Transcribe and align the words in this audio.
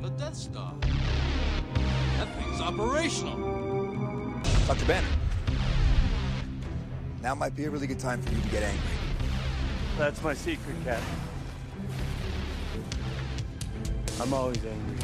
The 0.00 0.10
Death 0.10 0.36
Star. 0.36 0.74
That 0.80 2.28
thing's 2.36 2.60
operational. 2.60 3.36
Dr. 4.68 4.84
Banner. 4.86 5.08
Now 7.20 7.34
might 7.34 7.56
be 7.56 7.64
a 7.64 7.70
really 7.70 7.88
good 7.88 7.98
time 7.98 8.22
for 8.22 8.32
you 8.32 8.40
to 8.40 8.48
get 8.48 8.62
angry. 8.62 8.80
That's 9.98 10.22
my 10.22 10.34
secret, 10.34 10.76
Captain. 10.84 11.04
I'm 14.20 14.32
always 14.32 14.64
angry. 14.64 14.96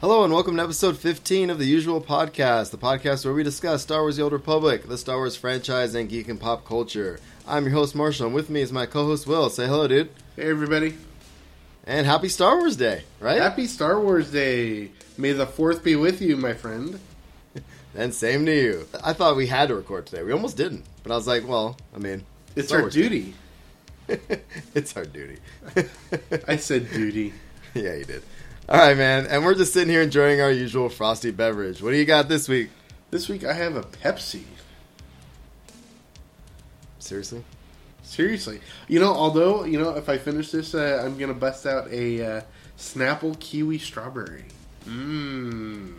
Hello 0.00 0.24
and 0.24 0.32
welcome 0.32 0.56
to 0.56 0.62
episode 0.62 0.96
15 0.96 1.50
of 1.50 1.58
the 1.58 1.66
usual 1.66 2.00
podcast, 2.00 2.70
the 2.70 2.78
podcast 2.78 3.26
where 3.26 3.34
we 3.34 3.42
discuss 3.42 3.82
Star 3.82 4.00
Wars 4.00 4.16
The 4.16 4.22
Old 4.22 4.32
Republic, 4.32 4.88
the 4.88 4.96
Star 4.96 5.18
Wars 5.18 5.36
franchise, 5.36 5.94
and 5.94 6.08
geek 6.08 6.26
and 6.28 6.40
pop 6.40 6.64
culture. 6.64 7.20
I'm 7.46 7.64
your 7.64 7.72
host, 7.72 7.94
Marshall, 7.94 8.26
and 8.26 8.34
with 8.34 8.50
me 8.50 8.60
is 8.60 8.72
my 8.72 8.86
co 8.86 9.06
host, 9.06 9.26
Will. 9.26 9.50
Say 9.50 9.66
hello, 9.66 9.88
dude. 9.88 10.10
Hey 10.36 10.50
everybody! 10.50 10.96
And 11.84 12.06
happy 12.06 12.28
Star 12.28 12.58
Wars 12.58 12.76
Day, 12.76 13.02
right? 13.18 13.40
Happy 13.40 13.66
Star 13.66 14.00
Wars 14.00 14.30
Day! 14.30 14.90
May 15.18 15.32
the 15.32 15.46
Fourth 15.46 15.82
be 15.82 15.96
with 15.96 16.22
you, 16.22 16.36
my 16.36 16.54
friend. 16.54 17.00
and 17.94 18.14
same 18.14 18.46
to 18.46 18.54
you. 18.54 18.88
I 19.02 19.12
thought 19.12 19.36
we 19.36 19.46
had 19.46 19.68
to 19.68 19.74
record 19.74 20.06
today. 20.06 20.22
We 20.22 20.32
almost 20.32 20.56
didn't. 20.56 20.84
But 21.02 21.12
I 21.12 21.16
was 21.16 21.26
like, 21.26 21.46
well, 21.46 21.76
I 21.94 21.98
mean, 21.98 22.24
It's 22.56 22.68
Star 22.68 22.78
our 22.78 22.84
Wars 22.84 22.94
duty. 22.94 23.34
it's 24.74 24.96
our 24.96 25.04
duty. 25.04 25.38
I 26.48 26.56
said 26.56 26.90
duty. 26.90 27.32
yeah, 27.74 27.94
you 27.94 28.04
did. 28.04 28.22
All 28.68 28.78
right, 28.78 28.96
man. 28.96 29.26
And 29.26 29.44
we're 29.44 29.54
just 29.54 29.72
sitting 29.72 29.90
here 29.90 30.02
enjoying 30.02 30.40
our 30.40 30.50
usual 30.50 30.88
frosty 30.88 31.30
beverage. 31.32 31.82
What 31.82 31.90
do 31.90 31.96
you 31.96 32.04
got 32.04 32.28
this 32.28 32.48
week? 32.48 32.70
This 33.10 33.28
week 33.28 33.44
I 33.44 33.52
have 33.54 33.76
a 33.76 33.82
Pepsi. 33.82 34.44
Seriously? 37.00 37.44
Seriously, 38.02 38.60
you 38.88 38.98
know, 38.98 39.12
although 39.12 39.64
you 39.64 39.78
know, 39.78 39.90
if 39.96 40.08
I 40.08 40.16
finish 40.16 40.50
this, 40.50 40.74
uh, 40.74 41.02
I'm 41.04 41.18
gonna 41.18 41.34
bust 41.34 41.66
out 41.66 41.90
a 41.90 42.38
uh, 42.38 42.40
Snapple 42.78 43.38
kiwi 43.38 43.78
strawberry. 43.78 44.44
Mmm. 44.86 45.92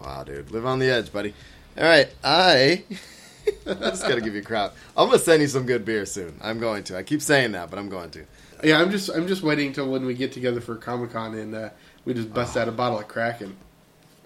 Wow, 0.00 0.24
dude. 0.24 0.50
Live 0.50 0.64
on 0.64 0.78
the 0.78 0.88
edge, 0.88 1.12
buddy. 1.12 1.34
All 1.76 1.84
right, 1.84 2.08
I. 2.24 2.84
I 3.66 3.74
just 3.74 4.02
gotta 4.02 4.20
give 4.20 4.34
you 4.34 4.42
crap. 4.42 4.74
I'm 4.96 5.08
gonna 5.08 5.18
send 5.18 5.42
you 5.42 5.48
some 5.48 5.66
good 5.66 5.84
beer 5.84 6.06
soon. 6.06 6.38
I'm 6.42 6.58
going 6.58 6.84
to. 6.84 6.96
I 6.96 7.02
keep 7.02 7.22
saying 7.22 7.52
that, 7.52 7.70
but 7.70 7.78
I'm 7.78 7.88
going 7.88 8.10
to. 8.10 8.24
Yeah, 8.64 8.80
I'm 8.80 8.90
just 8.90 9.10
I'm 9.10 9.28
just 9.28 9.42
waiting 9.42 9.72
till 9.72 9.90
when 9.90 10.06
we 10.06 10.14
get 10.14 10.32
together 10.32 10.60
for 10.60 10.76
Comic 10.76 11.12
Con 11.12 11.34
and 11.34 11.54
uh, 11.54 11.70
we 12.04 12.14
just 12.14 12.32
bust 12.32 12.56
out 12.56 12.68
a 12.68 12.72
bottle 12.72 12.98
of 12.98 13.08
Kraken. 13.08 13.56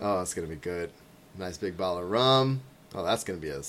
Oh, 0.01 0.21
it's 0.21 0.33
gonna 0.35 0.49
be 0.49 0.57
good. 0.57 0.91
Nice 1.39 1.59
big 1.59 1.77
bottle 1.77 2.03
of 2.03 2.11
rum. 2.11 2.61
Oh, 2.95 3.05
that's 3.05 3.25
gonna 3.25 3.39
be 3.39 3.51
a. 3.51 3.63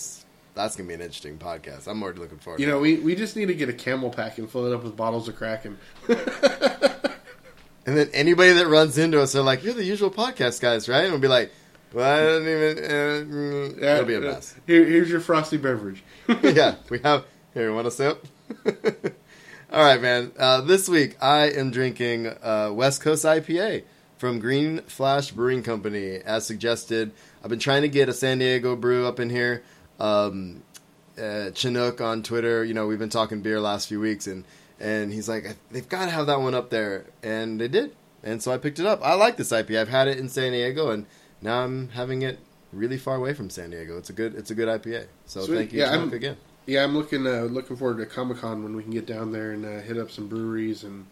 That's 0.54 0.76
gonna 0.76 0.88
be 0.88 0.94
an 0.94 1.02
interesting 1.02 1.38
podcast. 1.38 1.88
I'm 1.88 2.02
already 2.04 2.20
looking 2.20 2.40
forward. 2.40 2.58
To. 2.58 2.64
You 2.64 2.70
know, 2.70 2.80
we, 2.80 2.98
we 2.98 3.16
just 3.16 3.36
need 3.36 3.48
to 3.48 3.54
get 3.54 3.70
a 3.70 3.74
CamelBak 3.74 4.38
and 4.38 4.50
fill 4.50 4.66
it 4.66 4.74
up 4.74 4.84
with 4.84 4.98
bottles 4.98 5.28
of 5.28 5.36
Kraken. 5.36 5.78
And 7.86 7.98
then 7.98 8.10
anybody 8.14 8.54
that 8.54 8.68
runs 8.68 8.98
into 8.98 9.20
us 9.22 9.34
they're 9.34 9.42
like, 9.42 9.64
"You're 9.64 9.74
the 9.74 9.84
usual 9.84 10.12
podcast 10.12 10.62
guys, 10.62 10.88
right?" 10.88 11.04
And 11.04 11.12
we'll 11.12 11.22
be 11.22 11.28
like, 11.28 11.52
"Well, 11.94 12.06
I 12.06 12.24
don't 12.24 12.42
even." 12.44 12.84
Uh, 12.84 13.36
mm." 13.36 13.82
It'll 13.82 14.06
be 14.06 14.16
a 14.16 14.22
mess. 14.22 14.56
Here, 14.68 14.86
here's 14.86 15.10
your 15.10 15.20
frosty 15.20 15.58
beverage. 15.58 16.04
yeah, 16.44 16.76
we 16.90 17.00
have. 17.00 17.26
Here, 17.54 17.70
you 17.70 17.76
want 17.76 17.88
a 17.88 17.92
sip? 17.92 18.26
All 19.74 19.84
right, 19.84 20.02
man. 20.02 20.32
Uh, 20.38 20.62
this 20.62 20.88
week 20.88 21.18
I 21.22 21.50
am 21.50 21.72
drinking 21.72 22.28
uh, 22.28 22.70
West 22.72 23.02
Coast 23.02 23.26
IPA 23.26 23.84
from 24.18 24.40
Green 24.40 24.82
Flash 24.84 25.32
Brewing 25.32 25.64
Company, 25.64 26.18
as 26.18 26.46
suggested. 26.46 27.12
I've 27.44 27.50
been 27.50 27.60
trying 27.60 27.82
to 27.82 27.90
get 27.90 28.10
a 28.10 28.14
San 28.14 28.38
Diego 28.38 28.76
brew 28.76 29.08
up 29.08 29.20
in 29.20 29.32
here. 29.32 29.64
Um, 30.02 30.64
uh, 31.22 31.52
Chinook 31.52 32.02
on 32.02 32.24
Twitter, 32.24 32.64
you 32.66 32.74
know, 32.74 32.88
we've 32.88 32.98
been 33.00 33.09
talking 33.09 33.42
beer 33.42 33.59
last 33.59 33.88
few 33.88 34.00
weeks, 34.00 34.25
and 34.28 34.44
and 34.80 35.14
he's 35.14 35.30
like, 35.30 35.56
they've 35.72 35.88
got 35.88 36.06
to 36.06 36.12
have 36.12 36.25
that 36.28 36.40
one 36.42 36.56
up 36.56 36.70
there, 36.72 37.06
and 37.22 37.62
they 37.62 37.68
did, 37.68 37.96
and 38.24 38.42
so 38.42 38.52
I 38.52 38.58
picked 38.58 38.80
it 38.80 38.86
up. 38.86 39.00
I 39.03 39.14
like 39.14 39.38
this 39.38 39.52
IPA. 39.52 39.80
I've 39.81 39.90
had 39.90 40.08
it 40.08 40.18
in 40.18 40.28
San 40.30 40.53
Diego, 40.53 40.90
and 40.90 41.06
now 41.42 41.64
I'm 41.64 41.90
having 41.90 42.24
it 42.24 42.40
really 42.74 42.98
far 42.98 43.16
away 43.16 43.34
from 43.34 43.50
San 43.50 43.70
Diego. 43.70 43.98
It's 43.98 44.09
a 44.09 44.14
good, 44.14 44.34
it's 44.34 44.50
a 44.50 44.56
good 44.56 44.68
IPA. 44.68 45.06
So 45.28 45.42
Sweet. 45.42 45.56
thank 45.56 45.74
you, 45.74 45.80
Yeah, 45.80 45.92
Chinook, 45.92 46.00
I'm- 46.06 46.14
again. 46.14 46.38
Yeah, 46.68 46.84
I'm 46.84 46.96
looking 46.96 47.25
uh, 47.28 47.42
looking 47.42 47.75
forward 47.75 47.98
to 47.98 48.06
Comic 48.06 48.38
Con 48.38 48.64
when 48.64 48.75
we 48.75 48.84
can 48.84 48.92
get 48.92 49.06
down 49.08 49.31
there 49.31 49.52
and 49.52 49.66
uh, 49.66 49.81
hit 49.81 49.98
up 49.98 50.09
some 50.12 50.28
breweries 50.28 50.84
and 50.84 51.06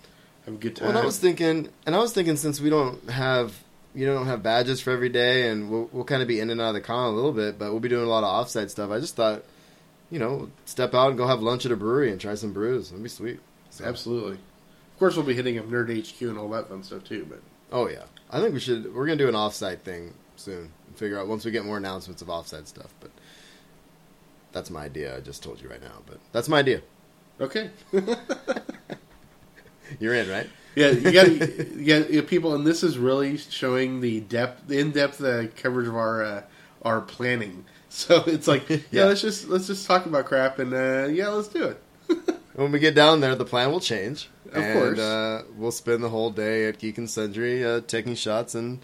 have 0.46 0.54
a 0.54 0.58
good 0.58 0.76
time. 0.76 0.88
Well, 0.88 0.96
and 0.98 1.04
I 1.04 1.06
was 1.06 1.18
thinking, 1.20 1.70
and 1.88 1.96
I 1.96 1.98
was 2.00 2.14
thinking, 2.14 2.38
since 2.38 2.62
we 2.62 2.70
don't 2.70 3.10
have, 3.10 3.64
you 3.96 4.06
don't 4.06 4.28
have 4.28 4.44
badges 4.44 4.80
for 4.82 4.92
every 4.92 5.10
day, 5.10 5.50
and 5.50 5.70
we'll, 5.70 5.90
we'll 5.92 6.04
kind 6.04 6.22
of 6.22 6.28
be 6.28 6.40
in 6.40 6.50
and 6.50 6.62
out 6.62 6.70
of 6.70 6.74
the 6.76 6.82
con 6.82 7.12
a 7.12 7.16
little 7.16 7.32
bit, 7.34 7.58
but 7.58 7.72
we'll 7.72 7.80
be 7.80 7.90
doing 7.90 8.06
a 8.06 8.10
lot 8.10 8.24
of 8.24 8.46
offsite 8.48 8.70
stuff. 8.70 8.92
I 8.92 9.00
just 9.00 9.16
thought, 9.16 9.44
you 10.12 10.20
know, 10.20 10.50
step 10.66 10.94
out 10.94 11.10
and 11.10 11.18
go 11.18 11.28
have 11.28 11.42
lunch 11.42 11.66
at 11.66 11.72
a 11.72 11.76
brewery 11.76 12.12
and 12.12 12.22
try 12.22 12.36
some 12.36 12.54
brews. 12.54 12.90
That'd 12.90 13.04
be 13.04 13.10
sweet. 13.10 13.40
So- 13.72 13.86
Absolutely. 13.86 14.34
Of 14.34 15.00
course, 15.00 15.16
we'll 15.16 15.26
be 15.26 15.34
hitting 15.34 15.58
up 15.58 15.66
Nerd 15.66 15.90
HQ 15.98 16.22
and 16.24 16.38
all 16.38 16.50
that 16.50 16.68
fun 16.70 16.84
stuff 16.84 17.04
too. 17.06 17.26
But 17.30 17.40
Oh 17.72 17.88
yeah, 17.88 18.04
I 18.30 18.42
think 18.42 18.54
we 18.54 18.60
should. 18.60 18.94
We're 18.94 19.06
gonna 19.06 19.16
do 19.18 19.30
an 19.30 19.36
offsite 19.36 19.80
thing 19.82 20.14
soon. 20.36 20.72
and 20.88 20.98
Figure 20.98 21.18
out 21.18 21.28
once 21.28 21.46
we 21.46 21.52
get 21.52 21.64
more 21.64 21.78
announcements 21.78 22.22
of 22.22 22.28
offsite 22.28 22.68
stuff. 22.68 22.94
But 23.00 23.12
that's 24.52 24.70
my 24.70 24.84
idea. 24.84 25.16
I 25.16 25.22
just 25.22 25.42
told 25.42 25.62
you 25.62 25.70
right 25.70 25.82
now, 25.82 26.02
but 26.06 26.18
that's 26.34 26.50
my 26.50 26.60
idea. 26.60 26.82
okay, 27.40 27.70
You're 30.00 30.16
in, 30.16 30.30
right? 30.30 30.50
Yeah, 30.80 30.92
you 30.92 31.12
got 31.12 31.30
you 31.76 32.20
got 32.22 32.28
people, 32.28 32.56
and 32.56 32.66
this 32.66 32.84
is 32.84 32.98
really 32.98 33.38
showing 33.38 34.00
the 34.02 34.22
depth, 34.22 34.68
the 34.68 34.80
in 34.80 34.92
depth 34.92 35.22
uh, 35.22 35.48
coverage 35.58 35.88
of 35.88 35.96
our 35.96 36.24
uh, 36.24 36.42
our 36.84 37.02
planning. 37.02 37.66
So 37.92 38.24
it's 38.28 38.48
like, 38.48 38.70
yeah, 38.70 38.78
Yeah. 38.92 39.06
let's 39.06 39.20
just 39.22 39.50
let's 39.50 39.66
just 39.66 39.88
talk 39.88 40.06
about 40.06 40.26
crap, 40.28 40.60
and 40.60 40.72
uh, 40.74 41.08
yeah, 41.12 41.30
let's 41.30 41.48
do 41.48 41.64
it. 41.66 41.82
When 42.54 42.72
we 42.72 42.78
get 42.80 42.94
down 42.94 43.20
there, 43.20 43.34
the 43.36 43.46
plan 43.46 43.72
will 43.72 43.80
change. 43.80 44.30
Of 44.52 44.62
and, 44.64 44.74
course. 44.80 45.00
uh, 45.00 45.44
we'll 45.58 45.72
spend 45.72 46.04
the 46.04 46.10
whole 46.10 46.30
day 46.30 46.68
at 46.68 46.78
Geek 46.78 46.98
and 47.00 47.10
Sundry 47.10 47.64
uh, 47.66 47.80
taking 47.88 48.14
shots 48.16 48.54
and, 48.54 48.80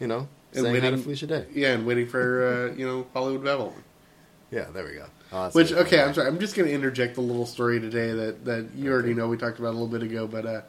you 0.00 0.06
know, 0.08 0.26
And 0.54 0.62
saying 0.64 0.74
hi 0.74 0.80
to 0.80 0.86
waiting- 0.90 1.02
Felicia 1.04 1.26
Day. 1.28 1.46
Yeah, 1.54 1.72
and 1.74 1.86
waiting 1.86 2.08
for 2.08 2.70
uh, 2.72 2.76
you 2.76 2.84
know 2.86 3.06
Hollywood 3.14 3.44
Babble-On. 3.44 3.84
Yeah, 4.50 4.66
there 4.74 4.84
we 4.84 4.94
go. 4.94 5.06
Oh, 5.32 5.48
Which 5.50 5.72
okay. 5.72 6.02
I'm 6.02 6.12
sorry. 6.12 6.26
I'm 6.26 6.38
just 6.40 6.56
going 6.56 6.68
to 6.68 6.74
interject 6.74 7.16
a 7.18 7.20
little 7.20 7.46
story 7.46 7.78
today 7.80 8.10
that 8.12 8.44
that 8.44 8.70
you 8.74 8.90
already 8.90 9.14
know 9.14 9.28
we 9.28 9.36
talked 9.36 9.58
about 9.60 9.70
a 9.70 9.78
little 9.78 9.86
bit 9.86 10.02
ago, 10.02 10.26
but 10.26 10.46
uh, 10.46 10.60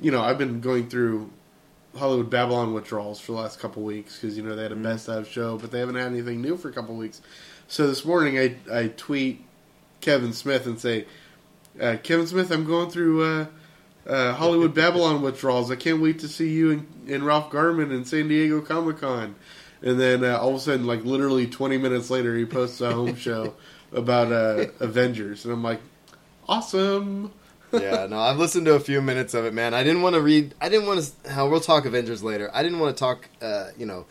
you 0.00 0.10
know 0.10 0.22
I've 0.22 0.38
been 0.38 0.60
going 0.60 0.88
through 0.88 1.30
Hollywood 1.96 2.30
Babble-On 2.30 2.72
withdrawals 2.74 3.20
for 3.20 3.32
the 3.32 3.38
last 3.38 3.60
couple 3.60 3.82
weeks 3.82 4.18
because 4.18 4.36
you 4.36 4.42
know 4.42 4.56
they 4.56 4.62
had 4.62 4.72
a 4.72 4.76
best 4.76 5.08
of 5.08 5.28
show, 5.28 5.58
but 5.58 5.70
they 5.70 5.80
haven't 5.80 5.96
had 5.96 6.06
anything 6.06 6.40
new 6.40 6.56
for 6.56 6.68
a 6.68 6.72
couple 6.72 6.94
weeks. 6.94 7.20
So 7.68 7.86
this 7.86 8.04
morning 8.04 8.38
I 8.38 8.56
I 8.72 8.88
tweet 8.88 9.44
Kevin 10.00 10.32
Smith 10.32 10.66
and 10.66 10.78
say, 10.78 11.06
uh, 11.80 11.96
Kevin 12.02 12.26
Smith, 12.26 12.50
I'm 12.50 12.64
going 12.64 12.90
through. 12.90 13.24
Uh, 13.24 13.46
uh, 14.06 14.34
Hollywood 14.34 14.74
Babble-On 14.74 15.22
withdrawals. 15.22 15.70
I 15.70 15.76
can't 15.76 16.00
wait 16.00 16.18
to 16.18 16.28
see 16.28 16.50
you 16.50 16.72
and, 16.72 16.86
and 17.08 17.24
Ralph 17.24 17.50
Garman 17.50 17.90
in 17.90 18.04
San 18.04 18.28
Diego 18.28 18.60
Comic 18.60 18.98
Con. 18.98 19.34
And 19.82 20.00
then 20.00 20.24
uh, 20.24 20.38
all 20.38 20.50
of 20.50 20.56
a 20.56 20.60
sudden, 20.60 20.86
like 20.86 21.04
literally 21.04 21.46
20 21.46 21.78
minutes 21.78 22.10
later, 22.10 22.36
he 22.36 22.46
posts 22.46 22.80
a 22.80 22.92
home 22.92 23.16
show 23.16 23.54
about 23.92 24.32
uh, 24.32 24.66
Avengers, 24.80 25.44
and 25.44 25.52
I'm 25.52 25.62
like, 25.62 25.80
awesome. 26.48 27.32
Yeah, 27.72 28.06
no, 28.06 28.20
I've 28.20 28.38
listened 28.38 28.66
to 28.66 28.74
a 28.74 28.80
few 28.80 29.02
minutes 29.02 29.34
of 29.34 29.44
it, 29.44 29.54
man. 29.54 29.74
I 29.74 29.82
didn't 29.82 30.02
want 30.02 30.14
to 30.14 30.20
read. 30.20 30.54
I 30.60 30.68
didn't 30.68 30.86
want 30.86 31.12
to. 31.24 31.30
How 31.30 31.48
we'll 31.48 31.60
talk 31.60 31.86
Avengers 31.86 32.22
later. 32.22 32.50
I 32.52 32.62
didn't 32.62 32.78
want 32.78 32.96
to 32.96 33.00
talk. 33.00 33.28
Uh, 33.42 33.70
you 33.76 33.86
know, 33.86 34.06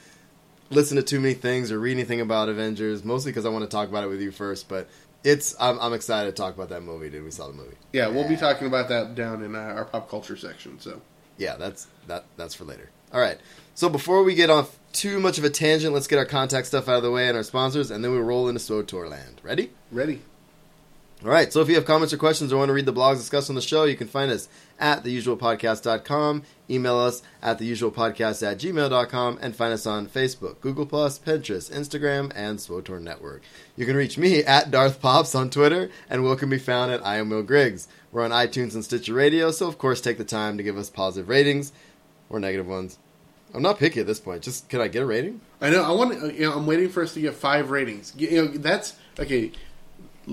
listen 0.70 0.98
to 0.98 1.04
too 1.04 1.20
many 1.20 1.34
things 1.34 1.72
or 1.72 1.80
read 1.80 1.94
anything 1.94 2.20
about 2.20 2.50
Avengers. 2.50 3.04
Mostly 3.04 3.32
because 3.32 3.46
I 3.46 3.50
want 3.50 3.64
to 3.64 3.70
talk 3.70 3.90
about 3.90 4.04
it 4.04 4.08
with 4.08 4.22
you 4.22 4.32
first. 4.32 4.68
But 4.68 4.90
it's. 5.24 5.56
I'm, 5.60 5.80
I'm 5.80 5.94
excited 5.94 6.36
to 6.36 6.42
talk 6.42 6.56
about 6.56 6.70
that 6.70 6.82
movie, 6.84 7.10
dude. 7.10 7.24
We 7.24 7.32
saw 7.32 7.48
the 7.48 7.54
movie. 7.54 7.78
Yeah, 7.94 8.08
we'll 8.08 8.28
be 8.28 8.36
talking 8.36 8.68
about 8.68 8.90
that 8.90 9.16
down 9.16 9.44
in 9.44 9.56
uh, 9.56 9.60
our 9.60 9.86
pop 9.86 10.10
culture 10.10 10.36
section. 10.36 10.80
So 10.80 11.02
Yeah, 11.38 11.56
that's 11.56 11.88
that. 12.08 12.26
That's 12.36 12.56
for 12.56 12.66
later. 12.66 12.90
All 13.14 13.22
right. 13.22 13.38
So 13.76 13.90
before 13.90 14.24
we 14.24 14.36
get 14.36 14.50
off 14.50 14.78
too 14.92 15.20
much 15.20 15.38
of 15.38 15.44
a 15.44 15.50
tangent, 15.50 15.94
let's 15.94 16.08
get 16.08 16.20
our 16.20 16.26
contact 16.26 16.68
stuff 16.68 16.88
out 16.88 16.98
of 16.98 17.04
the 17.04 17.12
way 17.12 17.28
and 17.28 17.38
our 17.38 17.44
sponsors, 17.44 17.92
and 17.92 18.04
then 18.04 18.12
we'll 18.12 18.22
roll 18.22 18.48
into 18.48 18.60
SWTOR 18.60 19.10
land. 19.10 19.42
Ready? 19.44 19.72
ready. 19.92 20.22
All 21.24 21.30
right. 21.30 21.54
So 21.54 21.62
if 21.62 21.70
you 21.70 21.76
have 21.76 21.86
comments 21.86 22.14
or 22.14 22.18
questions 22.18 22.52
or 22.52 22.58
want 22.58 22.68
to 22.68 22.74
read 22.74 22.86
the 22.86 22.92
blogs 22.92 23.16
discussed 23.16 23.50
on 23.50 23.56
the 23.56 23.62
show, 23.62 23.86
you 23.86 23.96
can 23.96 24.08
find 24.08 24.30
us 24.30 24.50
at 24.78 25.06
theusualpodcast.com. 25.06 26.44
Email 26.70 26.98
us 26.98 27.22
at 27.42 27.60
theusualpodcast 27.60 28.46
at 28.46 28.58
gmail.com 28.58 29.40
and 29.42 29.56
find 29.56 29.74
us 29.74 29.86
on 29.86 30.08
Facebook, 30.08 30.60
Google, 30.60 30.86
Pinterest, 30.86 31.72
Instagram, 31.72 32.30
and 32.36 32.60
SWTOR 32.60 33.02
Network. 33.02 33.42
You 33.78 33.86
can 33.86 33.96
reach 33.96 34.18
me 34.18 34.44
at 34.44 34.70
Darth 34.70 35.00
Pops 35.00 35.34
on 35.34 35.50
Twitter, 35.50 35.90
and 36.10 36.24
Will 36.24 36.36
can 36.36 36.50
be 36.50 36.60
found 36.60 36.92
at 36.92 37.06
I 37.06 37.18
am 37.18 37.30
Will 37.30 37.44
Griggs. 37.44 37.88
We're 38.12 38.26
on 38.26 38.32
iTunes 38.32 38.74
and 38.74 38.84
Stitcher 38.84 39.14
Radio, 39.14 39.52
so 39.52 39.68
of 39.68 39.78
course 39.78 40.02
take 40.02 40.18
the 40.18 40.26
time 40.26 40.58
to 40.58 40.64
give 40.64 40.78
us 40.78 40.90
positive 40.90 41.30
ratings 41.30 41.72
or 42.30 42.40
negative 42.40 42.68
ones. 42.68 42.98
I'm 43.54 43.62
not 43.62 43.80
picky 43.80 44.00
at 44.00 44.08
this 44.08 44.20
point. 44.20 44.42
Just 44.42 44.68
can 44.68 44.82
I 44.82 44.88
get 44.88 45.04
a 45.04 45.06
rating? 45.06 45.40
I 45.62 45.70
know. 45.70 45.84
I 45.84 45.92
want. 45.92 46.34
You 46.34 46.48
know, 46.48 46.54
I'm 46.54 46.66
waiting 46.66 46.90
for 46.90 47.04
us 47.04 47.14
to 47.14 47.22
get 47.22 47.36
five 47.36 47.70
ratings. 47.70 48.12
You 48.18 48.32
know, 48.32 48.48
that's 48.48 48.96
okay. 49.20 49.52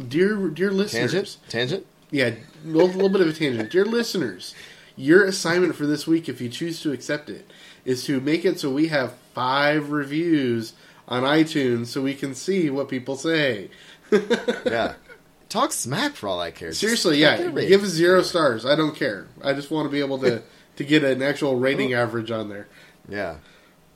Dear, 0.09 0.49
dear 0.49 0.71
listeners, 0.71 1.13
Tangent? 1.13 1.37
Tangent? 1.49 1.87
Yeah, 2.11 2.31
a 2.65 2.67
little, 2.67 2.89
little 2.89 3.09
bit 3.09 3.21
of 3.21 3.29
a 3.29 3.33
tangent. 3.33 3.71
Dear 3.71 3.85
listeners, 3.85 4.55
your 4.97 5.25
assignment 5.25 5.75
for 5.75 5.87
this 5.87 6.07
week, 6.07 6.29
if 6.29 6.41
you 6.41 6.49
choose 6.49 6.81
to 6.83 6.93
accept 6.93 7.31
it, 7.31 7.51
is 7.85 8.05
to 8.05 8.21
make 8.21 8.45
it 8.45 8.61
so 8.61 8.71
we 8.71 8.89
have 8.89 9.15
five 9.35 9.91
reviews 9.91 10.75
on 11.09 11.23
iTunes 11.23 11.87
so 11.87 12.03
we 12.03 12.15
can 12.15 12.35
see 12.35 12.71
what 12.71 12.89
people 12.89 13.17
say. 13.17 13.71
Yeah. 14.65 14.95
talk 15.49 15.73
smack 15.73 16.13
for 16.15 16.29
all 16.29 16.41
I 16.41 16.51
care. 16.51 16.73
Seriously, 16.73 17.21
check 17.21 17.41
yeah. 17.41 17.65
Give 17.65 17.85
us 17.85 17.91
zero 17.91 18.23
stars. 18.23 18.67
I 18.67 18.75
don't 18.75 18.95
care. 18.97 19.29
I 19.43 19.53
just 19.53 19.71
want 19.71 19.87
to 19.87 19.91
be 19.91 20.01
able 20.01 20.19
to 20.21 20.43
to 20.77 20.85
get 20.85 21.05
an 21.05 21.23
actual 21.23 21.57
rating 21.57 21.95
oh. 21.95 22.03
average 22.03 22.31
on 22.31 22.49
there. 22.49 22.67
Yeah. 23.09 23.37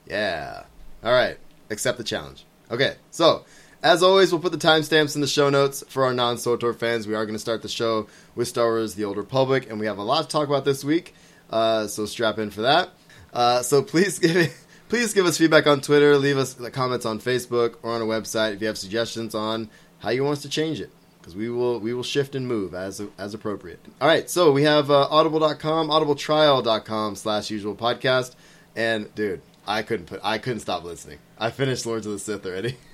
Yeah. 0.06 0.64
All 1.02 1.12
right. 1.12 1.38
Accept 1.70 1.99
the 1.99 2.05
challenge. 2.05 2.44
Okay. 2.70 2.94
So, 3.11 3.44
as 3.84 4.02
always, 4.02 4.32
we'll 4.32 4.40
put 4.40 4.50
the 4.50 4.58
timestamps 4.58 5.14
in 5.14 5.20
the 5.20 5.26
show 5.28 5.50
notes 5.50 5.84
for 5.88 6.04
our 6.04 6.14
non 6.14 6.36
SWTOR 6.36 6.75
fans. 6.76 7.06
We 7.06 7.14
are 7.14 7.25
going 7.26 7.36
to 7.36 7.40
start 7.40 7.62
the 7.62 7.69
show 7.69 8.08
with 8.34 8.48
Star 8.48 8.66
Wars 8.66 8.94
The 8.94 9.04
Old 9.04 9.19
Republic, 9.19 9.70
and 9.70 9.78
we 9.78 9.86
have 9.86 9.98
a 9.98 10.02
lot 10.02 10.22
to 10.22 10.28
talk 10.28 10.48
about 10.48 10.64
this 10.64 10.82
week. 10.82 11.14
Uh, 11.50 11.86
so, 11.86 12.06
strap 12.06 12.38
in 12.38 12.50
for 12.50 12.62
that. 12.62 12.88
Uh, 13.32 13.62
so, 13.62 13.82
please 13.82 14.19
give 14.20 14.52
Please 14.88 15.12
give 15.12 15.26
us 15.26 15.38
feedback 15.38 15.66
on 15.66 15.81
Twitter. 15.81 16.16
Leave 16.19 16.38
us 16.38 16.54
comments 16.72 17.04
on 17.04 17.19
Facebook 17.19 17.76
or 17.82 17.92
on 17.92 18.00
our 18.00 18.06
website 18.06 18.54
if 18.54 18.60
you 18.60 18.66
have 18.66 18.78
suggestions 18.78 19.34
on 19.34 19.69
how 19.98 20.10
you 20.10 20.22
want 20.22 20.36
us 20.36 20.42
to 20.42 20.48
change 20.48 20.81
it, 20.81 20.90
because 21.19 21.34
we 21.34 21.50
will 21.50 21.81
we 21.81 21.92
will 21.92 22.02
shift 22.02 22.34
and 22.34 22.46
move 22.46 22.75
as 22.75 23.02
as 23.19 23.34
appropriate. 23.34 23.81
All 24.00 24.08
right, 24.08 24.31
so 24.31 24.52
we 24.52 24.62
have 24.62 24.90
uh, 24.90 25.08
Audible.com, 25.10 25.88
AudibleTrial.com 25.88 27.16
slash 27.16 27.50
usual 27.50 27.75
podcast, 27.75 28.34
and 28.76 29.12
dude, 29.14 29.42
I 29.66 29.82
couldn't 29.82 30.06
put 30.06 30.20
I 30.22 30.38
couldn't 30.38 30.60
stop 30.60 30.84
listening. 30.84 31.19
I 31.38 31.50
finished 31.50 31.86
Lords 31.86 32.06
of 32.06 32.12
the 32.12 32.19
Sith 32.19 32.46
already. 32.46 32.76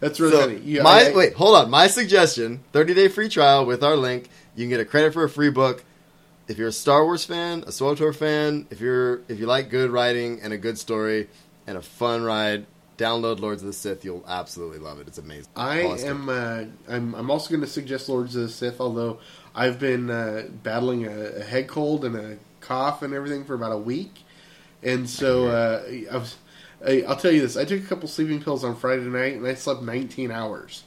That's 0.00 0.20
really 0.20 0.32
So 0.32 0.40
funny. 0.42 0.60
You- 0.60 0.82
my 0.82 0.90
I- 0.90 1.10
I- 1.10 1.14
wait, 1.14 1.32
hold 1.34 1.56
on. 1.56 1.70
My 1.70 1.86
suggestion: 1.86 2.60
thirty 2.72 2.94
day 2.94 3.08
free 3.08 3.28
trial 3.28 3.64
with 3.64 3.82
our 3.82 3.96
link. 3.96 4.28
You 4.56 4.64
can 4.64 4.70
get 4.70 4.80
a 4.80 4.84
credit 4.84 5.12
for 5.12 5.24
a 5.24 5.28
free 5.30 5.50
book. 5.50 5.84
If 6.46 6.58
you're 6.58 6.68
a 6.68 6.72
Star 6.72 7.04
Wars 7.04 7.24
fan, 7.24 7.62
a 7.66 7.70
SWTOR 7.70 8.14
fan, 8.14 8.66
if 8.70 8.80
you're 8.80 9.20
if 9.28 9.38
you 9.38 9.46
like 9.46 9.70
good 9.70 9.90
writing 9.90 10.40
and 10.42 10.52
a 10.52 10.58
good 10.58 10.78
story 10.78 11.28
and 11.66 11.78
a 11.78 11.82
fun 11.82 12.22
ride, 12.22 12.66
download 12.98 13.40
Lords 13.40 13.62
of 13.62 13.66
the 13.66 13.72
Sith. 13.72 14.04
You'll 14.04 14.24
absolutely 14.28 14.78
love 14.78 15.00
it. 15.00 15.08
It's 15.08 15.16
amazing. 15.18 15.48
I 15.56 15.80
am. 15.80 16.28
Uh, 16.28 16.64
I'm. 16.88 17.14
I'm 17.14 17.30
also 17.30 17.48
going 17.48 17.62
to 17.62 17.66
suggest 17.66 18.08
Lords 18.10 18.36
of 18.36 18.42
the 18.42 18.48
Sith. 18.50 18.80
Although 18.80 19.20
I've 19.54 19.78
been 19.78 20.10
uh, 20.10 20.48
battling 20.62 21.06
a, 21.06 21.36
a 21.36 21.42
head 21.42 21.66
cold 21.66 22.04
and 22.04 22.14
a 22.14 22.36
cough 22.60 23.00
and 23.02 23.14
everything 23.14 23.44
for 23.46 23.54
about 23.54 23.72
a 23.72 23.78
week, 23.78 24.22
and 24.82 25.08
so 25.08 25.46
uh, 25.48 25.82
I 26.12 26.16
was. 26.18 26.36
I, 26.86 27.02
I'll 27.08 27.16
tell 27.16 27.32
you 27.32 27.40
this: 27.40 27.56
I 27.56 27.64
took 27.64 27.82
a 27.82 27.86
couple 27.86 28.08
sleeping 28.08 28.42
pills 28.42 28.64
on 28.64 28.76
Friday 28.76 29.02
night, 29.04 29.34
and 29.34 29.46
I 29.46 29.54
slept 29.54 29.82
19 29.82 30.30
hours. 30.30 30.84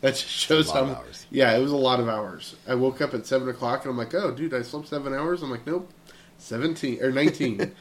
That 0.00 0.10
just 0.14 0.26
shows 0.28 0.70
how. 0.70 0.84
hours. 0.84 1.26
Yeah, 1.30 1.56
it 1.56 1.60
was 1.60 1.72
a 1.72 1.76
lot 1.76 2.00
of 2.00 2.08
hours. 2.08 2.54
I 2.68 2.74
woke 2.74 3.00
up 3.00 3.14
at 3.14 3.26
seven 3.26 3.48
o'clock, 3.48 3.84
and 3.84 3.90
I'm 3.90 3.96
like, 3.98 4.14
"Oh, 4.14 4.30
dude, 4.30 4.54
I 4.54 4.62
slept 4.62 4.88
seven 4.88 5.14
hours." 5.14 5.42
I'm 5.42 5.50
like, 5.50 5.66
"Nope, 5.66 5.90
17 6.38 7.02
or 7.02 7.10
19." 7.10 7.72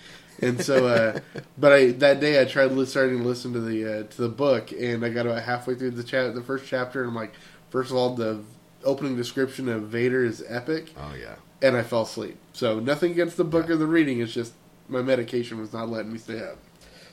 and 0.42 0.62
so, 0.64 0.88
uh, 0.88 1.20
but 1.58 1.72
I 1.74 1.92
that 1.92 2.20
day 2.20 2.42
I 2.42 2.46
tried 2.46 2.70
starting 2.88 3.20
to 3.20 3.24
listen 3.24 3.54
to 3.54 3.60
the 3.60 3.86
uh, 3.86 4.04
to 4.04 4.22
the 4.22 4.30
book, 4.30 4.72
and 4.72 5.04
I 5.06 5.10
got 5.10 5.26
about 5.26 5.44
halfway 5.44 5.76
through 5.76 5.92
the 5.92 6.04
chat, 6.04 6.34
the 6.36 6.42
first 6.42 6.66
chapter, 6.68 7.02
and 7.02 7.10
I'm 7.10 7.16
like, 7.16 7.34
first 7.70 7.92
of 7.92 7.98
all, 7.98 8.16
the 8.16 8.42
opening 8.84 9.16
description 9.18 9.68
of 9.68 9.84
Vader 9.84 10.24
is 10.24 10.44
epic, 10.48 10.94
Oh 10.98 11.14
yeah. 11.20 11.36
and 11.62 11.76
I 11.76 11.84
fell 11.84 12.04
asleep. 12.04 12.38
So 12.54 12.80
nothing 12.80 13.12
against 13.12 13.36
the 13.38 13.44
book 13.44 13.70
or 13.70 13.76
the 13.76 13.88
reading, 13.88 14.22
it's 14.22 14.34
just 14.34 14.54
my 14.88 15.02
medication 15.02 15.60
was 15.60 15.74
not 15.74 15.90
letting 15.90 16.14
me 16.14 16.20
stay 16.20 16.40
up. 16.40 16.58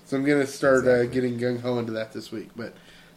So 0.05 0.17
I'm 0.17 0.25
gonna 0.25 0.47
start 0.47 0.87
uh, 0.87 1.05
getting 1.07 1.39
gung 1.39 1.61
ho 1.61 1.79
into 1.79 1.93
that 1.93 2.13
this 2.13 2.31
week, 2.31 2.51
but 2.57 2.75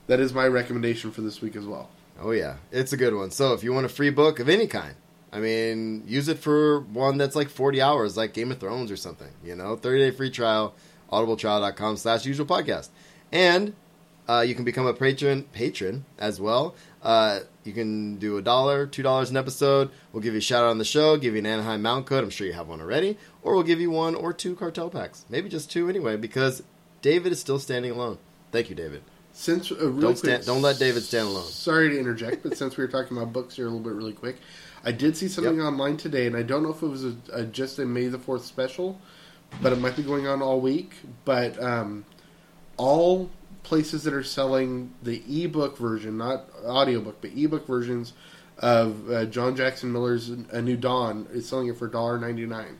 that 0.08 0.20
is 0.20 0.34
my 0.34 0.48
recommendation 0.48 1.12
for 1.12 1.22
this 1.22 1.42
week 1.42 1.56
as 1.56 1.66
well. 1.66 1.90
Oh 2.22 2.32
yeah, 2.32 2.58
it's 2.72 2.94
a 2.94 2.98
good 2.98 3.14
one. 3.14 3.32
So 3.32 3.54
if 3.54 3.64
you 3.64 3.74
want 3.74 3.86
a 3.86 3.90
free 3.90 4.10
book 4.10 4.40
of 4.40 4.48
any 4.48 4.68
kind, 4.68 4.96
I 5.34 5.40
mean, 5.40 6.04
use 6.08 6.30
it 6.30 6.40
for 6.40 6.80
one 6.80 7.18
that's 7.18 7.36
like 7.36 7.50
40 7.50 7.82
hours, 7.82 8.16
like 8.16 8.34
Game 8.34 8.52
of 8.52 8.60
Thrones 8.60 8.92
or 8.92 8.96
something. 8.96 9.32
You 9.44 9.56
know, 9.56 9.76
30 9.76 10.00
day 10.00 10.12
free 10.16 10.30
trial, 10.32 10.74
audibletrial.com 11.12 11.98
slash 11.98 12.26
usual 12.26 12.46
podcast. 12.46 12.90
And 13.31 13.74
uh, 14.30 14.46
you 14.48 14.56
can 14.56 14.64
become 14.64 14.86
a 14.88 14.94
patron 14.94 15.44
patron 15.52 16.06
as 16.18 16.40
well. 16.40 16.76
Uh, 17.04 17.42
you 17.64 17.74
can 17.74 18.16
do 18.16 18.38
a 18.38 18.42
dollar, 18.42 18.88
two 18.88 19.04
dollars 19.04 19.30
an 19.30 19.38
episode. 19.38 19.90
We'll 20.14 20.24
give 20.24 20.34
you 20.34 20.40
a 20.40 20.42
shout 20.42 20.64
out 20.64 20.70
on 20.70 20.78
the 20.78 20.86
show, 20.86 21.18
give 21.18 21.34
you 21.34 21.40
an 21.40 21.46
Anaheim 21.46 21.81
mount 21.81 22.06
code. 22.06 22.24
I'm 22.24 22.30
sure 22.30 22.48
you 22.48 22.54
have 22.54 22.68
one 22.68 22.80
already, 22.80 23.18
or 23.44 23.54
we'll 23.54 23.64
give 23.64 23.81
you 23.81 23.92
one 23.92 24.16
or 24.16 24.31
two 24.34 24.56
cartel 24.56 24.90
packs, 24.90 25.26
maybe 25.30 25.50
just 25.50 25.70
two 25.70 25.90
anyway, 25.90 26.16
because 26.16 26.64
David 27.01 27.31
is 27.31 27.39
still 27.39 27.59
standing 27.59 27.92
alone. 27.92 28.18
Thank 28.51 28.69
you, 28.69 28.75
David. 28.75 29.03
Since 29.33 29.71
uh, 29.71 29.75
really 29.75 29.89
Don't 29.92 30.01
quick, 30.01 30.18
stand- 30.18 30.45
don't 30.45 30.62
let 30.62 30.80
David 30.80 31.03
stand 31.03 31.27
alone. 31.27 31.44
Sorry 31.44 31.89
to 31.89 32.00
interject, 32.00 32.42
but 32.44 32.57
since 32.57 32.77
we 32.77 32.83
were 32.83 32.88
talking 32.89 33.18
about 33.18 33.33
books 33.33 33.56
here 33.57 33.65
a 33.65 33.69
little 33.69 33.83
bit 33.83 33.94
really 33.94 34.13
quick, 34.13 34.38
I 34.83 34.92
did 34.92 35.18
see 35.18 35.27
something 35.27 35.57
Yep. 35.57 35.65
online 35.65 35.97
today, 35.97 36.25
and 36.27 36.36
I 36.38 36.44
don't 36.44 36.63
know 36.63 36.69
if 36.69 36.81
it 36.81 36.88
was 36.88 37.03
a, 37.03 37.15
a, 37.33 37.44
just 37.44 37.80
a 37.80 37.86
May 37.86 38.07
the 38.07 38.19
Fourth 38.19 38.45
special, 38.45 39.00
but 39.62 39.74
it 39.74 39.80
might 39.80 39.95
be 39.97 40.03
going 40.03 40.25
on 40.27 40.42
all 40.42 40.62
week. 40.62 40.94
But 41.25 41.62
um, 41.62 42.06
all 42.77 43.30
places 43.63 44.03
that 44.03 44.13
are 44.13 44.24
selling 44.24 44.94
the 45.03 45.21
ebook 45.27 45.77
version, 45.77 46.18
not 46.18 46.45
audiobook, 46.63 47.19
but 47.19 47.31
ebook 47.36 47.68
versions 47.68 48.13
of 48.59 49.09
uh, 49.12 49.25
John 49.25 49.56
Jackson 49.56 49.92
Miller's 49.92 50.30
A 50.30 50.62
New 50.62 50.77
Dawn, 50.77 51.27
is 51.33 51.47
selling 51.50 51.68
it 51.68 51.77
for 51.77 51.89
$1.99. 51.89 52.75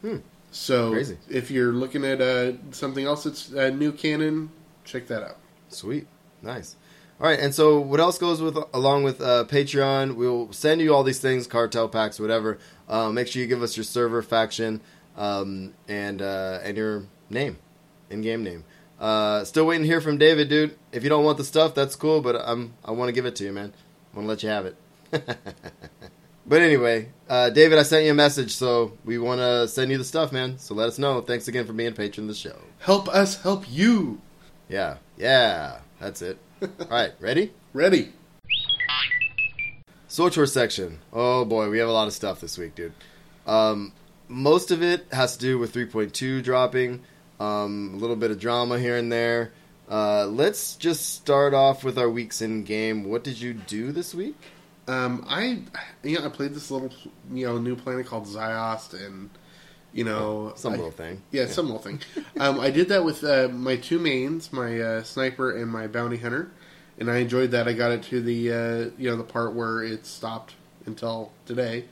Hmm. 0.00 0.16
So 0.54 0.92
Crazy. 0.92 1.18
if 1.28 1.50
you're 1.50 1.72
looking 1.72 2.04
at 2.04 2.20
uh, 2.20 2.52
something 2.70 3.04
else 3.04 3.24
that's 3.24 3.52
uh, 3.52 3.70
new 3.70 3.90
canon, 3.90 4.50
check 4.84 5.08
that 5.08 5.24
out. 5.24 5.36
Sweet, 5.68 6.06
nice. 6.42 6.76
All 7.20 7.26
right, 7.26 7.40
and 7.40 7.52
so 7.52 7.80
what 7.80 7.98
else 7.98 8.18
goes 8.18 8.40
with 8.40 8.56
along 8.72 9.02
with 9.02 9.20
uh, 9.20 9.46
Patreon? 9.48 10.14
We'll 10.14 10.52
send 10.52 10.80
you 10.80 10.94
all 10.94 11.02
these 11.02 11.18
things, 11.18 11.48
cartel 11.48 11.88
packs, 11.88 12.20
whatever. 12.20 12.58
Uh, 12.88 13.10
make 13.10 13.26
sure 13.26 13.42
you 13.42 13.48
give 13.48 13.64
us 13.64 13.76
your 13.76 13.82
server 13.82 14.22
faction 14.22 14.80
um, 15.16 15.74
and 15.88 16.22
uh, 16.22 16.60
and 16.62 16.76
your 16.76 17.06
name, 17.28 17.58
in-game 18.08 18.44
name. 18.44 18.64
Uh, 19.00 19.42
still 19.42 19.66
waiting 19.66 19.82
to 19.82 19.88
hear 19.88 20.00
from 20.00 20.18
David, 20.18 20.48
dude. 20.48 20.78
If 20.92 21.02
you 21.02 21.08
don't 21.08 21.24
want 21.24 21.36
the 21.36 21.44
stuff, 21.44 21.74
that's 21.74 21.96
cool, 21.96 22.20
but 22.20 22.36
I'm 22.36 22.74
I 22.84 22.92
want 22.92 23.08
to 23.08 23.12
give 23.12 23.26
it 23.26 23.34
to 23.36 23.44
you, 23.44 23.52
man. 23.52 23.72
I 24.12 24.16
want 24.16 24.26
to 24.26 24.28
let 24.28 24.42
you 24.44 24.50
have 24.50 24.66
it. 24.66 24.76
but 26.46 26.60
anyway, 26.60 27.08
uh, 27.28 27.50
David, 27.50 27.78
I 27.78 27.82
sent 27.82 28.04
you 28.04 28.10
a 28.10 28.14
message, 28.14 28.54
so 28.54 28.92
we 29.04 29.18
want 29.18 29.40
to 29.40 29.68
send 29.68 29.90
you 29.90 29.98
the 29.98 30.04
stuff, 30.04 30.32
man. 30.32 30.58
So 30.58 30.74
let 30.74 30.88
us 30.88 30.98
know. 30.98 31.20
Thanks 31.20 31.48
again 31.48 31.66
for 31.66 31.72
being 31.72 31.90
a 31.90 31.92
patron 31.92 32.24
of 32.24 32.28
the 32.28 32.34
show. 32.34 32.56
Help 32.80 33.08
us 33.08 33.42
help 33.42 33.64
you. 33.70 34.20
Yeah, 34.68 34.96
yeah, 35.16 35.78
that's 36.00 36.22
it. 36.22 36.38
All 36.62 36.68
right, 36.90 37.12
ready? 37.20 37.52
Ready. 37.72 38.12
SWTOR 40.08 40.48
section. 40.48 40.98
Oh 41.12 41.44
boy, 41.44 41.70
we 41.70 41.78
have 41.78 41.88
a 41.88 41.92
lot 41.92 42.06
of 42.06 42.12
stuff 42.12 42.40
this 42.40 42.56
week, 42.56 42.74
dude. 42.74 42.92
Um, 43.46 43.92
most 44.28 44.70
of 44.70 44.82
it 44.82 45.06
has 45.12 45.36
to 45.36 45.40
do 45.40 45.58
with 45.58 45.74
3.2 45.74 46.42
dropping, 46.42 47.02
um, 47.40 47.92
a 47.94 47.96
little 47.96 48.16
bit 48.16 48.30
of 48.30 48.38
drama 48.38 48.78
here 48.78 48.96
and 48.96 49.10
there. 49.10 49.52
Uh, 49.90 50.26
let's 50.26 50.76
just 50.76 51.14
start 51.14 51.52
off 51.52 51.84
with 51.84 51.98
our 51.98 52.08
weeks 52.08 52.40
in 52.40 52.64
game. 52.64 53.04
What 53.04 53.24
did 53.24 53.40
you 53.40 53.54
do 53.54 53.92
this 53.92 54.14
week? 54.14 54.36
Um, 54.86 55.24
I 55.28 55.62
you 56.02 56.18
know 56.18 56.26
I 56.26 56.28
played 56.28 56.54
this 56.54 56.70
little 56.70 56.90
you 57.32 57.46
know 57.46 57.58
new 57.58 57.76
planet 57.76 58.06
called 58.06 58.26
Ziost, 58.26 58.92
and 59.06 59.30
you 59.92 60.04
know 60.04 60.52
Some 60.56 60.74
I- 60.74 60.76
little 60.76 60.90
thing. 60.90 61.22
Yeah, 61.30 61.46
some 61.46 61.66
little 61.66 61.80
thing. 61.82 62.00
um, 62.38 62.60
I 62.60 62.70
did 62.70 62.88
that 62.90 63.04
with 63.04 63.24
uh, 63.24 63.48
my 63.48 63.76
two 63.76 63.98
mains, 63.98 64.52
my 64.52 64.78
uh, 64.80 65.02
sniper 65.02 65.56
and 65.56 65.70
my 65.70 65.86
bounty 65.86 66.18
hunter, 66.18 66.50
and 66.98 67.10
I 67.10 67.18
enjoyed 67.18 67.52
that. 67.52 67.66
I 67.66 67.72
got 67.72 67.92
it 67.92 68.02
to 68.04 68.20
the 68.20 68.52
uh, 68.52 68.90
you 68.98 69.08
know 69.10 69.16
the 69.16 69.24
part 69.24 69.54
where 69.54 69.82
it 69.82 70.04
stopped 70.04 70.54
until 70.86 71.32
today, 71.46 71.86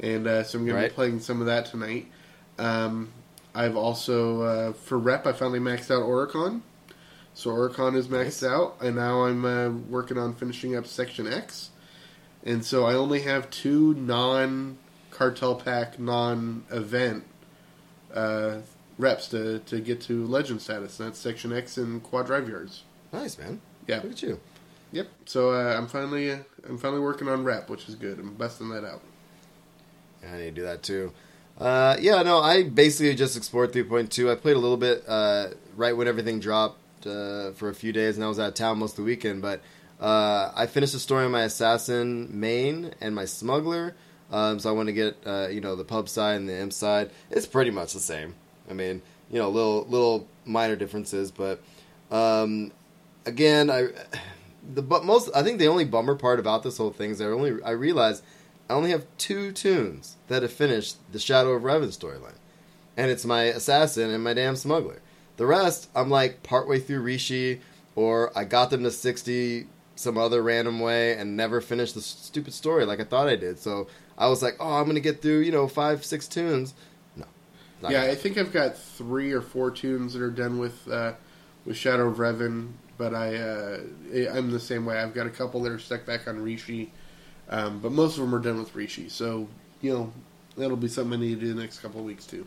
and 0.00 0.26
uh, 0.26 0.42
so 0.42 0.58
I'm 0.58 0.64
going 0.66 0.80
to 0.82 0.88
be 0.88 0.94
playing 0.94 1.20
some 1.20 1.40
of 1.40 1.46
that 1.48 1.66
tonight. 1.66 2.06
Um, 2.58 3.10
I've 3.54 3.76
also 3.76 4.42
uh, 4.42 4.72
for 4.72 4.96
rep 4.98 5.26
I 5.26 5.32
finally 5.32 5.58
maxed 5.60 5.90
out 5.90 6.02
Oricon, 6.02 6.62
so 7.34 7.50
Oricon 7.50 7.94
is 7.94 8.08
maxed 8.08 8.42
Nice. 8.42 8.44
out, 8.44 8.76
and 8.80 8.96
now 8.96 9.24
I'm 9.24 9.44
uh, 9.44 9.68
working 9.90 10.16
on 10.16 10.34
finishing 10.34 10.76
up 10.76 10.86
Section 10.86 11.30
X, 11.30 11.70
and 12.44 12.64
so 12.64 12.84
I 12.86 12.94
only 12.94 13.20
have 13.22 13.50
two 13.50 13.94
non 13.94 14.78
cartel 15.10 15.56
pack 15.56 15.98
non 15.98 16.64
event 16.70 17.24
uh, 18.14 18.58
reps 18.98 19.28
to, 19.28 19.60
to 19.60 19.80
get 19.80 20.00
to 20.02 20.26
legend 20.26 20.62
status. 20.62 20.98
And 20.98 21.08
that's 21.08 21.18
Section 21.18 21.52
X 21.52 21.76
and 21.76 22.02
Kuat 22.02 22.26
Drive 22.26 22.48
Yards. 22.48 22.84
Nice, 23.12 23.38
man. 23.38 23.60
Yeah. 23.86 23.96
Look 23.96 24.12
at 24.12 24.22
you. 24.22 24.40
Yep. 24.92 25.08
So 25.26 25.50
uh, 25.50 25.76
I'm 25.76 25.86
finally 25.86 26.30
uh, 26.30 26.38
I'm 26.68 26.78
finally 26.78 27.00
working 27.00 27.28
on 27.28 27.44
rep, 27.44 27.68
which 27.68 27.88
is 27.88 27.94
good. 27.94 28.18
I'm 28.18 28.34
busting 28.34 28.70
that 28.70 28.84
out. 28.84 29.02
I 30.26 30.36
need 30.36 30.44
to 30.44 30.50
do 30.52 30.62
that 30.62 30.82
too. 30.82 31.12
Uh, 31.58 31.96
yeah, 32.00 32.22
no, 32.22 32.38
I 32.38 32.62
basically 32.62 33.14
just 33.16 33.36
explored 33.36 33.72
3.2. 33.72 34.30
I 34.30 34.36
played 34.36 34.56
a 34.56 34.60
little 34.60 34.76
bit 34.76 35.02
uh, 35.08 35.48
right 35.76 35.96
when 35.96 36.06
everything 36.06 36.38
dropped 36.38 36.78
uh, 37.04 37.50
for 37.52 37.68
a 37.68 37.74
few 37.74 37.92
days, 37.92 38.16
and 38.16 38.24
I 38.24 38.28
was 38.28 38.38
out 38.38 38.48
of 38.48 38.54
town 38.54 38.78
most 38.78 38.92
of 38.92 38.96
the 38.98 39.02
weekend. 39.02 39.42
But 39.42 39.60
uh, 40.00 40.52
I 40.54 40.66
finished 40.66 40.92
the 40.92 40.98
story 40.98 41.24
on 41.24 41.30
my 41.30 41.42
assassin 41.42 42.28
main 42.38 42.94
and 43.00 43.14
my 43.14 43.24
smuggler. 43.24 43.94
Um, 44.30 44.58
so 44.58 44.68
I 44.68 44.72
want 44.72 44.88
to 44.88 44.92
get 44.92 45.16
uh, 45.26 45.48
you 45.50 45.60
know 45.60 45.74
the 45.74 45.84
pub 45.84 46.08
side 46.08 46.36
and 46.36 46.48
the 46.48 46.58
imp 46.58 46.72
side. 46.72 47.10
It's 47.30 47.46
pretty 47.46 47.70
much 47.70 47.94
the 47.94 48.00
same. 48.00 48.34
I 48.70 48.74
mean, 48.74 49.02
you 49.30 49.38
know, 49.38 49.48
little 49.48 49.86
little 49.88 50.28
minor 50.44 50.76
differences, 50.76 51.30
but 51.30 51.60
um, 52.10 52.72
again, 53.26 53.70
I 53.70 53.88
the 54.74 54.82
but 54.82 55.04
most 55.04 55.30
I 55.34 55.42
think 55.42 55.58
the 55.58 55.68
only 55.68 55.84
bummer 55.84 56.14
part 56.14 56.38
about 56.38 56.62
this 56.62 56.76
whole 56.76 56.90
thing 56.90 57.10
is 57.10 57.20
I 57.20 57.26
only 57.26 57.62
I 57.62 57.70
realized 57.70 58.22
I 58.68 58.74
only 58.74 58.90
have 58.90 59.06
two 59.16 59.52
tunes 59.52 60.16
that 60.28 60.42
have 60.42 60.52
finished 60.52 60.96
the 61.10 61.18
Shadow 61.18 61.52
of 61.52 61.62
Revan 61.62 61.88
storyline, 61.88 62.38
and 62.96 63.10
it's 63.10 63.24
my 63.24 63.44
assassin 63.44 64.10
and 64.10 64.22
my 64.22 64.34
damn 64.34 64.56
smuggler. 64.56 65.00
The 65.38 65.46
rest, 65.46 65.88
I'm 65.94 66.10
like 66.10 66.42
partway 66.42 66.80
through 66.80 67.00
Rishi, 67.00 67.60
or 67.94 68.36
I 68.36 68.44
got 68.44 68.70
them 68.70 68.82
to 68.82 68.90
sixty 68.90 69.68
some 69.98 70.16
other 70.16 70.40
random 70.42 70.78
way 70.78 71.16
and 71.16 71.36
never 71.36 71.60
finish 71.60 71.92
the 71.92 72.00
stupid 72.00 72.54
story 72.54 72.84
like 72.84 73.00
I 73.00 73.04
thought 73.04 73.28
I 73.28 73.34
did. 73.34 73.58
So 73.58 73.88
I 74.16 74.28
was 74.28 74.42
like, 74.42 74.56
oh, 74.60 74.76
I'm 74.76 74.86
gonna 74.86 75.00
get 75.00 75.20
through 75.20 75.40
you 75.40 75.52
know 75.52 75.66
five 75.66 76.04
six 76.04 76.28
tunes. 76.28 76.74
No, 77.80 77.90
yeah. 77.90 78.02
I 78.02 78.14
think 78.14 78.38
I've 78.38 78.52
got 78.52 78.76
three 78.76 79.32
or 79.32 79.40
four 79.40 79.70
tunes 79.70 80.12
that 80.14 80.22
are 80.22 80.30
done 80.30 80.58
with 80.58 80.88
uh, 80.88 81.12
with 81.64 81.76
Shadow 81.76 82.08
of 82.08 82.16
Revan, 82.16 82.70
but 82.96 83.14
I 83.14 83.36
uh, 83.36 83.80
I'm 84.32 84.50
the 84.50 84.60
same 84.60 84.84
way. 84.84 84.98
I've 84.98 85.14
got 85.14 85.26
a 85.26 85.30
couple 85.30 85.62
that 85.62 85.72
are 85.72 85.78
stuck 85.78 86.04
back 86.06 86.26
on 86.26 86.40
Rishi, 86.42 86.92
um, 87.48 87.80
but 87.80 87.92
most 87.92 88.16
of 88.16 88.24
them 88.24 88.34
are 88.34 88.40
done 88.40 88.58
with 88.58 88.74
Rishi. 88.74 89.08
So 89.08 89.48
you 89.80 89.92
know 89.92 90.12
that'll 90.56 90.76
be 90.76 90.88
something 90.88 91.18
I 91.18 91.22
need 91.22 91.40
to 91.40 91.46
do 91.46 91.54
the 91.54 91.60
next 91.60 91.80
couple 91.80 92.00
of 92.00 92.06
weeks 92.06 92.26
too. 92.26 92.46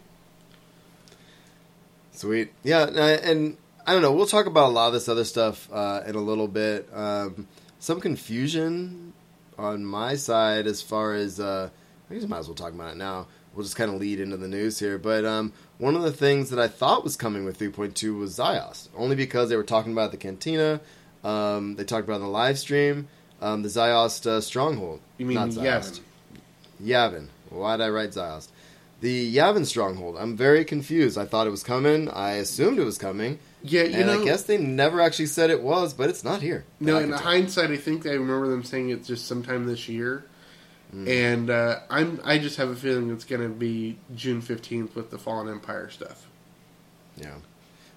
Sweet. 2.14 2.52
Yeah, 2.64 2.88
and 2.88 3.58
I, 3.86 3.94
don't 3.94 4.02
know. 4.02 4.14
We'll 4.14 4.26
talk 4.26 4.46
about 4.46 4.70
a 4.70 4.74
lot 4.74 4.88
of 4.88 4.94
this 4.94 5.10
other 5.10 5.24
stuff 5.24 5.70
uh, 5.72 6.02
in 6.06 6.16
a 6.16 6.22
little 6.22 6.48
bit. 6.48 6.90
Um, 6.94 7.48
some 7.80 8.00
confusion 8.00 9.14
on 9.58 9.86
my 9.86 10.16
side 10.16 10.68
as 10.68 10.82
far 10.82 11.14
as 11.14 11.40
uh, 11.40 11.70
I 12.10 12.14
guess 12.14 12.24
I 12.24 12.28
might 12.28 12.40
as 12.40 12.48
well 12.48 12.56
talk 12.56 12.74
about 12.74 12.94
it 12.94 12.98
now. 12.98 13.28
We'll 13.54 13.64
just 13.64 13.76
kind 13.76 13.92
of 13.92 14.00
lead 14.00 14.20
into 14.20 14.38
the 14.38 14.48
news 14.48 14.80
here. 14.80 14.98
But 14.98 15.26
um, 15.26 15.52
one 15.78 15.96
of 15.96 16.04
the 16.04 16.12
things 16.12 16.50
that 16.52 16.60
I 16.60 16.68
thought 16.68 17.04
was 17.04 17.18
coming 17.18 17.44
with 17.44 17.60
3.2 17.60 18.18
was 18.18 18.38
Ziost, 18.38 18.88
only 18.96 19.16
because 19.16 19.50
they 19.50 19.58
were 19.58 19.64
talking 19.64 19.92
about 19.92 20.12
the 20.12 20.18
Cantina. 20.18 20.80
Um, 21.24 21.76
they 21.76 21.84
talked 21.84 22.08
about 22.08 22.20
the 22.20 22.28
live 22.28 22.58
stream 22.58 23.08
um, 23.42 23.64
the 23.64 23.70
Ziost 23.70 24.28
uh, 24.28 24.40
stronghold. 24.40 25.02
You 25.18 25.26
mean 25.26 25.36
Not 25.36 25.50
Yavin? 25.50 26.00
Yavin. 26.82 27.28
Why 27.50 27.78
did 27.78 27.84
I 27.84 27.90
write 27.90 28.12
Ziost? 28.12 28.50
The 29.02 29.36
Yavin 29.36 29.66
stronghold. 29.66 30.16
I'm 30.18 30.38
very 30.38 30.64
confused. 30.64 31.18
I 31.18 31.26
thought 31.26 31.48
it 31.48 31.52
was 31.52 31.64
coming. 31.64 32.08
I 32.10 32.34
assumed 32.34 32.78
it 32.78 32.84
was 32.86 33.00
coming. 33.00 33.40
Yeah, 33.64 33.84
you 33.84 33.98
and 33.98 34.08
know. 34.08 34.22
I 34.22 34.26
guess 34.26 34.44
they 34.44 34.58
never 34.58 35.02
actually 35.02 35.28
said 35.28 35.50
it 35.50 35.62
was, 35.62 35.94
but 35.94 36.10
it's 36.10 36.24
not 36.24 36.42
here. 36.42 36.66
No, 36.80 36.98
in 36.98 37.12
hindsight, 37.12 37.70
I 37.72 37.78
think 37.78 38.06
I 38.08 38.12
remember 38.12 38.48
them 38.48 38.64
saying 38.64 38.90
it's 38.90 39.08
just 39.08 39.28
sometime 39.28 39.66
this 39.68 39.88
year, 39.88 40.26
Mm. 40.94 41.08
and 41.08 41.50
uh, 41.50 41.80
I'm 41.90 42.20
I 42.26 42.38
just 42.38 42.58
have 42.58 42.70
a 42.70 42.76
feeling 42.76 43.12
it's 43.12 43.24
going 43.24 43.42
to 43.42 43.48
be 43.48 43.98
June 44.14 44.42
fifteenth 44.42 44.94
with 44.94 45.10
the 45.10 45.18
Fallen 45.18 45.48
Empire 45.48 45.90
stuff. 45.90 46.28
Yeah, 47.16 47.36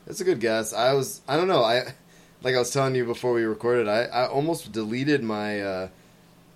that's 0.06 0.20
a 0.20 0.24
good 0.24 0.38
guess. 0.38 0.72
I 0.72 0.92
was, 0.92 1.20
I 1.26 1.36
don't 1.36 1.48
know. 1.48 1.64
I 1.64 1.94
like 2.42 2.54
I 2.54 2.58
was 2.58 2.70
telling 2.70 2.94
you 2.94 3.04
before 3.04 3.32
we 3.32 3.42
recorded. 3.42 3.88
I, 3.88 4.02
I 4.04 4.28
almost 4.28 4.70
deleted 4.70 5.24
my 5.24 5.60
uh, 5.60 5.88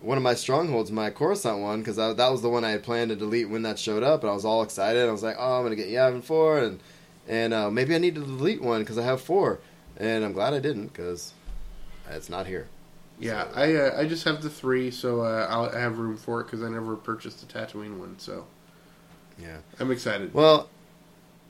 one 0.01 0.17
of 0.17 0.23
my 0.23 0.35
strongholds, 0.35 0.93
my 0.93 1.11
Coruscant 1.11 1.59
one, 1.59 1.81
because 1.81 1.97
that 1.97 2.17
was 2.31 2.41
the 2.41 2.49
one 2.49 2.63
I 2.65 2.71
had 2.71 2.85
planned 2.85 3.09
to 3.11 3.17
delete 3.17 3.49
when 3.51 3.63
that 3.63 3.79
showed 3.81 4.05
up, 4.05 4.23
and 4.23 4.31
I 4.31 4.35
was 4.35 4.45
all 4.45 4.63
excited. 4.63 5.09
I 5.09 5.11
was 5.11 5.25
like, 5.25 5.37
oh, 5.41 5.57
I'm 5.59 5.65
gonna 5.65 5.75
get 5.75 5.89
Yavin 5.89 6.23
four, 6.23 6.61
and 6.61 6.79
and 7.29 7.53
uh, 7.53 7.71
maybe 7.71 7.95
I 7.95 7.99
need 7.99 8.15
to 8.15 8.23
delete 8.23 8.63
one 8.63 8.81
because 8.81 8.99
I 8.99 9.05
have 9.05 9.21
four, 9.21 9.61
and 9.97 10.25
I'm 10.25 10.33
glad 10.33 10.55
I 10.55 10.59
didn't 10.59 10.89
because 10.89 11.33
it's 12.11 12.31
not 12.31 12.47
here. 12.47 12.67
Yeah, 13.21 13.47
I 13.55 13.75
uh, 13.75 14.01
I 14.01 14.07
just 14.07 14.25
have 14.25 14.43
the 14.43 14.51
three, 14.51 14.91
so 14.91 15.21
uh, 15.23 15.47
I'll 15.49 15.71
have 15.71 15.99
room 15.99 16.17
for 16.17 16.41
it 16.41 16.45
because 16.45 16.63
I 16.63 16.69
never 16.69 16.97
purchased 16.97 17.47
the 17.47 17.53
Tatooine 17.53 17.99
one, 17.99 18.19
so 18.19 18.47
Yeah. 19.41 19.59
I'm 19.79 19.91
excited. 19.91 20.33
Well, 20.33 20.69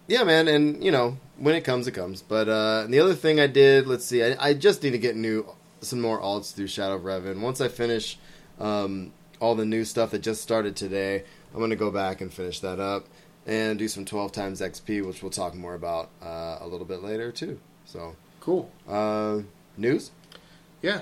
yeah, 0.06 0.24
man, 0.24 0.48
and 0.48 0.82
you 0.82 0.90
know 0.90 1.18
when 1.36 1.54
it 1.54 1.62
comes, 1.62 1.86
it 1.86 1.92
comes. 1.92 2.22
But 2.22 2.48
uh, 2.48 2.86
the 2.88 2.98
other 2.98 3.14
thing 3.14 3.38
I 3.38 3.46
did, 3.46 3.86
let's 3.86 4.04
see, 4.04 4.24
I, 4.24 4.48
I 4.48 4.54
just 4.54 4.82
need 4.82 4.90
to 4.90 4.98
get 4.98 5.14
new 5.14 5.46
some 5.80 6.00
more 6.00 6.20
alts 6.20 6.54
through 6.54 6.66
Shadow 6.66 6.94
of 6.94 7.02
Revan. 7.02 7.40
Once 7.40 7.60
I 7.60 7.68
finish 7.68 8.18
um, 8.58 9.12
all 9.40 9.54
the 9.54 9.64
new 9.66 9.84
stuff 9.84 10.10
that 10.10 10.20
just 10.20 10.42
started 10.42 10.74
today, 10.74 11.22
I'm 11.52 11.58
going 11.58 11.70
to 11.70 11.76
go 11.76 11.90
back 11.90 12.20
and 12.20 12.32
finish 12.32 12.60
that 12.60 12.80
up 12.80 13.06
and 13.48 13.78
do 13.78 13.88
some 13.88 14.04
12 14.04 14.30
times 14.30 14.60
XP, 14.60 15.04
which 15.04 15.22
we'll 15.22 15.30
talk 15.32 15.54
more 15.56 15.74
about 15.74 16.10
uh, 16.22 16.58
a 16.60 16.66
little 16.68 16.86
bit 16.86 17.02
later 17.02 17.32
too. 17.32 17.58
So, 17.86 18.14
Cool. 18.40 18.70
uh, 18.88 19.40
news. 19.76 20.10
Yeah. 20.82 21.00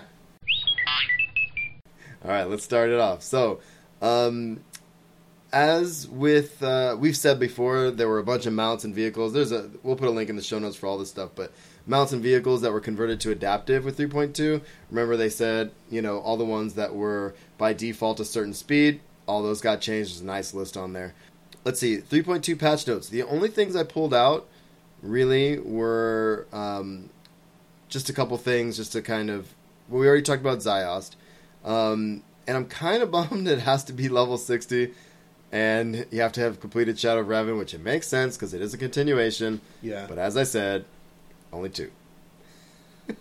All 2.25 2.31
right, 2.31 2.45
let's 2.49 2.65
start 2.65 2.91
it 2.91 2.99
off. 2.99 3.23
So, 3.23 3.61
um, 4.01 4.61
as 5.53 6.09
with 6.09 6.63
uh, 6.63 6.97
we've 6.99 7.17
said 7.17 7.39
before, 7.39 7.91
there 7.91 8.09
were 8.09 8.19
a 8.19 8.25
bunch 8.25 8.47
of 8.47 8.53
mounts 8.53 8.85
and 8.85 8.95
vehicles. 8.95 9.33
There's 9.33 9.53
a 9.53 9.71
we'll 9.83 9.97
put 9.97 10.09
a 10.09 10.11
link 10.11 10.29
in 10.31 10.37
the 10.37 10.43
show 10.43 10.59
notes 10.59 10.77
for 10.77 10.87
all 10.87 10.99
this 10.99 11.09
stuff, 11.11 11.31
but 11.35 11.53
mounts 11.87 12.13
and 12.13 12.23
vehicles 12.23 12.63
that 12.63 12.73
were 12.73 12.81
converted 12.81 13.21
to 13.21 13.31
adaptive 13.31 13.85
with 13.85 13.97
3.2. 13.99 14.61
Remember, 14.91 15.17
they 15.17 15.29
said 15.29 15.71
you 15.91 16.03
know 16.03 16.19
all 16.19 16.37
the 16.37 16.45
ones 16.45 16.75
that 16.75 16.95
were 16.95 17.35
by 17.59 17.73
default 17.73 18.19
a 18.19 18.25
certain 18.25 18.55
speed, 18.55 19.01
all 19.27 19.43
those 19.43 19.61
got 19.61 19.81
changed. 19.81 20.11
There's 20.11 20.21
a 20.21 20.25
nice 20.27 20.53
list 20.53 20.77
on 20.77 20.93
there. 20.95 21.15
Let's 21.67 21.81
see, 21.81 21.97
3.2 21.99 22.57
patch 22.57 22.87
notes. 22.87 23.09
The 23.09 23.25
only 23.25 23.49
things 23.49 23.75
I 23.75 23.83
pulled 23.83 24.15
out 24.15 24.47
really 25.03 25.59
were 25.59 26.47
um, 26.53 27.11
just 27.89 28.09
a 28.09 28.13
couple 28.13 28.39
things, 28.39 28.77
just 28.77 28.93
to 28.93 29.03
kind 29.03 29.29
of. 29.31 29.53
Well, 29.89 30.01
we 30.01 30.07
already 30.07 30.23
talked 30.23 30.43
about 30.43 30.59
Ziost. 30.59 31.17
Um, 31.65 32.23
and 32.47 32.57
I'm 32.57 32.67
kind 32.67 33.03
of 33.03 33.11
bummed 33.17 33.49
it 33.49 33.59
has 33.59 33.83
to 33.83 33.93
be 33.93 34.09
level 34.09 34.39
60 34.39 34.95
and 35.51 36.07
you 36.13 36.21
have 36.21 36.31
to 36.33 36.41
have 36.41 36.61
completed 36.61 37.01
Shadow 37.01 37.23
of 37.23 37.27
Revan, 37.27 37.59
which 37.59 37.75
it 37.75 37.81
makes 37.81 38.07
sense 38.07 38.37
because 38.37 38.55
it 38.55 38.61
is 38.61 38.73
a 38.73 38.79
continuation. 38.79 39.61
Yeah. 39.83 40.07
But 40.09 40.19
as 40.19 40.37
I 40.37 40.45
said, 40.45 40.85
only 41.53 41.71
two. 41.71 41.91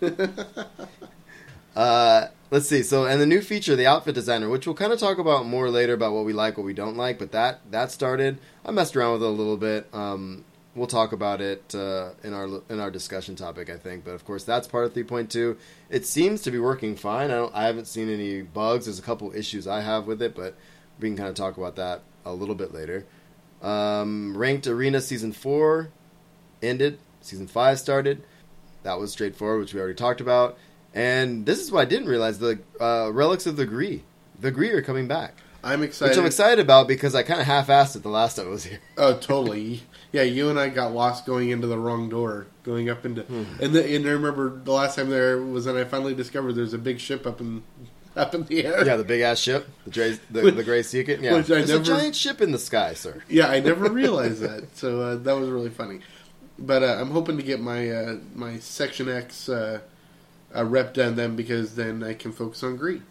uh, 1.76 2.28
let's 2.50 2.68
see. 2.68 2.82
So, 2.82 3.04
and 3.04 3.20
the 3.20 3.26
new 3.26 3.42
feature, 3.42 3.76
the 3.76 3.86
outfit 3.86 4.14
designer, 4.14 4.48
which 4.48 4.66
we'll 4.66 4.74
kind 4.74 4.92
of 4.92 4.98
talk 4.98 5.18
about 5.18 5.46
more 5.46 5.70
later 5.70 5.92
about 5.92 6.12
what 6.14 6.24
we 6.24 6.32
like, 6.32 6.56
what 6.56 6.64
we 6.64 6.74
don't 6.74 6.96
like. 6.96 7.18
But 7.18 7.32
that 7.32 7.70
that 7.70 7.92
started. 7.92 8.38
I 8.64 8.70
messed 8.70 8.96
around 8.96 9.12
with 9.12 9.22
it 9.22 9.26
a 9.26 9.28
little 9.28 9.58
bit. 9.58 9.86
Um, 9.92 10.44
we'll 10.74 10.86
talk 10.86 11.12
about 11.12 11.40
it 11.40 11.74
uh, 11.74 12.10
in 12.24 12.32
our 12.32 12.62
in 12.70 12.80
our 12.80 12.90
discussion 12.90 13.36
topic, 13.36 13.68
I 13.68 13.76
think. 13.76 14.04
But 14.04 14.12
of 14.12 14.24
course, 14.24 14.42
that's 14.42 14.66
part 14.66 14.86
of 14.86 14.94
3.2. 14.94 15.56
It 15.90 16.06
seems 16.06 16.42
to 16.42 16.50
be 16.50 16.58
working 16.58 16.96
fine. 16.96 17.30
I. 17.30 17.48
I 17.52 17.64
haven't 17.64 17.86
seen 17.86 18.08
any 18.08 18.40
bugs. 18.40 18.86
There's 18.86 18.98
a 18.98 19.02
couple 19.02 19.32
issues 19.34 19.66
I 19.66 19.82
have 19.82 20.06
with 20.06 20.22
it, 20.22 20.34
but 20.34 20.56
we 20.98 21.08
can 21.08 21.16
kind 21.16 21.28
of 21.28 21.34
talk 21.34 21.56
about 21.58 21.76
that 21.76 22.02
a 22.24 22.32
little 22.32 22.54
bit 22.54 22.72
later. 22.72 23.06
Um, 23.62 24.36
Ranked 24.36 24.66
Arena 24.66 25.00
Season 25.00 25.32
4 25.32 25.90
ended. 26.62 26.98
Season 27.20 27.46
5 27.46 27.78
started. 27.78 28.22
That 28.82 28.98
was 28.98 29.12
straightforward, 29.12 29.60
which 29.60 29.74
we 29.74 29.80
already 29.80 29.96
talked 29.96 30.20
about. 30.20 30.56
And 30.96 31.44
this 31.46 31.60
is 31.60 31.70
what 31.70 31.82
I 31.82 31.84
didn't 31.84 32.08
realize: 32.08 32.38
the 32.38 32.58
uh, 32.80 33.10
relics 33.12 33.46
of 33.46 33.56
the 33.56 33.66
Gree, 33.66 34.02
the 34.40 34.50
Gree 34.50 34.70
are 34.70 34.80
coming 34.82 35.06
back, 35.06 35.34
I'm 35.62 35.82
excited. 35.82 36.12
which 36.12 36.18
I'm 36.18 36.26
excited 36.26 36.58
about 36.58 36.88
because 36.88 37.14
I 37.14 37.22
kind 37.22 37.38
of 37.40 37.46
half-assed 37.46 37.96
it 37.96 38.02
the 38.02 38.08
last 38.08 38.36
time 38.36 38.46
I 38.46 38.50
was 38.50 38.64
here. 38.64 38.80
Oh, 38.96 39.16
totally. 39.18 39.82
Yeah, 40.12 40.22
you 40.22 40.48
and 40.48 40.58
I 40.58 40.70
got 40.70 40.92
lost 40.92 41.26
going 41.26 41.50
into 41.50 41.66
the 41.66 41.78
wrong 41.78 42.08
door, 42.08 42.46
going 42.62 42.88
up 42.88 43.04
into. 43.04 43.22
Hmm. 43.22 43.42
And, 43.60 43.74
the, 43.74 43.94
and 43.94 44.06
I 44.06 44.10
remember 44.10 44.48
the 44.64 44.72
last 44.72 44.96
time 44.96 45.10
there 45.10 45.38
was 45.42 45.66
when 45.66 45.76
I 45.76 45.84
finally 45.84 46.14
discovered 46.14 46.54
there's 46.54 46.72
a 46.72 46.78
big 46.78 46.98
ship 46.98 47.26
up 47.26 47.40
in 47.42 47.62
up 48.16 48.34
in 48.34 48.44
the 48.44 48.64
air. 48.64 48.86
Yeah, 48.86 48.96
the 48.96 49.04
big 49.04 49.20
ass 49.20 49.38
ship, 49.38 49.68
the 49.84 49.90
Dre, 49.90 50.18
the, 50.30 50.42
Which- 50.42 50.54
the 50.54 50.64
Gray 50.64 50.80
Secant. 50.80 51.20
Yeah, 51.20 51.34
which 51.34 51.44
I 51.50 51.56
there's 51.56 51.68
never- 51.68 51.82
a 51.82 51.84
giant 51.84 52.16
ship 52.16 52.40
in 52.40 52.52
the 52.52 52.58
sky, 52.58 52.94
sir. 52.94 53.22
Yeah, 53.28 53.48
I 53.48 53.60
never 53.60 53.90
realized 53.92 54.40
that. 54.40 54.74
So 54.78 55.02
uh, 55.02 55.16
that 55.16 55.36
was 55.36 55.50
really 55.50 55.68
funny. 55.68 56.00
But 56.58 56.82
uh, 56.82 56.96
I'm 56.98 57.10
hoping 57.10 57.36
to 57.36 57.42
get 57.42 57.60
my 57.60 57.90
uh, 57.90 58.16
my 58.34 58.58
Section 58.60 59.10
X 59.10 59.50
uh, 60.56 60.64
rep 60.64 60.94
done 60.94 61.16
then 61.16 61.36
because 61.36 61.74
then 61.74 62.02
I 62.02 62.14
can 62.14 62.32
focus 62.32 62.62
on 62.62 62.76
Greed. 62.76 63.02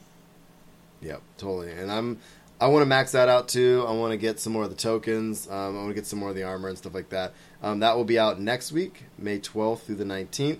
Yep, 1.01 1.21
totally. 1.37 1.71
And 1.71 1.91
I'm 1.91 2.19
I 2.59 2.67
want 2.67 2.83
to 2.83 2.85
max 2.85 3.11
that 3.11 3.27
out 3.27 3.49
too. 3.49 3.85
I 3.87 3.91
want 3.91 4.11
to 4.11 4.17
get 4.17 4.39
some 4.39 4.53
more 4.53 4.63
of 4.63 4.69
the 4.69 4.75
tokens. 4.75 5.47
Um, 5.49 5.75
I 5.75 5.79
want 5.81 5.89
to 5.89 5.93
get 5.93 6.05
some 6.05 6.19
more 6.19 6.29
of 6.29 6.35
the 6.35 6.43
armor 6.43 6.69
and 6.69 6.77
stuff 6.77 6.93
like 6.93 7.09
that. 7.09 7.33
Um, 7.61 7.79
that 7.79 7.97
will 7.97 8.05
be 8.05 8.17
out 8.17 8.39
next 8.39 8.71
week, 8.71 9.03
May 9.17 9.39
12th 9.39 9.81
through 9.81 9.95
the 9.95 10.05
19th. 10.05 10.59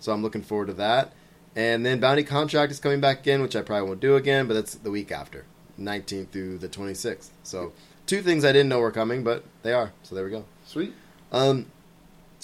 So 0.00 0.12
I'm 0.12 0.22
looking 0.22 0.42
forward 0.42 0.66
to 0.66 0.72
that. 0.74 1.12
And 1.54 1.86
then 1.86 2.00
Bounty 2.00 2.24
Contract 2.24 2.72
is 2.72 2.80
coming 2.80 3.00
back 3.00 3.26
in, 3.26 3.42
which 3.42 3.54
I 3.54 3.62
probably 3.62 3.88
won't 3.88 4.00
do 4.00 4.16
again, 4.16 4.46
but 4.46 4.54
that's 4.54 4.74
the 4.74 4.90
week 4.90 5.10
after, 5.10 5.46
19th 5.80 6.28
through 6.28 6.58
the 6.58 6.68
26th. 6.68 7.30
So 7.44 7.72
two 8.06 8.22
things 8.22 8.44
I 8.44 8.52
didn't 8.52 8.68
know 8.68 8.80
were 8.80 8.90
coming, 8.90 9.22
but 9.22 9.44
they 9.62 9.72
are. 9.72 9.92
So 10.02 10.14
there 10.14 10.24
we 10.24 10.30
go. 10.30 10.44
Sweet. 10.66 10.92
Um, 11.32 11.66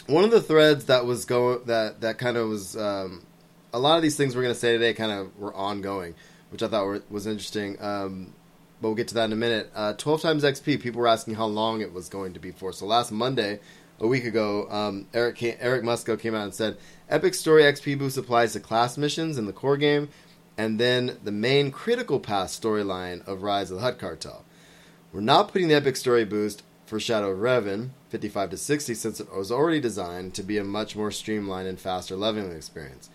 one 0.06 0.24
of 0.24 0.30
the 0.30 0.40
threads 0.40 0.86
that 0.86 1.04
was 1.04 1.24
going 1.24 1.60
that 1.66 2.00
that 2.00 2.18
kind 2.18 2.36
of 2.36 2.48
was 2.48 2.76
um, 2.76 3.24
a 3.72 3.78
lot 3.78 3.96
of 3.96 4.02
these 4.02 4.16
things 4.16 4.34
we're 4.34 4.42
going 4.42 4.54
to 4.54 4.60
say 4.60 4.72
today 4.72 4.94
kind 4.94 5.12
of 5.12 5.36
were 5.38 5.54
ongoing, 5.54 6.14
which 6.50 6.62
I 6.62 6.68
thought 6.68 6.84
were, 6.84 7.02
was 7.10 7.26
interesting. 7.26 7.80
Um, 7.80 8.34
but 8.80 8.88
we'll 8.88 8.96
get 8.96 9.08
to 9.08 9.14
that 9.14 9.26
in 9.26 9.32
a 9.32 9.36
minute. 9.36 9.70
Uh, 9.74 9.92
Twelve 9.94 10.22
times 10.22 10.42
XP. 10.42 10.80
People 10.80 11.00
were 11.00 11.08
asking 11.08 11.34
how 11.34 11.46
long 11.46 11.80
it 11.80 11.92
was 11.92 12.08
going 12.08 12.34
to 12.34 12.40
be 12.40 12.50
for. 12.50 12.72
So 12.72 12.84
last 12.84 13.12
Monday, 13.12 13.60
a 14.00 14.06
week 14.06 14.24
ago, 14.24 14.68
um, 14.70 15.06
Eric 15.14 15.36
came, 15.36 15.56
Eric 15.60 15.84
came 16.18 16.34
out 16.34 16.44
and 16.44 16.54
said 16.54 16.76
Epic 17.08 17.34
Story 17.34 17.62
XP 17.62 17.98
boost 17.98 18.18
applies 18.18 18.52
to 18.54 18.60
class 18.60 18.98
missions 18.98 19.38
in 19.38 19.46
the 19.46 19.52
core 19.52 19.76
game, 19.76 20.08
and 20.58 20.80
then 20.80 21.18
the 21.22 21.32
main 21.32 21.70
critical 21.70 22.18
path 22.18 22.48
storyline 22.48 23.26
of 23.26 23.42
Rise 23.42 23.70
of 23.70 23.76
the 23.76 23.82
Hutt 23.82 23.98
Cartel. 23.98 24.44
We're 25.12 25.20
not 25.20 25.52
putting 25.52 25.68
the 25.68 25.74
Epic 25.74 25.96
Story 25.96 26.24
boost 26.24 26.62
for 26.84 26.98
Shadow 26.98 27.30
of 27.30 27.38
Revan, 27.38 27.90
55 28.08 28.50
to 28.50 28.56
60, 28.56 28.94
since 28.94 29.20
it 29.20 29.32
was 29.32 29.52
already 29.52 29.80
designed 29.80 30.34
to 30.34 30.42
be 30.42 30.58
a 30.58 30.64
much 30.64 30.96
more 30.96 31.10
streamlined 31.10 31.68
and 31.68 31.78
faster 31.78 32.16
leveling 32.16 32.52
experience. 32.52 33.08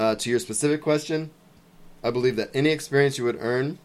Uh, 0.00 0.14
to 0.14 0.30
your 0.30 0.38
specific 0.38 0.80
question, 0.80 1.30
I 2.02 2.10
believe 2.10 2.36
that 2.36 2.48
any 2.54 2.70
experience 2.70 3.18
you 3.18 3.24
would 3.24 3.36
earn 3.38 3.78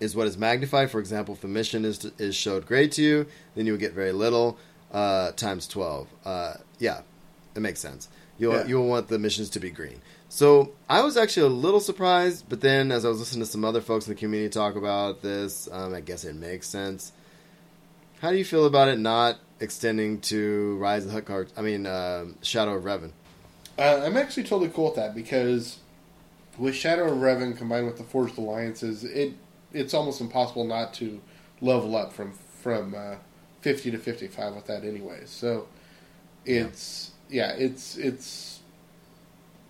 is 0.00 0.16
what 0.16 0.26
is 0.26 0.38
magnified. 0.38 0.90
For 0.90 0.98
example, 0.98 1.34
if 1.34 1.42
the 1.42 1.48
mission 1.48 1.84
is 1.84 2.06
is 2.18 2.34
showed 2.34 2.64
great 2.64 2.92
to 2.92 3.02
you, 3.02 3.26
then 3.54 3.66
you 3.66 3.72
would 3.74 3.80
get 3.80 3.92
very 3.92 4.12
little 4.12 4.56
uh, 4.90 5.32
times 5.32 5.68
12. 5.68 6.08
Uh, 6.24 6.54
yeah, 6.78 7.02
it 7.54 7.60
makes 7.60 7.80
sense. 7.80 8.08
You'll 8.38 8.54
Yeah. 8.54 8.66
you'll 8.66 8.88
want 8.88 9.08
the 9.08 9.18
missions 9.18 9.50
to 9.50 9.60
be 9.60 9.68
green. 9.70 10.00
So 10.30 10.72
I 10.88 11.02
was 11.02 11.18
actually 11.18 11.48
a 11.48 11.54
little 11.66 11.80
surprised, 11.80 12.46
but 12.48 12.62
then 12.62 12.90
as 12.90 13.04
I 13.04 13.08
was 13.10 13.18
listening 13.18 13.44
to 13.44 13.50
some 13.50 13.62
other 13.62 13.82
folks 13.82 14.06
in 14.06 14.14
the 14.14 14.18
community 14.18 14.48
talk 14.48 14.74
about 14.74 15.20
this, 15.20 15.68
um, 15.70 15.92
I 15.92 16.00
guess 16.00 16.24
it 16.24 16.34
makes 16.34 16.66
sense. 16.66 17.12
How 18.22 18.30
do 18.30 18.38
you 18.38 18.44
feel 18.46 18.64
about 18.64 18.88
it 18.88 18.98
not 18.98 19.36
extending 19.60 20.20
to 20.32 20.78
Rise 20.78 21.04
of 21.04 21.12
the 21.12 21.20
Hutt 21.20 21.52
I 21.58 21.60
mean, 21.60 21.84
uh, 21.84 22.24
Shadow 22.40 22.76
of 22.76 22.84
Revan. 22.84 23.12
Uh, 23.80 24.02
I'm 24.04 24.18
actually 24.18 24.42
totally 24.42 24.68
cool 24.68 24.86
with 24.86 24.96
that 24.96 25.14
because 25.14 25.78
with 26.58 26.74
Shadow 26.74 27.10
of 27.10 27.18
Revan 27.18 27.56
combined 27.56 27.86
with 27.86 27.96
the 27.96 28.04
Forged 28.04 28.36
Alliances, 28.36 29.04
it 29.04 29.32
it's 29.72 29.94
almost 29.94 30.20
impossible 30.20 30.64
not 30.64 30.92
to 30.94 31.18
level 31.62 31.96
up 31.96 32.12
from 32.12 32.32
from 32.32 32.94
uh, 32.94 33.14
50 33.62 33.92
to 33.92 33.98
55 33.98 34.54
with 34.54 34.66
that 34.66 34.84
anyway. 34.84 35.22
So 35.24 35.66
it's 36.44 37.12
yeah, 37.30 37.52
it's 37.52 37.96
it's 37.96 38.60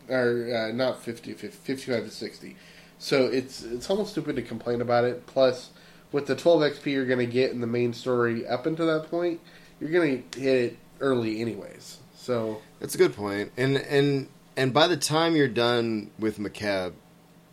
or 0.08 0.52
uh, 0.52 0.72
not 0.72 1.00
50, 1.00 1.34
50 1.34 1.56
55 1.56 2.04
to 2.04 2.10
60. 2.10 2.56
So 2.98 3.26
it's 3.26 3.62
it's 3.62 3.88
almost 3.88 4.10
stupid 4.10 4.34
to 4.34 4.42
complain 4.42 4.80
about 4.80 5.04
it. 5.04 5.24
Plus, 5.26 5.70
with 6.10 6.26
the 6.26 6.34
12 6.34 6.62
XP 6.62 6.86
you're 6.86 7.06
going 7.06 7.20
to 7.20 7.32
get 7.32 7.52
in 7.52 7.60
the 7.60 7.68
main 7.68 7.92
story 7.92 8.44
up 8.44 8.66
until 8.66 8.88
that 8.88 9.08
point, 9.08 9.38
you're 9.80 9.90
going 9.90 10.24
to 10.32 10.40
hit 10.40 10.56
it 10.72 10.78
early 10.98 11.40
anyways. 11.40 11.98
So 12.16 12.60
That's 12.80 12.94
a 12.94 12.98
good 12.98 13.14
point. 13.14 13.52
And 13.56 13.76
and 13.76 14.28
and 14.56 14.72
by 14.72 14.88
the 14.88 14.96
time 14.96 15.36
you're 15.36 15.48
done 15.48 16.10
with 16.18 16.38
Makeb, 16.38 16.94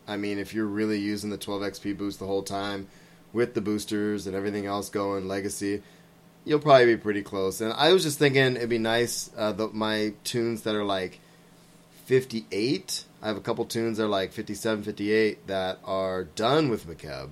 I 0.08 0.18
mean, 0.18 0.40
if 0.40 0.54
you're 0.54 0.66
really 0.66 1.00
using 1.00 1.30
the 1.30 1.38
12 1.38 1.62
XP 1.62 1.98
boost 1.98 2.20
the 2.20 2.26
whole 2.26 2.44
time 2.44 2.88
with 3.34 3.54
the 3.54 3.62
boosters 3.62 4.26
and 4.26 4.36
everything 4.36 4.66
else 4.66 4.90
going, 4.90 5.28
Legacy, 5.28 5.84
you'll 6.46 6.60
probably 6.60 6.86
be 6.86 6.98
pretty 6.98 7.22
close. 7.22 7.60
And 7.60 7.74
I 7.74 7.92
was 7.92 8.04
just 8.04 8.18
thinking 8.18 8.56
it'd 8.56 8.70
be 8.70 8.78
nice 8.78 9.30
uh, 9.38 9.52
the, 9.52 9.68
my 9.68 10.14
tunes 10.24 10.62
that 10.64 10.76
are 10.76 10.86
like 10.86 11.20
58. 12.06 13.04
I 13.22 13.28
have 13.28 13.38
a 13.38 13.42
couple 13.42 13.66
tunes 13.66 13.98
that 13.98 14.06
are 14.06 14.08
like 14.08 14.32
57, 14.32 14.84
58 14.84 15.48
that 15.48 15.80
are 15.84 16.24
done 16.24 16.70
with 16.70 16.88
Makeb. 16.88 17.30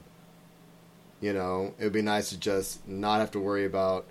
You 1.21 1.31
know, 1.31 1.73
it 1.79 1.85
would 1.85 1.93
be 1.93 2.01
nice 2.01 2.29
to 2.29 2.37
just 2.37 2.85
not 2.87 3.21
have 3.21 3.31
to 3.31 3.39
worry 3.39 3.65
about 3.65 4.05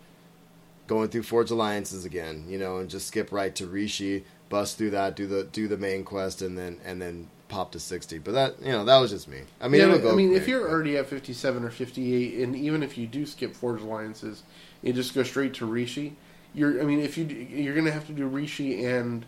going 0.86 1.08
through 1.08 1.22
Forge 1.22 1.50
Alliances 1.50 2.04
again, 2.04 2.44
you 2.48 2.58
know, 2.58 2.78
and 2.78 2.90
just 2.90 3.06
skip 3.06 3.32
right 3.32 3.54
to 3.56 3.66
Rishi, 3.66 4.24
bust 4.48 4.76
through 4.78 4.90
that, 4.90 5.16
do 5.16 5.26
the 5.26 5.44
do 5.44 5.68
the 5.68 5.76
main 5.76 6.04
quest, 6.04 6.42
and 6.42 6.56
then 6.58 6.78
and 6.84 7.00
then 7.00 7.28
pop 7.48 7.72
to 7.72 7.80
sixty. 7.80 8.18
But 8.18 8.32
that 8.32 8.60
you 8.60 8.72
know 8.72 8.84
that 8.84 8.98
was 8.98 9.10
just 9.10 9.28
me. 9.28 9.42
I 9.60 9.68
mean, 9.68 9.80
yeah, 9.80 10.10
I 10.10 10.14
mean, 10.14 10.34
if 10.34 10.46
you're 10.48 10.62
but- 10.62 10.70
already 10.70 10.96
at 10.96 11.06
57 11.06 11.64
or 11.64 11.70
58, 11.70 12.34
and 12.42 12.56
even 12.56 12.82
if 12.82 12.98
you 12.98 13.06
do 13.06 13.24
skip 13.26 13.54
Forge 13.54 13.80
Alliances, 13.82 14.42
you 14.82 14.92
just 14.92 15.14
go 15.14 15.22
straight 15.22 15.54
to 15.54 15.66
Rishi. 15.66 16.16
You're, 16.54 16.80
I 16.80 16.84
mean, 16.84 17.00
if 17.00 17.18
you 17.18 17.24
do- 17.24 17.34
you're 17.34 17.74
going 17.74 17.86
to 17.86 17.92
have 17.92 18.06
to 18.06 18.12
do 18.12 18.26
Rishi 18.26 18.84
and 18.84 19.26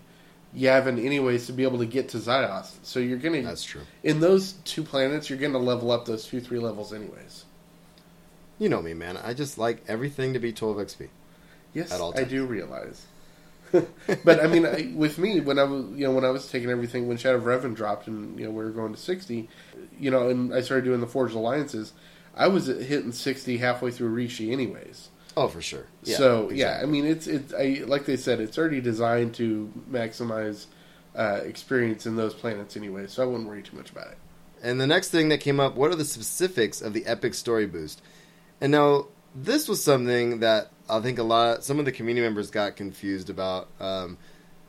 Yavin 0.57 1.05
anyways 1.05 1.47
to 1.47 1.53
be 1.53 1.65
able 1.65 1.79
to 1.79 1.87
get 1.87 2.09
to 2.11 2.19
Ziost. 2.19 2.73
So 2.85 3.01
you're 3.01 3.19
going 3.19 3.43
to 3.43 3.47
that's 3.49 3.65
true. 3.65 3.81
in 4.05 4.21
those 4.21 4.53
two 4.65 4.83
planets, 4.85 5.29
you're 5.29 5.39
going 5.39 5.53
to 5.53 5.59
level 5.59 5.91
up 5.91 6.05
those 6.07 6.25
two 6.27 6.41
three 6.41 6.59
levels 6.61 6.93
anyways. 6.93 7.45
You 8.59 8.69
know 8.69 8.81
me, 8.81 8.95
man. 8.95 9.17
I 9.17 9.35
just 9.35 9.59
like 9.59 9.83
everything 9.89 10.33
to 10.35 10.39
be 10.39 10.53
twelve 10.53 10.77
XP. 10.77 11.09
Yes, 11.77 11.93
At 11.93 12.01
all 12.01 12.19
I 12.19 12.25
do 12.25 12.47
realize. 12.47 13.05
but 14.25 14.43
I 14.43 14.47
mean, 14.47 14.65
I, 14.65 14.91
with 14.95 15.19
me, 15.19 15.41
when 15.41 15.59
I 15.59 15.65
was 15.65 15.85
you 15.95 16.07
know 16.07 16.13
when 16.13 16.25
I 16.25 16.31
was 16.31 16.51
taking 16.51 16.71
everything 16.71 17.07
when 17.07 17.19
Shadow 17.19 17.37
of 17.37 17.43
Revan 17.43 17.77
dropped 17.77 18.07
and 18.07 18.39
you 18.39 18.47
know 18.47 18.51
we 18.51 18.65
were 18.65 18.71
going 18.71 18.95
to 18.95 18.99
sixty, 18.99 19.51
you 19.99 20.11
know, 20.11 20.31
and 20.31 20.55
I 20.55 20.63
started 20.63 20.87
doing 20.87 21.01
the 21.01 21.07
Forged 21.07 21.35
Alliances, 21.35 21.93
I 22.35 22.49
was 22.49 22.69
hitting 22.69 23.13
sixty 23.13 23.59
halfway 23.59 23.91
through 23.91 24.09
Rishi 24.09 24.53
anyways. 24.53 25.11
Oh, 25.37 25.49
for 25.49 25.61
sure. 25.61 25.85
Yeah, 26.03 26.17
so 26.17 26.51
yeah, 26.51 26.81
I 26.83 26.87
mean, 26.87 27.05
it's 27.05 27.27
it's 27.27 27.53
I 27.53 27.83
like 27.87 28.07
they 28.07 28.17
said, 28.17 28.41
it's 28.41 28.57
already 28.57 28.81
designed 28.81 29.35
to 29.35 29.71
maximize 29.91 30.65
uh, 31.15 31.41
experience 31.45 32.07
in 32.07 32.17
those 32.17 32.33
planets 32.33 32.75
anyway. 32.75 33.07
So 33.07 33.23
I 33.23 33.27
wouldn't 33.27 33.47
worry 33.47 33.63
too 33.63 33.77
much 33.77 33.91
about 33.91 34.07
it. 34.07 34.19
And 34.63 34.81
the 34.81 34.87
next 34.87 35.11
thing 35.11 35.29
that 35.29 35.41
came 35.41 35.61
up, 35.61 35.77
what 35.77 35.91
are 35.91 35.95
the 35.95 36.07
specifics 36.07 36.81
of 36.81 36.95
the 36.95 37.05
epic 37.05 37.35
story 37.35 37.67
boost? 37.67 38.01
And 38.63 38.73
now 38.73 39.09
this 39.35 39.69
was 39.69 39.85
something 39.85 40.41
that 40.41 40.71
I 40.89 41.01
think 41.01 41.19
a 41.19 41.23
lot, 41.23 41.65
some 41.65 41.79
of 41.79 41.85
the 41.85 41.93
community 41.93 42.25
members 42.25 42.51
got 42.51 42.77
confused 42.77 43.31
about. 43.31 43.69
Um, 43.81 44.19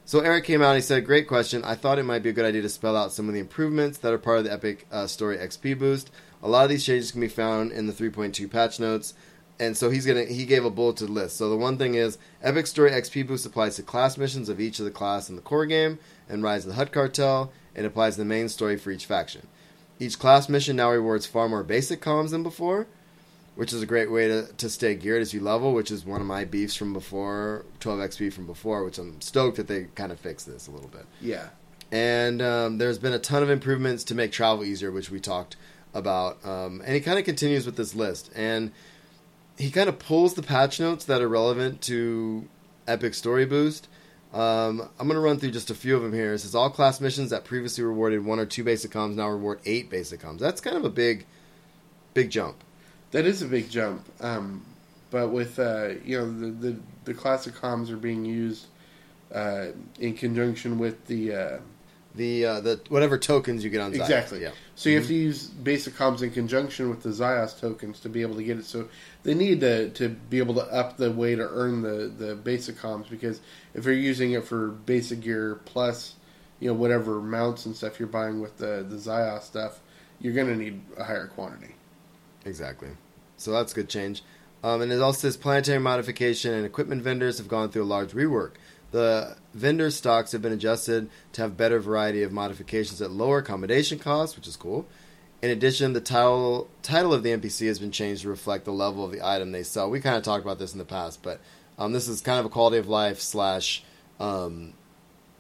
so 0.05 0.19
Eric 0.21 0.45
came 0.45 0.61
out 0.61 0.69
and 0.69 0.77
he 0.77 0.81
said, 0.81 1.05
"Great 1.05 1.27
question. 1.27 1.63
I 1.63 1.75
thought 1.75 1.99
it 1.99 2.03
might 2.03 2.23
be 2.23 2.29
a 2.29 2.33
good 2.33 2.45
idea 2.45 2.61
to 2.61 2.69
spell 2.69 2.95
out 2.95 3.11
some 3.11 3.27
of 3.27 3.33
the 3.33 3.39
improvements 3.39 3.97
that 3.99 4.13
are 4.13 4.17
part 4.17 4.39
of 4.39 4.43
the 4.45 4.51
epic 4.51 4.87
uh, 4.91 5.05
story 5.07 5.37
XP 5.37 5.77
boost. 5.77 6.09
A 6.41 6.47
lot 6.47 6.63
of 6.63 6.69
these 6.69 6.85
changes 6.85 7.11
can 7.11 7.21
be 7.21 7.27
found 7.27 7.71
in 7.71 7.87
the 7.87 7.93
3.2 7.93 8.49
patch 8.49 8.79
notes." 8.79 9.13
And 9.59 9.75
so 9.75 9.89
he's 9.89 10.05
gonna 10.05 10.25
he 10.25 10.45
gave 10.45 10.65
a 10.65 10.69
bulleted 10.69 11.09
list. 11.09 11.37
So 11.37 11.49
the 11.49 11.57
one 11.57 11.77
thing 11.77 11.95
is 11.95 12.17
Epic 12.43 12.67
Story 12.67 12.91
XP 12.91 13.27
boost 13.27 13.45
applies 13.45 13.75
to 13.75 13.83
class 13.83 14.17
missions 14.17 14.49
of 14.49 14.59
each 14.59 14.79
of 14.79 14.85
the 14.85 14.91
class 14.91 15.29
in 15.29 15.35
the 15.35 15.41
core 15.41 15.65
game 15.65 15.99
and 16.29 16.43
Rise 16.43 16.63
of 16.63 16.69
the 16.69 16.75
Hutt 16.75 16.91
Cartel. 16.91 17.51
It 17.75 17.85
applies 17.85 18.15
to 18.15 18.21
the 18.21 18.25
main 18.25 18.49
story 18.49 18.77
for 18.77 18.91
each 18.91 19.05
faction. 19.05 19.47
Each 19.99 20.19
class 20.19 20.47
mission 20.47 20.75
now 20.75 20.91
rewards 20.91 21.25
far 21.25 21.49
more 21.49 21.63
basic 21.63 22.01
comms 22.01 22.29
than 22.29 22.43
before, 22.43 22.87
which 23.57 23.73
is 23.73 23.81
a 23.81 23.87
great 23.87 24.11
way 24.11 24.27
to, 24.27 24.45
to 24.57 24.69
stay 24.69 24.93
geared 24.93 25.19
as 25.19 25.33
you 25.33 25.41
level, 25.41 25.73
which 25.73 25.89
is 25.89 26.05
one 26.05 26.21
of 26.21 26.27
my 26.27 26.45
beefs 26.45 26.75
from 26.75 26.93
before, 26.93 27.65
12 27.79 27.99
XP 27.99 28.31
from 28.31 28.45
before, 28.45 28.83
which 28.83 28.99
I'm 28.99 29.19
stoked 29.19 29.57
that 29.57 29.67
they 29.67 29.87
kind 29.95 30.11
of 30.11 30.19
fixed 30.19 30.45
this 30.45 30.67
a 30.67 30.71
little 30.71 30.89
bit. 30.89 31.07
Yeah, 31.19 31.47
And 31.91 32.39
um, 32.39 32.77
there's 32.77 32.99
been 32.99 33.13
a 33.13 33.19
ton 33.19 33.41
of 33.41 33.49
improvements 33.49 34.03
to 34.05 34.15
make 34.15 34.31
travel 34.31 34.63
easier, 34.63 34.91
which 34.91 35.09
we 35.09 35.19
talked 35.19 35.55
about. 35.95 36.37
Um, 36.45 36.81
and 36.85 36.93
he 36.93 37.01
kind 37.01 37.17
of 37.17 37.25
continues 37.25 37.65
with 37.65 37.77
this 37.77 37.95
list. 37.95 38.29
And 38.35 38.71
he 39.57 39.71
kind 39.71 39.89
of 39.89 39.97
pulls 39.97 40.35
the 40.35 40.43
patch 40.43 40.79
notes 40.79 41.05
that 41.05 41.23
are 41.23 41.27
relevant 41.27 41.81
to 41.83 42.47
Epic 42.87 43.15
Story 43.15 43.47
Boost. 43.47 43.87
Um, 44.33 44.87
I'm 44.99 45.07
going 45.07 45.15
to 45.15 45.19
run 45.19 45.39
through 45.39 45.49
just 45.49 45.71
a 45.71 45.75
few 45.75 45.95
of 45.95 46.03
them 46.03 46.13
here. 46.13 46.33
It 46.33 46.39
says 46.39 46.53
all 46.53 46.69
class 46.69 47.01
missions 47.01 47.31
that 47.31 47.43
previously 47.43 47.83
rewarded 47.83 48.23
one 48.23 48.37
or 48.37 48.45
two 48.45 48.63
basic 48.63 48.91
comms 48.91 49.15
now 49.15 49.29
reward 49.29 49.61
eight 49.65 49.89
basic 49.89 50.21
comms. 50.21 50.37
That's 50.37 50.61
kind 50.61 50.77
of 50.77 50.85
a 50.85 50.91
big, 50.91 51.25
big 52.13 52.29
jump. 52.29 52.63
That 53.11 53.25
is 53.25 53.41
a 53.41 53.45
big 53.47 53.69
jump. 53.69 54.05
Um, 54.21 54.65
but 55.11 55.29
with 55.29 55.59
uh, 55.59 55.95
you 56.03 56.19
know 56.19 56.31
the, 56.39 56.47
the 56.47 56.79
the 57.05 57.13
classic 57.13 57.53
comms 57.55 57.89
are 57.89 57.97
being 57.97 58.25
used 58.25 58.65
uh, 59.33 59.67
in 59.99 60.13
conjunction 60.15 60.77
with 60.79 61.05
the 61.07 61.33
uh, 61.33 61.59
The 62.15 62.45
uh, 62.45 62.59
the 62.61 62.81
whatever 62.89 63.17
tokens 63.17 63.63
you 63.63 63.69
get 63.69 63.79
on 63.81 63.93
Ziost. 63.93 64.01
exactly. 64.01 64.41
Yeah. 64.41 64.51
So 64.75 64.89
you 64.89 64.97
have 64.97 65.07
to 65.07 65.13
use 65.13 65.47
basic 65.47 65.93
comms 65.93 66.21
in 66.21 66.31
conjunction 66.31 66.89
with 66.89 67.01
the 67.03 67.09
Ziost 67.09 67.59
tokens 67.61 67.99
to 68.01 68.09
be 68.09 68.21
able 68.23 68.35
to 68.35 68.43
get 68.43 68.57
it. 68.57 68.65
So 68.65 68.89
they 69.23 69.33
need 69.33 69.61
to 69.61 69.89
to 69.91 70.09
be 70.09 70.39
able 70.39 70.55
to 70.55 70.63
up 70.73 70.97
the 70.97 71.11
way 71.11 71.35
to 71.35 71.47
earn 71.47 71.83
the 71.83 72.11
the 72.17 72.35
basic 72.35 72.75
comms 72.77 73.09
because 73.09 73.39
if 73.73 73.85
you're 73.85 73.93
using 73.93 74.31
it 74.33 74.43
for 74.45 74.69
basic 74.69 75.21
gear 75.21 75.61
plus 75.65 76.15
you 76.59 76.67
know 76.67 76.73
whatever 76.73 77.21
mounts 77.21 77.65
and 77.65 77.75
stuff 77.75 77.99
you're 77.99 78.09
buying 78.09 78.41
with 78.41 78.57
the 78.57 78.85
the 78.89 78.97
Ziost 78.97 79.43
stuff, 79.43 79.79
you're 80.19 80.33
going 80.33 80.47
to 80.47 80.55
need 80.57 80.81
a 80.97 81.03
higher 81.05 81.27
quantity. 81.27 81.75
Exactly. 82.47 82.89
So 83.37 83.51
that's 83.51 83.73
a 83.73 83.75
good 83.75 83.89
change. 83.89 84.23
Um, 84.63 84.81
and 84.81 84.91
it 84.91 85.01
also 85.01 85.19
says 85.27 85.37
planetary 85.37 85.79
modification 85.79 86.53
and 86.53 86.65
equipment 86.65 87.03
vendors 87.03 87.37
have 87.37 87.47
gone 87.47 87.69
through 87.69 87.83
a 87.83 87.85
large 87.85 88.13
rework. 88.13 88.53
The 88.91 89.35
vendor 89.53 89.91
stocks 89.91 90.31
have 90.31 90.41
been 90.41 90.53
adjusted 90.53 91.09
to 91.33 91.41
have 91.41 91.57
better 91.57 91.79
variety 91.79 92.23
of 92.23 92.31
modifications 92.31 93.01
at 93.01 93.11
lower 93.11 93.39
accommodation 93.39 93.99
costs, 93.99 94.35
which 94.35 94.47
is 94.47 94.55
cool. 94.55 94.87
In 95.41 95.51
addition, 95.51 95.93
the 95.93 96.01
title 96.01 96.67
title 96.81 97.13
of 97.13 97.21
the 97.21 97.29
NPC 97.29 97.67
has 97.67 97.77
been 97.77 97.91
changed 97.91 98.23
to 98.23 98.29
reflect 98.29 98.65
the 98.65 98.71
level 98.71 99.05
of 99.05 99.11
the 99.11 99.23
item 99.23 99.51
they 99.51 99.61
sell. 99.61 99.89
We 99.89 99.99
kind 99.99 100.15
of 100.15 100.23
talked 100.23 100.43
about 100.43 100.57
this 100.57 100.71
in 100.71 100.79
the 100.79 100.85
past, 100.85 101.21
but 101.21 101.39
um, 101.77 101.91
this 101.93 102.07
is 102.07 102.21
kind 102.21 102.39
of 102.39 102.45
a 102.45 102.49
quality 102.49 102.77
of 102.77 102.87
life 102.87 103.19
slash, 103.19 103.83
um, 104.19 104.73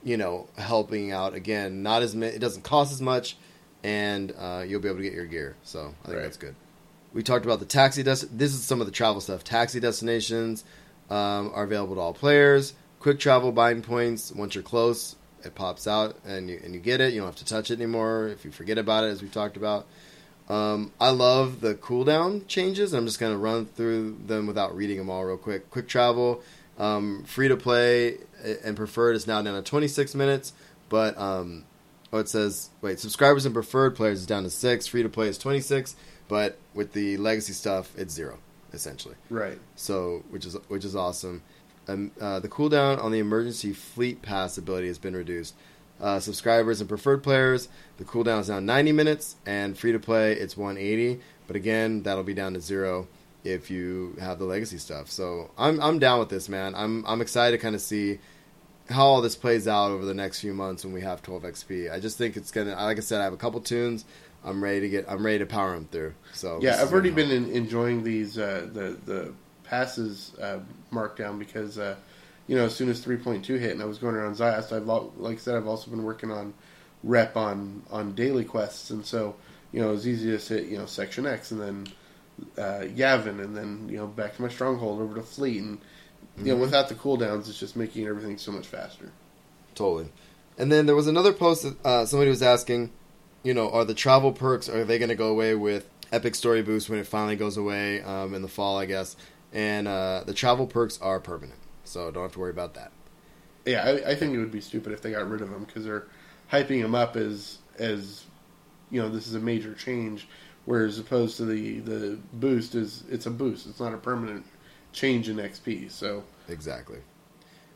you 0.03 0.17
know, 0.17 0.47
helping 0.57 1.11
out. 1.11 1.33
Again, 1.33 1.81
not 1.81 2.03
as 2.03 2.13
it 2.13 2.39
doesn't 2.39 2.63
cost 2.63 2.91
as 2.91 3.01
much, 3.01 3.37
and 3.83 4.33
uh, 4.37 4.63
you'll 4.67 4.81
be 4.81 4.87
able 4.89 4.99
to 4.99 5.03
get 5.03 5.13
your 5.13 5.25
gear. 5.25 5.55
So 5.63 5.79
I 5.79 6.05
think 6.05 6.17
Right. 6.17 6.23
that's 6.23 6.37
good. 6.37 6.55
We 7.17 7.23
talked 7.23 7.45
about 7.45 7.57
the 7.57 7.65
taxi. 7.65 8.03
Des- 8.03 8.27
this 8.31 8.53
is 8.53 8.63
some 8.63 8.79
of 8.79 8.85
the 8.85 8.93
travel 8.93 9.19
stuff. 9.21 9.43
Taxi 9.43 9.79
destinations 9.79 10.63
um, 11.09 11.49
are 11.55 11.63
available 11.63 11.95
to 11.95 12.01
all 12.01 12.13
players. 12.13 12.75
Quick 12.99 13.17
travel 13.17 13.51
buying 13.51 13.81
points. 13.81 14.31
Once 14.31 14.53
you're 14.53 14.63
close, 14.63 15.15
it 15.43 15.55
pops 15.55 15.87
out 15.87 16.15
and 16.27 16.47
you 16.47 16.61
and 16.63 16.75
you 16.75 16.79
get 16.79 17.01
it. 17.01 17.13
You 17.13 17.21
don't 17.21 17.29
have 17.29 17.37
to 17.37 17.45
touch 17.45 17.71
it 17.71 17.79
anymore 17.79 18.27
if 18.27 18.45
you 18.45 18.51
forget 18.51 18.77
about 18.77 19.03
it, 19.03 19.07
as 19.07 19.23
we 19.23 19.29
talked 19.29 19.57
about. 19.57 19.87
Um, 20.47 20.91
I 21.01 21.09
love 21.09 21.59
the 21.59 21.73
cooldown 21.73 22.47
changes. 22.47 22.93
I'm 22.93 23.07
just 23.07 23.19
going 23.19 23.33
to 23.33 23.39
run 23.39 23.65
through 23.65 24.19
them 24.27 24.45
without 24.45 24.75
reading 24.75 24.97
them 24.97 25.09
all 25.09 25.25
real 25.25 25.37
quick. 25.37 25.71
Quick 25.71 25.87
travel, 25.87 26.43
um, 26.77 27.23
free 27.23 27.47
to 27.47 27.57
play 27.57 28.17
and 28.63 28.77
preferred 28.77 29.15
is 29.15 29.25
now 29.25 29.41
down 29.41 29.55
to 29.55 29.67
26 29.67 30.13
minutes, 30.13 30.53
but 30.87 31.17
um, 31.17 31.65
oh, 32.13 32.19
it 32.19 32.29
says 32.29 32.69
wait, 32.81 32.99
subscribers 32.99 33.43
and 33.43 33.55
preferred 33.55 33.95
players 33.95 34.19
is 34.19 34.27
down 34.27 34.43
to 34.43 34.51
six. 34.51 34.85
Free 34.85 35.01
to 35.01 35.09
play 35.09 35.29
is 35.29 35.39
26, 35.39 35.95
but 36.27 36.57
with 36.73 36.93
the 36.93 37.17
legacy 37.17 37.53
stuff, 37.53 37.93
it's 37.97 38.13
zero 38.13 38.39
essentially. 38.73 39.15
Right. 39.29 39.59
So, 39.75 40.23
which 40.29 40.45
is 40.45 40.55
which 40.67 40.85
is 40.85 40.95
awesome. 40.95 41.41
Um, 41.87 42.11
uh, 42.19 42.39
the 42.39 42.49
cooldown 42.49 43.01
on 43.01 43.11
the 43.11 43.19
emergency 43.19 43.73
fleet 43.73 44.21
pass 44.21 44.57
ability 44.57 44.87
has 44.87 44.97
been 44.97 45.15
reduced. 45.15 45.55
Uh, 45.99 46.19
subscribers 46.19 46.79
and 46.79 46.87
preferred 46.87 47.23
players, 47.23 47.69
the 47.97 48.03
cooldown 48.03 48.39
is 48.41 48.49
now 48.49 48.59
90 48.59 48.91
minutes, 48.91 49.35
and 49.47 49.75
free 49.77 49.91
to 49.91 49.99
play 49.99 50.33
it's 50.33 50.55
180. 50.55 51.19
But 51.47 51.55
again, 51.55 52.03
that'll 52.03 52.23
be 52.23 52.33
down 52.33 52.53
to 52.53 52.59
zero 52.59 53.07
if 53.43 53.71
you 53.71 54.15
have 54.19 54.37
the 54.37 54.45
legacy 54.45 54.77
stuff. 54.77 55.09
So 55.09 55.51
I'm 55.57 55.81
I'm 55.81 55.99
down 55.99 56.19
with 56.19 56.29
this, 56.29 56.49
man. 56.49 56.75
I'm 56.75 57.05
I'm 57.05 57.21
excited 57.21 57.57
to 57.57 57.61
kind 57.61 57.75
of 57.75 57.81
see 57.81 58.19
how 58.89 59.05
all 59.05 59.21
this 59.21 59.35
plays 59.35 59.67
out 59.67 59.91
over 59.91 60.05
the 60.05 60.13
next 60.13 60.39
few 60.39 60.53
months 60.53 60.85
when 60.85 60.93
we 60.93 61.01
have 61.01 61.21
12 61.21 61.43
XP. 61.43 61.91
I 61.91 61.99
just 61.99 62.17
think 62.17 62.37
it's 62.37 62.51
gonna. 62.51 62.75
Like 62.75 62.97
I 62.97 63.01
said, 63.01 63.21
I 63.21 63.23
have 63.23 63.33
a 63.33 63.37
couple 63.37 63.59
tunes. 63.61 64.05
I'm 64.43 64.63
ready 64.63 64.81
to 64.81 64.89
get. 64.89 65.05
I'm 65.09 65.25
ready 65.25 65.39
to 65.39 65.45
power 65.45 65.73
them 65.73 65.87
through. 65.91 66.13
So 66.33 66.59
Yeah, 66.61 66.81
I've 66.81 66.91
already 66.93 67.11
been 67.11 67.31
in, 67.31 67.49
enjoying 67.49 68.03
these 68.03 68.37
uh, 68.37 68.67
the 68.71 68.97
the 69.05 69.33
passes 69.63 70.33
uh, 70.41 70.59
markdown 70.91 71.37
because 71.39 71.77
uh, 71.77 71.95
you 72.47 72.55
know 72.55 72.65
as 72.65 72.75
soon 72.75 72.89
as 72.89 73.03
3.2 73.05 73.45
hit 73.59 73.71
and 73.71 73.81
I 73.81 73.85
was 73.85 73.97
going 73.97 74.15
around 74.15 74.35
Ziost, 74.35 74.71
I've 74.75 74.87
like 75.17 75.35
I 75.37 75.39
said 75.39 75.55
I've 75.55 75.67
also 75.67 75.89
been 75.91 76.03
working 76.03 76.31
on 76.31 76.53
rep 77.03 77.35
on 77.35 77.83
on 77.91 78.13
daily 78.15 78.45
quests, 78.45 78.89
and 78.89 79.05
so 79.05 79.35
you 79.71 79.81
know 79.81 79.89
it 79.89 79.91
was 79.93 80.07
easy 80.07 80.35
to 80.37 80.53
hit 80.53 80.67
you 80.67 80.77
know 80.77 80.85
section 80.85 81.25
X 81.25 81.51
and 81.51 81.59
then 81.61 81.87
uh, 82.57 82.81
Yavin 82.85 83.43
and 83.43 83.57
then 83.57 83.89
you 83.89 83.97
know 83.97 84.07
back 84.07 84.35
to 84.35 84.41
my 84.41 84.47
stronghold 84.49 85.01
over 85.01 85.15
to 85.15 85.23
Fleet 85.23 85.61
and 85.61 85.79
you 86.37 86.43
Mm-hmm. 86.43 86.47
know 86.53 86.55
without 86.57 86.87
the 86.87 86.95
cooldowns, 86.95 87.49
it's 87.49 87.59
just 87.59 87.75
making 87.75 88.05
everything 88.07 88.37
so 88.37 88.51
much 88.51 88.67
faster. 88.67 89.11
Totally. 89.75 90.09
And 90.57 90.71
then 90.71 90.85
there 90.85 90.95
was 90.95 91.07
another 91.07 91.33
post 91.33 91.63
that 91.63 91.85
uh, 91.85 92.05
somebody 92.05 92.29
was 92.29 92.41
asking, 92.41 92.91
you 93.47 93.53
know, 93.53 93.71
are 93.71 93.85
the 93.85 93.93
travel 93.93 94.33
perks 94.33 94.67
are 94.67 94.83
they 94.83 94.99
going 94.99 95.07
to 95.07 95.15
go 95.15 95.29
away 95.29 95.55
with 95.55 95.89
Epic 96.11 96.35
Story 96.35 96.61
Boost 96.61 96.89
when 96.89 96.99
it 96.99 97.07
finally 97.07 97.37
goes 97.37 97.55
away 97.55 98.01
um, 98.01 98.33
in 98.33 98.41
the 98.41 98.49
fall, 98.49 98.77
I 98.77 98.85
guess? 98.85 99.15
And 99.53 99.87
uh, 99.87 100.23
the 100.25 100.33
travel 100.33 100.67
perks 100.67 100.99
are 101.01 101.21
permanent, 101.21 101.59
so 101.85 102.11
don't 102.11 102.23
have 102.23 102.33
to 102.33 102.39
worry 102.39 102.51
about 102.51 102.73
that. 102.73 102.91
Yeah, 103.65 103.85
I, 103.85 104.11
I 104.11 104.15
think 104.15 104.33
it 104.33 104.39
would 104.39 104.51
be 104.51 104.59
stupid 104.59 104.91
if 104.91 105.01
they 105.01 105.11
got 105.11 105.29
rid 105.29 105.41
of 105.41 105.49
them 105.49 105.63
because 105.63 105.85
they're 105.85 106.07
hyping 106.51 106.81
them 106.81 106.93
up 106.93 107.15
as 107.15 107.59
as 107.79 108.25
you 108.91 109.01
know 109.01 109.07
this 109.07 109.27
is 109.27 109.35
a 109.35 109.39
major 109.39 109.73
change, 109.73 110.27
whereas 110.65 110.99
opposed 110.99 111.37
to 111.37 111.45
the 111.45 111.79
the 111.79 112.19
boost 112.33 112.75
is 112.75 113.05
it's 113.09 113.27
a 113.27 113.31
boost. 113.31 113.65
It's 113.65 113.79
not 113.79 113.93
a 113.93 113.97
permanent 113.97 114.45
change 114.91 115.29
in 115.29 115.37
XP. 115.37 115.89
So 115.89 116.25
Exactly. 116.49 116.99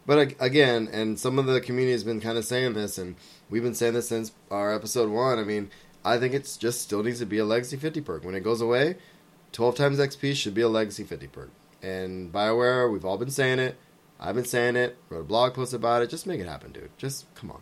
But 0.06 0.34
again, 0.40 0.90
and 0.92 1.20
some 1.20 1.38
of 1.38 1.46
the 1.46 1.62
community 1.62 1.92
has 1.92 2.04
been 2.04 2.20
kind 2.20 2.38
of 2.38 2.44
saying 2.44 2.74
this, 2.74 2.98
and 2.98 3.16
we've 3.52 3.62
been 3.62 3.76
saying 3.76 3.94
this 3.94 4.10
since 4.10 4.32
our 4.50 4.74
episode 4.74 5.12
one. 5.12 5.38
I 5.38 5.44
mean, 5.44 5.70
I 6.04 6.18
think 6.18 6.34
it's 6.34 6.58
just 6.58 6.82
still 6.82 7.04
needs 7.04 7.20
to 7.20 7.28
be 7.28 7.38
a 7.38 7.46
Legacy 7.46 7.78
50 7.78 8.02
perk. 8.02 8.24
When 8.24 8.34
it 8.34 8.40
goes 8.40 8.62
away, 8.62 8.98
12 9.52 9.76
times 9.76 10.00
XP 10.00 10.36
should 10.36 10.56
be 10.56 10.62
a 10.62 10.70
Legacy 10.70 11.04
50 11.04 11.28
perk. 11.28 11.52
And 11.84 12.34
BioWare, 12.34 12.92
we've 12.92 13.06
all 13.06 13.18
been 13.18 13.30
saying 13.30 13.60
it. 13.60 13.78
I've 14.20 14.36
been 14.36 14.46
saying 14.46 14.76
it. 14.76 14.98
Wrote 15.10 15.22
a 15.22 15.24
blog 15.24 15.54
post 15.54 15.74
about 15.74 16.02
it. 16.02 16.10
Just 16.10 16.26
make 16.26 16.40
it 16.40 16.48
happen, 16.48 16.72
dude. 16.72 16.90
Just 16.98 17.26
come 17.36 17.52
on. 17.52 17.62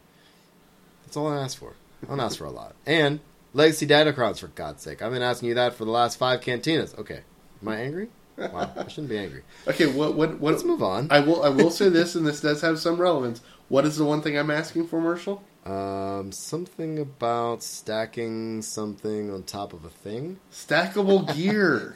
That's 1.03 1.17
all 1.17 1.27
I 1.27 1.37
ask 1.37 1.57
for. 1.57 1.73
I 2.03 2.07
don't 2.07 2.19
ask 2.19 2.37
for 2.37 2.45
a 2.45 2.51
lot. 2.51 2.75
And 2.85 3.19
Legacy 3.53 3.87
Datacrons, 3.87 4.39
for 4.39 4.47
God's 4.47 4.83
sake. 4.83 5.01
I've 5.01 5.11
been 5.11 5.21
asking 5.21 5.49
you 5.49 5.55
that 5.55 5.73
for 5.73 5.85
the 5.85 5.91
last 5.91 6.17
five 6.17 6.41
cantinas. 6.41 6.97
Okay. 6.97 7.21
Am 7.61 7.67
I 7.67 7.77
angry? 7.77 8.09
Wow. 8.37 8.71
I 8.77 8.87
shouldn't 8.87 9.09
be 9.09 9.17
angry. 9.17 9.41
okay, 9.67 9.85
what 9.85 10.15
what 10.15 10.39
what? 10.39 10.53
Let's 10.53 10.63
move 10.63 10.81
on. 10.81 11.07
I 11.11 11.19
will 11.19 11.43
I 11.43 11.49
will 11.49 11.71
say 11.71 11.89
this, 11.89 12.15
and 12.15 12.25
this 12.25 12.39
does 12.39 12.61
have 12.61 12.79
some 12.79 12.95
relevance. 12.95 13.41
What 13.67 13.85
is 13.85 13.97
the 13.97 14.05
one 14.05 14.21
thing 14.21 14.37
I'm 14.37 14.49
asking 14.49 14.87
for, 14.87 15.01
Marshall? 15.01 15.43
Um, 15.65 16.31
something 16.31 16.97
about 16.97 17.61
stacking 17.61 18.61
something 18.61 19.31
on 19.31 19.43
top 19.43 19.73
of 19.73 19.85
a 19.85 19.89
thing. 19.89 20.39
Stackable 20.51 21.35
gear, 21.35 21.95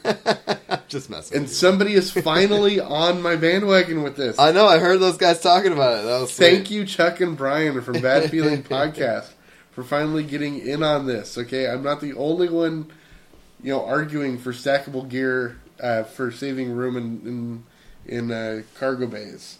Just 0.88 1.10
messing. 1.10 1.38
and 1.38 1.50
somebody 1.50 1.94
is 1.94 2.12
finally 2.12 2.80
on 2.80 3.22
my 3.22 3.36
bandwagon 3.36 4.04
with 4.04 4.16
this. 4.16 4.38
I 4.38 4.52
know. 4.52 4.68
I 4.68 4.78
heard 4.80 5.00
those 5.00 5.18
guys 5.18 5.42
talking 5.42 5.72
about 5.74 6.00
it. 6.00 6.04
That 6.06 6.20
was 6.22 6.32
Thank 6.38 6.70
you, 6.70 6.86
Chuck 6.86 7.20
and 7.22 7.36
Brian 7.38 7.82
from 7.82 8.00
Bad 8.02 8.30
Feeling 8.32 8.62
Podcast, 8.64 9.32
for 9.72 9.84
finally 9.84 10.24
getting 10.24 10.60
in 10.60 10.84
on 10.84 11.08
this. 11.08 11.38
Okay, 11.38 11.68
I'm 11.68 11.82
not 11.84 12.00
the 12.00 12.14
only 12.14 12.50
one, 12.50 12.92
you 13.64 13.72
know, 13.74 13.84
arguing 13.84 14.38
for 14.38 14.52
stackable 14.52 15.08
gear 15.10 15.60
uh, 15.82 16.04
for 16.04 16.32
saving 16.32 16.74
room 16.74 16.96
in 16.98 17.64
in, 18.08 18.20
in 18.20 18.32
uh, 18.32 18.62
cargo 18.76 19.08
bays. 19.08 19.58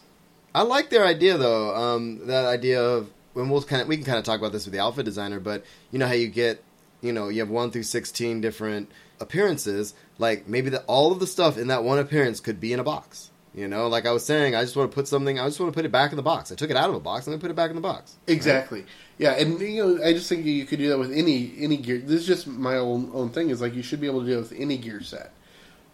I 0.54 0.62
like 0.62 0.90
their 0.92 1.06
idea 1.06 1.38
though. 1.38 1.74
Um, 1.76 2.28
that 2.28 2.46
idea 2.46 2.80
of 2.84 3.10
when 3.34 3.50
we'll 3.50 3.64
kind 3.64 3.82
of 3.82 3.88
we 3.88 3.98
can 3.98 4.06
kind 4.06 4.18
of 4.18 4.24
talk 4.24 4.40
about 4.40 4.52
this 4.52 4.66
with 4.66 4.74
the 4.74 4.80
outfit 4.80 5.06
designer, 5.06 5.40
but 5.40 5.64
you 5.92 6.00
know 6.00 6.08
how 6.08 6.14
you 6.14 6.28
get, 6.28 6.64
you 7.02 7.12
know, 7.12 7.30
you 7.30 7.40
have 7.40 7.50
one 7.50 7.72
through 7.72 7.84
sixteen 7.84 8.42
different 8.42 8.92
appearances. 9.20 9.94
Like 10.20 10.48
maybe 10.48 10.70
that 10.72 10.84
all 10.88 11.12
of 11.12 11.20
the 11.20 11.28
stuff 11.28 11.58
in 11.58 11.68
that 11.68 11.84
one 11.84 12.00
appearance 12.00 12.40
could 12.40 12.60
be 12.60 12.74
in 12.74 12.80
a 12.80 12.84
box. 12.84 13.30
You 13.56 13.68
know, 13.68 13.88
like 13.88 14.08
I 14.08 14.12
was 14.12 14.26
saying, 14.26 14.56
I 14.56 14.62
just 14.64 14.76
want 14.76 14.90
to 14.90 14.96
put 14.96 15.08
something. 15.08 15.40
I 15.40 15.46
just 15.46 15.60
want 15.60 15.72
to 15.72 15.76
put 15.78 15.86
it 15.86 15.92
back 15.92 16.12
in 16.12 16.16
the 16.18 16.24
box. 16.24 16.52
I 16.52 16.56
took 16.56 16.72
it 16.72 16.76
out 16.76 16.90
of 16.90 16.96
a 16.96 17.00
box 17.00 17.28
and 17.28 17.36
I 17.36 17.40
put 17.40 17.52
it 17.52 17.56
back 17.56 17.70
in 17.70 17.76
the 17.76 17.84
box. 17.84 18.16
Exactly. 18.26 18.84
Yeah, 19.20 19.34
and 19.34 19.60
you 19.60 19.98
know, 19.98 20.04
I 20.04 20.14
just 20.14 20.28
think 20.28 20.44
you 20.46 20.66
could 20.66 20.80
do 20.80 20.90
that 20.90 20.98
with 20.98 21.12
any 21.12 21.54
any 21.60 21.78
gear. 21.78 22.00
This 22.00 22.22
is 22.22 22.28
just 22.28 22.48
my 22.48 22.78
own 22.78 23.12
own 23.14 23.30
thing. 23.30 23.52
Is 23.52 23.62
like 23.62 23.76
you 23.76 23.84
should 23.84 24.02
be 24.02 24.08
able 24.08 24.22
to 24.22 24.26
do 24.26 24.34
it 24.38 24.42
with 24.42 24.54
any 24.54 24.78
gear 24.78 25.02
set, 25.02 25.34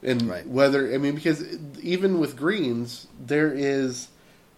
and 0.02 0.22
Right. 0.22 0.48
whether 0.48 0.94
I 0.94 0.98
mean 1.00 1.16
because 1.16 1.44
even 1.82 2.20
with 2.20 2.38
greens 2.38 3.08
there 3.20 3.52
is 3.54 4.08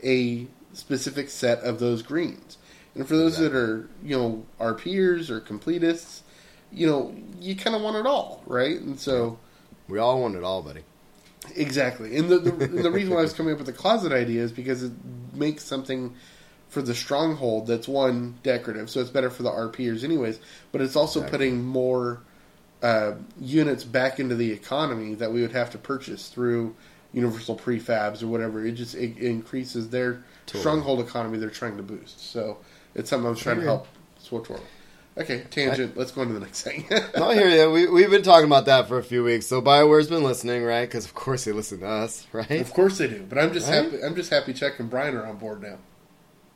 a 0.04 0.46
specific 0.74 1.30
set 1.32 1.60
of 1.62 1.80
those 1.80 2.04
greens, 2.04 2.60
and 2.96 3.08
for 3.08 3.16
those 3.16 3.38
that 3.38 3.54
are 3.56 3.90
you 4.04 4.18
know 4.18 4.46
RPers 4.60 5.30
or 5.30 5.42
completists, 5.42 6.22
you 6.72 6.88
know 6.88 7.16
you 7.40 7.56
kind 7.56 7.76
of 7.76 7.82
want 7.82 7.98
it 7.98 8.06
all, 8.06 8.44
right? 8.46 8.80
And 8.80 9.00
so. 9.00 9.38
We 9.88 10.00
all 10.00 10.22
want 10.22 10.36
it 10.36 10.44
all, 10.44 10.62
buddy. 10.62 10.84
Exactly, 11.56 12.16
and 12.16 12.30
the 12.30 12.40
the, 12.40 12.52
and 12.64 12.78
the 12.86 12.92
reason 13.00 13.14
why 13.14 13.20
I 13.20 13.24
was 13.24 13.34
coming 13.34 13.52
up 13.52 13.58
with 13.58 13.68
the 13.68 13.74
closet 13.74 14.14
idea 14.14 14.42
is 14.42 14.52
because 14.54 14.84
it 14.84 14.92
makes 15.34 15.64
something 15.66 16.16
for 16.70 16.82
the 16.82 16.96
stronghold 16.96 17.68
that's 17.68 17.88
one 17.90 18.40
decorative, 18.44 18.90
so 18.90 19.02
it's 19.02 19.10
better 19.10 19.30
for 19.30 19.44
the 19.44 19.50
RPers 19.50 20.06
anyways. 20.06 20.40
But 20.72 20.80
it's 20.82 20.96
also 20.96 21.20
Exactly. 21.20 21.38
putting 21.38 21.64
more 21.66 22.22
uh, 22.82 23.14
units 23.40 23.84
back 23.84 24.20
into 24.20 24.36
the 24.36 24.52
economy 24.52 25.16
that 25.16 25.34
we 25.34 25.42
would 25.42 25.52
have 25.52 25.72
to 25.72 25.78
purchase 25.78 26.30
through 26.30 26.74
universal 27.12 27.58
prefabs 27.58 28.24
or 28.24 28.28
whatever. 28.28 28.66
It 28.66 28.74
just 28.74 28.96
it 28.96 29.18
increases 29.18 29.90
their 29.90 30.24
Totally. 30.46 30.62
stronghold 30.62 31.00
economy 31.02 31.38
they're 31.38 31.50
trying 31.50 31.76
to 31.78 31.84
boost. 31.84 32.32
So 32.32 32.58
it's 32.96 33.10
something 33.10 33.28
I 33.28 33.30
was 33.32 33.40
trying 33.40 33.58
to 33.58 33.64
help 33.64 33.88
SWTOR. 34.24 34.60
Okay, 35.18 35.44
tangent. 35.50 35.98
Let's 35.98 36.12
go 36.12 36.22
on 36.22 36.28
to 36.28 36.34
the 36.34 36.40
next 36.40 36.62
thing. 36.62 36.86
No, 37.18 37.30
I 37.30 37.36
hear 37.36 37.50
you. 37.50 37.70
We, 37.72 37.88
we've 37.88 38.10
been 38.10 38.24
talking 38.24 38.46
about 38.46 38.66
that 38.68 38.88
for 38.88 38.98
a 38.98 39.04
few 39.04 39.24
weeks. 39.26 39.46
So 39.46 39.62
Bioware's 39.62 40.08
been 40.08 40.24
listening, 40.24 40.64
right? 40.64 40.86
Because 40.88 41.04
of 41.06 41.14
course 41.14 41.44
they 41.44 41.52
listen 41.52 41.80
to 41.82 41.88
us, 41.88 42.26
right? 42.32 42.50
of 42.62 42.72
course 42.74 42.98
they 42.98 43.08
do, 43.10 43.26
but 43.28 43.38
I'm 43.38 43.52
just 43.52 43.70
Right? 43.70 43.84
happy. 43.84 44.02
I'm 44.04 44.16
just 44.16 44.30
happy 44.30 44.54
Chuck 44.54 44.80
and 44.80 44.90
Brian 44.90 45.16
are 45.16 45.26
on 45.26 45.38
board 45.38 45.62
now. 45.62 45.78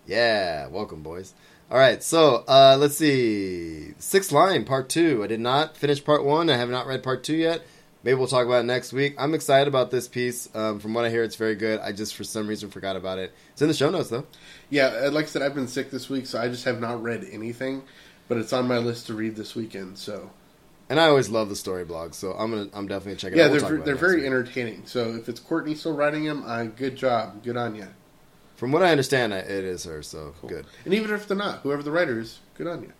Yeah, 0.07 0.67
welcome, 0.67 1.01
boys. 1.03 1.33
All 1.69 1.77
right, 1.79 2.01
so 2.03 2.43
uh, 2.47 2.77
let's 2.79 2.95
see. 2.95 3.93
Sixth 3.97 4.31
line, 4.31 4.65
part 4.65 4.87
two. 4.87 5.23
I 5.23 5.27
did 5.27 5.39
not 5.39 5.75
finish 5.75 6.03
part 6.03 6.23
one. 6.23 6.49
I 6.49 6.57
have 6.57 6.69
not 6.69 6.85
read 6.87 7.01
part 7.03 7.23
two 7.23 7.35
yet. 7.35 7.61
Maybe 8.05 8.13
we'll 8.19 8.27
talk 8.27 8.45
about 8.45 8.59
it 8.59 8.67
next 8.67 8.93
week. 8.93 9.15
I'm 9.17 9.33
excited 9.33 9.67
about 9.67 9.89
this 9.89 10.07
piece. 10.07 10.47
Um, 10.53 10.79
from 10.79 10.93
what 10.93 11.05
I 11.05 11.09
hear, 11.09 11.23
it's 11.23 11.37
very 11.37 11.55
good. 11.55 11.79
I 11.79 11.91
just, 11.91 12.13
for 12.13 12.23
some 12.23 12.45
reason, 12.47 12.69
forgot 12.69 12.95
about 12.95 13.17
it. 13.17 13.33
It's 13.53 13.63
in 13.63 13.67
the 13.67 13.73
show 13.73 13.89
notes, 13.89 14.09
though. 14.09 14.27
Yeah, 14.69 15.05
uh, 15.05 15.11
like 15.11 15.25
I 15.25 15.27
said, 15.27 15.41
I've 15.41 15.55
been 15.55 15.67
sick 15.67 15.89
this 15.89 16.07
week, 16.07 16.27
so 16.27 16.39
I 16.39 16.47
just 16.47 16.65
have 16.65 16.79
not 16.79 17.01
read 17.01 17.25
anything. 17.31 17.81
But 18.27 18.37
it's 18.37 18.53
on 18.53 18.67
my 18.67 18.77
list 18.77 19.07
to 19.07 19.15
read 19.15 19.35
this 19.35 19.55
weekend. 19.55 19.97
So 19.97 20.29
And 20.87 20.99
I 20.99 21.07
always 21.07 21.29
love 21.29 21.49
the 21.49 21.55
story 21.55 21.83
blogs, 21.83 22.13
so 22.13 22.33
I'm 22.33 22.51
gonna, 22.51 22.69
I'm 22.75 22.87
definitely 22.87 23.13
gonna 23.13 23.15
check 23.15 23.31
it 23.33 23.37
yeah, 23.37 23.45
out. 23.45 23.51
We'll 23.51 23.53
they're 23.53 23.61
talk 23.61 23.69
ver- 23.69 23.75
about 23.77 23.81
it 23.81 23.85
they're 23.85 23.95
very 23.95 24.15
week. 24.17 24.25
entertaining. 24.27 24.85
So 24.85 25.15
if 25.15 25.27
it's 25.27 25.39
Courtney 25.39 25.73
still 25.73 25.95
writing 25.95 26.25
them, 26.25 26.43
uh, 26.45 26.65
good 26.65 26.95
job, 26.95 27.43
good 27.43 27.57
on 27.57 27.73
you. 27.73 27.87
From 28.55 28.71
what 28.71 28.83
I 28.83 28.91
understand, 28.91 29.33
it 29.33 29.49
is 29.49 29.83
her, 29.85 30.03
so 30.03 30.35
good. 30.45 30.65
And 30.85 30.93
even 30.93 31.09
if 31.09 31.27
they're 31.27 31.35
not, 31.35 31.61
whoever 31.61 31.81
the 31.81 31.91
writer 31.91 32.19
is, 32.19 32.39
good 32.55 32.67
on 32.67 32.83
you. 32.83 32.93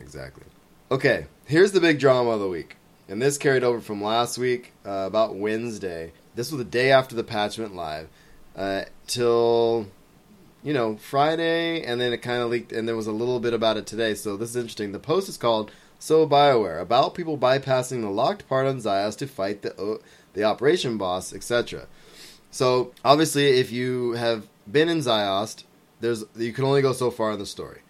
Exactly. 0.00 0.44
Okay, 0.90 1.26
here's 1.44 1.72
the 1.72 1.80
big 1.80 1.98
drama 2.00 2.30
of 2.30 2.40
the 2.40 2.48
week. 2.48 2.76
And 3.10 3.20
this 3.20 3.38
carried 3.38 3.64
over 3.64 3.80
from 3.80 4.00
last 4.00 4.38
week, 4.38 4.72
uh, 4.86 5.04
about 5.04 5.34
Wednesday. 5.34 6.12
This 6.36 6.52
was 6.52 6.58
the 6.58 6.64
day 6.64 6.92
after 6.92 7.16
the 7.16 7.24
patch 7.24 7.58
went 7.58 7.74
live. 7.74 8.08
Uh, 8.54 8.84
till, 9.08 9.88
you 10.62 10.72
know, 10.72 10.96
Friday, 10.96 11.82
and 11.82 12.00
then 12.00 12.12
it 12.12 12.18
kind 12.18 12.40
of 12.40 12.50
leaked, 12.50 12.70
and 12.70 12.86
there 12.86 12.94
was 12.94 13.08
a 13.08 13.12
little 13.12 13.40
bit 13.40 13.52
about 13.52 13.76
it 13.76 13.84
today. 13.84 14.14
So 14.14 14.36
this 14.36 14.50
is 14.50 14.56
interesting. 14.56 14.92
The 14.92 15.00
post 15.00 15.28
is 15.28 15.36
called 15.36 15.72
So 15.98 16.24
BioWare, 16.24 16.80
about 16.80 17.16
people 17.16 17.36
bypassing 17.36 18.02
the 18.02 18.10
locked 18.10 18.48
part 18.48 18.68
on 18.68 18.78
Ziost 18.78 19.18
to 19.18 19.26
fight 19.26 19.62
the, 19.62 19.76
o- 19.80 20.00
the 20.34 20.44
operation 20.44 20.96
boss, 20.96 21.32
etc. 21.34 21.88
So 22.52 22.92
obviously, 23.04 23.58
if 23.58 23.72
you 23.72 24.12
have 24.12 24.46
been 24.70 24.88
in 24.88 24.98
Ziost, 24.98 25.64
there's 26.00 26.24
you 26.36 26.52
can 26.52 26.64
only 26.64 26.80
go 26.80 26.92
so 26.92 27.10
far 27.10 27.32
in 27.32 27.40
the 27.40 27.46
story. 27.46 27.80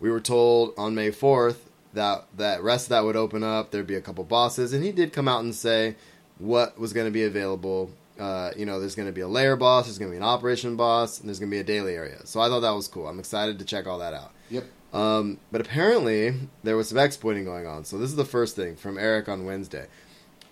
We 0.00 0.10
were 0.10 0.20
told 0.20 0.72
on 0.78 0.94
May 0.94 1.10
fourth 1.10 1.69
that 1.94 2.26
that 2.36 2.62
rest 2.62 2.86
of 2.86 2.90
that 2.90 3.04
would 3.04 3.16
open 3.16 3.42
up. 3.42 3.70
There'd 3.70 3.86
be 3.86 3.94
a 3.96 4.00
couple 4.00 4.24
bosses, 4.24 4.72
and 4.72 4.84
he 4.84 4.92
did 4.92 5.12
come 5.12 5.28
out 5.28 5.42
and 5.42 5.54
say 5.54 5.96
what 6.38 6.78
was 6.78 6.92
going 6.92 7.06
to 7.06 7.12
be 7.12 7.24
available. 7.24 7.90
Uh, 8.18 8.50
you 8.56 8.66
know, 8.66 8.80
there's 8.80 8.94
going 8.94 9.08
to 9.08 9.12
be 9.12 9.22
a 9.22 9.28
layer 9.28 9.56
boss, 9.56 9.86
there's 9.86 9.98
going 9.98 10.10
to 10.10 10.12
be 10.12 10.18
an 10.18 10.22
operation 10.22 10.76
boss, 10.76 11.20
and 11.20 11.28
there's 11.28 11.38
going 11.38 11.50
to 11.50 11.54
be 11.54 11.60
a 11.60 11.64
daily 11.64 11.94
area. 11.94 12.26
So 12.26 12.40
I 12.40 12.48
thought 12.48 12.60
that 12.60 12.70
was 12.70 12.86
cool. 12.86 13.08
I'm 13.08 13.18
excited 13.18 13.58
to 13.58 13.64
check 13.64 13.86
all 13.86 13.98
that 13.98 14.12
out. 14.12 14.32
Yep. 14.50 14.64
Um, 14.92 15.38
but 15.50 15.60
apparently, 15.60 16.34
there 16.62 16.76
was 16.76 16.88
some 16.88 16.98
exploiting 16.98 17.44
going 17.44 17.66
on. 17.66 17.84
So 17.84 17.96
this 17.96 18.10
is 18.10 18.16
the 18.16 18.24
first 18.24 18.56
thing 18.56 18.76
from 18.76 18.98
Eric 18.98 19.28
on 19.28 19.46
Wednesday. 19.46 19.86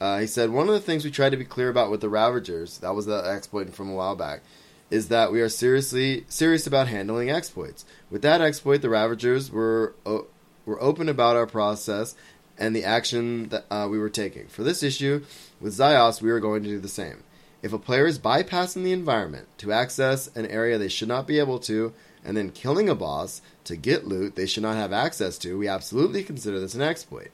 Uh, 0.01 0.19
he 0.21 0.27
said 0.27 0.51
one 0.51 0.69
of 0.69 0.75
the 0.75 0.81
things 0.81 1.05
we 1.05 1.11
tried 1.11 1.31
to 1.31 1.37
be 1.37 1.45
clear 1.45 1.69
about 1.69 1.91
with 1.91 2.01
the 2.01 2.09
Ravagers, 2.09 2.79
that 2.79 2.95
was 2.95 3.07
the 3.07 3.19
exploit 3.19 3.75
from 3.75 3.91
a 3.91 3.95
while 3.95 4.15
back, 4.15 4.43
is 4.91 5.09
that 5.09 5.33
we 5.33 5.41
are 5.41 5.49
seriously 5.49 6.25
serious 6.29 6.67
about 6.67 6.89
handling 6.89 7.31
exploits. 7.31 7.85
With 8.11 8.23
that 8.23 8.41
exploit, 8.41 8.81
the 8.81 8.89
Ravagers 8.89 9.51
were 9.51 9.95
o- 10.07 10.29
were 10.69 10.83
open 10.83 11.09
about 11.09 11.37
our 11.37 11.47
process 11.47 12.15
and 12.59 12.75
the 12.75 12.85
action 12.85 13.49
that 13.49 13.65
uh, 13.71 13.89
we 13.91 13.99
were 13.99 14.11
taking. 14.11 14.47
For 14.49 14.63
this 14.63 14.83
issue, 14.83 15.25
with 15.61 15.75
Ziost, 15.77 16.21
we 16.21 16.31
were 16.31 16.41
going 16.41 16.63
to 16.63 16.69
do 16.69 16.79
the 16.79 16.89
same. 16.89 17.23
If 17.63 17.73
a 17.73 17.79
player 17.79 18.07
is 18.07 18.19
bypassing 18.19 18.85
the 18.85 18.93
environment 18.93 19.49
to 19.59 19.73
access 19.73 20.29
an 20.37 20.47
area 20.47 20.79
they 20.79 20.89
should 20.89 21.09
not 21.09 21.27
be 21.27 21.39
able 21.39 21.59
to, 21.61 21.93
and 22.25 22.37
then 22.37 22.51
killing 22.51 22.89
a 22.89 22.95
boss 22.95 23.41
to 23.65 23.77
get 23.77 24.07
loot 24.07 24.37
they 24.37 24.47
should 24.47 24.63
not 24.63 24.77
have 24.77 24.93
access 24.93 25.39
to, 25.39 25.59
we 25.59 25.67
absolutely 25.67 26.23
consider 26.23 26.61
this 26.61 26.75
an 26.75 26.83
exploit. 26.83 27.31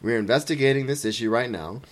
We 0.00 0.14
are 0.14 0.18
investigating 0.18 0.86
this 0.86 1.04
issue 1.04 1.30
right 1.30 1.50
now 1.50 1.82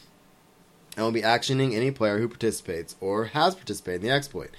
and 0.97 1.05
will 1.05 1.13
be 1.13 1.23
actioning 1.23 1.75
any 1.75 1.91
player 1.91 2.19
who 2.19 2.29
participates 2.29 2.97
or 3.01 3.27
has 3.27 3.55
participated 3.55 4.03
in 4.03 4.09
the 4.09 4.15
exploit. 4.15 4.51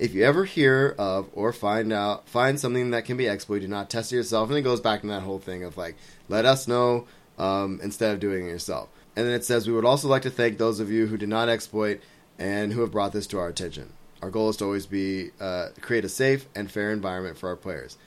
If 0.00 0.14
you 0.14 0.24
ever 0.24 0.46
hear 0.46 0.94
of 0.98 1.28
or 1.34 1.52
find 1.52 1.92
out 1.92 2.26
find 2.26 2.58
something 2.58 2.90
that 2.92 3.04
can 3.04 3.18
be 3.18 3.26
exploited, 3.26 3.66
do 3.66 3.68
not 3.68 3.90
test 3.90 4.12
it 4.12 4.16
yourself. 4.16 4.48
And 4.48 4.56
it 4.56 4.62
goes 4.62 4.80
back 4.80 5.02
to 5.02 5.06
that 5.08 5.22
whole 5.22 5.38
thing 5.38 5.62
of 5.62 5.76
like, 5.76 5.94
let 6.26 6.46
us 6.46 6.66
know 6.66 7.06
um, 7.38 7.78
instead 7.82 8.14
of 8.14 8.18
doing 8.18 8.46
it 8.46 8.48
yourself. 8.48 8.88
And 9.14 9.26
then 9.26 9.34
it 9.34 9.44
says 9.44 9.66
we 9.66 9.74
would 9.74 9.84
also 9.84 10.08
like 10.08 10.22
to 10.22 10.30
thank 10.30 10.56
those 10.56 10.80
of 10.80 10.90
you 10.90 11.06
who 11.06 11.18
did 11.18 11.28
not 11.28 11.50
exploit 11.50 12.00
and 12.38 12.72
who 12.72 12.80
have 12.80 12.90
brought 12.90 13.12
this 13.12 13.26
to 13.28 13.38
our 13.38 13.48
attention. 13.48 13.92
Our 14.22 14.30
goal 14.30 14.48
is 14.48 14.56
to 14.56 14.64
always 14.64 14.86
be 14.86 15.32
uh, 15.38 15.68
create 15.82 16.06
a 16.06 16.08
safe 16.08 16.46
and 16.54 16.70
fair 16.70 16.92
environment 16.92 17.36
for 17.36 17.50
our 17.50 17.56
players. 17.56 17.98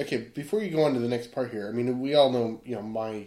Okay, 0.00 0.16
before 0.34 0.60
you 0.60 0.70
go 0.70 0.82
on 0.82 0.94
to 0.94 1.00
the 1.00 1.08
next 1.08 1.30
part 1.30 1.52
here, 1.52 1.68
I 1.68 1.72
mean, 1.72 2.00
we 2.00 2.16
all 2.16 2.32
know, 2.32 2.60
you 2.64 2.74
know, 2.74 2.82
my 2.82 3.26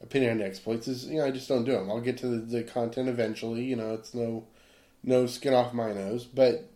opinion 0.00 0.40
on 0.40 0.46
exploits 0.46 0.88
is, 0.88 1.04
you 1.04 1.18
know, 1.18 1.26
I 1.26 1.30
just 1.30 1.48
don't 1.48 1.64
do 1.64 1.72
them. 1.72 1.90
I'll 1.90 2.00
get 2.00 2.16
to 2.18 2.28
the, 2.28 2.36
the 2.38 2.62
content 2.62 3.10
eventually. 3.10 3.64
You 3.64 3.76
know, 3.76 3.92
it's 3.92 4.14
no 4.14 4.46
no 5.02 5.26
skin 5.26 5.52
off 5.52 5.74
my 5.74 5.92
nose. 5.92 6.24
But, 6.24 6.71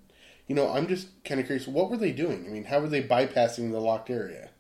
you 0.46 0.54
know, 0.54 0.70
I'm 0.70 0.87
just 0.88 1.09
kind 1.24 1.40
of 1.40 1.46
curious. 1.46 1.66
What 1.66 1.90
were 1.90 1.96
they 1.96 2.12
doing? 2.12 2.44
I 2.46 2.50
mean, 2.50 2.64
how 2.64 2.80
were 2.80 2.88
they 2.88 3.02
bypassing 3.02 3.70
the 3.72 3.80
locked 3.80 4.11
area? 4.11 4.50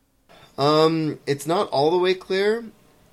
Um, 0.58 1.18
it's 1.26 1.46
not 1.46 1.68
all 1.70 1.90
the 1.90 1.98
way 1.98 2.14
clear. 2.14 2.64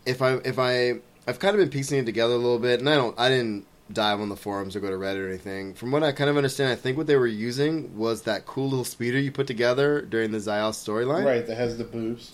If 0.05 0.21
I 0.21 0.35
if 0.45 0.57
I 0.59 0.95
I've 1.27 1.39
kind 1.39 1.55
of 1.55 1.59
been 1.59 1.69
piecing 1.69 1.99
it 1.99 2.05
together 2.05 2.33
a 2.33 2.37
little 2.37 2.59
bit, 2.59 2.79
and 2.79 2.89
I 2.89 2.95
don't 2.95 3.17
I 3.19 3.29
didn't 3.29 3.65
dive 3.91 4.19
on 4.21 4.29
the 4.29 4.35
forums 4.35 4.75
or 4.75 4.79
go 4.79 4.89
to 4.89 4.95
Reddit 4.95 5.23
or 5.23 5.27
anything. 5.29 5.73
From 5.73 5.91
what 5.91 6.03
I 6.03 6.13
kind 6.13 6.29
of 6.29 6.37
understand, 6.37 6.71
I 6.71 6.75
think 6.75 6.97
what 6.97 7.05
they 7.07 7.17
were 7.17 7.27
using 7.27 7.97
was 7.97 8.23
that 8.23 8.45
cool 8.45 8.69
little 8.69 8.85
speeder 8.85 9.19
you 9.19 9.31
put 9.31 9.45
together 9.45 10.01
during 10.01 10.31
the 10.31 10.37
Ziost 10.39 10.83
storyline, 10.87 11.25
Right, 11.25 11.45
that 11.45 11.55
has 11.57 11.77
the 11.77 11.83
boost. 11.83 12.33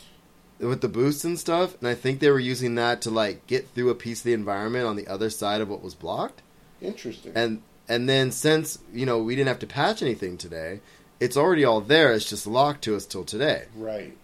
with 0.60 0.82
the 0.82 0.88
boosts 0.88 1.24
and 1.26 1.38
stuff. 1.40 1.76
And 1.80 1.88
I 1.90 1.96
think 1.96 2.20
they 2.20 2.30
were 2.30 2.40
using 2.40 2.76
that 2.76 3.02
to 3.02 3.10
like 3.10 3.46
get 3.48 3.68
through 3.70 3.90
a 3.90 3.96
piece 3.96 4.20
of 4.20 4.26
the 4.26 4.34
environment 4.34 4.86
on 4.86 4.96
the 4.96 5.08
other 5.08 5.30
side 5.32 5.60
of 5.60 5.70
what 5.70 5.82
was 5.82 5.96
blocked. 5.96 6.42
Interesting. 6.82 7.34
And 7.36 7.62
and 7.90 8.08
then 8.08 8.32
since 8.32 8.80
you 8.94 9.06
know 9.06 9.18
we 9.20 9.36
didn't 9.36 9.50
have 9.50 9.60
to 9.60 9.68
patch 9.68 10.02
anything 10.02 10.38
today, 10.38 10.80
it's 11.20 11.36
already 11.36 11.66
all 11.66 11.82
there. 11.82 12.14
It's 12.14 12.30
just 12.30 12.48
locked 12.48 12.84
to 12.86 12.96
us 12.96 13.06
till 13.06 13.26
today. 13.26 13.66
right. 13.76 14.16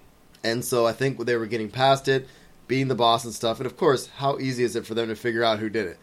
And 0.43 0.63
so 0.63 0.86
I 0.86 0.93
think 0.93 1.17
they 1.25 1.36
were 1.38 1.47
getting 1.47 1.69
past 1.71 2.08
it, 2.08 2.28
being 2.67 2.88
the 2.88 2.93
boss 2.93 3.25
and 3.25 3.34
stuff. 3.34 3.60
And 3.60 3.65
of 3.65 3.78
course, 3.78 4.08
how 4.17 4.38
easy 4.38 4.63
is 4.63 4.75
it 4.75 4.86
for 4.86 4.93
them 4.93 5.08
to 5.08 5.15
figure 5.15 5.43
out 5.43 5.58
who 5.58 5.69
did 5.71 5.97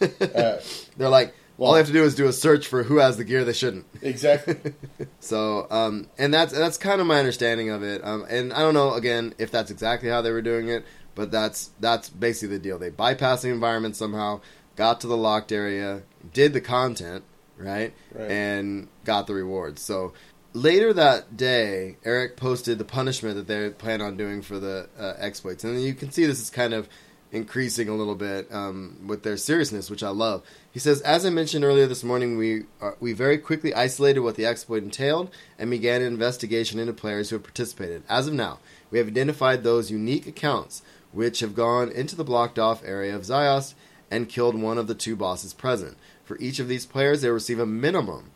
it? 0.00 0.34
Uh, 0.34 0.60
They're 0.96 1.08
like, 1.08 1.32
all 1.56 1.72
they 1.72 1.78
have 1.78 1.86
to 1.86 1.92
do 1.92 2.02
is 2.02 2.16
do 2.16 2.26
a 2.26 2.32
search 2.32 2.66
for 2.66 2.82
who 2.82 2.96
has 2.98 3.16
the 3.16 3.22
gear 3.22 3.44
they 3.44 3.52
shouldn't. 3.52 3.86
exactly. 4.02 4.56
So, 5.20 5.66
um, 5.70 6.08
and 6.18 6.34
that's 6.34 6.52
that's 6.52 6.78
kind 6.78 7.00
of 7.00 7.06
my 7.06 7.18
understanding 7.18 7.70
of 7.70 7.82
it. 7.82 8.04
Um, 8.04 8.26
and 8.28 8.52
I 8.52 8.58
don't 8.60 8.74
know 8.74 8.92
again 8.94 9.34
if 9.38 9.50
that's 9.52 9.70
exactly 9.70 10.08
how 10.08 10.20
they 10.20 10.30
were 10.32 10.42
doing 10.42 10.68
it, 10.68 10.84
but 11.14 11.30
that's 11.30 11.70
that's 11.80 12.08
basically 12.10 12.56
the 12.58 12.62
deal. 12.62 12.78
They 12.78 12.90
bypass 12.90 13.42
the 13.42 13.50
environment 13.50 13.94
somehow, 13.96 14.40
got 14.76 15.00
to 15.00 15.06
the 15.06 15.16
locked 15.16 15.52
area, 15.52 16.02
did 16.32 16.52
the 16.52 16.60
content 16.60 17.24
right, 17.56 17.92
Right. 18.14 18.30
and 18.30 18.88
got 19.04 19.26
the 19.26 19.34
rewards. 19.34 19.82
So 19.82 20.12
later 20.52 20.92
that 20.92 21.36
day, 21.36 21.96
Eric 22.04 22.36
posted 22.36 22.78
the 22.78 22.84
punishment 22.84 23.36
that 23.36 23.46
they 23.46 23.70
plan 23.70 24.00
on 24.00 24.16
doing 24.16 24.42
for 24.42 24.58
the 24.58 24.88
uh, 24.98 25.14
exploits, 25.18 25.64
and 25.64 25.80
you 25.82 25.94
can 25.94 26.10
see 26.10 26.26
this 26.26 26.40
is 26.40 26.50
kind 26.50 26.74
of 26.74 26.88
increasing 27.32 27.88
a 27.88 27.94
little 27.94 28.14
bit 28.14 28.46
um, 28.52 28.96
with 29.06 29.22
their 29.24 29.36
seriousness, 29.36 29.90
which 29.90 30.02
I 30.02 30.10
love. 30.10 30.42
He 30.72 30.78
says, 30.78 31.00
as 31.02 31.26
I 31.26 31.30
mentioned 31.30 31.64
earlier 31.64 31.86
this 31.86 32.04
morning, 32.04 32.38
we 32.38 32.64
uh, 32.80 32.92
we 33.00 33.12
very 33.12 33.36
quickly 33.38 33.74
isolated 33.74 34.20
what 34.20 34.36
the 34.36 34.46
exploit 34.46 34.82
entailed 34.84 35.30
and 35.58 35.68
began 35.70 36.02
an 36.02 36.06
investigation 36.06 36.78
into 36.78 36.92
players 36.92 37.30
who 37.30 37.36
have 37.36 37.42
participated. 37.42 38.04
As 38.08 38.28
of 38.28 38.34
now, 38.34 38.60
we 38.90 38.98
have 38.98 39.08
identified 39.08 39.62
those 39.64 39.90
unique 39.90 40.26
accounts 40.26 40.82
which 41.12 41.40
have 41.40 41.54
gone 41.54 41.90
into 41.90 42.14
the 42.14 42.24
blocked 42.24 42.58
off 42.58 42.84
area 42.84 43.14
of 43.16 43.22
Ziost 43.22 43.74
and 44.10 44.28
killed 44.28 44.54
one 44.54 44.78
of 44.78 44.86
the 44.86 44.94
two 44.94 45.16
bosses 45.16 45.52
present. 45.52 45.96
For 46.24 46.38
each 46.38 46.58
of 46.58 46.68
these 46.68 46.86
players, 46.86 47.22
they 47.22 47.30
receive 47.30 47.58
a 47.58 47.66
minimum 47.66 48.30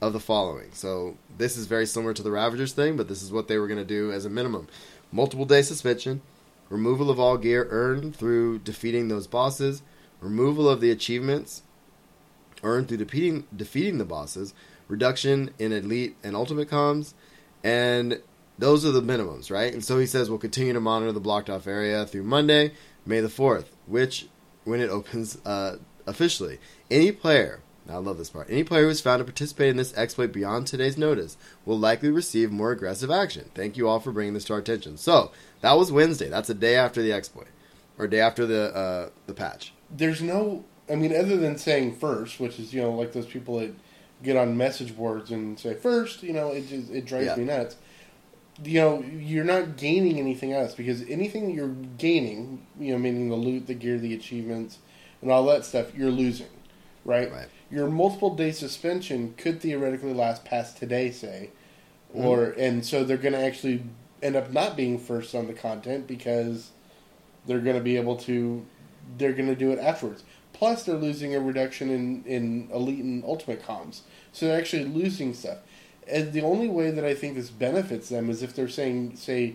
of 0.00 0.12
the 0.12 0.20
following. 0.20 0.70
So 0.72 1.16
this 1.38 1.56
is 1.56 1.66
very 1.66 1.86
similar 1.86 2.12
to 2.14 2.22
the 2.22 2.30
Ravagers 2.30 2.72
thing, 2.72 2.96
but 2.96 3.08
this 3.08 3.22
is 3.22 3.32
what 3.32 3.48
they 3.48 3.58
were 3.58 3.68
going 3.68 3.78
to 3.78 3.84
do 3.84 4.10
as 4.10 4.24
a 4.24 4.30
minimum: 4.30 4.68
multiple 5.10 5.44
day 5.44 5.62
suspension, 5.62 6.22
removal 6.68 7.10
of 7.10 7.20
all 7.20 7.36
gear 7.38 7.68
earned 7.70 8.16
through 8.16 8.58
defeating 8.60 9.08
those 9.08 9.26
bosses, 9.26 9.82
removal 10.20 10.68
of 10.68 10.80
the 10.80 10.90
achievements 10.90 11.62
earned 12.64 12.88
through 12.88 12.98
defeating 12.98 13.44
defeating 13.54 13.98
the 13.98 14.04
bosses, 14.04 14.54
reduction 14.88 15.50
in 15.58 15.72
elite 15.72 16.16
and 16.22 16.34
ultimate 16.34 16.68
comms, 16.68 17.14
and 17.62 18.20
those 18.58 18.84
are 18.84 18.92
the 18.92 19.02
minimums, 19.02 19.50
right? 19.50 19.72
And 19.72 19.84
so 19.84 19.98
he 19.98 20.06
says 20.06 20.28
we'll 20.28 20.38
continue 20.38 20.72
to 20.72 20.80
monitor 20.80 21.12
the 21.12 21.20
blocked 21.20 21.50
off 21.50 21.66
area 21.66 22.06
through 22.06 22.24
Monday, 22.24 22.72
May 23.04 23.20
the 23.20 23.28
fourth, 23.28 23.74
which 23.86 24.28
when 24.64 24.80
it 24.80 24.90
opens 24.90 25.38
uh, 25.44 25.76
officially, 26.06 26.58
any 26.90 27.12
player. 27.12 27.60
I 27.90 27.96
love 27.96 28.16
this 28.16 28.30
part. 28.30 28.48
Any 28.48 28.62
player 28.62 28.84
who 28.84 28.90
is 28.90 29.00
found 29.00 29.18
to 29.18 29.24
participate 29.24 29.70
in 29.70 29.76
this 29.76 29.92
exploit 29.96 30.32
beyond 30.32 30.68
today's 30.68 30.96
notice 30.96 31.36
will 31.66 31.78
likely 31.78 32.10
receive 32.10 32.52
more 32.52 32.70
aggressive 32.70 33.10
action. 33.10 33.50
Thank 33.56 33.76
you 33.76 33.88
all 33.88 33.98
for 33.98 34.12
bringing 34.12 34.34
this 34.34 34.44
to 34.44 34.52
our 34.52 34.60
attention. 34.60 34.96
So 34.96 35.32
that 35.62 35.72
was 35.72 35.90
Wednesday. 35.90 36.28
That's 36.28 36.48
a 36.48 36.54
day 36.54 36.76
after 36.76 37.02
the 37.02 37.12
exploit, 37.12 37.48
or 37.98 38.06
day 38.06 38.20
after 38.20 38.46
the 38.46 38.72
uh, 38.74 39.08
the 39.26 39.34
patch. 39.34 39.72
There's 39.90 40.22
no, 40.22 40.64
I 40.88 40.94
mean, 40.94 41.14
other 41.14 41.36
than 41.36 41.58
saying 41.58 41.96
first, 41.96 42.38
which 42.38 42.60
is, 42.60 42.72
you 42.72 42.80
know, 42.80 42.92
like 42.92 43.12
those 43.12 43.26
people 43.26 43.58
that 43.58 43.74
get 44.22 44.36
on 44.36 44.56
message 44.56 44.96
boards 44.96 45.32
and 45.32 45.58
say 45.58 45.74
first, 45.74 46.22
you 46.22 46.32
know, 46.32 46.50
it 46.52 46.68
just, 46.68 46.88
it 46.92 47.04
drives 47.04 47.26
Yeah. 47.26 47.34
me 47.36 47.44
nuts. 47.44 47.74
You 48.62 48.80
know, 48.80 49.02
you're 49.02 49.44
not 49.44 49.76
gaining 49.76 50.18
anything 50.18 50.52
else 50.52 50.74
because 50.74 51.02
anything 51.08 51.46
that 51.46 51.54
you're 51.54 51.74
gaining, 51.98 52.66
you 52.78 52.92
know, 52.92 52.98
meaning 52.98 53.28
the 53.28 53.36
loot, 53.36 53.66
the 53.66 53.74
gear, 53.74 53.98
the 53.98 54.14
achievements, 54.14 54.78
and 55.22 55.30
all 55.30 55.46
that 55.46 55.64
stuff, 55.64 55.94
you're 55.94 56.10
losing, 56.10 56.50
right? 57.04 57.32
Right. 57.32 57.48
Your 57.70 57.88
multiple 57.88 58.34
day 58.34 58.52
suspension 58.52 59.34
could 59.38 59.60
theoretically 59.60 60.12
last 60.12 60.44
past 60.44 60.76
today, 60.76 61.10
say, 61.10 61.50
mm-hmm. 62.14 62.26
or 62.26 62.50
and 62.58 62.84
so 62.84 63.04
they're 63.04 63.16
going 63.16 63.32
to 63.32 63.40
actually 63.40 63.82
end 64.22 64.36
up 64.36 64.52
not 64.52 64.76
being 64.76 64.98
first 64.98 65.34
on 65.34 65.46
the 65.46 65.54
content 65.54 66.06
because 66.06 66.70
they're 67.46 67.60
going 67.60 67.76
to 67.76 67.82
be 67.82 67.96
able 67.96 68.16
to 68.16 68.64
they're 69.18 69.32
going 69.32 69.48
to 69.48 69.56
do 69.56 69.72
it 69.72 69.78
afterwards 69.78 70.22
plus 70.52 70.84
they're 70.84 70.96
losing 70.96 71.34
a 71.34 71.40
reduction 71.40 71.90
in 71.90 72.24
in 72.24 72.68
elite 72.72 73.02
and 73.02 73.24
ultimate 73.24 73.62
comms 73.62 74.02
so 74.32 74.46
they're 74.46 74.58
actually 74.58 74.84
losing 74.84 75.34
stuff 75.34 75.58
and 76.08 76.32
the 76.32 76.42
only 76.42 76.68
way 76.68 76.90
that 76.90 77.04
i 77.04 77.14
think 77.14 77.34
this 77.34 77.50
benefits 77.50 78.08
them 78.08 78.30
is 78.30 78.42
if 78.42 78.54
they're 78.54 78.68
saying 78.68 79.16
say 79.16 79.54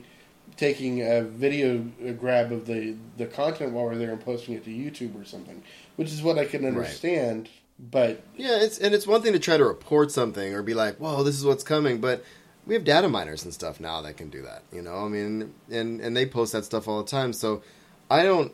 taking 0.56 1.02
a 1.02 1.22
video 1.22 1.86
a 2.04 2.12
grab 2.12 2.52
of 2.52 2.66
the 2.66 2.96
the 3.18 3.26
content 3.26 3.74
while 3.74 3.86
we're 3.86 3.96
there 3.96 4.12
and 4.12 4.22
posting 4.22 4.54
it 4.56 4.64
to 4.64 4.70
youtube 4.70 5.20
or 5.20 5.26
something 5.26 5.62
which 5.98 6.12
is 6.12 6.22
what 6.22 6.38
i 6.38 6.46
can 6.46 6.66
understand 6.66 7.50
but 7.80 8.24
Yeah, 8.36 8.58
it's 8.60 8.80
and 8.80 8.96
it's 8.96 9.06
one 9.06 9.22
thing 9.22 9.34
to 9.34 9.40
try 9.40 9.56
to 9.56 9.64
report 9.64 10.12
something 10.12 10.52
or 10.56 10.64
be 10.64 10.74
like, 10.74 10.98
"Whoa, 10.98 11.22
this 11.22 11.36
is 11.36 11.46
what's 11.46 11.64
coming," 11.64 12.00
but 12.02 12.24
we 12.66 12.74
have 12.74 12.84
data 12.84 13.08
miners 13.08 13.44
and 13.44 13.54
stuff 13.54 13.80
now 13.80 14.02
that 14.02 14.18
can 14.18 14.30
do 14.32 14.42
that. 14.42 14.64
You 14.72 14.82
know, 14.82 15.06
I 15.06 15.08
mean, 15.10 15.54
and 15.70 16.02
and 16.02 16.18
they 16.18 16.26
post 16.26 16.54
that 16.54 16.66
stuff 16.66 16.88
all 16.88 17.04
the 17.04 17.08
time. 17.08 17.34
So 17.34 17.62
I 18.10 18.24
don't 18.24 18.52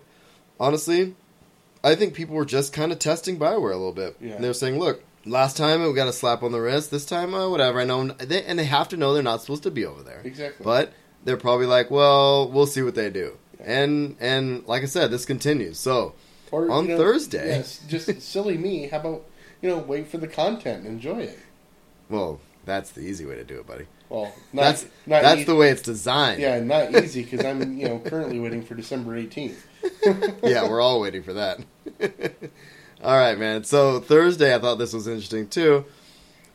honestly. 0.60 1.16
I 1.86 1.96
think 1.96 2.16
people 2.16 2.36
were 2.36 2.44
just 2.44 2.74
kind 2.74 2.92
of 2.92 3.00
testing 3.00 3.40
Bioware 3.40 3.72
a 3.72 3.78
little 3.78 3.94
bit. 3.94 4.18
Yeah. 4.20 4.40
They're 4.40 4.54
saying, 4.54 4.78
"Look, 4.78 5.02
last 5.26 5.58
time 5.58 5.84
we 5.84 5.94
got 5.94 6.08
a 6.08 6.14
slap 6.14 6.44
on 6.44 6.52
the 6.52 6.60
wrist. 6.62 6.92
This 6.92 7.06
time, 7.06 7.34
uh, 7.34 7.50
whatever." 7.50 7.80
I 7.80 7.86
know, 7.86 8.08
they, 8.08 8.44
and 8.44 8.58
they 8.58 8.66
have 8.66 8.90
to 8.90 8.98
know 8.98 9.14
they're 9.14 9.24
not 9.24 9.42
supposed 9.42 9.64
to 9.64 9.72
be 9.72 9.86
over 9.86 10.04
there. 10.04 10.22
Exactly. 10.24 10.64
But 10.64 10.94
they're 11.24 11.38
probably 11.38 11.66
like, 11.66 11.90
"Well, 11.92 12.50
we'll 12.50 12.68
see 12.68 12.82
what 12.82 12.96
they 12.96 13.10
do." 13.10 13.38
And 13.60 14.16
and 14.20 14.66
like 14.68 14.84
I 14.84 14.88
said, 14.88 15.12
this 15.12 15.26
continues. 15.26 15.80
So 15.80 16.14
or 16.52 16.70
On 16.70 16.84
you 16.86 16.92
know, 16.92 16.98
Thursday. 16.98 17.48
yes 17.48 17.80
just 17.88 18.22
silly 18.22 18.58
me 18.58 18.88
how 18.88 19.00
about 19.00 19.26
you 19.62 19.70
know 19.70 19.78
wait 19.80 20.08
for 20.08 20.20
the 20.20 20.28
content 20.28 20.86
and 20.86 20.88
enjoy 20.88 21.20
it 21.20 21.40
well, 22.10 22.40
that's 22.66 22.92
the 22.92 23.02
easy 23.02 23.26
way 23.26 23.36
to 23.36 23.44
do 23.44 23.60
it, 23.60 23.66
buddy. 23.66 23.86
well 24.10 24.32
not, 24.52 24.62
that's 24.62 24.86
not 25.08 25.24
that's 25.24 25.46
the 25.46 25.56
way 25.56 25.70
it's 25.72 25.82
designed. 25.82 26.40
Yeah, 26.42 26.60
not 26.60 26.94
easy 27.04 27.24
because 27.24 27.44
I'm 27.44 27.78
you 27.78 27.88
know 27.88 28.00
currently 28.00 28.40
waiting 28.40 28.62
for 28.62 28.76
December 28.76 29.20
18th. 29.20 29.56
yeah, 30.44 30.70
we're 30.70 30.82
all 30.82 31.00
waiting 31.02 31.24
for 31.24 31.34
that. 31.34 31.60
All 33.04 33.18
right, 33.18 33.38
man. 33.38 33.66
So 33.66 34.00
Thursday, 34.00 34.56
I 34.56 34.60
thought 34.60 34.78
this 34.78 34.94
was 34.94 35.10
interesting 35.10 35.50
too. 35.50 35.84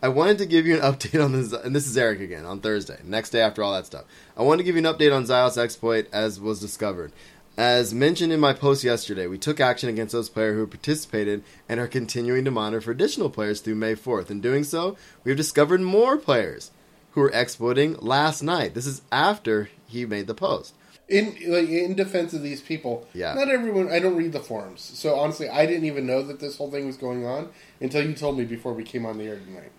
I 0.01 0.09
wanted 0.09 0.39
to 0.39 0.47
give 0.47 0.67
you 0.67 0.77
an 0.77 0.81
update 0.93 1.23
on 1.23 1.33
this, 1.33 1.53
and 1.53 1.77
this 1.77 1.87
is 1.87 1.99
Eric 1.99 2.21
again 2.21 2.47
on 2.47 2.61
Thursday, 2.61 2.99
next 3.05 3.31
day 3.31 3.43
after 3.43 3.63
all 3.63 3.75
that 3.75 3.85
stuff. 3.85 4.07
I 4.35 4.43
wanted 4.43 4.59
to 4.59 4.65
give 4.65 4.75
you 4.75 4.87
an 4.87 4.95
update 4.95 5.15
on 5.15 5.25
Ziost 5.25 5.59
exploit 5.59 6.09
as 6.11 6.41
was 6.41 6.59
discovered. 6.59 7.13
As 7.59 7.93
mentioned 7.93 8.33
in 8.33 8.41
my 8.41 8.55
post 8.55 8.83
yesterday, 8.83 9.27
we 9.27 9.37
took 9.37 9.61
action 9.61 9.91
against 9.91 10.13
those 10.13 10.31
players 10.31 10.57
who 10.57 10.67
participated 10.67 11.45
and 11.69 11.79
are 11.79 11.87
continuing 11.87 12.47
to 12.47 12.51
monitor 12.51 12.81
for 12.81 12.93
additional 12.93 13.29
players 13.29 13.61
through 13.61 13.75
May 13.75 13.95
4th. 13.95 14.31
In 14.31 14.41
doing 14.41 14.65
so, 14.65 14.97
we 15.25 15.31
have 15.31 15.37
discovered 15.37 15.83
more 15.83 16.17
players 16.17 16.71
who 17.11 17.21
were 17.21 17.33
exploiting 17.35 17.95
last 17.97 18.43
night. 18.43 18.73
This 18.73 18.87
is 18.87 19.03
after 19.13 19.69
he 19.87 20.07
made 20.07 20.27
the 20.27 20.35
post. 20.35 20.75
In 21.09 21.37
like 21.47 21.69
in 21.69 21.95
defense 21.95 22.35
of 22.35 22.43
these 22.43 22.61
people, 22.61 23.07
Yeah. 23.15 23.35
not 23.35 23.49
everyone. 23.49 23.91
I 23.91 23.99
don't 23.99 24.17
read 24.17 24.33
the 24.33 24.41
forums, 24.41 24.81
so 24.83 25.15
honestly, 25.17 25.49
I 25.49 25.67
didn't 25.67 25.87
even 25.87 26.07
know 26.07 26.23
that 26.23 26.41
this 26.41 26.57
whole 26.59 26.71
thing 26.71 26.87
was 26.87 26.97
going 26.97 27.25
on 27.25 27.49
until 27.81 28.07
you 28.07 28.15
told 28.15 28.37
me 28.37 28.45
before 28.45 28.75
we 28.75 28.85
came 28.85 29.07
on 29.07 29.19
the 29.19 29.25
air 29.25 29.39
tonight. 29.39 29.73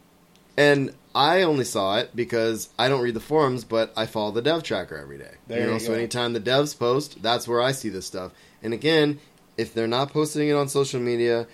And 0.58 0.94
I 1.16 1.44
only 1.44 1.64
saw 1.64 1.98
it 2.00 2.16
because 2.16 2.70
I 2.78 2.90
don't 2.90 3.02
read 3.02 3.14
the 3.14 3.20
forums, 3.22 3.64
but 3.64 3.94
I 3.96 4.06
follow 4.08 4.32
the 4.32 4.42
dev 4.42 4.64
tracker 4.64 4.98
every 4.98 5.18
day. 5.18 5.36
There 5.48 5.62
you 5.62 5.66
know, 5.68 5.74
you 5.74 5.80
so 5.80 5.94
anytime 5.94 6.34
the 6.34 6.42
devs 6.42 6.78
post, 6.78 7.22
that's 7.22 7.48
where 7.48 7.62
I 7.62 7.72
see 7.72 7.90
this 7.90 8.06
stuff. 8.06 8.34
And 8.62 8.74
again, 8.74 9.20
if 9.58 9.74
they're 9.74 9.88
not 9.88 10.12
posting 10.12 10.50
it 10.50 10.54
on 10.54 10.68
social 10.68 11.00
media, 11.00 11.48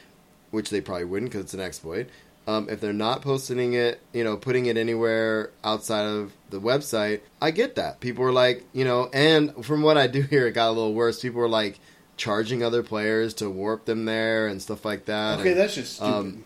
which 0.51 0.69
they 0.69 0.81
probably 0.81 1.05
wouldn't 1.05 1.31
because 1.31 1.45
it's 1.45 1.53
an 1.53 1.59
exploit, 1.59 2.07
um, 2.47 2.69
if 2.69 2.79
they're 2.79 2.93
not 2.93 3.21
posting 3.21 3.73
it, 3.73 3.99
you 4.13 4.23
know, 4.23 4.37
putting 4.37 4.67
it 4.67 4.77
anywhere 4.77 5.51
outside 5.63 6.05
of 6.05 6.31
the 6.51 6.59
website, 6.61 7.21
I 7.41 7.51
get 7.51 7.75
that. 7.75 7.99
People 7.99 8.23
are 8.25 8.31
like, 8.31 8.63
you 8.73 8.85
know, 8.85 9.09
and 9.13 9.65
from 9.65 9.81
what 9.81 9.97
I 9.97 10.07
do 10.07 10.21
hear, 10.29 10.47
it 10.47 10.51
got 10.53 10.69
a 10.69 10.71
little 10.71 10.93
worse. 10.93 11.21
People 11.21 11.41
were 11.41 11.49
like 11.49 11.79
charging 12.17 12.63
other 12.63 12.83
players 12.83 13.33
to 13.35 13.49
warp 13.49 13.85
them 13.85 14.05
there 14.05 14.47
and 14.47 14.61
stuff 14.61 14.85
like 14.85 15.05
that. 15.05 15.39
Okay, 15.39 15.51
And- 15.51 15.59
that's 15.59 15.75
just 15.75 15.95
stupid. 15.95 16.13
um, 16.13 16.43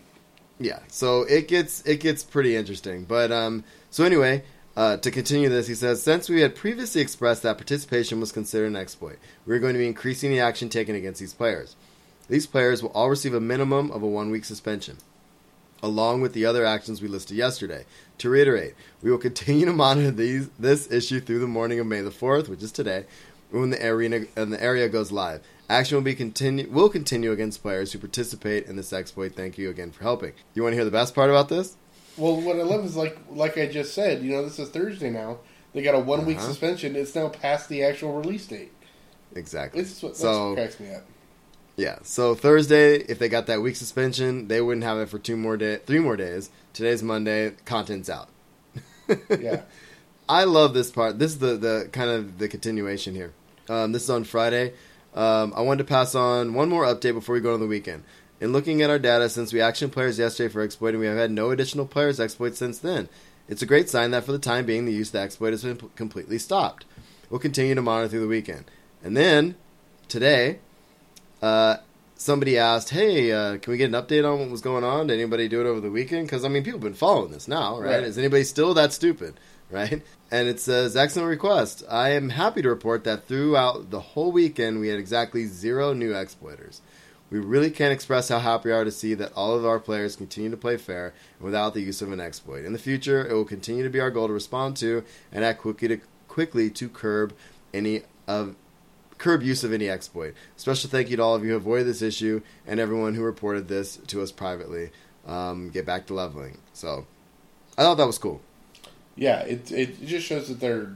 yeah, 0.58 0.80
so 0.88 1.22
it 1.22 1.48
gets 1.48 1.80
it 1.86 2.00
gets 2.00 2.22
pretty 2.22 2.54
interesting. 2.56 3.04
But 3.04 3.30
um, 3.32 3.64
so 3.90 4.04
anyway, 4.04 4.42
uh, 4.76 4.96
to 4.98 5.10
continue 5.10 5.48
this, 5.48 5.66
he 5.66 5.74
says 5.74 6.02
since 6.02 6.28
we 6.28 6.42
had 6.42 6.54
previously 6.54 7.00
expressed 7.00 7.42
that 7.44 7.56
participation 7.56 8.20
was 8.20 8.30
considered 8.30 8.66
an 8.66 8.76
exploit, 8.76 9.18
we 9.46 9.54
are 9.54 9.58
going 9.58 9.72
to 9.74 9.78
be 9.78 9.86
increasing 9.86 10.30
the 10.30 10.40
action 10.40 10.68
taken 10.68 10.94
against 10.94 11.18
these 11.20 11.32
players. 11.34 11.76
These 12.28 12.46
players 12.46 12.82
will 12.82 12.90
all 12.90 13.08
receive 13.08 13.32
a 13.34 13.40
minimum 13.40 13.90
of 13.90 14.02
a 14.02 14.06
one 14.06 14.30
week 14.30 14.44
suspension, 14.44 14.98
along 15.82 16.20
with 16.20 16.32
the 16.32 16.44
other 16.46 16.64
actions 16.64 17.00
we 17.02 17.08
listed 17.08 17.36
yesterday. 17.36 17.84
To 18.18 18.28
reiterate, 18.30 18.74
we 19.02 19.10
will 19.10 19.18
continue 19.18 19.66
to 19.66 19.72
monitor 19.72 20.10
these 20.10 20.48
this 20.58 20.90
issue 20.90 21.20
through 21.20 21.38
the 21.40 21.46
morning 21.46 21.78
of 21.80 21.86
May 21.86 22.00
the 22.02 22.10
fourth, 22.10 22.48
which 22.48 22.62
is 22.62 22.72
today, 22.72 23.06
when 23.50 23.70
the 23.70 23.86
arena 23.86 24.26
and 24.36 24.52
the 24.52 24.62
area 24.62 24.88
goes 24.88 25.10
live. 25.10 25.40
Action 25.68 25.96
will 25.96 26.02
be 26.02 26.14
continue 26.14 26.68
will 26.68 26.88
continue 26.88 27.32
against 27.32 27.62
players 27.62 27.92
who 27.92 27.98
participate 27.98 28.66
in 28.66 28.76
this 28.76 28.92
exploit. 28.92 29.34
Thank 29.36 29.56
you 29.56 29.70
again 29.70 29.92
for 29.92 30.02
helping. 30.02 30.32
You 30.54 30.62
want 30.62 30.72
to 30.72 30.76
hear 30.76 30.84
the 30.84 30.90
best 30.90 31.14
part 31.14 31.30
about 31.30 31.48
this? 31.48 31.76
well, 32.16 32.38
what 32.40 32.56
I 32.58 32.62
love 32.62 32.84
is 32.84 32.96
like 32.96 33.16
like 33.30 33.56
I 33.56 33.66
just 33.66 33.94
said. 33.94 34.22
You 34.22 34.32
know, 34.32 34.42
this 34.44 34.58
is 34.58 34.68
Thursday 34.68 35.10
now. 35.10 35.38
They 35.72 35.82
got 35.82 35.94
a 35.94 36.00
one 36.00 36.26
week 36.26 36.38
Uh-huh. 36.38 36.48
suspension. 36.48 36.96
It's 36.96 37.14
now 37.14 37.28
past 37.28 37.68
the 37.68 37.84
actual 37.84 38.12
release 38.20 38.46
date. 38.46 38.72
Exactly. 39.36 39.80
This 39.80 39.92
is 39.96 40.02
what, 40.02 40.08
that's 40.10 40.20
so 40.20 40.48
what 40.48 40.56
cracks 40.56 40.80
me 40.80 40.92
up. 40.92 41.04
Yeah, 41.80 41.98
so 42.02 42.34
Thursday, 42.34 42.96
if 42.96 43.18
they 43.18 43.30
got 43.30 43.46
that 43.46 43.62
week 43.62 43.74
suspension, 43.74 44.48
they 44.48 44.60
wouldn't 44.60 44.84
have 44.84 44.98
it 44.98 45.08
for 45.08 45.18
two 45.18 45.34
more 45.34 45.56
day, 45.56 45.76
three 45.86 45.98
more 45.98 46.14
days. 46.14 46.50
Today's 46.74 47.02
Monday, 47.02 47.52
content's 47.64 48.10
out. 48.10 48.28
Yeah. 49.40 49.62
I 50.28 50.44
love 50.44 50.72
this 50.72 50.90
part. 50.92 51.18
This 51.18 51.32
is 51.32 51.38
the, 51.40 51.56
the 51.56 51.88
kind 51.90 52.10
of 52.10 52.38
the 52.38 52.46
continuation 52.46 53.16
here. 53.16 53.32
Um, 53.68 53.90
this 53.90 54.04
is 54.04 54.10
on 54.10 54.22
Friday. 54.22 54.74
Um, 55.14 55.52
I 55.56 55.62
wanted 55.62 55.78
to 55.78 55.88
pass 55.88 56.14
on 56.14 56.54
one 56.54 56.68
more 56.68 56.84
update 56.84 57.14
before 57.14 57.34
we 57.34 57.40
go 57.40 57.54
on 57.54 57.58
the 57.58 57.66
weekend. 57.66 58.04
In 58.40 58.52
looking 58.52 58.82
at 58.82 58.90
our 58.90 59.00
data, 59.00 59.28
since 59.28 59.52
we 59.52 59.58
actioned 59.58 59.90
players 59.90 60.16
yesterday 60.16 60.52
for 60.52 60.62
exploiting, 60.62 61.00
we 61.00 61.06
have 61.06 61.16
had 61.16 61.32
no 61.32 61.50
additional 61.50 61.86
players 61.86 62.20
exploit 62.20 62.54
since 62.54 62.78
then. 62.78 63.08
It's 63.48 63.62
a 63.62 63.66
great 63.66 63.88
sign 63.88 64.12
that 64.12 64.22
for 64.22 64.30
the 64.30 64.38
time 64.38 64.64
being, 64.66 64.84
the 64.84 64.92
use 64.92 65.08
of 65.08 65.14
the 65.14 65.20
exploit 65.20 65.50
has 65.50 65.64
been 65.64 65.76
p- 65.76 65.88
completely 65.96 66.38
stopped. 66.38 66.84
We'll 67.30 67.40
continue 67.40 67.74
to 67.74 67.82
monitor 67.82 68.10
through 68.10 68.20
the 68.20 68.28
weekend. 68.28 68.66
And 69.02 69.16
then, 69.16 69.56
today, 70.06 70.60
uh, 71.42 71.76
somebody 72.16 72.58
asked, 72.58 72.90
"Hey, 72.90 73.32
uh, 73.32 73.58
can 73.58 73.70
we 73.70 73.76
get 73.76 73.92
an 73.92 74.00
update 74.00 74.30
on 74.30 74.38
what 74.38 74.50
was 74.50 74.60
going 74.60 74.84
on? 74.84 75.06
Did 75.06 75.14
anybody 75.14 75.48
do 75.48 75.60
it 75.60 75.66
over 75.66 75.80
the 75.80 75.90
weekend? 75.90 76.26
Because 76.26 76.44
I 76.44 76.48
mean, 76.48 76.62
people 76.62 76.78
have 76.78 76.84
been 76.84 76.94
following 76.94 77.32
this 77.32 77.48
now, 77.48 77.78
right? 77.80 77.96
Right. 77.96 78.02
Is 78.04 78.18
anybody 78.18 78.44
still 78.44 78.74
that 78.74 78.92
stupid, 78.92 79.34
right?" 79.70 80.02
And 80.30 80.48
it 80.48 80.60
says, 80.60 80.96
"Excellent 80.96 81.28
request. 81.28 81.82
I 81.88 82.10
am 82.10 82.30
happy 82.30 82.62
to 82.62 82.68
report 82.68 83.04
that 83.04 83.26
throughout 83.26 83.90
the 83.90 84.00
whole 84.00 84.32
weekend, 84.32 84.80
we 84.80 84.88
had 84.88 84.98
exactly 84.98 85.46
zero 85.46 85.92
new 85.92 86.14
exploiters. 86.14 86.80
We 87.30 87.38
really 87.38 87.70
can't 87.70 87.92
express 87.92 88.28
how 88.28 88.40
happy 88.40 88.70
we 88.70 88.74
are 88.74 88.84
to 88.84 88.90
see 88.90 89.14
that 89.14 89.32
all 89.34 89.54
of 89.56 89.64
our 89.64 89.78
players 89.78 90.16
continue 90.16 90.50
to 90.50 90.56
play 90.56 90.76
fair 90.76 91.14
and 91.38 91.44
without 91.44 91.74
the 91.74 91.80
use 91.80 92.02
of 92.02 92.10
an 92.10 92.18
exploit. 92.18 92.64
In 92.64 92.72
the 92.72 92.78
future, 92.78 93.24
it 93.24 93.32
will 93.32 93.44
continue 93.44 93.84
to 93.84 93.90
be 93.90 94.00
our 94.00 94.10
goal 94.10 94.26
to 94.26 94.32
respond 94.32 94.76
to 94.78 95.04
and 95.30 95.44
act 95.44 95.60
quickly 95.60 95.88
to 95.88 96.00
quickly 96.26 96.70
to 96.70 96.88
curb 96.88 97.32
any 97.72 98.02
of 98.26 98.56
curb 99.20 99.42
use 99.44 99.62
of 99.62 99.72
any 99.72 99.88
exploit. 99.88 100.34
Special 100.56 100.90
thank 100.90 101.10
you 101.10 101.16
to 101.18 101.22
all 101.22 101.36
of 101.36 101.44
you 101.44 101.50
who 101.50 101.56
avoided 101.56 101.86
this 101.86 102.02
issue 102.02 102.40
and 102.66 102.80
everyone 102.80 103.14
who 103.14 103.22
reported 103.22 103.68
this 103.68 103.96
to 104.08 104.20
us 104.22 104.32
privately. 104.32 104.90
Um, 105.26 105.70
get 105.70 105.86
back 105.86 106.06
to 106.06 106.14
leveling. 106.14 106.58
So, 106.72 107.06
I 107.78 107.82
thought 107.82 107.96
that 107.98 108.06
was 108.06 108.18
cool. 108.18 108.40
Yeah, 109.14 109.40
it 109.40 109.70
it 109.70 110.04
just 110.04 110.26
shows 110.26 110.48
that 110.48 110.58
they're. 110.60 110.94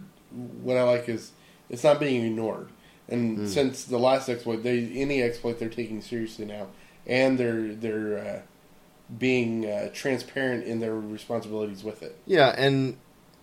What 0.63 0.77
I 0.77 0.83
like 0.83 1.09
is 1.09 1.31
it's 1.69 1.85
not 1.85 2.01
being 2.01 2.25
ignored, 2.25 2.69
and 3.09 3.39
Hmm. 3.39 3.47
since 3.47 3.85
the 3.85 3.99
last 3.99 4.29
exploit, 4.29 4.63
they 4.63 4.89
any 4.95 5.23
exploit 5.23 5.59
they're 5.59 5.69
taking 5.69 6.01
seriously 6.01 6.47
now, 6.47 6.69
and 7.07 7.39
they're 7.39 7.75
they're 7.75 8.19
uh, 8.19 8.41
being 9.19 9.67
uh, 9.67 9.91
transparent 9.93 10.65
in 10.65 10.81
their 10.81 10.95
responsibilities 10.95 11.85
with 11.85 12.03
it. 12.03 12.17
Yeah, 12.27 12.55
and 12.57 12.97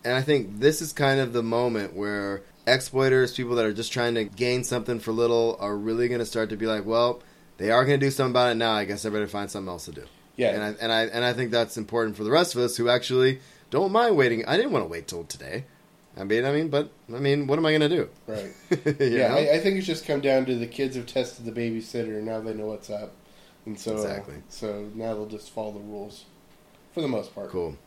and 0.03 0.15
I 0.15 0.21
think 0.23 0.59
this 0.59 0.81
is 0.81 0.91
kind 0.93 1.19
of 1.19 1.31
the 1.31 1.43
moment 1.43 1.93
where 1.95 2.41
exploiters, 2.71 3.33
people 3.35 3.55
that 3.55 3.65
are 3.65 3.73
just 3.73 3.91
trying 3.91 4.15
to 4.15 4.23
gain 4.23 4.63
something 4.63 4.99
for 4.99 5.11
little, 5.11 5.57
are 5.59 5.75
really 5.75 6.07
going 6.07 6.19
to 6.19 6.25
start 6.25 6.49
to 6.49 6.57
be 6.57 6.65
like, 6.65 6.85
well, 6.85 7.21
they 7.57 7.69
are 7.71 7.85
going 7.85 7.99
to 7.99 8.05
do 8.05 8.11
something 8.11 8.31
about 8.31 8.51
it 8.51 8.55
now. 8.55 8.73
I 8.73 8.85
guess 8.85 9.05
I 9.05 9.09
better 9.09 9.27
find 9.27 9.49
something 9.51 9.69
else 9.69 9.85
to 9.85 9.91
do. 9.91 10.03
Yeah, 10.37 10.51
And 10.51 10.63
I 10.63 10.67
and 10.81 10.91
I 10.91 11.01
and 11.03 11.25
I 11.25 11.33
think 11.33 11.51
that's 11.51 11.77
important 11.77 12.15
for 12.17 12.23
the 12.23 12.31
rest 12.31 12.55
of 12.55 12.61
us 12.61 12.77
who 12.77 12.89
actually 12.89 13.39
don't 13.69 13.91
mind 13.91 14.15
waiting. 14.17 14.45
I 14.45 14.55
didn't 14.57 14.71
want 14.71 14.83
to 14.85 14.87
wait 14.89 15.07
till 15.07 15.25
today. 15.25 15.65
I 16.17 16.23
mean, 16.23 16.45
I 16.45 16.51
mean, 16.51 16.69
but 16.69 16.89
I 17.13 17.19
mean, 17.19 17.47
what 17.47 17.59
am 17.59 17.65
I 17.65 17.71
going 17.77 17.81
to 17.81 17.89
do? 17.89 18.09
right. 18.27 18.51
Yeah. 18.99 19.33
I, 19.35 19.55
I 19.55 19.59
think 19.59 19.77
it's 19.77 19.85
just 19.87 20.05
come 20.05 20.21
down 20.21 20.45
to 20.45 20.55
the 20.55 20.67
kids 20.67 20.95
have 20.95 21.05
tested 21.05 21.45
the 21.45 21.51
babysitter, 21.51 22.17
and 22.17 22.25
now 22.25 22.39
they 22.39 22.53
know 22.53 22.65
what's 22.67 22.89
up, 22.89 23.13
and 23.65 23.79
so 23.79 23.93
Exactly. 23.95 24.35
so 24.49 24.89
now 24.95 25.13
they'll 25.13 25.25
just 25.27 25.51
follow 25.51 25.73
the 25.73 25.79
rules 25.79 26.25
for 26.93 27.01
the 27.01 27.07
most 27.07 27.35
part. 27.35 27.49
Cool. 27.49 27.77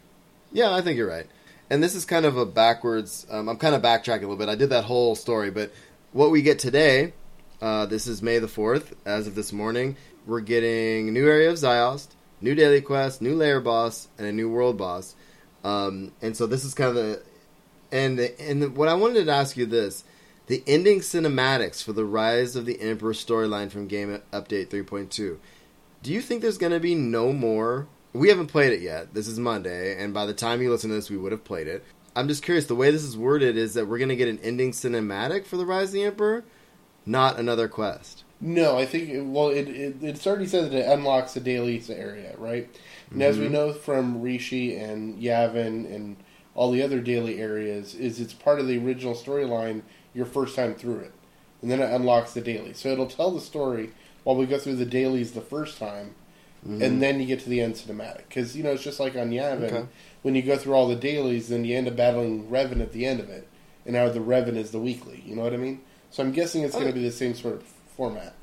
Yeah, 0.52 0.72
I 0.74 0.80
think 0.82 0.96
you're 0.96 1.08
right. 1.08 1.26
And 1.70 1.82
this 1.82 1.94
is 1.94 2.04
kind 2.04 2.26
of 2.26 2.36
a 2.36 2.46
backwards. 2.46 3.26
Um, 3.30 3.48
I'm 3.48 3.56
kind 3.56 3.74
of 3.74 3.82
backtracking 3.82 4.18
a 4.18 4.26
little 4.26 4.36
bit. 4.36 4.48
I 4.48 4.54
did 4.54 4.70
that 4.70 4.84
whole 4.84 5.14
story, 5.14 5.50
but 5.50 5.72
what 6.12 6.30
we 6.30 6.42
get 6.42 6.58
today, 6.58 7.12
uh, 7.60 7.86
this 7.86 8.06
is 8.06 8.22
May 8.22 8.38
the 8.38 8.46
4th, 8.46 8.92
as 9.04 9.26
of 9.26 9.34
this 9.34 9.52
morning, 9.52 9.96
we're 10.26 10.40
getting 10.40 11.12
new 11.12 11.28
area 11.28 11.50
of 11.50 11.56
Ziost, 11.56 12.08
new 12.40 12.54
daily 12.54 12.80
quest, 12.80 13.22
new 13.22 13.34
layer 13.34 13.60
boss, 13.60 14.08
and 14.18 14.26
a 14.26 14.32
new 14.32 14.48
world 14.50 14.76
boss. 14.76 15.14
Um, 15.64 16.12
and 16.20 16.36
so 16.36 16.46
this 16.46 16.64
is 16.64 16.74
kind 16.74 16.90
of 16.90 16.94
the. 16.96 17.22
And, 17.90 18.18
and 18.18 18.76
what 18.76 18.88
I 18.88 18.94
wanted 18.94 19.24
to 19.24 19.32
ask 19.32 19.56
you 19.56 19.66
this 19.66 20.04
the 20.46 20.62
ending 20.66 21.00
cinematics 21.00 21.82
for 21.82 21.92
the 21.92 22.04
Rise 22.04 22.54
of 22.54 22.66
the 22.66 22.80
Emperor 22.80 23.14
storyline 23.14 23.70
from 23.70 23.86
Game 23.86 24.20
Update 24.32 24.68
3.2. 24.68 25.38
Do 26.02 26.12
you 26.12 26.20
think 26.20 26.42
there's 26.42 26.58
going 26.58 26.72
to 26.72 26.80
be 26.80 26.94
no 26.94 27.32
more? 27.32 27.86
We 28.14 28.28
haven't 28.28 28.46
played 28.46 28.72
it 28.72 28.80
yet. 28.80 29.12
This 29.12 29.26
is 29.26 29.40
Monday, 29.40 30.00
and 30.00 30.14
by 30.14 30.24
the 30.24 30.32
time 30.32 30.62
you 30.62 30.70
listen 30.70 30.88
to 30.90 30.94
this, 30.94 31.10
we 31.10 31.16
would 31.16 31.32
have 31.32 31.42
played 31.42 31.66
it. 31.66 31.84
I'm 32.14 32.28
just 32.28 32.44
curious. 32.44 32.66
The 32.66 32.76
way 32.76 32.92
this 32.92 33.02
is 33.02 33.16
worded 33.16 33.56
is 33.56 33.74
that 33.74 33.88
we're 33.88 33.98
going 33.98 34.08
to 34.08 34.14
get 34.14 34.28
an 34.28 34.38
ending 34.40 34.70
cinematic 34.70 35.44
for 35.46 35.56
the 35.56 35.66
Rise 35.66 35.88
of 35.88 35.94
the 35.94 36.04
Emperor, 36.04 36.44
not 37.04 37.40
another 37.40 37.66
quest. 37.66 38.22
No, 38.40 38.78
I 38.78 38.86
think 38.86 39.34
well, 39.34 39.48
it, 39.48 39.68
it 39.68 39.96
it's 40.00 40.28
already 40.28 40.46
said 40.46 40.70
that 40.70 40.78
it 40.78 40.92
unlocks 40.92 41.34
the 41.34 41.40
dailies 41.40 41.90
area, 41.90 42.36
right? 42.38 42.70
And 43.10 43.20
as 43.20 43.36
we 43.36 43.46
mm-hmm. 43.46 43.54
know 43.54 43.72
from 43.72 44.22
Rishi 44.22 44.76
and 44.76 45.20
Yavin 45.20 45.92
and 45.92 46.16
all 46.54 46.70
the 46.70 46.82
other 46.82 47.00
daily 47.00 47.40
areas, 47.40 47.96
is 47.96 48.20
it's 48.20 48.32
part 48.32 48.60
of 48.60 48.68
the 48.68 48.78
original 48.78 49.14
storyline 49.14 49.82
your 50.14 50.26
first 50.26 50.54
time 50.54 50.76
through 50.76 51.00
it, 51.00 51.12
and 51.62 51.68
then 51.68 51.80
it 51.80 51.90
unlocks 51.90 52.32
the 52.32 52.40
daily. 52.40 52.74
So 52.74 52.90
it'll 52.90 53.08
tell 53.08 53.32
the 53.32 53.40
story 53.40 53.90
while 54.22 54.36
we 54.36 54.46
go 54.46 54.58
through 54.58 54.76
the 54.76 54.86
dailies 54.86 55.32
the 55.32 55.40
first 55.40 55.78
time, 55.78 56.14
and 56.66 57.02
then 57.02 57.20
you 57.20 57.26
get 57.26 57.40
to 57.40 57.48
the 57.48 57.60
end 57.60 57.74
cinematic. 57.74 58.22
Because 58.28 58.56
you 58.56 58.62
know 58.62 58.72
it's 58.72 58.82
just 58.82 59.00
like 59.00 59.14
on 59.16 59.30
Yavin, 59.30 59.64
Okay. 59.64 59.84
when 60.22 60.34
you 60.34 60.42
go 60.42 60.56
through 60.56 60.74
all 60.74 60.88
the 60.88 60.96
dailies, 60.96 61.48
then 61.48 61.64
you 61.64 61.76
end 61.76 61.88
up 61.88 61.96
battling 61.96 62.48
Revan 62.48 62.80
at 62.80 62.92
the 62.92 63.04
end 63.06 63.20
of 63.20 63.28
it, 63.28 63.46
and 63.84 63.94
now 63.94 64.08
the 64.08 64.20
Revan 64.20 64.56
is 64.56 64.70
the 64.70 64.78
weekly. 64.80 65.22
You 65.26 65.36
know 65.36 65.42
what 65.42 65.52
I 65.52 65.58
mean? 65.58 65.80
So 66.10 66.22
I'm 66.22 66.32
guessing 66.32 66.62
it's 66.62 66.74
going 66.74 66.86
to 66.86 66.92
be 66.92 67.02
the 67.02 67.10
same 67.12 67.34
sort 67.34 67.54
of 67.56 67.62
format. 67.96 68.34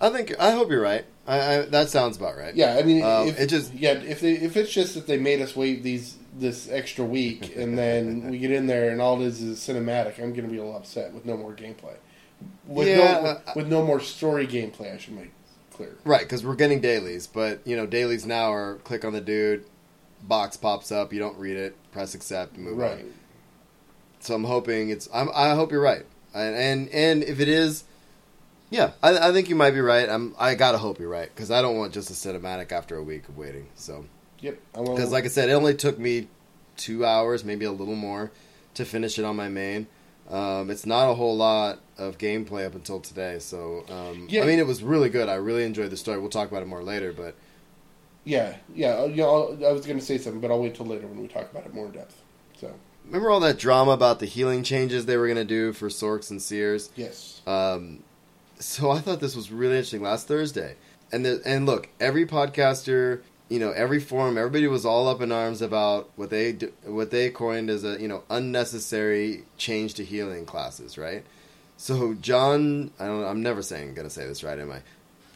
I 0.00 0.10
think. 0.10 0.34
I 0.38 0.50
hope 0.50 0.70
you're 0.70 0.80
right. 0.82 1.04
I, 1.26 1.38
I, 1.56 1.60
that 1.66 1.88
sounds 1.88 2.16
about 2.16 2.36
right. 2.36 2.54
Yeah, 2.54 2.76
I 2.78 2.82
mean, 2.82 3.02
Um, 3.02 3.28
if, 3.28 3.40
it 3.40 3.46
just- 3.48 3.72
yeah, 3.74 3.92
if 3.92 4.20
they 4.20 4.32
if 4.32 4.56
it's 4.56 4.72
just 4.72 4.94
that 4.94 5.06
they 5.06 5.18
made 5.18 5.40
us 5.40 5.56
wait 5.56 5.82
these 5.82 6.16
this 6.38 6.68
extra 6.70 7.04
week 7.04 7.56
and 7.56 7.78
then 7.78 8.30
we 8.30 8.38
get 8.38 8.50
in 8.50 8.66
there 8.66 8.90
and 8.90 9.00
all 9.00 9.20
it 9.22 9.26
is 9.26 9.40
is 9.40 9.58
cinematic, 9.58 10.18
I'm 10.18 10.32
going 10.34 10.44
to 10.44 10.50
be 10.50 10.58
a 10.58 10.62
little 10.64 10.76
upset 10.76 11.12
with 11.14 11.24
no 11.24 11.36
more 11.36 11.52
gameplay. 11.54 11.96
With 12.66 12.88
Yeah, 12.88 12.96
no 12.96 13.28
uh, 13.28 13.40
with 13.56 13.68
no 13.68 13.84
more 13.84 14.00
story 14.00 14.46
gameplay, 14.46 14.94
I 14.94 14.98
should 14.98 15.14
make 15.14 15.30
clear. 15.76 15.96
Right, 16.04 16.22
because 16.22 16.44
we're 16.44 16.54
getting 16.56 16.80
dailies, 16.80 17.26
but 17.26 17.60
you 17.66 17.76
know, 17.76 17.86
dailies 17.86 18.24
now 18.26 18.52
are 18.52 18.76
click 18.84 19.04
on 19.04 19.12
the 19.12 19.20
dude, 19.20 19.64
box 20.22 20.56
pops 20.56 20.90
up, 20.90 21.12
you 21.12 21.18
don't 21.18 21.38
read 21.38 21.56
it, 21.56 21.76
press 21.92 22.14
accept, 22.14 22.56
move 22.56 22.76
Right. 22.78 23.00
on. 23.00 23.12
So 24.20 24.34
I'm 24.34 24.44
hoping 24.44 24.90
it's. 24.90 25.08
I'm, 25.14 25.28
I 25.34 25.54
hope 25.54 25.70
you're 25.70 25.80
right, 25.80 26.04
and 26.34 26.56
and, 26.56 26.88
and 26.88 27.22
if 27.22 27.38
it 27.38 27.48
is, 27.48 27.84
yeah, 28.70 28.92
I, 29.02 29.28
I 29.28 29.32
think 29.32 29.48
you 29.48 29.54
might 29.54 29.70
be 29.72 29.80
right. 29.80 30.08
I'm. 30.08 30.34
I 30.38 30.54
gotta 30.54 30.78
hope 30.78 30.98
you're 30.98 31.08
right 31.08 31.28
because 31.32 31.50
I 31.50 31.62
don't 31.62 31.76
want 31.76 31.92
just 31.92 32.10
a 32.10 32.14
cinematic 32.14 32.72
after 32.72 32.96
a 32.96 33.02
week 33.02 33.28
of 33.28 33.36
waiting. 33.36 33.68
So 33.76 34.06
Yep. 34.40 34.58
Because 34.72 35.12
like 35.12 35.24
I 35.24 35.28
said, 35.28 35.48
it 35.48 35.52
only 35.52 35.74
took 35.74 35.98
me 35.98 36.28
two 36.76 37.04
hours, 37.06 37.44
maybe 37.44 37.64
a 37.64 37.72
little 37.72 37.94
more, 37.94 38.30
to 38.74 38.84
finish 38.84 39.18
it 39.18 39.24
on 39.24 39.36
my 39.36 39.48
main. 39.48 39.86
Um, 40.30 40.70
it's 40.70 40.86
not 40.86 41.10
a 41.10 41.14
whole 41.14 41.36
lot 41.36 41.78
of 41.98 42.18
gameplay 42.18 42.66
up 42.66 42.74
until 42.74 43.00
today, 43.00 43.38
so 43.38 43.84
um, 43.88 44.26
Yeah. 44.28 44.42
I 44.42 44.46
mean, 44.46 44.58
it 44.58 44.66
was 44.66 44.82
really 44.82 45.08
good. 45.08 45.28
I 45.28 45.34
really 45.34 45.64
enjoyed 45.64 45.90
the 45.90 45.96
story. 45.96 46.18
We'll 46.18 46.30
talk 46.30 46.50
about 46.50 46.62
it 46.62 46.66
more 46.66 46.82
later, 46.82 47.12
but 47.12 47.34
Yeah, 48.24 48.56
yeah. 48.74 49.04
You 49.04 49.16
know, 49.16 49.58
I 49.66 49.72
was 49.72 49.86
going 49.86 49.98
to 49.98 50.04
say 50.04 50.18
something, 50.18 50.40
but 50.40 50.50
I'll 50.50 50.60
wait 50.60 50.74
till 50.74 50.86
later 50.86 51.06
when 51.06 51.20
we 51.20 51.28
talk 51.28 51.50
about 51.50 51.64
it 51.64 51.72
more 51.72 51.86
in 51.86 51.92
depth. 51.92 52.20
So, 52.58 52.74
remember 53.04 53.30
all 53.30 53.40
that 53.40 53.58
drama 53.58 53.92
about 53.92 54.18
the 54.18 54.26
healing 54.26 54.62
changes 54.64 55.06
they 55.06 55.16
were 55.16 55.26
going 55.26 55.36
to 55.36 55.44
do 55.44 55.72
for 55.72 55.88
Sorcs 55.88 56.30
and 56.30 56.42
Seers? 56.42 56.90
yes. 56.96 57.40
Um, 57.46 58.02
so 58.58 58.90
I 58.90 59.00
thought 59.00 59.20
this 59.20 59.36
was 59.36 59.52
really 59.52 59.76
interesting 59.76 60.02
last 60.02 60.26
Thursday, 60.26 60.76
and 61.12 61.24
the, 61.24 61.42
and 61.44 61.66
look, 61.66 61.88
every 62.00 62.26
podcaster, 62.26 63.20
you 63.48 63.58
know, 63.58 63.70
every 63.70 64.00
forum, 64.00 64.36
everybody 64.36 64.66
was 64.66 64.84
all 64.84 65.08
up 65.08 65.20
in 65.20 65.30
arms 65.30 65.62
about 65.62 66.10
what 66.16 66.30
they 66.30 66.52
do, 66.52 66.72
what 66.84 67.10
they 67.10 67.30
coined 67.30 67.70
as 67.70 67.84
a 67.84 68.00
you 68.00 68.08
know 68.08 68.22
unnecessary 68.28 69.44
change 69.56 69.94
to 69.94 70.04
healing 70.04 70.46
classes, 70.46 70.98
right? 70.98 71.24
So 71.76 72.14
John, 72.14 72.90
I 72.98 73.06
don't, 73.06 73.24
I'm 73.24 73.42
never 73.42 73.62
saying 73.62 73.94
gonna 73.94 74.10
say 74.10 74.26
this 74.26 74.42
right, 74.42 74.58
am 74.58 74.72
I? 74.72 74.80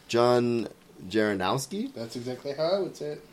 John 0.08 0.68
Jaranowski, 1.08 1.94
That's 1.94 2.16
exactly 2.16 2.52
how 2.52 2.64
I 2.64 2.78
would 2.80 2.96
say 2.96 3.12
it. 3.12 3.24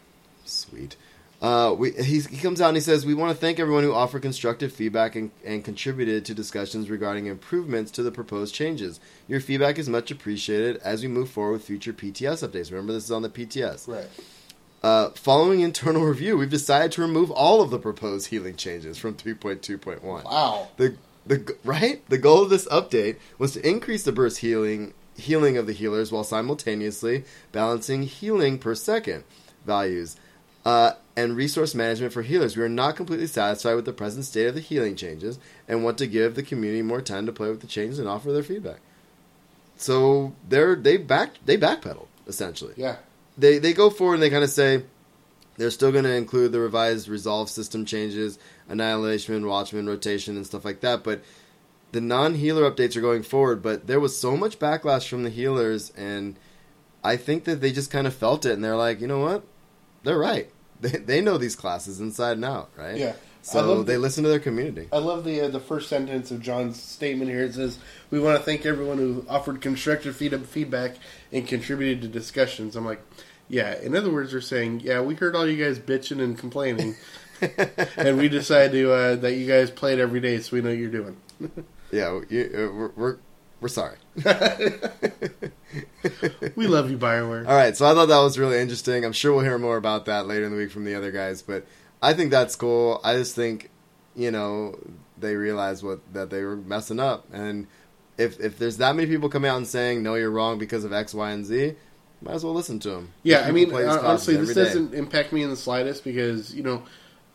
Sweet. 0.45 0.95
Uh, 1.39 1.75
we, 1.77 1.91
he, 1.91 2.19
he 2.19 2.37
comes 2.37 2.59
out 2.61 2.69
and 2.69 2.77
he 2.77 2.81
says, 2.81 3.05
We 3.05 3.13
want 3.13 3.31
to 3.31 3.39
thank 3.39 3.59
everyone 3.59 3.83
who 3.83 3.93
offered 3.93 4.23
constructive 4.23 4.73
feedback 4.73 5.15
and, 5.15 5.29
and 5.45 5.63
contributed 5.63 6.25
to 6.25 6.33
discussions 6.33 6.89
regarding 6.89 7.27
improvements 7.27 7.91
to 7.91 8.03
the 8.03 8.11
proposed 8.11 8.55
changes. 8.55 8.99
Your 9.27 9.39
feedback 9.39 9.77
is 9.77 9.87
much 9.87 10.09
appreciated 10.09 10.77
as 10.77 11.03
we 11.03 11.07
move 11.07 11.29
forward 11.29 11.53
with 11.53 11.65
future 11.65 11.93
PTS 11.93 12.47
updates. 12.47 12.71
Remember, 12.71 12.93
this 12.93 13.03
is 13.03 13.11
on 13.11 13.21
the 13.21 13.29
PTS. 13.29 13.87
Right. 13.87 14.07
Uh, 14.87 15.09
following 15.15 15.59
internal 15.59 16.05
review, 16.13 16.37
we've 16.37 16.49
decided 16.49 16.93
to 16.93 17.01
remove 17.01 17.29
all 17.29 17.61
of 17.61 17.71
the 17.71 17.77
proposed 17.77 18.27
healing 18.27 18.55
changes 18.55 18.97
from 18.97 19.13
3.2.1. 19.13 20.23
Wow. 20.23 20.69
The 20.77 20.95
the 21.25 21.57
right 21.65 22.07
the 22.07 22.17
goal 22.17 22.43
of 22.43 22.49
this 22.49 22.65
update 22.69 23.17
was 23.37 23.51
to 23.51 23.67
increase 23.67 24.03
the 24.03 24.13
burst 24.13 24.37
healing 24.37 24.93
healing 25.17 25.57
of 25.57 25.67
the 25.67 25.73
healers 25.73 26.09
while 26.09 26.23
simultaneously 26.23 27.25
balancing 27.51 28.03
healing 28.03 28.57
per 28.57 28.73
second 28.75 29.25
values 29.65 30.15
uh, 30.63 30.93
and 31.17 31.35
resource 31.35 31.75
management 31.75 32.13
for 32.13 32.21
healers. 32.21 32.55
We 32.55 32.63
are 32.63 32.69
not 32.69 32.95
completely 32.95 33.27
satisfied 33.27 33.73
with 33.73 33.83
the 33.83 33.91
present 33.91 34.23
state 34.23 34.47
of 34.47 34.55
the 34.55 34.61
healing 34.61 34.95
changes 34.95 35.37
and 35.67 35.83
want 35.83 35.97
to 35.97 36.07
give 36.07 36.35
the 36.35 36.43
community 36.43 36.81
more 36.81 37.01
time 37.01 37.25
to 37.25 37.33
play 37.33 37.49
with 37.49 37.59
the 37.59 37.67
changes 37.67 37.99
and 37.99 38.07
offer 38.07 38.31
their 38.31 38.41
feedback. 38.41 38.79
So 39.75 40.33
they're 40.47 40.77
they 40.77 40.95
back 40.95 41.31
they 41.45 41.57
backpedal 41.57 42.07
essentially 42.25 42.73
Yeah. 42.77 42.97
They 43.37 43.59
they 43.59 43.73
go 43.73 43.89
forward 43.89 44.15
and 44.15 44.23
they 44.23 44.29
kind 44.29 44.43
of 44.43 44.49
say 44.49 44.83
they're 45.57 45.71
still 45.71 45.91
going 45.91 46.03
to 46.03 46.13
include 46.13 46.51
the 46.51 46.59
revised 46.59 47.07
resolve 47.07 47.49
system 47.49 47.85
changes, 47.85 48.37
annihilation, 48.69 49.47
watchman, 49.47 49.87
rotation, 49.87 50.35
and 50.35 50.45
stuff 50.45 50.63
like 50.63 50.81
that. 50.81 51.03
But 51.03 51.21
the 51.91 52.01
non-healer 52.01 52.69
updates 52.69 52.95
are 52.95 53.01
going 53.01 53.23
forward. 53.23 53.61
But 53.61 53.87
there 53.87 53.99
was 53.99 54.17
so 54.17 54.37
much 54.37 54.59
backlash 54.59 55.07
from 55.07 55.23
the 55.23 55.29
healers, 55.29 55.91
and 55.91 56.37
I 57.03 57.17
think 57.17 57.45
that 57.45 57.61
they 57.61 57.71
just 57.71 57.91
kind 57.91 58.07
of 58.07 58.13
felt 58.13 58.45
it, 58.45 58.53
and 58.53 58.63
they're 58.63 58.75
like, 58.75 59.01
you 59.01 59.07
know 59.07 59.19
what, 59.19 59.43
they're 60.03 60.17
right. 60.17 60.49
They 60.79 60.91
they 60.91 61.21
know 61.21 61.39
these 61.39 61.55
classes 61.55 61.99
inside 61.99 62.33
and 62.33 62.45
out, 62.45 62.69
right? 62.77 62.97
Yeah. 62.97 63.13
So 63.47 63.65
love 63.65 63.85
they 63.85 63.93
the- 63.93 63.99
listen 63.99 64.23
to 64.23 64.29
their 64.29 64.39
community. 64.39 64.89
I 64.91 64.97
love 64.97 65.23
the 65.23 65.41
uh, 65.41 65.47
the 65.47 65.59
first 65.59 65.87
sentence 65.89 66.31
of 66.31 66.41
John's 66.41 66.81
statement 66.81 67.31
here. 67.31 67.43
It 67.43 67.53
says, 67.53 67.79
"We 68.11 68.19
want 68.19 68.37
to 68.37 68.43
thank 68.43 68.65
everyone 68.65 68.97
who 68.97 69.25
offered 69.29 69.61
constructive 69.61 70.15
feedback 70.15 70.95
and 71.31 71.47
contributed 71.47 72.01
to 72.01 72.07
discussions." 72.09 72.75
I'm 72.75 72.85
like, 72.85 73.01
yeah. 73.47 73.79
In 73.79 73.95
other 73.95 74.11
words, 74.11 74.31
they're 74.31 74.41
saying, 74.41 74.81
"Yeah, 74.81 74.99
we 75.01 75.15
heard 75.15 75.33
all 75.35 75.47
you 75.47 75.63
guys 75.63 75.79
bitching 75.79 76.21
and 76.21 76.37
complaining, 76.37 76.95
and 77.97 78.17
we 78.17 78.27
decided 78.27 78.73
to 78.73 78.91
uh, 78.91 79.15
that 79.15 79.35
you 79.35 79.47
guys 79.47 79.71
played 79.71 79.99
every 79.99 80.19
day, 80.19 80.39
so 80.41 80.55
we 80.55 80.61
know 80.61 80.69
what 80.69 80.77
you're 80.77 80.89
doing." 80.89 81.17
Yeah, 81.89 82.19
you, 82.29 82.51
uh, 82.53 82.75
we're, 82.75 82.91
we're 82.97 83.17
we're 83.61 83.67
sorry. 83.69 83.95
We 86.55 86.67
love 86.67 86.89
you, 86.89 86.97
Bioware. 86.97 87.47
All 87.47 87.55
right, 87.55 87.75
so 87.77 87.85
I 87.85 87.93
thought 87.93 88.07
that 88.07 88.19
was 88.19 88.37
really 88.39 88.59
interesting. 88.59 89.05
I'm 89.05 89.13
sure 89.13 89.33
we'll 89.33 89.43
hear 89.43 89.57
more 89.57 89.77
about 89.77 90.05
that 90.05 90.27
later 90.27 90.45
in 90.45 90.51
the 90.51 90.57
week 90.57 90.71
from 90.71 90.85
the 90.85 90.95
other 90.95 91.11
guys, 91.11 91.41
but 91.41 91.65
I 92.01 92.13
think 92.13 92.31
that's 92.31 92.55
cool. 92.55 93.01
I 93.03 93.15
just 93.15 93.35
think, 93.35 93.69
you 94.15 94.31
know, 94.31 94.77
they 95.17 95.35
realized 95.35 95.83
what 95.83 95.99
that 96.13 96.29
they 96.29 96.43
were 96.43 96.55
messing 96.55 96.99
up, 96.99 97.25
and 97.33 97.67
if 98.17 98.39
if 98.39 98.57
there's 98.57 98.77
that 98.77 98.95
many 98.95 99.07
people 99.07 99.29
coming 99.29 99.49
out 99.49 99.57
and 99.57 99.67
saying 99.67 100.03
no, 100.03 100.15
you're 100.15 100.31
wrong 100.31 100.57
because 100.57 100.83
of 100.83 100.93
X, 100.93 101.13
Y, 101.13 101.31
and 101.31 101.45
Z, 101.45 101.75
might 102.21 102.33
as 102.33 102.43
well 102.43 102.53
listen 102.53 102.79
to 102.79 102.89
them. 102.89 103.13
Yeah, 103.23 103.41
I 103.41 103.51
mean, 103.51 103.73
uh, 103.73 104.01
honestly, 104.03 104.35
this 104.37 104.53
doesn't 104.53 104.93
impact 104.93 105.33
me 105.33 105.43
in 105.43 105.49
the 105.49 105.55
slightest 105.55 106.03
because 106.03 106.53
you 106.53 106.63
know, 106.63 106.83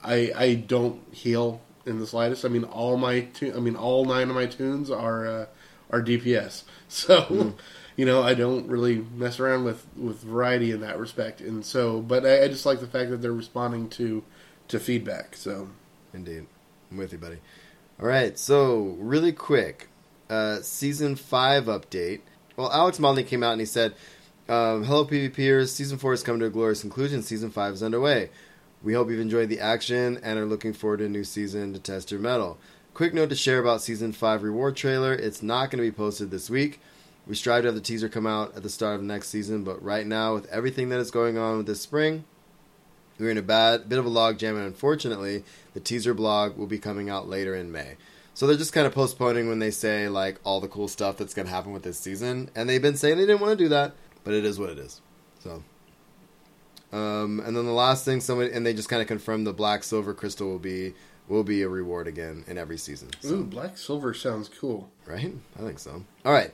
I 0.03 0.33
I 0.35 0.55
don't 0.55 1.01
heal 1.13 1.61
in 1.87 1.99
the 1.99 2.07
slightest. 2.07 2.45
I 2.45 2.49
mean, 2.49 2.65
all 2.65 2.97
my 2.97 3.21
tu- 3.21 3.55
I 3.57 3.61
mean, 3.61 3.77
all 3.77 4.05
nine 4.05 4.29
of 4.29 4.37
my 4.37 4.47
tunes 4.47 4.91
are 4.91 5.27
uh, 5.27 5.47
are 5.91 6.03
DPS, 6.03 6.63
so 6.89 7.55
you 7.97 8.07
know, 8.07 8.23
I 8.23 8.35
don't 8.35 8.69
really 8.69 9.05
mess 9.15 9.39
around 9.39 9.65
with 9.65 9.87
with 9.97 10.21
variety 10.21 10.71
in 10.71 10.81
that 10.81 10.99
respect. 10.99 11.41
And 11.41 11.65
so, 11.65 12.01
but 12.01 12.25
I, 12.25 12.45
I 12.45 12.49
just 12.49 12.67
like 12.67 12.81
the 12.81 12.87
fact 12.87 13.11
that 13.11 13.19
they're 13.19 13.33
responding 13.33 13.89
to 13.91 14.23
to 14.73 14.81
feedback. 14.81 15.37
So 15.37 15.69
Indeed. 16.15 16.47
I'm 16.91 16.97
with 16.99 17.13
you, 17.13 17.19
buddy. 17.19 17.39
All 18.01 18.07
right, 18.07 18.39
so 18.39 18.97
really 18.99 19.33
quick, 19.33 19.89
uh, 20.29 20.61
season 20.61 21.17
five 21.17 21.65
update. 21.65 22.21
Well, 22.57 22.71
Alex 22.71 22.99
Modny 22.99 23.27
came 23.27 23.43
out 23.43 23.53
and 23.53 23.61
he 23.61 23.67
said, 23.67 23.95
um, 24.49 24.85
"Hello, 24.85 25.07
PvPers. 25.07 25.69
Season 25.69 25.99
four 25.99 26.13
has 26.13 26.23
come 26.23 26.39
to 26.41 26.47
a 26.47 26.51
glorious 26.51 26.81
conclusion. 26.81 27.23
Season 27.23 27.51
five 27.51 27.75
is 27.75 27.83
underway. 27.83 28.31
We 28.83 28.95
hope 28.95 29.11
you've 29.11 29.21
enjoyed 29.21 29.49
the 29.49 29.61
action 29.61 30.19
and 30.23 30.39
are 30.39 30.45
looking 30.45 30.73
forward 30.73 30.99
to 30.99 31.07
a 31.07 31.09
new 31.09 31.25
season 31.25 31.73
to 31.73 31.79
test 31.79 32.11
your 32.11 32.21
mettle. 32.21 32.59
Quick 32.95 33.15
note 33.15 33.29
to 33.31 33.37
share 33.37 33.59
about 33.59 33.81
season 33.81 34.13
five 34.13 34.43
reward 34.43 34.77
trailer. 34.77 35.15
It's 35.15 35.43
not 35.43 35.71
going 35.71 35.83
to 35.83 35.91
be 35.91 35.97
posted 35.97 36.31
this 36.31 36.51
week. 36.51 36.81
We 37.27 37.37
strive 37.37 37.63
to 37.63 37.69
have 37.69 37.75
the 37.77 37.81
teaser 37.81 38.09
come 38.09 38.27
out 38.27 38.57
at 38.57 38.65
the 38.65 38.69
start 38.69 38.97
of 38.97 39.03
next 39.03 39.29
season, 39.29 39.63
but 39.63 39.83
right 39.83 40.07
now, 40.07 40.35
with 40.35 40.47
everything 40.47 40.89
that 40.89 40.99
is 40.99 41.13
going 41.13 41.39
on 41.39 41.59
with 41.59 41.67
this 41.67 41.81
spring, 41.81 42.25
we're 43.23 43.31
in 43.31 43.39
a 43.39 43.43
bad 43.43 43.89
bit 43.89 43.99
of 43.99 44.07
a 44.07 44.11
logjam, 44.11 44.51
and 44.57 44.67
unfortunately, 44.67 45.45
the 45.75 45.81
teaser 45.81 46.13
blog 46.15 46.57
will 46.57 46.67
be 46.67 46.79
coming 46.79 47.09
out 47.09 47.29
later 47.29 47.55
in 47.55 47.71
May. 47.73 47.97
So 48.35 48.47
they're 48.47 48.57
just 48.57 48.73
kind 48.73 48.87
of 48.87 48.95
postponing 48.95 49.49
when 49.49 49.59
they 49.59 49.71
say 49.71 50.09
like 50.09 50.41
all 50.45 50.61
the 50.61 50.69
cool 50.69 50.89
stuff 50.89 51.17
that's 51.19 51.35
going 51.35 51.47
to 51.47 51.53
happen 51.53 51.73
with 51.73 51.83
this 51.83 51.99
season, 51.99 52.51
and 52.55 52.69
they've 52.69 52.83
been 52.83 52.97
saying 52.97 53.17
they 53.19 53.27
didn't 53.27 53.41
want 53.41 53.57
to 53.57 53.65
do 53.65 53.69
that, 53.69 53.95
but 54.25 54.35
it 54.35 54.45
is 54.45 54.59
what 54.59 54.71
it 54.71 54.79
is. 54.79 55.01
So, 55.41 55.63
um, 56.93 57.41
and 57.41 57.57
then 57.57 57.65
the 57.67 57.73
last 57.73 58.05
thing, 58.05 58.21
somebody 58.21 58.53
and 58.53 58.67
they 58.67 58.75
just 58.75 58.89
kind 58.89 59.01
of 59.03 59.09
confirmed 59.09 59.47
the 59.47 59.53
black 59.53 59.85
silver 59.85 60.15
crystal 60.15 60.49
will 60.49 60.59
be 60.59 60.95
will 61.29 61.45
be 61.45 61.63
a 61.63 61.69
reward 61.69 62.07
again 62.07 62.45
in 62.49 62.59
every 62.59 62.77
season. 62.79 63.11
So, 63.21 63.35
ooh, 63.35 63.45
black 63.45 63.79
silver 63.79 64.13
sounds 64.13 64.49
cool. 64.49 64.91
right? 65.07 65.33
I 65.59 65.63
think 65.63 65.79
so. 65.79 66.05
All 66.25 66.33
right. 66.33 66.53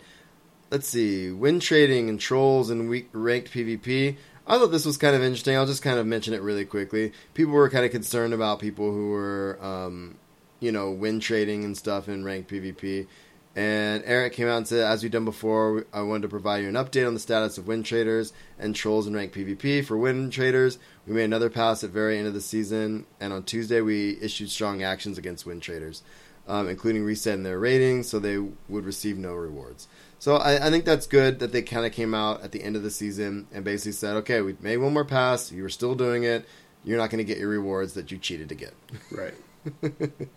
Let's 0.70 0.86
see. 0.86 1.30
Win 1.30 1.60
trading 1.60 2.10
and 2.10 2.20
trolls 2.20 2.68
and 2.68 2.90
weak 2.90 3.08
ranked 3.12 3.50
PvP. 3.52 4.16
I 4.50 4.58
thought 4.58 4.68
this 4.68 4.86
was 4.86 4.96
kind 4.96 5.14
of 5.14 5.22
interesting. 5.22 5.54
I'll 5.56 5.66
just 5.66 5.82
kind 5.82 5.98
of 5.98 6.06
mention 6.06 6.32
it 6.32 6.40
really 6.40 6.64
quickly. 6.64 7.12
People 7.34 7.52
were 7.52 7.68
kind 7.68 7.84
of 7.84 7.90
concerned 7.90 8.32
about 8.32 8.60
people 8.60 8.90
who 8.90 9.10
were, 9.10 9.58
um, 9.60 10.16
you 10.58 10.72
know, 10.72 10.90
win 10.90 11.20
trading 11.20 11.64
and 11.64 11.76
stuff 11.76 12.08
in 12.08 12.24
ranked 12.24 12.50
PvP. 12.50 13.06
And 13.54 14.02
Eric 14.06 14.32
came 14.32 14.48
out 14.48 14.56
and 14.56 14.66
said, 14.66 14.90
as 14.90 15.02
we've 15.02 15.12
done 15.12 15.26
before, 15.26 15.84
I 15.92 16.00
wanted 16.00 16.22
to 16.22 16.28
provide 16.28 16.62
you 16.62 16.68
an 16.68 16.76
update 16.76 17.06
on 17.06 17.12
the 17.12 17.20
status 17.20 17.58
of 17.58 17.66
win 17.66 17.82
traders 17.82 18.32
and 18.58 18.74
trolls 18.74 19.06
in 19.06 19.14
ranked 19.14 19.34
PvP. 19.34 19.84
For 19.84 19.98
win 19.98 20.30
traders, 20.30 20.78
we 21.06 21.14
made 21.14 21.24
another 21.24 21.50
pass 21.50 21.84
at 21.84 21.90
very 21.90 22.16
end 22.16 22.26
of 22.26 22.34
the 22.34 22.40
season, 22.40 23.04
and 23.20 23.34
on 23.34 23.42
Tuesday 23.42 23.82
we 23.82 24.16
issued 24.22 24.48
strong 24.48 24.82
actions 24.82 25.18
against 25.18 25.44
win 25.44 25.60
traders, 25.60 26.02
um, 26.46 26.68
including 26.68 27.04
resetting 27.04 27.42
their 27.42 27.58
ratings 27.58 28.08
so 28.08 28.18
they 28.18 28.38
would 28.38 28.86
receive 28.86 29.18
no 29.18 29.34
rewards. 29.34 29.88
So 30.18 30.36
I, 30.36 30.66
I 30.66 30.70
think 30.70 30.84
that's 30.84 31.06
good 31.06 31.38
that 31.38 31.52
they 31.52 31.62
kind 31.62 31.86
of 31.86 31.92
came 31.92 32.14
out 32.14 32.42
at 32.42 32.52
the 32.52 32.62
end 32.62 32.76
of 32.76 32.82
the 32.82 32.90
season 32.90 33.46
and 33.52 33.64
basically 33.64 33.92
said, 33.92 34.16
okay, 34.16 34.40
we 34.40 34.56
made 34.60 34.78
one 34.78 34.92
more 34.92 35.04
pass. 35.04 35.52
You 35.52 35.62
were 35.62 35.68
still 35.68 35.94
doing 35.94 36.24
it. 36.24 36.44
You're 36.84 36.98
not 36.98 37.10
going 37.10 37.18
to 37.18 37.24
get 37.24 37.38
your 37.38 37.48
rewards 37.48 37.94
that 37.94 38.10
you 38.10 38.18
cheated 38.18 38.48
to 38.48 38.54
get. 38.54 38.74
Right. 39.10 39.34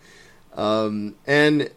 Um, 0.54 1.16
and 1.26 1.70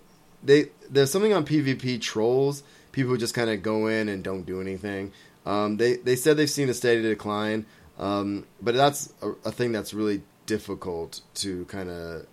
they 0.44 0.70
there's 0.90 1.12
something 1.12 1.34
on 1.34 1.46
PvP 1.46 2.02
trolls, 2.02 2.64
people 2.92 3.12
who 3.12 3.18
just 3.18 3.34
kind 3.34 3.50
of 3.50 3.64
go 3.64 3.88
in 3.88 4.10
and 4.10 4.24
don't 4.24 4.44
do 4.44 4.62
anything. 4.62 5.12
Um, 5.46 5.78
they 5.78 5.96
they 5.98 6.16
said 6.16 6.38
they've 6.38 6.50
seen 6.50 6.70
a 6.70 6.74
steady 6.74 7.02
decline, 7.02 7.66
um, 7.98 8.46
but 8.62 8.76
that's 8.76 9.14
a, 9.22 9.30
a 9.46 9.52
thing 9.52 9.72
that's 9.72 9.94
really 9.94 10.24
difficult 10.46 11.22
to 11.36 11.66
kind 11.66 11.90
of 11.90 12.26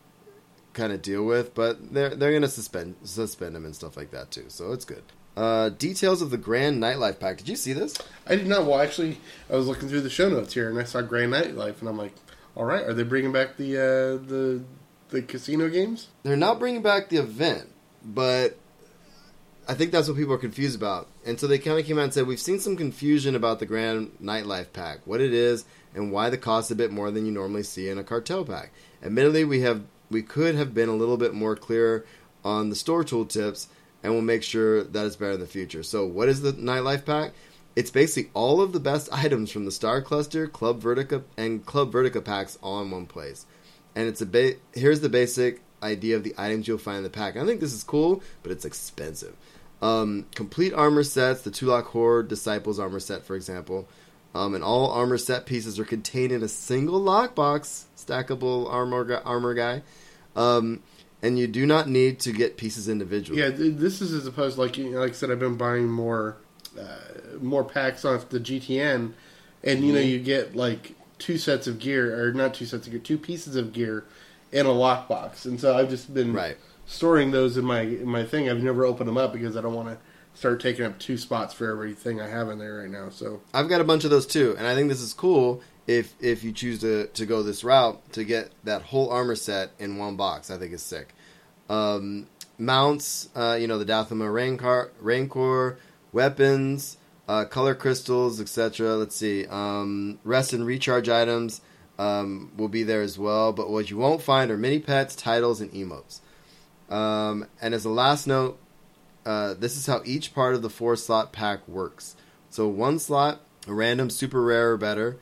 kind 0.73 0.93
of 0.93 1.03
deal 1.03 1.25
with. 1.25 1.55
But 1.55 1.93
they're 1.93 2.15
they're 2.15 2.33
gonna 2.33 2.49
suspend 2.49 2.97
suspend 3.05 3.55
them 3.55 3.65
and 3.65 3.75
stuff 3.75 3.97
like 3.97 4.11
that 4.11 4.31
too, 4.31 4.47
so 4.49 4.73
it's 4.73 4.85
good. 4.85 5.05
Uh, 5.37 5.71
details 5.71 6.21
of 6.21 6.31
the 6.31 6.37
Grand 6.37 6.83
Nightlife 6.83 7.19
Pack. 7.19 7.39
Did 7.39 7.49
you 7.49 7.57
see 7.57 7.73
this? 7.73 7.97
I 8.27 8.37
did 8.37 8.47
not. 8.47 8.67
Well, 8.67 8.81
actually, 8.81 9.19
I 9.51 9.57
was 9.57 9.67
looking 9.67 9.89
through 9.89 10.03
the 10.03 10.11
show 10.11 10.29
notes 10.29 10.53
here, 10.53 10.69
and 10.69 10.79
I 10.79 10.85
saw 10.85 11.01
Grand 11.01 11.33
Nightlife, 11.33 11.81
and 11.81 11.89
I'm 11.89 11.97
like, 11.97 12.15
all 12.55 12.65
right, 12.65 12.85
are 12.85 12.93
they 12.93 13.03
bringing 13.03 13.33
back 13.33 13.57
the 13.57 13.77
uh, 13.79 14.27
the 14.29 14.63
the 15.09 15.23
casino 15.23 15.69
games? 15.69 16.09
They're 16.23 16.37
not 16.37 16.59
bringing 16.59 16.83
back 16.83 17.09
the 17.09 17.17
event, 17.17 17.71
but 18.05 18.59
I 19.69 19.75
think 19.75 19.93
that's 19.93 20.09
what 20.09 20.17
people 20.17 20.35
are 20.35 20.39
confused 20.39 20.77
about. 20.77 21.09
And 21.25 21.39
so 21.39 21.47
they 21.47 21.59
kind 21.59 21.79
of 21.79 21.87
came 21.87 21.99
out 21.99 22.05
and 22.05 22.15
said, 22.15 22.27
We've 22.27 22.41
seen 22.41 22.59
some 22.59 22.77
confusion 22.77 23.35
about 23.35 23.59
the 23.59 23.67
Grand 23.67 24.11
Nightlife 24.23 24.73
Pack, 24.73 25.07
what 25.07 25.21
it 25.21 25.33
is, 25.33 25.65
and 25.95 26.13
why 26.13 26.31
the 26.31 26.39
cost 26.39 26.71
a 26.71 26.75
bit 26.75 26.91
more 26.91 27.11
than 27.11 27.27
you 27.27 27.33
normally 27.33 27.63
see 27.63 27.89
in 27.89 27.99
a 27.99 28.05
cartel 28.05 28.45
pack. 28.45 28.73
Admittedly, 29.03 29.45
we 29.45 29.61
have 29.61 29.83
we 30.11 30.23
could 30.23 30.55
have 30.57 30.75
been 30.75 30.89
a 30.89 30.95
little 30.95 31.17
bit 31.17 31.33
more 31.33 31.57
clear 31.57 32.05
on 32.45 32.71
the 32.71 32.77
store 32.77 33.05
tooltips, 33.05 33.69
and 34.03 34.13
we'll 34.13 34.23
make 34.23 34.43
sure 34.43 34.83
that 34.85 35.07
it's 35.07 35.17
better 35.17 35.33
in 35.33 35.41
the 35.41 35.47
future. 35.47 35.83
So, 35.83 36.07
what 36.07 36.29
is 36.29 36.43
the 36.43 36.53
Nightlife 36.53 37.05
Pack? 37.05 37.33
It's 37.75 37.91
basically 37.91 38.31
all 38.35 38.61
of 38.61 38.73
the 38.73 38.81
best 38.81 39.09
items 39.13 39.51
from 39.51 39.65
the 39.65 39.71
Star 39.71 40.03
Cluster, 40.03 40.47
Club 40.47 40.83
Vertica, 40.83 41.23
and 41.37 41.65
Club 41.65 41.93
Vertica 41.93 42.25
packs 42.25 42.59
all 42.63 42.83
in 42.83 42.91
one 42.91 43.07
place. 43.07 43.47
And 43.95 44.09
it's 44.09 44.21
a 44.21 44.27
ba- 44.27 44.57
here's 44.73 45.01
the 45.01 45.09
basic 45.09 45.61
idea 45.83 46.17
of 46.17 46.25
the 46.25 46.35
items 46.39 46.69
you'll 46.69 46.79
find 46.79 46.99
in 46.99 47.03
the 47.03 47.11
pack. 47.11 47.37
I 47.37 47.45
think 47.45 47.61
this 47.61 47.73
is 47.73 47.85
cool, 47.85 48.23
but 48.43 48.53
it's 48.53 48.65
expensive. 48.65 49.37
Um, 49.83 50.27
complete 50.35 50.73
armor 50.73 51.03
sets, 51.03 51.43
the 51.43 51.51
Tulak 51.51 51.87
Hord 51.87 52.29
Disciples 52.29 52.79
armor 52.79 53.01
set, 53.01 53.25
for 53.25 53.35
example. 53.35 53.89
Um, 54.35 54.55
and 54.55 54.65
all 54.65 54.91
armor 54.91 55.19
set 55.19 55.45
pieces 55.45 55.79
are 55.79 55.85
contained 55.85 56.33
in 56.33 56.43
a 56.43 56.49
single 56.49 57.01
lockbox, 57.01 57.85
stackable 57.97 58.73
armor 58.73 59.21
armor 59.25 59.55
guy. 59.55 59.83
Um, 60.37 60.83
and 61.23 61.39
you 61.39 61.47
do 61.47 61.65
not 61.67 61.89
need 61.89 62.19
to 62.21 62.33
get 62.33 62.57
pieces 62.57 62.89
individually. 62.89 63.41
Yeah, 63.41 63.51
this 63.51 64.01
is 64.03 64.13
as 64.13 64.27
opposed 64.27 64.59
like 64.59 64.77
like 64.79 65.11
I 65.11 65.13
said, 65.13 65.31
I've 65.31 65.39
been 65.39 65.57
buying 65.57 65.89
more 65.89 66.37
uh, 66.79 67.39
more 67.41 67.65
packs 67.65 68.05
off 68.05 68.29
the 68.29 68.41
GTN, 68.41 69.13
and 69.63 69.85
you 69.85 69.93
know 69.93 69.99
Mm-hmm. 70.01 70.09
you 70.09 70.19
get 70.21 70.57
like 70.57 70.95
two 71.19 71.39
sets 71.39 71.67
of 71.67 71.79
gear 71.79 72.21
or 72.29 72.33
not 72.33 72.55
two 72.55 72.67
sets 72.67 72.87
of 72.87 72.93
gear, 72.93 73.01
two 73.01 73.19
pieces 73.19 73.55
of 73.57 73.73
gear 73.73 74.05
in 74.51 74.67
a 74.67 74.71
lockbox, 74.71 75.45
and 75.47 75.61
so 75.61 75.77
I've 75.77 75.89
just 75.89 76.13
been 76.13 76.33
Right. 76.33 76.57
storing 76.87 77.31
those 77.31 77.57
in 77.57 77.65
my 77.65 77.81
in 77.83 78.07
my 78.09 78.25
thing. 78.25 78.51
I've 78.51 78.63
never 78.63 78.85
opened 78.85 79.09
them 79.09 79.17
up 79.19 79.33
because 79.33 79.57
I 79.57 79.61
don't 79.61 79.75
want 79.75 79.89
to 79.89 79.99
start 80.35 80.61
taking 80.61 80.85
up 80.87 80.99
two 80.99 81.19
spots 81.19 81.53
for 81.53 81.71
everything 81.71 82.19
I 82.21 82.27
have 82.29 82.49
in 82.49 82.59
there 82.59 82.79
right 82.79 82.91
now. 82.91 83.11
So 83.11 83.43
I've 83.53 83.69
got 83.69 83.81
a 83.81 83.85
bunch 83.85 84.05
of 84.05 84.11
those 84.11 84.27
too, 84.27 84.55
and 84.59 84.67
I 84.67 84.75
think 84.75 84.89
this 84.89 85.01
is 85.03 85.13
cool 85.13 85.63
if 85.87 86.15
if 86.21 86.45
you 86.45 86.53
choose 86.53 86.81
to 86.81 87.07
to 87.09 87.27
go 87.27 87.43
this 87.43 87.65
route 87.65 88.01
to 88.13 88.25
get 88.25 88.51
that 88.65 88.83
whole 88.83 89.11
armor 89.11 89.37
set 89.37 89.71
in 89.79 89.97
one 89.97 90.17
box. 90.17 90.51
I 90.51 90.59
think 90.59 90.73
is 90.73 90.83
sick. 90.83 91.15
Um, 91.69 92.27
mounts, 92.59 93.29
uh, 93.35 93.57
you 93.61 93.67
know, 93.67 93.79
the 93.79 93.85
Dathomir 93.85 94.33
Rancor, 94.33 94.93
Rancor 95.01 95.79
weapons, 96.13 96.99
uh, 97.29 97.45
color 97.45 97.75
crystals, 97.75 98.41
etc. 98.41 98.97
Let's 98.97 99.17
see, 99.17 99.47
um, 99.47 100.19
rest 100.25 100.53
and 100.53 100.67
recharge 100.67 101.09
items 101.09 101.61
um, 101.99 102.53
will 102.57 102.69
be 102.69 102.83
there 102.83 103.03
as 103.03 103.19
well. 103.19 103.53
But 103.53 103.71
what 103.71 103.91
you 103.91 103.97
won't 103.97 104.23
find 104.23 104.51
are 104.51 104.57
mini 104.57 104.79
pets, 104.79 105.15
titles, 105.15 105.61
and 105.61 105.73
emotes. 105.73 106.21
Um, 106.91 107.47
and 107.61 107.75
as 107.75 107.85
a 107.85 107.91
last 107.91 108.27
note, 108.27 108.59
uh, 109.25 109.55
this 109.55 109.77
is 109.77 109.87
how 109.87 110.03
each 110.05 110.35
part 110.35 110.55
of 110.55 110.63
the 110.63 110.71
four 110.71 110.97
slot 110.97 111.33
pack 111.33 111.67
works. 111.69 112.17
So 112.51 112.69
one 112.69 112.99
slot, 112.99 113.41
a 113.67 113.73
random 113.73 114.11
super 114.11 114.43
rare 114.43 114.73
or 114.73 114.77
better. 114.77 115.19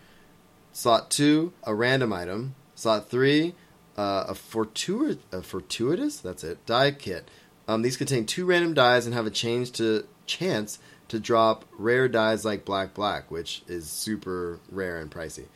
Slot 0.72 1.10
two, 1.10 1.52
a 1.64 1.74
random 1.74 2.12
item. 2.12 2.54
Slot 2.74 3.10
three, 3.10 3.54
uh, 3.96 4.24
a, 4.28 4.34
fortuit- 4.34 5.22
a 5.32 5.42
fortuitous, 5.42 6.18
that's 6.18 6.44
it, 6.44 6.64
dye 6.64 6.92
kit. 6.92 7.28
Um, 7.68 7.82
these 7.82 7.96
contain 7.96 8.24
two 8.24 8.46
random 8.46 8.74
dyes 8.74 9.04
and 9.04 9.14
have 9.14 9.26
a 9.26 9.30
change 9.30 9.72
to 9.72 10.06
chance 10.26 10.78
to 11.08 11.20
drop 11.20 11.64
rare 11.76 12.08
dyes 12.08 12.44
like 12.44 12.64
black 12.64 12.94
black, 12.94 13.30
which 13.30 13.62
is 13.68 13.88
super 13.88 14.60
rare 14.70 14.98
and 14.98 15.10
pricey. 15.10 15.46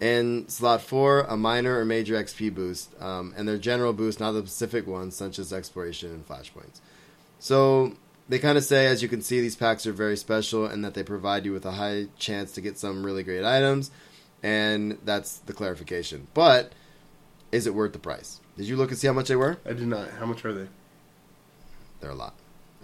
And 0.00 0.50
slot 0.50 0.82
four, 0.82 1.20
a 1.22 1.36
minor 1.36 1.78
or 1.78 1.84
major 1.84 2.14
XP 2.14 2.54
boost, 2.54 2.90
um, 3.00 3.32
and 3.36 3.48
their 3.48 3.56
general 3.56 3.94
boost, 3.94 4.20
not 4.20 4.32
the 4.32 4.40
specific 4.40 4.86
ones 4.86 5.16
such 5.16 5.38
as 5.38 5.52
exploration 5.52 6.10
and 6.10 6.28
flashpoints. 6.28 6.80
So 7.38 7.94
they 8.28 8.38
kind 8.38 8.58
of 8.58 8.64
say, 8.64 8.86
as 8.86 9.02
you 9.02 9.08
can 9.08 9.22
see, 9.22 9.40
these 9.40 9.56
packs 9.56 9.86
are 9.86 9.92
very 9.92 10.16
special 10.16 10.66
and 10.66 10.84
that 10.84 10.94
they 10.94 11.02
provide 11.02 11.44
you 11.44 11.52
with 11.52 11.64
a 11.64 11.72
high 11.72 12.08
chance 12.18 12.52
to 12.52 12.60
get 12.60 12.78
some 12.78 13.06
really 13.06 13.22
great 13.22 13.44
items, 13.44 13.90
and 14.46 14.98
that's 15.04 15.38
the 15.38 15.52
clarification. 15.52 16.28
But 16.34 16.72
is 17.50 17.66
it 17.66 17.74
worth 17.74 17.92
the 17.92 17.98
price? 17.98 18.40
Did 18.56 18.66
you 18.66 18.76
look 18.76 18.90
and 18.90 18.98
see 18.98 19.06
how 19.08 19.12
much 19.12 19.28
they 19.28 19.36
were? 19.36 19.58
I 19.66 19.72
did 19.72 19.88
not. 19.88 20.08
How 20.10 20.26
much 20.26 20.44
are 20.44 20.52
they? 20.52 20.68
They're 22.00 22.10
a 22.10 22.14
lot. 22.14 22.34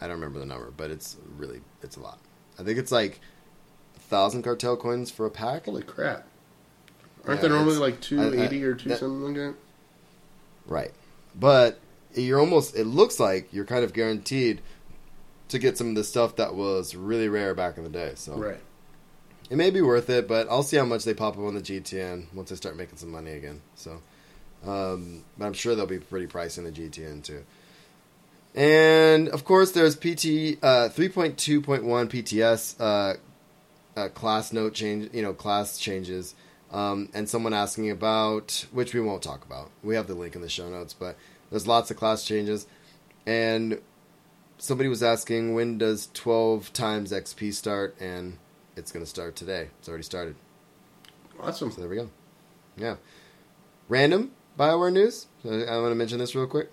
I 0.01 0.07
don't 0.09 0.17
remember 0.17 0.41
the 0.41 0.47
number, 0.47 0.73
but 0.77 0.91
it's 0.91 1.17
really 1.37 1.61
it's 1.83 1.97
a 1.97 2.01
lot. 2.01 2.19
I 2.59 2.65
think 2.65 2.79
it's 2.79 2.91
like 2.91 3.21
a 3.97 4.01
thousand 4.01 4.43
cartel 4.43 4.77
coins 4.77 5.11
for 5.11 5.25
a 5.27 5.31
pack. 5.31 5.67
Holy 5.67 5.83
crap! 5.83 6.27
Aren't 7.25 7.39
Yeah, 7.43 7.49
there 7.49 7.57
normally 7.57 7.77
like 7.77 8.01
two 8.01 8.35
eighty 8.35 8.65
or 8.65 8.75
two 8.75 8.89
that- 8.91 8.99
something 8.99 9.23
like 9.23 9.35
that? 9.37 9.55
Right. 10.67 10.93
But 11.39 11.79
you're 12.15 12.41
almost 12.41 12.77
it 12.77 12.85
looks 12.87 13.21
like 13.21 13.53
you're 13.53 13.65
kind 13.65 13.85
of 13.85 13.93
guaranteed 13.93 14.61
to 15.49 15.59
get 15.59 15.79
some 15.79 15.89
of 15.91 15.95
the 15.95 16.05
stuff 16.05 16.37
that 16.37 16.55
was 16.55 16.95
really 16.97 17.29
rare 17.29 17.55
back 17.55 17.77
in 17.79 17.85
the 17.85 17.91
day. 17.91 18.13
So 18.17 18.35
Right. 18.37 18.61
It 19.53 19.57
may 19.57 19.69
be 19.71 19.83
worth 19.83 20.09
it, 20.09 20.27
but 20.27 20.49
I'll 20.51 20.63
see 20.63 20.79
how 20.79 20.87
much 20.87 21.05
they 21.05 21.13
pop 21.13 21.35
up 21.35 21.45
on 21.45 21.55
the 21.55 21.61
GTN 21.61 22.33
once 22.33 22.51
I 22.51 22.55
start 22.55 22.75
making 22.75 22.97
some 22.97 23.11
money 23.11 23.33
again. 23.33 23.61
So 23.75 24.01
um, 24.67 25.25
but 25.37 25.45
I'm 25.45 25.53
sure 25.53 25.75
they'll 25.75 25.87
be 25.87 25.99
pretty 25.99 26.27
pricey 26.27 26.59
in 26.59 26.65
the 26.65 26.73
GTN 26.73 27.23
too. 27.23 27.45
And 28.55 29.29
of 29.29 29.45
course, 29.45 29.73
there's 29.73 29.95
PT 29.95 30.59
uh, 30.63 30.89
3.2.1 30.89 31.83
PTS 31.83 32.81
uh, 32.81 33.17
uh, 33.95 34.09
class 34.09 34.55
note 34.55 34.73
change, 34.73 35.11
you 35.13 35.23
know, 35.23 35.35
class 35.35 35.79
changes, 35.79 36.35
um, 36.71 37.11
and 37.13 37.29
someone 37.29 37.53
asking 37.53 37.91
about 37.91 38.67
which 38.73 38.95
we 38.95 39.01
won't 39.01 39.23
talk 39.23 39.45
about. 39.45 39.71
We 39.83 39.97
have 39.97 40.07
the 40.07 40.15
link 40.15 40.35
in 40.35 40.43
the 40.43 40.49
show 40.49 40.69
notes, 40.69 40.95
but 40.95 41.17
there's 41.51 41.67
lots 41.67 41.91
of 41.91 41.99
class 41.99 42.25
changes, 42.25 42.67
and 43.27 43.81
somebody 44.59 44.89
was 44.89 45.03
asking 45.03 45.55
when 45.55 45.77
does 45.79 46.09
12 46.15 46.73
times 46.73 47.13
XP 47.13 47.53
start, 47.55 47.97
and 48.01 48.39
it's 48.77 48.93
going 48.93 49.05
to 49.05 49.09
start 49.11 49.37
today. 49.37 49.69
It's 49.79 49.89
already 49.89 50.05
started. 50.05 50.37
Awesome. 51.41 51.71
So 51.71 51.81
there 51.81 51.91
we 51.91 51.97
go. 51.97 52.11
Yeah. 52.77 52.97
Random 53.89 54.33
Bioware 54.59 54.93
news. 54.93 55.27
I 55.45 55.49
want 55.79 55.91
to 55.91 55.95
mention 55.95 56.19
this 56.19 56.35
real 56.35 56.47
quick 56.47 56.71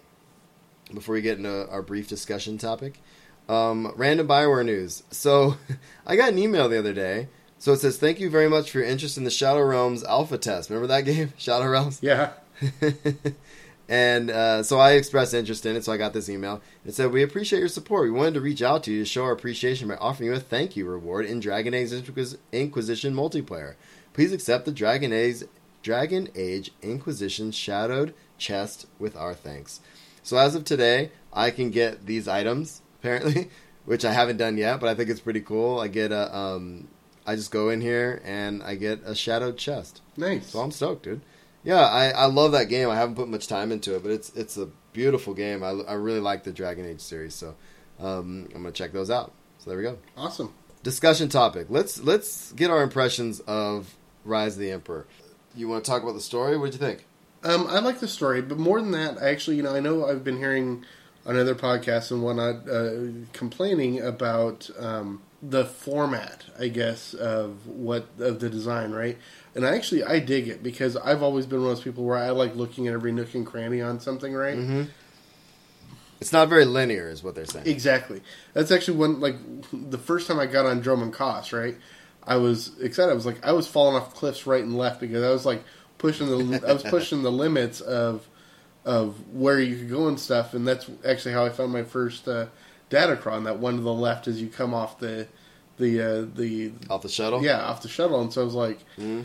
before 0.94 1.14
we 1.14 1.22
get 1.22 1.38
into 1.38 1.68
our 1.70 1.82
brief 1.82 2.08
discussion 2.08 2.58
topic. 2.58 3.00
Um, 3.48 3.94
random 3.96 4.28
Bioware 4.28 4.66
news. 4.66 5.04
So 5.12 5.58
I 6.06 6.16
got 6.16 6.30
an 6.34 6.40
email 6.40 6.70
the 6.70 6.80
other 6.80 6.94
day. 6.94 7.30
So 7.58 7.74
it 7.74 7.80
says, 7.80 7.98
"Thank 7.98 8.20
you 8.22 8.30
very 8.30 8.48
much 8.48 8.72
for 8.72 8.80
your 8.80 8.88
interest 8.88 9.18
in 9.18 9.26
the 9.26 9.32
Shadow 9.32 9.62
Realms 9.62 10.04
alpha 10.04 10.38
test." 10.38 10.70
Remember 10.70 10.88
that 10.88 11.02
game, 11.06 11.34
Shadow 11.38 11.68
Realms? 11.68 12.00
Yeah. 12.02 12.32
and 13.90 14.30
uh, 14.30 14.62
so 14.62 14.78
I 14.78 14.92
expressed 14.92 15.34
interest 15.34 15.66
in 15.66 15.76
it, 15.76 15.84
so 15.84 15.92
I 15.92 15.98
got 15.98 16.14
this 16.14 16.30
email. 16.30 16.62
It 16.86 16.94
said, 16.94 17.12
We 17.12 17.24
appreciate 17.24 17.58
your 17.58 17.68
support. 17.68 18.04
We 18.04 18.12
wanted 18.12 18.36
to 18.36 18.42
reach 18.42 18.62
out 18.62 18.84
to 18.84 18.92
you 18.92 19.00
to 19.00 19.06
show 19.06 19.24
our 19.24 19.32
appreciation 19.32 19.88
by 19.88 19.96
offering 19.96 20.30
you 20.30 20.36
a 20.36 20.40
thank 20.40 20.78
you 20.78 20.86
reward 20.86 21.26
in 21.26 21.40
Dragon 21.40 21.74
Age 21.74 21.92
Inquis- 21.92 22.38
Inquisition 22.52 23.16
multiplayer. 23.16 23.74
Please 24.14 24.32
accept 24.32 24.66
the 24.66 24.72
Dragon 24.72 25.12
Age, 25.12 25.38
Dragon 25.82 26.30
Age 26.36 26.72
Inquisition 26.84 27.52
shadowed 27.52 28.14
chest 28.38 28.86
with 29.00 29.16
our 29.16 29.34
thanks. 29.34 29.82
So 30.22 30.38
as 30.38 30.54
of 30.54 30.66
today, 30.66 31.10
I 31.34 31.50
can 31.50 31.72
get 31.72 32.06
these 32.06 32.28
items, 32.28 32.84
apparently, 33.00 33.50
which 33.86 34.06
I 34.06 34.14
haven't 34.14 34.38
done 34.38 34.56
yet, 34.56 34.80
but 34.80 34.90
I 34.90 34.94
think 34.94 35.10
it's 35.10 35.20
pretty 35.20 35.42
cool. 35.42 35.80
I 35.80 35.88
get 35.88 36.12
a, 36.12 36.36
um, 36.36 36.90
I 37.26 37.36
just 37.36 37.50
go 37.50 37.70
in 37.70 37.82
here 37.82 38.22
and 38.24 38.62
I 38.62 38.76
get 38.76 39.02
a 39.04 39.16
shadowed 39.16 39.58
chest. 39.58 40.02
Nice. 40.16 40.52
So 40.52 40.60
I'm 40.60 40.70
stoked, 40.70 41.04
dude. 41.06 41.22
Yeah, 41.64 41.82
I, 41.82 42.10
I 42.10 42.26
love 42.26 42.54
that 42.54 42.70
game. 42.70 42.90
I 42.90 42.96
haven't 42.96 43.16
put 43.16 43.28
much 43.28 43.48
time 43.48 43.72
into 43.72 43.96
it, 43.96 44.04
but 44.04 44.12
it's 44.12 44.30
it's 44.36 44.58
a 44.58 44.68
beautiful 44.94 45.34
game. 45.34 45.64
I, 45.64 45.70
I 45.70 45.94
really 45.94 46.20
like 46.20 46.44
the 46.44 46.52
Dragon 46.52 46.86
Age 46.86 47.02
series, 47.02 47.36
so 47.36 47.56
um, 48.00 48.48
I'm 48.56 48.62
gonna 48.62 48.72
check 48.72 48.94
those 48.94 49.10
out. 49.10 49.34
So 49.60 49.70
there 49.70 49.78
we 49.78 49.84
go. 49.84 49.98
Awesome. 50.16 50.54
Discussion 50.84 51.30
topic. 51.30 51.68
Let's 51.70 52.02
let's 52.02 52.54
get 52.54 52.72
our 52.72 52.82
impressions 52.82 53.42
of 53.42 53.96
Rise 54.24 54.54
of 54.54 54.62
the 54.62 54.72
Emperor. 54.72 55.06
You 55.56 55.68
want 55.68 55.84
to 55.84 55.92
talk 55.92 56.04
about 56.04 56.14
the 56.14 56.22
story? 56.22 56.58
What 56.58 56.72
did 56.72 56.76
you 56.76 56.88
think? 56.88 57.06
Um, 57.44 57.68
I 57.68 57.80
like 57.80 58.00
the 58.00 58.08
story, 58.08 58.42
but 58.42 58.58
more 58.58 58.82
than 58.82 58.92
that, 58.92 59.22
I 59.22 59.30
actually, 59.30 59.58
you 59.58 59.64
know, 59.64 59.74
I 59.74 59.80
know 59.80 60.06
I've 60.06 60.24
been 60.24 60.38
hearing 60.38 60.86
on 61.26 61.38
other 61.38 61.56
podcasts 61.56 62.12
and 62.12 62.22
whatnot 62.22 62.68
uh, 62.70 63.26
complaining 63.34 64.02
about 64.02 64.70
um, 64.78 65.22
the 65.42 65.66
format, 65.66 66.46
I 66.60 66.68
guess, 66.68 67.14
of 67.14 67.68
what 67.68 68.08
of 68.20 68.40
the 68.40 68.50
design, 68.50 68.92
right? 68.92 69.18
And 69.56 69.66
I 69.66 69.76
actually 69.76 70.04
I 70.04 70.20
dig 70.20 70.48
it 70.48 70.62
because 70.62 70.98
I've 70.98 71.24
always 71.24 71.46
been 71.46 71.62
one 71.62 71.72
of 71.72 71.78
those 71.78 71.84
people 71.84 72.04
where 72.04 72.18
I 72.18 72.30
like 72.32 72.56
looking 72.56 72.88
at 72.88 72.94
every 72.94 73.12
nook 73.12 73.34
and 73.34 73.46
cranny 73.46 73.82
on 73.82 74.00
something, 74.00 74.34
right? 74.34 74.58
Mm-hmm. 74.58 74.84
It's 76.22 76.34
not 76.34 76.50
very 76.50 76.66
linear, 76.66 77.10
is 77.10 77.24
what 77.24 77.36
they're 77.36 77.46
saying. 77.46 77.66
Exactly. 77.66 78.22
That's 78.54 78.72
actually 78.72 78.98
when, 78.98 79.22
like, 79.22 79.38
the 79.72 79.98
first 79.98 80.28
time 80.28 80.38
I 80.38 80.48
got 80.48 80.66
on 80.66 80.84
Dromund 80.84 81.14
Kaas, 81.14 81.54
right? 81.54 81.78
I 82.24 82.36
was 82.36 82.78
excited. 82.82 83.12
I 83.12 83.16
was 83.16 83.26
like, 83.26 83.44
I 83.46 83.54
was 83.54 83.68
falling 83.68 83.96
off 83.96 84.14
cliffs 84.14 84.46
right 84.46 84.62
and 84.62 84.78
left 84.78 85.00
because 85.00 85.24
I 85.24 85.30
was 85.30 85.46
like 85.46 85.64
pushing 85.98 86.28
the, 86.28 86.68
I 86.68 86.74
was 86.74 86.84
pushing 86.84 87.24
the 87.24 87.32
limits 87.32 87.80
of, 87.80 88.28
of 88.84 89.34
where 89.34 89.62
you 89.62 89.78
could 89.78 89.90
go 89.90 90.10
and 90.10 90.20
stuff. 90.20 90.54
And 90.54 90.68
that's 90.68 90.90
actually 91.08 91.32
how 91.34 91.46
I 91.46 91.50
found 91.50 91.72
my 91.72 91.84
first 91.84 92.28
uh, 92.28 92.48
Datacron. 92.90 93.44
That 93.46 93.60
one 93.60 93.76
to 93.78 93.82
the 93.82 93.94
left 93.94 94.28
as 94.28 94.42
you 94.42 94.48
come 94.50 94.74
off 94.74 95.00
the, 95.00 95.28
the, 95.78 96.02
uh, 96.02 96.26
the, 96.36 96.72
Off 96.90 97.02
the 97.04 97.10
shuttle. 97.10 97.44
yeah, 97.44 97.62
off 97.62 97.82
the 97.82 97.88
shuttle. 97.88 98.20
And 98.22 98.32
so 98.34 98.42
I 98.42 98.46
was 98.46 98.54
like, 98.54 98.80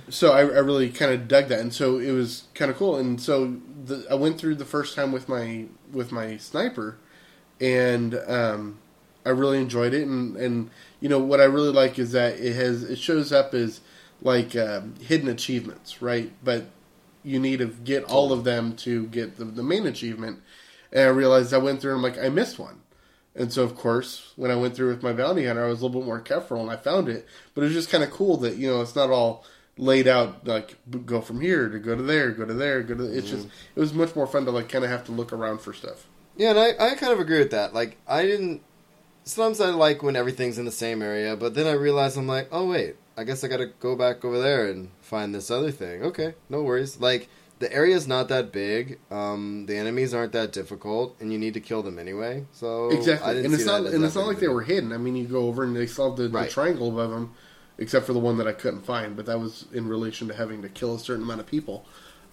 so 0.09 0.33
I, 0.33 0.41
I 0.41 0.61
really 0.61 0.91
kind 0.91 1.13
of 1.13 1.27
dug 1.29 1.49
that, 1.49 1.61
and 1.61 1.73
so 1.75 1.99
it 1.99 2.13
was 2.13 2.45
kind 2.55 2.71
of 2.71 2.77
cool. 2.77 2.97
And 2.97 3.21
so 3.21 3.57
the, 3.85 4.07
I 4.11 4.15
went 4.15 4.39
through 4.39 4.55
the 4.57 4.65
first 4.65 4.95
time 4.95 5.11
with 5.13 5.29
my 5.29 5.67
with 5.93 6.13
my 6.13 6.37
sniper, 6.37 6.97
and 7.61 8.15
um, 8.27 8.79
I 9.25 9.31
really 9.31 9.59
enjoyed 9.59 9.95
it. 9.95 10.07
And 10.07 10.37
and 10.37 10.71
you 11.01 11.09
know 11.09 11.19
what 11.19 11.41
I 11.41 11.45
really 11.45 11.71
like 11.73 11.99
is 11.99 12.13
that 12.13 12.39
it 12.39 12.55
has 12.55 12.83
it 12.85 12.99
shows 12.99 13.33
up 13.33 13.53
as 13.55 13.81
like 14.23 14.55
um, 14.57 14.95
hidden 15.01 15.29
achievements, 15.29 16.01
right? 16.01 16.33
But 16.43 16.67
you 17.25 17.39
need 17.41 17.59
to 17.59 17.67
get 17.67 18.05
all 18.05 18.33
of 18.33 18.45
them 18.45 18.77
to 18.77 19.07
get 19.07 19.37
the, 19.39 19.45
the 19.45 19.63
main 19.63 19.87
achievement. 19.87 20.41
and 20.93 21.03
I 21.03 21.07
realized 21.09 21.53
I 21.55 21.59
went 21.59 21.81
through 21.81 21.97
and 21.97 22.05
I'm 22.05 22.13
like 22.15 22.23
I 22.25 22.29
missed 22.29 22.59
one. 22.59 22.81
And 23.37 23.53
so, 23.53 23.65
of 23.65 23.75
course, 23.75 24.33
when 24.37 24.51
I 24.51 24.57
went 24.57 24.77
through 24.77 24.91
with 24.91 25.03
my 25.03 25.13
bounty 25.13 25.47
hunter, 25.47 25.65
I 25.65 25.69
was 25.69 25.81
a 25.81 25.87
little 25.87 26.01
bit 26.01 26.07
more 26.07 26.21
careful, 26.21 26.61
and 26.61 26.71
I 26.71 26.77
found 26.77 27.09
it. 27.09 27.27
But 27.55 27.63
it 27.63 27.65
was 27.65 27.75
just 27.75 27.91
kind 27.91 28.05
of 28.05 28.11
cool 28.11 28.37
that 28.39 28.57
you 28.57 28.69
know 28.69 28.81
it's 28.81 28.95
not 28.95 29.11
all 29.11 29.45
laid 29.77 30.07
out 30.07 30.47
like 30.47 30.77
go 31.05 31.21
from 31.21 31.41
here 31.41 31.69
to 31.69 31.81
go 31.81 31.97
to 31.97 32.03
there, 32.03 32.31
go 32.31 32.45
to 32.45 32.55
there, 32.55 32.83
go 32.83 32.95
to. 32.95 33.05
It's 33.05 33.29
just 33.29 33.47
mm-hmm. 33.47 33.77
it 33.77 33.81
was 33.81 33.93
much 33.93 34.15
more 34.15 34.27
fun 34.27 34.45
to 34.45 34.53
like 34.53 34.69
kind 34.69 34.85
of 34.85 34.91
have 34.91 35.05
to 35.07 35.13
look 35.13 35.33
around 35.33 35.61
for 35.61 35.73
stuff. 35.73 36.07
Yeah, 36.37 36.51
and 36.51 36.59
I, 36.59 36.69
I 36.79 36.95
kind 36.95 37.13
of 37.13 37.21
agree 37.21 37.39
with 37.39 37.51
that. 37.51 37.75
Like, 37.75 37.97
I 38.07 38.23
didn't. 38.23 38.63
Sometimes 39.25 39.61
I 39.61 39.71
like 39.71 40.03
when 40.03 40.17
everything's 40.17 40.59
in 40.59 40.65
the 40.65 40.73
same 40.73 41.01
area, 41.01 41.35
but 41.37 41.55
then 41.55 41.67
I 41.67 41.73
realize 41.73 42.17
I'm 42.17 42.27
like, 42.27 42.49
oh 42.53 42.69
wait, 42.69 42.97
I 43.17 43.25
guess 43.25 43.43
I 43.43 43.49
got 43.49 43.57
to 43.57 43.73
go 43.81 43.97
back 43.97 44.25
over 44.25 44.41
there 44.41 44.69
and 44.69 44.91
find 45.01 45.35
this 45.35 45.51
other 45.51 45.71
thing. 45.71 46.03
Okay, 46.03 46.35
no 46.49 46.63
worries. 46.63 47.01
Like 47.01 47.29
the 47.65 47.73
area's 47.73 48.07
not 48.07 48.29
that 48.29 48.53
big, 48.53 48.99
um, 49.11 49.65
the 49.65 49.75
enemies 49.75 50.13
aren't 50.13 50.33
that 50.33 50.53
difficult, 50.53 51.17
and 51.19 51.33
you 51.33 51.39
need 51.39 51.55
to 51.55 51.61
kill 51.61 51.83
them 51.83 51.99
anyway. 51.99 52.45
So 52.53 52.91
exactly, 52.91 53.43
and 53.43 53.55
it's 53.55 53.65
not 53.65 53.87
and 53.87 54.05
it's 54.05 54.15
not 54.15 54.27
like 54.27 54.39
they 54.39 54.49
were 54.49 54.61
hidden. 54.61 54.93
I 54.93 54.99
mean, 54.99 55.17
you 55.17 55.25
go 55.27 55.47
over 55.49 55.65
and 55.65 55.75
they 55.75 55.87
have 55.87 56.17
the, 56.17 56.29
Right. 56.29 56.45
the 56.47 56.53
triangle 56.53 56.89
above 56.89 57.11
them, 57.11 57.33
except 57.79 58.05
for 58.05 58.13
the 58.13 58.19
one 58.19 58.37
that 58.37 58.47
I 58.47 58.53
couldn't 58.53 58.83
find. 58.83 59.17
But 59.17 59.25
that 59.27 59.41
was 59.41 59.65
in 59.73 59.89
relation 59.89 60.29
to 60.29 60.35
having 60.35 60.61
to 60.61 60.69
kill 60.69 60.95
a 60.95 60.99
certain 60.99 61.23
amount 61.23 61.41
of 61.41 61.47
people, 61.47 61.87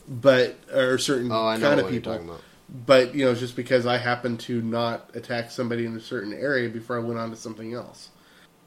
but 0.06 0.58
or 0.74 0.96
a 0.96 1.00
certain. 1.00 1.32
Oh, 1.32 1.56
kind 1.58 1.80
of 1.80 1.90
people. 1.90 2.40
But 2.86 3.16
you 3.16 3.24
know, 3.24 3.34
just 3.34 3.56
because 3.56 3.86
I 3.86 3.98
happened 3.98 4.42
to 4.42 4.62
not 4.62 5.12
attack 5.14 5.50
somebody 5.50 5.86
in 5.86 5.96
a 5.96 6.02
certain 6.02 6.34
area 6.34 6.68
before 6.68 6.98
I 6.98 7.00
went 7.00 7.20
on 7.20 7.30
to 7.30 7.38
something 7.38 7.74
else. 7.74 8.10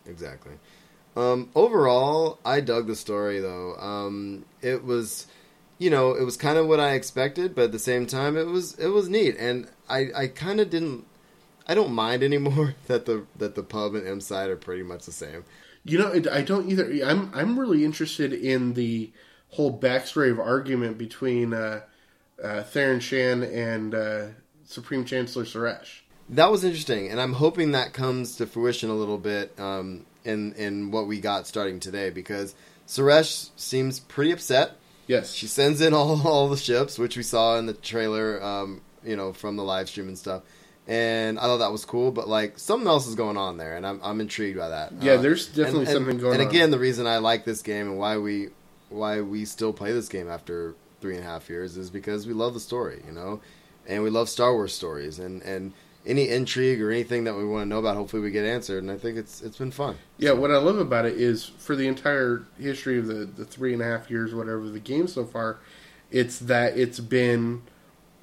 Exactly. 0.06 0.52
Um, 1.14 1.50
overall, 1.54 2.38
I 2.44 2.60
dug 2.60 2.86
the 2.86 2.96
story 2.96 3.40
though. 3.40 3.76
Um, 3.76 4.46
it 4.62 4.82
was, 4.82 5.26
you 5.78 5.90
know, 5.90 6.14
it 6.14 6.22
was 6.22 6.36
kind 6.36 6.58
of 6.58 6.66
what 6.66 6.80
I 6.80 6.92
expected, 6.92 7.54
but 7.54 7.64
at 7.64 7.72
the 7.72 7.78
same 7.78 8.06
time, 8.06 8.36
it 8.36 8.46
was 8.46 8.78
it 8.78 8.88
was 8.88 9.08
neat, 9.08 9.36
and 9.38 9.68
I 9.88 10.08
I 10.14 10.26
kind 10.28 10.60
of 10.60 10.70
didn't. 10.70 11.06
I 11.66 11.74
don't 11.74 11.92
mind 11.92 12.22
anymore 12.22 12.74
that 12.86 13.06
the 13.06 13.26
that 13.36 13.54
the 13.54 13.62
pub 13.62 13.94
and 13.94 14.06
M 14.06 14.20
side 14.20 14.50
are 14.50 14.56
pretty 14.56 14.82
much 14.82 15.06
the 15.06 15.12
same. 15.12 15.44
You 15.84 15.98
know, 15.98 16.22
I 16.32 16.42
don't 16.42 16.70
either. 16.70 16.90
I'm 17.04 17.30
I'm 17.34 17.58
really 17.58 17.84
interested 17.84 18.32
in 18.32 18.74
the 18.74 19.12
whole 19.48 19.78
backstory 19.78 20.30
of 20.30 20.40
argument 20.40 20.98
between 20.98 21.52
uh, 21.52 21.82
uh, 22.42 22.62
Theron 22.62 23.00
Shan 23.00 23.42
and 23.42 23.94
uh, 23.94 24.26
Supreme 24.64 25.04
Chancellor 25.04 25.44
Saresh. 25.44 26.00
That 26.30 26.50
was 26.50 26.64
interesting, 26.64 27.10
and 27.10 27.20
I'm 27.20 27.34
hoping 27.34 27.72
that 27.72 27.92
comes 27.92 28.36
to 28.36 28.46
fruition 28.46 28.88
a 28.88 28.94
little 28.94 29.18
bit 29.18 29.58
um, 29.60 30.06
in 30.24 30.54
in 30.54 30.90
what 30.90 31.06
we 31.06 31.20
got 31.20 31.46
starting 31.46 31.80
today 31.80 32.10
because 32.10 32.54
Saresh 32.86 33.50
seems 33.56 34.00
pretty 34.00 34.32
upset. 34.32 34.76
Yes, 35.06 35.32
She 35.32 35.46
sends 35.46 35.80
in 35.80 35.92
all, 35.94 36.20
all 36.26 36.48
the 36.48 36.56
ships, 36.56 36.98
which 36.98 37.16
we 37.16 37.22
saw 37.22 37.58
in 37.58 37.66
the 37.66 37.74
trailer, 37.74 38.42
um, 38.42 38.80
you 39.04 39.16
know, 39.16 39.32
from 39.32 39.56
the 39.56 39.62
live 39.64 39.88
stream 39.88 40.08
and 40.08 40.18
stuff. 40.18 40.42
And 40.86 41.38
I 41.38 41.42
thought 41.42 41.58
that 41.58 41.72
was 41.72 41.84
cool, 41.86 42.10
but 42.12 42.28
like 42.28 42.58
something 42.58 42.86
else 42.86 43.06
is 43.06 43.14
going 43.14 43.38
on 43.38 43.56
there, 43.56 43.74
and 43.76 43.86
I'm 43.86 44.00
I'm 44.02 44.20
intrigued 44.20 44.58
by 44.58 44.68
that. 44.68 44.92
Yeah, 45.00 45.12
Uh, 45.12 45.22
there's 45.22 45.46
definitely 45.46 45.80
and- 45.80 45.88
and- 45.88 45.96
something 45.96 46.18
going 46.18 46.34
on. 46.34 46.40
And 46.40 46.48
on. 46.48 46.54
again, 46.54 46.70
the 46.70 46.78
reason 46.78 47.06
I 47.06 47.18
like 47.18 47.44
this 47.46 47.62
game 47.62 47.86
and 47.88 47.98
why 47.98 48.18
we 48.18 48.48
why 48.90 49.22
we 49.22 49.46
still 49.46 49.72
play 49.72 49.92
this 49.92 50.08
game 50.10 50.28
after 50.28 50.74
three 51.00 51.16
and 51.16 51.24
a 51.24 51.26
half 51.26 51.48
years 51.48 51.76
is 51.78 51.88
because 51.90 52.26
we 52.26 52.34
love 52.34 52.52
the 52.54 52.60
story, 52.60 53.02
you 53.06 53.12
know, 53.12 53.40
and 53.86 54.02
we 54.02 54.10
love 54.10 54.28
Star 54.28 54.52
Wars 54.52 54.74
stories, 54.74 55.18
and 55.18 55.40
and 55.42 55.72
any 56.06 56.28
intrigue 56.28 56.82
or 56.82 56.90
anything 56.90 57.24
that 57.24 57.34
we 57.34 57.44
want 57.44 57.62
to 57.62 57.68
know 57.68 57.78
about, 57.78 57.96
hopefully 57.96 58.22
we 58.22 58.30
get 58.30 58.44
answered. 58.44 58.82
And 58.82 58.90
I 58.90 58.98
think 58.98 59.16
it's 59.16 59.40
it's 59.42 59.58
been 59.58 59.70
fun. 59.70 59.96
Yeah, 60.18 60.32
what 60.32 60.50
I 60.50 60.58
love 60.58 60.78
about 60.78 61.06
it 61.06 61.20
is 61.20 61.44
for 61.44 61.74
the 61.74 61.86
entire 61.86 62.44
history 62.58 62.98
of 62.98 63.06
the, 63.06 63.24
the 63.24 63.44
three 63.44 63.72
and 63.72 63.82
a 63.82 63.86
half 63.86 64.10
years, 64.10 64.34
whatever 64.34 64.68
the 64.68 64.80
game 64.80 65.06
so 65.08 65.24
far, 65.24 65.58
it's 66.10 66.38
that 66.40 66.76
it's 66.76 67.00
been 67.00 67.62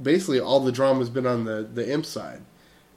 basically 0.01 0.39
all 0.39 0.59
the 0.59 0.71
drama's 0.71 1.09
been 1.09 1.27
on 1.27 1.45
the, 1.45 1.67
the 1.73 1.91
imp 1.91 2.05
side. 2.05 2.41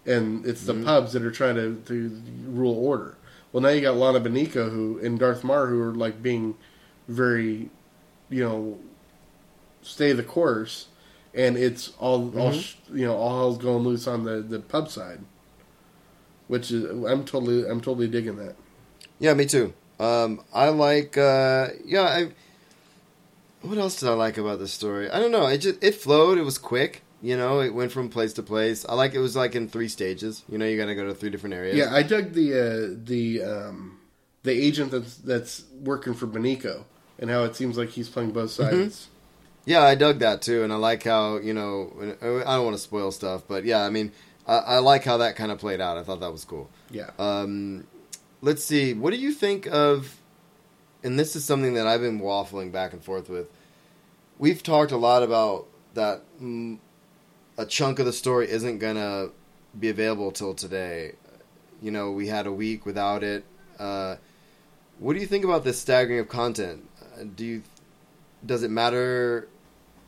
And 0.06 0.44
it's 0.44 0.64
the 0.64 0.74
mm-hmm. 0.74 0.84
pubs 0.84 1.14
that 1.14 1.22
are 1.22 1.30
trying 1.30 1.54
to, 1.54 1.82
to 1.86 2.22
rule 2.46 2.74
order. 2.74 3.16
Well, 3.52 3.62
now 3.62 3.70
you 3.70 3.80
got 3.80 3.96
Lana 3.96 4.20
Beniko 4.20 4.70
who 4.70 4.98
and 5.02 5.18
Darth 5.18 5.44
Marr 5.44 5.68
who 5.68 5.80
are 5.80 5.94
like 5.94 6.22
being 6.22 6.56
very, 7.08 7.70
you 8.28 8.44
know, 8.44 8.78
stay 9.80 10.12
the 10.12 10.22
course, 10.22 10.88
and 11.34 11.56
it's 11.56 11.92
all 11.98 12.36
all 12.38 12.54
you 12.92 13.06
know 13.06 13.16
all 13.16 13.38
hell's 13.38 13.58
going 13.58 13.84
loose 13.84 14.06
on 14.06 14.24
the, 14.24 14.40
the 14.40 14.60
pub 14.60 14.88
side, 14.88 15.20
which 16.48 16.70
is 16.70 16.84
I'm 16.84 17.24
totally 17.24 17.68
I'm 17.68 17.80
totally 17.80 18.08
digging 18.08 18.36
that. 18.36 18.56
Yeah, 19.18 19.34
me 19.34 19.46
too. 19.46 19.72
Um, 19.98 20.42
I 20.52 20.68
like. 20.68 21.16
Uh, 21.16 21.68
yeah, 21.84 22.02
I. 22.02 22.28
What 23.62 23.78
else 23.78 23.98
did 23.98 24.08
I 24.08 24.12
like 24.12 24.36
about 24.36 24.58
this 24.58 24.72
story? 24.72 25.10
I 25.10 25.18
don't 25.18 25.32
know. 25.32 25.46
It 25.46 25.58
just 25.58 25.82
it 25.82 25.94
flowed. 25.94 26.38
It 26.38 26.42
was 26.42 26.58
quick. 26.58 27.02
You 27.22 27.38
know, 27.38 27.60
it 27.60 27.72
went 27.72 27.90
from 27.90 28.10
place 28.10 28.34
to 28.34 28.42
place. 28.42 28.84
I 28.86 28.94
like 28.94 29.14
it 29.14 29.18
was 29.18 29.34
like 29.34 29.54
in 29.54 29.68
three 29.68 29.88
stages. 29.88 30.42
You 30.48 30.58
know, 30.58 30.66
you 30.66 30.76
got 30.76 30.86
to 30.86 30.94
go 30.94 31.06
to 31.06 31.14
three 31.14 31.30
different 31.30 31.54
areas. 31.54 31.76
Yeah, 31.76 31.94
I 31.94 32.02
dug 32.02 32.32
the 32.32 32.52
uh, 32.52 32.96
the 33.02 33.42
um, 33.42 34.00
the 34.42 34.52
agent 34.52 34.90
that's 34.90 35.16
that's 35.16 35.64
working 35.80 36.12
for 36.12 36.26
Beniko 36.26 36.84
and 37.18 37.30
how 37.30 37.44
it 37.44 37.56
seems 37.56 37.78
like 37.78 37.90
he's 37.90 38.08
playing 38.08 38.32
both 38.32 38.50
sides. 38.50 39.08
Yeah, 39.66 39.82
I 39.82 39.94
dug 39.94 40.18
that 40.18 40.42
too, 40.42 40.62
and 40.62 40.72
I 40.72 40.76
like 40.76 41.02
how 41.04 41.36
you 41.36 41.54
know. 41.54 41.92
I 42.20 42.56
don't 42.56 42.64
want 42.64 42.76
to 42.76 42.82
spoil 42.82 43.10
stuff, 43.12 43.42
but 43.48 43.64
yeah, 43.64 43.82
I 43.84 43.90
mean, 43.90 44.12
I, 44.46 44.56
I 44.58 44.78
like 44.78 45.04
how 45.04 45.16
that 45.18 45.36
kind 45.36 45.50
of 45.50 45.58
played 45.58 45.80
out. 45.80 45.96
I 45.96 46.02
thought 46.02 46.20
that 46.20 46.32
was 46.32 46.44
cool. 46.44 46.68
Yeah, 46.90 47.10
Um, 47.18 47.86
let's 48.42 48.62
see. 48.64 48.92
What 48.92 49.12
do 49.12 49.18
you 49.18 49.32
think 49.32 49.66
of? 49.66 50.16
And 51.02 51.18
this 51.18 51.36
is 51.36 51.44
something 51.44 51.74
that 51.74 51.86
I've 51.86 52.00
been 52.00 52.20
waffling 52.20 52.72
back 52.72 52.92
and 52.92 53.02
forth 53.02 53.28
with. 53.28 53.46
We've 54.38 54.62
talked 54.62 54.92
a 54.92 54.96
lot 54.96 55.22
about 55.22 55.66
that. 55.94 56.22
Mm, 56.40 56.78
a 57.56 57.64
chunk 57.66 57.98
of 57.98 58.06
the 58.06 58.12
story 58.12 58.50
isn't 58.50 58.78
gonna 58.78 59.28
be 59.78 59.88
available 59.88 60.30
till 60.32 60.54
today. 60.54 61.12
You 61.80 61.90
know, 61.90 62.10
we 62.10 62.28
had 62.28 62.46
a 62.46 62.52
week 62.52 62.84
without 62.86 63.22
it. 63.22 63.44
Uh, 63.78 64.16
what 64.98 65.14
do 65.14 65.20
you 65.20 65.26
think 65.26 65.44
about 65.44 65.64
this 65.64 65.80
staggering 65.80 66.18
of 66.20 66.28
content? 66.28 66.88
Uh, 67.00 67.24
do 67.34 67.44
you? 67.44 67.62
Does 68.44 68.62
it 68.62 68.70
matter? 68.70 69.48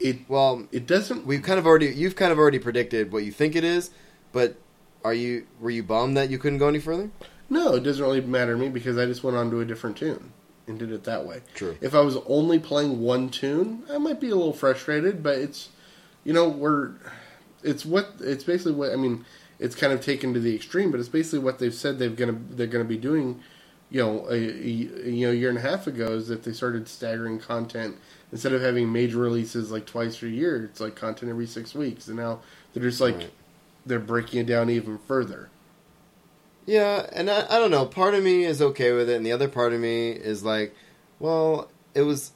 It 0.00 0.28
Well, 0.28 0.66
it 0.72 0.86
doesn't. 0.86 1.26
we've 1.26 1.42
kind 1.42 1.58
of 1.58 1.66
already. 1.66 1.86
You've 1.86 2.16
kind 2.16 2.32
of 2.32 2.38
already 2.38 2.58
predicted 2.58 3.12
what 3.12 3.24
you 3.24 3.32
think 3.32 3.56
it 3.56 3.64
is, 3.64 3.90
but 4.32 4.56
are 5.04 5.14
you? 5.14 5.46
Were 5.60 5.70
you 5.70 5.82
bummed 5.82 6.16
that 6.16 6.30
you 6.30 6.38
couldn't 6.38 6.58
go 6.58 6.68
any 6.68 6.80
further? 6.80 7.10
No, 7.48 7.74
it 7.74 7.82
doesn't 7.84 8.04
really 8.04 8.20
matter 8.20 8.54
to 8.54 8.58
me 8.58 8.68
because 8.68 8.98
I 8.98 9.06
just 9.06 9.22
went 9.22 9.36
on 9.36 9.50
to 9.50 9.60
a 9.60 9.64
different 9.64 9.96
tune 9.96 10.32
and 10.66 10.78
did 10.78 10.90
it 10.90 11.04
that 11.04 11.24
way. 11.24 11.42
True. 11.54 11.76
If 11.80 11.94
I 11.94 12.00
was 12.00 12.16
only 12.26 12.58
playing 12.58 13.00
one 13.00 13.28
tune, 13.30 13.84
I 13.90 13.98
might 13.98 14.20
be 14.20 14.30
a 14.30 14.34
little 14.34 14.52
frustrated, 14.52 15.22
but 15.22 15.38
it's 15.38 15.68
you 16.24 16.32
know 16.32 16.48
we're 16.48 16.92
it's 17.62 17.84
what 17.86 18.14
it's 18.20 18.44
basically 18.44 18.72
what 18.72 18.92
I 18.92 18.96
mean. 18.96 19.24
It's 19.58 19.74
kind 19.74 19.92
of 19.92 20.02
taken 20.02 20.34
to 20.34 20.40
the 20.40 20.54
extreme, 20.54 20.90
but 20.90 21.00
it's 21.00 21.08
basically 21.08 21.38
what 21.38 21.58
they've 21.58 21.72
said 21.72 21.98
they've 21.98 22.14
gonna 22.14 22.38
they're 22.50 22.66
gonna 22.66 22.84
be 22.84 22.98
doing. 22.98 23.40
You 23.88 24.02
know, 24.02 24.26
a, 24.28 24.34
a 24.34 24.66
you 24.66 25.26
know 25.26 25.30
a 25.30 25.34
year 25.34 25.48
and 25.48 25.56
a 25.58 25.60
half 25.60 25.86
ago 25.86 26.08
is 26.14 26.26
that 26.26 26.42
they 26.42 26.52
started 26.52 26.88
staggering 26.88 27.38
content 27.38 27.96
instead 28.32 28.52
of 28.52 28.60
having 28.62 28.92
major 28.92 29.18
releases 29.18 29.70
like 29.70 29.86
twice 29.86 30.22
a 30.22 30.28
year. 30.28 30.64
It's 30.64 30.80
like 30.80 30.96
content 30.96 31.30
every 31.30 31.46
six 31.46 31.74
weeks, 31.74 32.08
and 32.08 32.16
now 32.16 32.40
they're 32.72 32.82
just 32.82 33.00
like 33.00 33.16
Right. 33.16 33.30
they're 33.84 33.98
breaking 33.98 34.40
it 34.40 34.46
down 34.46 34.70
even 34.70 34.98
further. 34.98 35.50
Yeah, 36.66 37.06
and 37.12 37.30
I, 37.30 37.46
I 37.48 37.58
don't 37.58 37.70
know. 37.70 37.86
Part 37.86 38.14
of 38.14 38.24
me 38.24 38.44
is 38.44 38.60
okay 38.60 38.92
with 38.92 39.08
it, 39.08 39.16
and 39.16 39.24
the 39.24 39.32
other 39.32 39.48
part 39.48 39.72
of 39.72 39.80
me 39.80 40.10
is 40.10 40.44
like, 40.44 40.74
well, 41.20 41.70
it 41.94 42.02
was. 42.02 42.32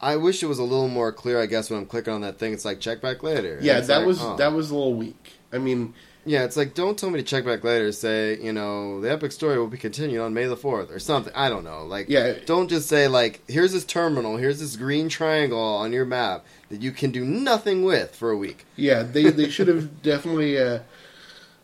I 0.00 0.16
wish 0.16 0.42
it 0.42 0.46
was 0.46 0.58
a 0.58 0.64
little 0.64 0.88
more 0.88 1.12
clear. 1.12 1.40
I 1.40 1.46
guess 1.46 1.70
when 1.70 1.78
I'm 1.78 1.86
clicking 1.86 2.12
on 2.12 2.22
that 2.22 2.38
thing, 2.38 2.52
it's 2.52 2.64
like 2.64 2.80
check 2.80 3.00
back 3.00 3.22
later. 3.22 3.60
Yeah, 3.62 3.78
that 3.80 3.98
like, 3.98 4.06
was 4.06 4.20
oh. 4.20 4.36
that 4.36 4.52
was 4.52 4.70
a 4.70 4.74
little 4.74 4.94
weak. 4.94 5.34
I 5.52 5.58
mean, 5.58 5.94
Yeah, 6.24 6.44
it's 6.44 6.56
like 6.56 6.74
don't 6.74 6.96
tell 6.96 7.10
me 7.10 7.18
to 7.18 7.24
check 7.24 7.44
back 7.44 7.64
later. 7.64 7.90
Say 7.92 8.40
you 8.40 8.52
know 8.52 9.00
the 9.00 9.10
epic 9.10 9.32
story 9.32 9.58
will 9.58 9.66
be 9.66 9.76
continued 9.78 10.20
on 10.20 10.32
May 10.32 10.46
the 10.46 10.56
fourth 10.56 10.90
or 10.92 10.98
something. 11.00 11.32
I 11.34 11.48
don't 11.48 11.64
know. 11.64 11.84
Like 11.84 12.08
Yeah. 12.08 12.34
don't 12.46 12.68
just 12.68 12.88
say 12.88 13.08
like 13.08 13.42
here's 13.48 13.72
this 13.72 13.84
terminal, 13.84 14.36
here's 14.36 14.60
this 14.60 14.76
green 14.76 15.08
triangle 15.08 15.58
on 15.58 15.92
your 15.92 16.04
map 16.04 16.44
that 16.68 16.80
you 16.80 16.92
can 16.92 17.10
do 17.10 17.24
nothing 17.24 17.84
with 17.84 18.14
for 18.14 18.30
a 18.30 18.36
week. 18.36 18.64
yeah, 18.76 19.02
they 19.02 19.30
they 19.30 19.50
should 19.50 19.66
have 19.68 20.02
definitely 20.10 20.58
uh, 20.58 20.78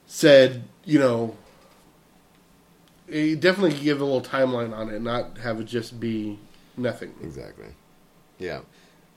said, 0.06 0.64
you 0.84 0.98
know, 0.98 1.36
eh, 3.11 3.34
definitely 3.34 3.78
give 3.78 4.00
a 4.00 4.04
little 4.04 4.20
timeline 4.22 4.76
on 4.76 4.90
it, 4.90 5.00
not 5.00 5.38
have 5.38 5.61
it 5.61 5.64
just 5.64 6.00
be 6.00 6.38
nothing. 6.76 7.14
Exactly. 7.22 7.66
Yeah. 8.38 8.61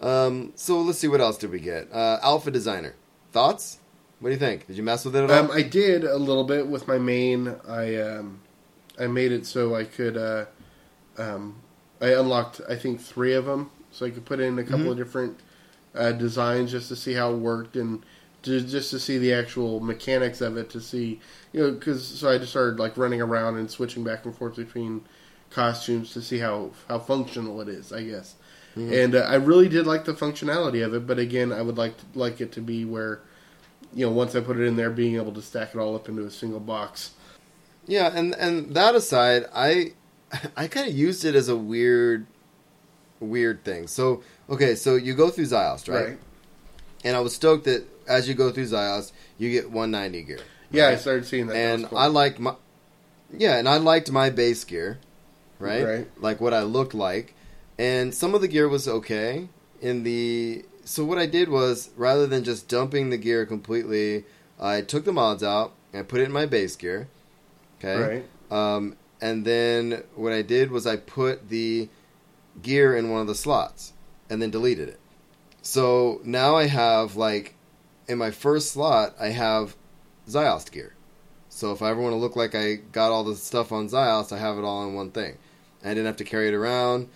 Um, 0.02 0.52
so 0.56 0.82
let's 0.82 1.00
see 1.00 1.08
what 1.08 1.22
else 1.22 1.38
did 1.38 1.52
we 1.52 1.60
get. 1.60 1.92
Uh, 1.92 2.20
Alpha 2.24 2.52
designer 2.52 2.96
thoughts. 3.32 3.78
What 4.22 4.30
do 4.30 4.34
you 4.34 4.40
think? 4.40 4.68
Did 4.68 4.78
you 4.78 4.84
mess 4.84 5.04
with 5.04 5.16
it 5.16 5.24
at 5.24 5.32
all? 5.32 5.46
Um, 5.46 5.52
I 5.52 5.64
did 5.64 6.04
a 6.04 6.16
little 6.18 6.44
bit 6.44 6.68
with 6.68 6.88
my 6.88 7.00
main. 7.00 7.56
I 7.68 7.96
um, 7.98 8.40
I 9.00 9.08
made 9.08 9.32
it 9.32 9.46
so 9.48 9.76
I 9.76 9.84
could. 9.84 10.16
Uh, 10.16 10.46
um, 11.18 11.56
I 12.00 12.10
unlocked 12.14 12.62
I 12.70 12.76
think 12.76 13.02
three 13.02 13.34
of 13.34 13.46
them, 13.46 13.72
so 13.92 14.06
I 14.06 14.12
could 14.12 14.26
put 14.26 14.40
in 14.40 14.58
a 14.60 14.64
couple 14.64 14.80
Mm-hmm. 14.80 14.90
of 14.90 14.98
different 14.98 15.40
uh, 15.96 16.12
designs 16.14 16.72
just 16.72 16.88
to 16.90 16.96
see 16.96 17.14
how 17.14 17.34
it 17.34 17.38
worked 17.38 17.76
and 17.76 18.04
to, 18.44 18.62
just 18.62 18.92
to 18.92 19.00
see 19.00 19.18
the 19.18 19.34
actual 19.34 19.80
mechanics 19.80 20.40
of 20.40 20.56
it. 20.56 20.70
To 20.70 20.82
see 20.82 21.20
you 21.52 21.62
know 21.64 21.72
because 21.72 22.06
so 22.06 22.30
I 22.30 22.38
just 22.38 22.52
started 22.52 22.80
like 22.80 22.98
running 22.98 23.22
around 23.22 23.58
and 23.58 23.70
switching 23.72 24.04
back 24.04 24.26
and 24.26 24.36
forth 24.36 24.56
between 24.56 25.02
costumes 25.50 26.14
to 26.14 26.22
see 26.22 26.38
how 26.38 26.72
how 26.88 27.00
functional 27.00 27.60
it 27.62 27.68
is. 27.70 27.92
I 27.92 28.04
guess. 28.04 28.36
Mm-hmm. 28.78 28.94
And 28.94 29.16
uh, 29.16 29.20
I 29.20 29.36
really 29.36 29.68
did 29.68 29.88
like 29.88 30.06
the 30.06 30.14
functionality 30.14 30.86
of 30.86 30.94
it, 30.94 31.06
but 31.08 31.18
again, 31.20 31.52
I 31.52 31.62
would 31.64 31.78
like 31.78 31.98
to, 31.98 32.06
like 32.14 32.40
it 32.40 32.52
to 32.54 32.62
be 32.62 32.86
where 32.86 33.20
you 33.94 34.06
know, 34.06 34.12
once 34.12 34.36
I 34.36 34.42
put 34.42 34.58
it 34.58 34.64
in 34.64 34.76
there, 34.76 34.90
being 34.90 35.16
able 35.16 35.34
to 35.34 35.42
stack 35.42 35.76
it 35.76 35.78
all 35.78 35.96
up 35.96 36.08
into 36.08 36.26
a 36.26 36.32
single 36.32 36.60
box. 36.60 37.12
Yeah, 37.88 38.12
and 38.14 38.34
and 38.36 38.74
that 38.76 38.96
aside, 38.96 39.46
I 39.54 39.94
I 40.56 40.68
kind 40.68 40.88
of 40.88 40.94
used 40.94 41.26
it 41.26 41.36
as 41.36 41.50
a 41.50 41.56
weird 41.56 42.26
weird 43.20 43.64
thing. 43.64 43.88
So 43.88 44.24
okay, 44.50 44.76
so 44.76 44.96
you 44.96 45.14
go 45.14 45.30
through 45.30 45.46
Ziost, 45.46 45.92
right? 45.92 46.18
And 47.04 47.16
I 47.16 47.20
was 47.20 47.34
stoked 47.36 47.66
that 47.66 47.86
as 48.08 48.28
you 48.28 48.34
go 48.34 48.52
through 48.52 48.66
Ziost, 48.66 49.12
you 49.38 49.50
get 49.52 49.72
190 49.72 50.24
gear. 50.24 50.40
Yeah, 50.70 50.90
I 50.90 50.96
started 50.96 51.26
seeing 51.26 51.48
that. 51.48 51.54
That 51.54 51.60
and 51.60 51.82
was 51.84 51.90
cool. 51.90 51.98
I 51.98 52.08
like 52.08 52.40
my 52.40 52.56
yeah, 53.34 53.58
and 53.58 53.68
I 53.68 53.78
liked 53.78 54.12
my 54.12 54.30
base 54.30 54.64
gear, 54.64 55.00
right? 55.60 55.86
Right. 55.86 56.08
Like 56.20 56.40
what 56.40 56.54
I 56.54 56.64
looked 56.64 56.94
like, 56.94 57.34
and 57.78 58.14
some 58.14 58.36
of 58.36 58.42
the 58.42 58.48
gear 58.48 58.68
was 58.68 58.88
okay. 58.88 59.50
In 59.82 60.04
the 60.04 60.64
so 60.84 61.06
what 61.06 61.18
I 61.18 61.26
did 61.26 61.50
was 61.50 61.90
rather 61.96 62.28
than 62.28 62.44
just 62.44 62.68
dumping 62.68 63.10
the 63.10 63.18
gear 63.18 63.46
completely, 63.46 64.26
I 64.60 64.82
took 64.82 65.06
the 65.06 65.14
mods 65.14 65.44
out 65.44 65.74
and 65.92 66.02
I 66.02 66.04
put 66.04 66.22
it 66.22 66.26
in 66.26 66.32
my 66.32 66.46
base 66.46 66.76
gear. 66.76 67.08
Okay. 67.80 68.24
Right. 68.52 68.76
Um, 68.76 68.96
and 69.22 69.46
then 69.46 70.04
what 70.16 70.34
I 70.34 70.42
did 70.42 70.72
was 70.72 70.86
I 70.86 70.98
put 70.98 71.50
the 71.50 71.90
gear 72.62 72.96
in 72.96 73.10
one 73.10 73.22
of 73.22 73.28
the 73.28 73.36
slots 73.36 73.94
and 74.30 74.42
then 74.42 74.52
deleted 74.52 74.90
it. 74.90 75.00
So 75.62 76.22
now 76.24 76.56
I 76.56 76.68
have 76.68 77.16
like 77.16 77.56
in 78.08 78.18
my 78.18 78.32
first 78.32 78.72
slot 78.72 79.16
I 79.20 79.28
have 79.28 79.76
Ziost 80.28 80.72
gear. 80.72 80.96
So 81.50 81.72
if 81.72 81.82
I 81.82 81.90
ever 81.90 82.02
want 82.02 82.14
to 82.14 82.18
look 82.18 82.36
like 82.36 82.56
I 82.56 82.76
got 82.76 83.12
all 83.12 83.24
the 83.24 83.36
stuff 83.36 83.72
on 83.72 83.90
Ziost, 83.90 84.32
I 84.32 84.40
have 84.40 84.58
it 84.58 84.64
all 84.64 84.88
in 84.88 84.94
one 84.94 85.12
thing. 85.12 85.38
I 85.84 85.90
didn't 85.90 86.06
have 86.06 86.18
to 86.18 86.24
carry 86.24 86.48
it 86.48 86.54
around, 86.54 87.10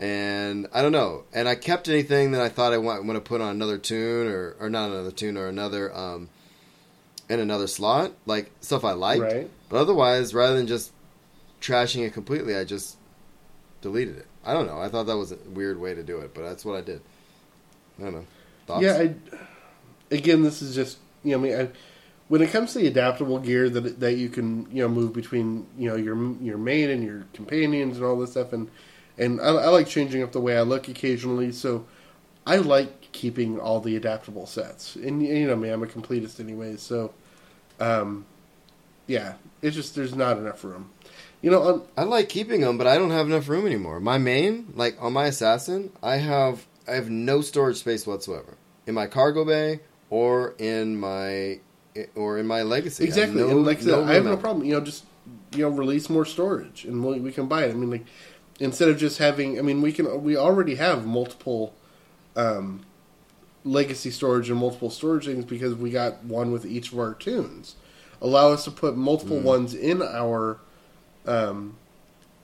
and 0.00 0.68
I 0.72 0.82
don't 0.82 0.92
know. 0.92 1.24
And 1.32 1.48
I 1.48 1.54
kept 1.54 1.88
anything 1.88 2.32
that 2.32 2.40
I 2.40 2.48
thought 2.48 2.72
I 2.72 2.78
want, 2.78 3.04
want 3.04 3.16
to 3.16 3.20
put 3.20 3.40
on 3.40 3.50
another 3.50 3.78
tune 3.78 4.28
or 4.28 4.56
or 4.60 4.70
not 4.70 4.90
another 4.90 5.10
tune 5.10 5.36
or 5.36 5.48
another 5.48 5.94
um 5.94 6.28
in 7.28 7.40
another 7.40 7.66
slot, 7.66 8.12
like 8.26 8.50
stuff 8.60 8.84
I 8.84 8.92
liked. 8.92 9.22
Right. 9.22 9.50
But 9.68 9.78
otherwise, 9.78 10.32
rather 10.32 10.56
than 10.56 10.66
just 10.66 10.92
trashing 11.60 12.06
it 12.06 12.12
completely, 12.14 12.56
I 12.56 12.64
just 12.64 12.96
deleted 13.80 14.16
it. 14.16 14.26
I 14.44 14.54
don't 14.54 14.66
know. 14.66 14.80
I 14.80 14.88
thought 14.88 15.04
that 15.04 15.16
was 15.16 15.32
a 15.32 15.36
weird 15.48 15.78
way 15.78 15.94
to 15.94 16.02
do 16.02 16.18
it, 16.18 16.32
but 16.32 16.42
that's 16.42 16.64
what 16.64 16.76
I 16.76 16.80
did. 16.80 17.02
I 17.98 18.04
don't 18.04 18.14
know. 18.14 18.26
Thoughts? 18.66 18.82
Yeah, 18.82 18.94
I, 18.94 19.14
again, 20.10 20.42
this 20.42 20.62
is 20.62 20.74
just 20.74 20.98
you 21.24 21.32
know, 21.32 21.38
I 21.38 21.40
mean, 21.40 21.60
I, 21.60 21.68
when 22.28 22.42
it 22.42 22.50
comes 22.50 22.72
to 22.72 22.78
the 22.78 22.86
adaptable 22.86 23.38
gear 23.38 23.68
that 23.68 24.00
that 24.00 24.14
you 24.14 24.28
can 24.28 24.70
you 24.70 24.82
know 24.82 24.88
move 24.88 25.12
between 25.12 25.66
you 25.76 25.90
know 25.90 25.96
your 25.96 26.16
your 26.40 26.58
main 26.58 26.90
and 26.90 27.02
your 27.02 27.24
companions 27.32 27.96
and 27.96 28.06
all 28.06 28.18
this 28.18 28.32
stuff, 28.32 28.52
and 28.52 28.70
and 29.18 29.40
I, 29.40 29.46
I 29.46 29.68
like 29.68 29.86
changing 29.88 30.22
up 30.22 30.32
the 30.32 30.40
way 30.40 30.56
I 30.56 30.62
look 30.62 30.88
occasionally, 30.88 31.52
so 31.52 31.86
I 32.46 32.56
like 32.56 33.12
keeping 33.12 33.58
all 33.58 33.80
the 33.80 33.96
adaptable 33.96 34.46
sets, 34.46 34.96
and 34.96 35.22
you 35.22 35.46
know 35.46 35.56
me, 35.56 35.68
I'm 35.68 35.82
a 35.82 35.86
completist 35.86 36.40
anyway, 36.40 36.76
so 36.76 37.12
um, 37.80 38.24
yeah, 39.06 39.34
it's 39.62 39.76
just 39.76 39.94
there's 39.94 40.14
not 40.14 40.38
enough 40.38 40.62
room. 40.64 40.90
You 41.40 41.50
know, 41.50 41.62
on, 41.62 41.82
I 41.96 42.02
like 42.02 42.28
keeping 42.28 42.62
them, 42.62 42.78
but 42.78 42.86
I 42.86 42.98
don't 42.98 43.10
have 43.10 43.26
enough 43.26 43.48
room 43.48 43.66
anymore. 43.66 44.00
My 44.00 44.18
main, 44.18 44.72
like 44.74 44.96
on 45.00 45.12
my 45.12 45.26
assassin, 45.26 45.92
I 46.02 46.16
have 46.16 46.66
I 46.86 46.92
have 46.92 47.10
no 47.10 47.40
storage 47.40 47.76
space 47.76 48.06
whatsoever 48.06 48.56
in 48.86 48.94
my 48.94 49.06
cargo 49.06 49.44
bay 49.44 49.80
or 50.10 50.54
in 50.58 50.98
my 50.98 51.60
or 52.14 52.38
in 52.38 52.46
my 52.46 52.62
legacy. 52.62 53.04
I 53.04 53.06
have 53.06 53.16
Exactly, 53.16 53.42
no- 53.42 53.50
and 53.50 53.66
like 53.66 53.84
no 53.84 54.04
I 54.04 54.14
have 54.14 54.24
no 54.24 54.36
problem. 54.36 54.66
You 54.66 54.74
know, 54.74 54.80
just 54.80 55.04
you 55.52 55.62
know, 55.62 55.68
release 55.68 56.08
more 56.10 56.24
storage, 56.24 56.84
and 56.84 57.04
we, 57.04 57.20
we 57.20 57.32
can 57.32 57.46
buy 57.46 57.64
it. 57.64 57.70
I 57.70 57.74
mean, 57.74 57.90
like 57.90 58.06
instead 58.58 58.88
of 58.88 58.98
just 58.98 59.18
having, 59.18 59.58
I 59.58 59.62
mean, 59.62 59.80
we 59.82 59.92
can 59.92 60.22
we 60.22 60.36
already 60.36 60.76
have 60.76 61.06
multiple 61.06 61.74
um, 62.36 62.84
legacy 63.64 64.10
storage 64.10 64.50
and 64.50 64.58
multiple 64.58 64.90
storage 64.90 65.26
things 65.26 65.44
because 65.44 65.74
we 65.74 65.90
got 65.90 66.24
one 66.24 66.50
with 66.52 66.64
each 66.66 66.92
of 66.92 66.98
our 66.98 67.14
tunes. 67.14 67.76
Allow 68.20 68.52
us 68.52 68.64
to 68.64 68.70
put 68.70 68.96
multiple 68.96 69.38
Mm. 69.38 69.42
ones 69.44 69.74
in 69.74 70.02
our 70.02 70.58
um, 71.26 71.76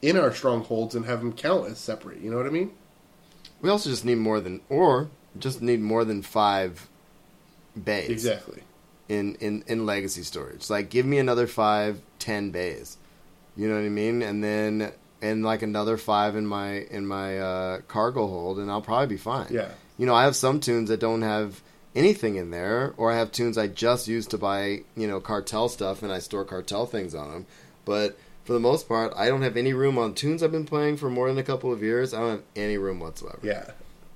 in 0.03 0.17
our 0.19 0.33
strongholds 0.35 0.95
and 0.95 1.07
have 1.07 1.21
them 1.21 1.33
count 1.33 1.69
as 1.71 1.79
separate. 1.79 2.21
You 2.21 2.31
know 2.31 2.37
what 2.37 2.47
I 2.47 2.51
mean? 2.51 2.73
We 3.63 3.71
also 3.71 3.89
just 3.89 4.05
need 4.05 4.17
more 4.19 4.41
than 4.41 4.61
or 4.69 5.09
just 5.39 5.63
need 5.63 5.81
more 5.81 6.05
than 6.05 6.21
five 6.23 6.89
bays. 7.83 8.11
Exactly. 8.11 8.63
in, 9.09 9.35
in, 9.37 9.65
in 9.67 9.85
legacy 9.87 10.23
storage. 10.23 10.69
Like, 10.71 10.91
give 10.91 11.05
me 11.07 11.19
another 11.19 11.47
five, 11.47 12.01
ten 12.19 12.51
bays. 12.51 12.99
You 13.57 13.69
know 13.69 13.75
what 13.75 13.85
I 13.85 13.89
mean? 13.89 14.23
And 14.23 14.45
then 14.45 14.93
and 15.25 15.43
like 15.43 15.63
another 15.63 15.97
five 15.97 16.37
in 16.37 16.47
my 16.47 16.81
in 16.91 17.07
my 17.07 17.39
uh, 17.39 17.81
cargo 17.89 18.27
hold, 18.27 18.59
and 18.59 18.71
I'll 18.71 18.83
probably 18.83 19.07
be 19.07 19.17
fine. 19.17 19.49
Yeah. 19.51 19.71
You 19.97 20.07
know, 20.07 20.15
I 20.15 20.25
have 20.25 20.37
some 20.37 20.61
tunes 20.61 20.91
that 20.91 21.01
don't 21.01 21.23
have 21.23 21.63
anything 21.95 22.37
in 22.37 22.51
there, 22.51 22.93
or 22.99 23.11
I 23.11 23.17
have 23.17 23.33
tunes 23.33 23.57
I 23.57 23.69
just 23.69 24.07
use 24.07 24.27
to 24.29 24.39
buy 24.39 24.83
you 24.95 25.07
know 25.07 25.21
cartel 25.21 25.69
stuff, 25.71 26.03
and 26.03 26.13
I 26.13 26.19
store 26.19 26.45
cartel 26.45 26.85
things 26.85 27.15
on 27.15 27.31
them. 27.31 27.47
But 27.87 28.19
for 28.45 28.53
the 28.53 28.61
most 28.61 28.87
part, 28.87 29.15
I 29.17 29.29
don't 29.29 29.43
have 29.43 29.57
any 29.57 29.73
room 29.73 29.97
on 29.97 30.15
tunes 30.15 30.43
I've 30.43 30.53
been 30.53 30.67
playing 30.67 30.99
for 30.99 31.09
more 31.09 31.29
than 31.29 31.39
a 31.39 31.43
couple 31.43 31.73
of 31.73 31.83
years. 31.83 32.13
I 32.13 32.21
don't 32.21 32.31
have 32.31 32.43
any 32.55 32.77
room 32.77 33.01
whatsoever. 33.01 33.41
Yeah. 33.43 33.71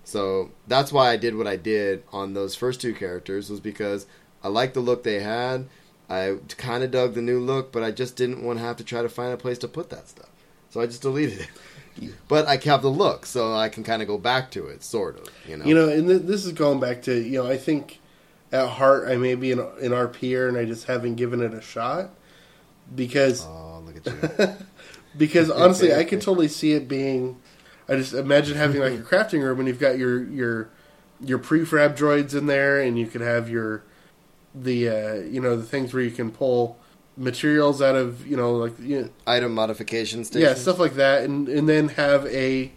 So 0.04 0.50
that's 0.66 0.92
why 0.92 1.10
I 1.10 1.16
did 1.16 1.36
what 1.36 1.46
I 1.46 1.56
did 1.56 2.02
on 2.12 2.34
those 2.34 2.54
first 2.54 2.82
two 2.82 2.94
characters 2.94 3.48
was 3.48 3.60
because 3.60 4.06
I 4.42 4.48
liked 4.48 4.74
the 4.74 4.80
look 4.80 5.04
they 5.04 5.20
had. 5.20 5.68
I 6.10 6.36
kind 6.56 6.82
of 6.82 6.90
dug 6.90 7.14
the 7.14 7.22
new 7.22 7.40
look, 7.40 7.72
but 7.72 7.82
I 7.82 7.90
just 7.90 8.16
didn't 8.16 8.42
want 8.42 8.58
to 8.58 8.64
have 8.64 8.76
to 8.78 8.84
try 8.84 9.02
to 9.02 9.08
find 9.08 9.32
a 9.32 9.36
place 9.36 9.58
to 9.58 9.68
put 9.68 9.90
that 9.90 10.08
stuff. 10.08 10.27
So 10.70 10.80
I 10.80 10.86
just 10.86 11.02
deleted 11.02 11.40
it. 11.40 12.12
But 12.28 12.46
I 12.46 12.56
have 12.56 12.82
the 12.82 12.90
look, 12.90 13.26
so 13.26 13.54
I 13.54 13.68
can 13.68 13.82
kind 13.82 14.02
of 14.02 14.08
go 14.08 14.18
back 14.18 14.52
to 14.52 14.66
it, 14.66 14.84
sort 14.84 15.18
of. 15.18 15.28
You 15.48 15.56
know. 15.56 15.64
You 15.64 15.74
know, 15.74 15.88
and 15.88 16.08
th- 16.08 16.22
this 16.22 16.44
is 16.44 16.52
going 16.52 16.78
back 16.78 17.02
to 17.02 17.20
you 17.20 17.42
know, 17.42 17.50
I 17.50 17.56
think 17.56 17.98
at 18.52 18.68
heart 18.68 19.08
I 19.08 19.16
may 19.16 19.34
be 19.34 19.52
an, 19.52 19.58
an 19.58 19.90
RPer 19.90 20.48
and 20.48 20.56
I 20.56 20.64
just 20.64 20.86
haven't 20.86 21.16
given 21.16 21.40
it 21.40 21.52
a 21.52 21.60
shot 21.60 22.10
because 22.94 23.44
Oh, 23.44 23.82
look 23.84 24.06
at 24.06 24.38
you. 24.38 24.54
because 25.16 25.50
honestly 25.50 25.94
I 25.94 26.04
could 26.04 26.20
totally 26.22 26.48
see 26.48 26.72
it 26.72 26.88
being. 26.88 27.40
I 27.88 27.96
just 27.96 28.14
imagine 28.14 28.56
having 28.56 28.80
like 28.80 28.92
a 28.92 29.02
crafting 29.02 29.42
room 29.42 29.58
and 29.58 29.68
you've 29.68 29.80
got 29.80 29.98
your 29.98 30.22
your 30.24 30.70
your 31.20 31.38
prefab 31.38 31.96
droids 31.96 32.34
in 32.34 32.46
there 32.46 32.80
and 32.80 32.98
you 32.98 33.06
could 33.06 33.20
have 33.20 33.50
your 33.50 33.82
the 34.54 34.88
uh, 34.88 35.14
you 35.14 35.40
know 35.40 35.56
the 35.56 35.62
things 35.62 35.92
where 35.92 36.02
you 36.02 36.10
can 36.10 36.30
pull 36.30 36.77
materials 37.18 37.82
out 37.82 37.96
of 37.96 38.26
you 38.26 38.36
know 38.36 38.54
like 38.54 38.78
you 38.78 39.02
know, 39.02 39.08
Item 39.26 39.52
modification 39.54 40.24
station. 40.24 40.48
yeah, 40.48 40.54
stuff 40.54 40.78
like 40.78 40.94
that, 40.94 41.24
and 41.24 41.48
and 41.48 41.68
then 41.68 41.88
have 41.90 42.24
a 42.26 42.72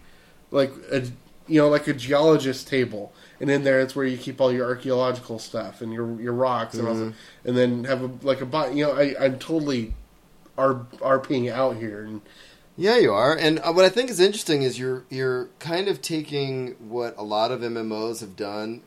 like 0.50 0.72
a 0.90 1.02
you 1.46 1.60
know 1.60 1.68
like 1.68 1.86
a 1.86 1.94
geologist 1.94 2.68
table, 2.68 3.12
and 3.40 3.50
in 3.50 3.64
there 3.64 3.80
it's 3.80 3.94
where 3.96 4.04
you 4.04 4.18
keep 4.18 4.40
all 4.40 4.52
your 4.52 4.66
archaeological 4.66 5.38
stuff 5.38 5.80
and 5.80 5.92
your 5.92 6.20
your 6.20 6.32
rocks 6.32 6.74
and 6.74 6.88
all 6.88 6.94
that, 6.94 7.14
and 7.44 7.56
then 7.56 7.84
have 7.84 8.02
a 8.02 8.10
like 8.22 8.40
a 8.40 8.46
bot. 8.46 8.74
You 8.74 8.86
know, 8.86 8.92
I 8.92 9.14
I'm 9.18 9.38
totally 9.38 9.94
R 10.58 10.86
RPing 11.00 11.50
out 11.50 11.76
here, 11.76 12.02
and 12.04 12.20
Yeah, 12.76 12.98
you 12.98 13.12
are. 13.12 13.36
And 13.36 13.58
uh, 13.60 13.72
what 13.72 13.84
I 13.84 13.88
think 13.88 14.10
is 14.10 14.20
interesting 14.20 14.62
is 14.62 14.78
you're 14.78 15.04
you're 15.08 15.48
kind 15.58 15.88
of 15.88 16.02
taking 16.02 16.72
what 16.78 17.14
a 17.16 17.22
lot 17.22 17.50
of 17.50 17.60
MMOs 17.60 18.20
have 18.20 18.36
done 18.36 18.82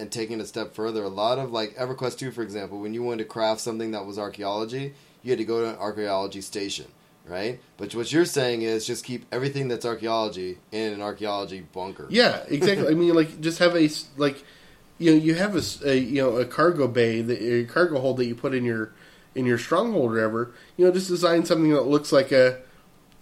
and 0.00 0.10
taking 0.10 0.38
it 0.38 0.42
a 0.42 0.46
step 0.46 0.74
further. 0.74 1.04
A 1.04 1.08
lot 1.08 1.38
of 1.38 1.52
like 1.52 1.76
EverQuest 1.76 2.18
2 2.18 2.30
for 2.30 2.42
example, 2.42 2.80
when 2.80 2.94
you 2.94 3.02
wanted 3.02 3.18
to 3.18 3.24
craft 3.24 3.60
something 3.60 3.90
that 3.92 4.06
was 4.06 4.18
archaeology, 4.18 4.94
you 5.22 5.30
had 5.30 5.38
to 5.38 5.44
go 5.44 5.60
to 5.60 5.70
an 5.70 5.76
archaeology 5.76 6.40
station, 6.40 6.86
right? 7.26 7.60
But 7.76 7.94
what 7.94 8.12
you're 8.12 8.24
saying 8.24 8.62
is 8.62 8.86
just 8.86 9.04
keep 9.04 9.26
everything 9.30 9.68
that's 9.68 9.84
archaeology 9.84 10.58
in 10.72 10.92
an 10.92 11.02
archaeology 11.02 11.60
bunker. 11.72 12.06
yeah, 12.10 12.42
exactly. 12.48 12.88
I 12.88 12.94
mean, 12.94 13.14
like 13.14 13.40
just 13.40 13.58
have 13.58 13.76
a 13.76 13.88
like 14.16 14.42
you 14.98 15.12
know 15.12 15.16
you 15.16 15.34
have 15.34 15.54
a, 15.56 15.90
a, 15.90 15.98
you 15.98 16.22
know 16.22 16.36
a 16.36 16.44
cargo 16.44 16.88
bay, 16.88 17.20
that, 17.20 17.40
a 17.40 17.64
cargo 17.64 18.00
hold 18.00 18.16
that 18.18 18.26
you 18.26 18.34
put 18.34 18.54
in 18.54 18.64
your 18.64 18.92
in 19.34 19.46
your 19.46 19.58
stronghold 19.58 20.12
or 20.12 20.14
whatever. 20.14 20.52
You 20.76 20.86
know, 20.86 20.92
just 20.92 21.08
design 21.08 21.44
something 21.44 21.70
that 21.72 21.82
looks 21.82 22.12
like 22.12 22.32
a 22.32 22.60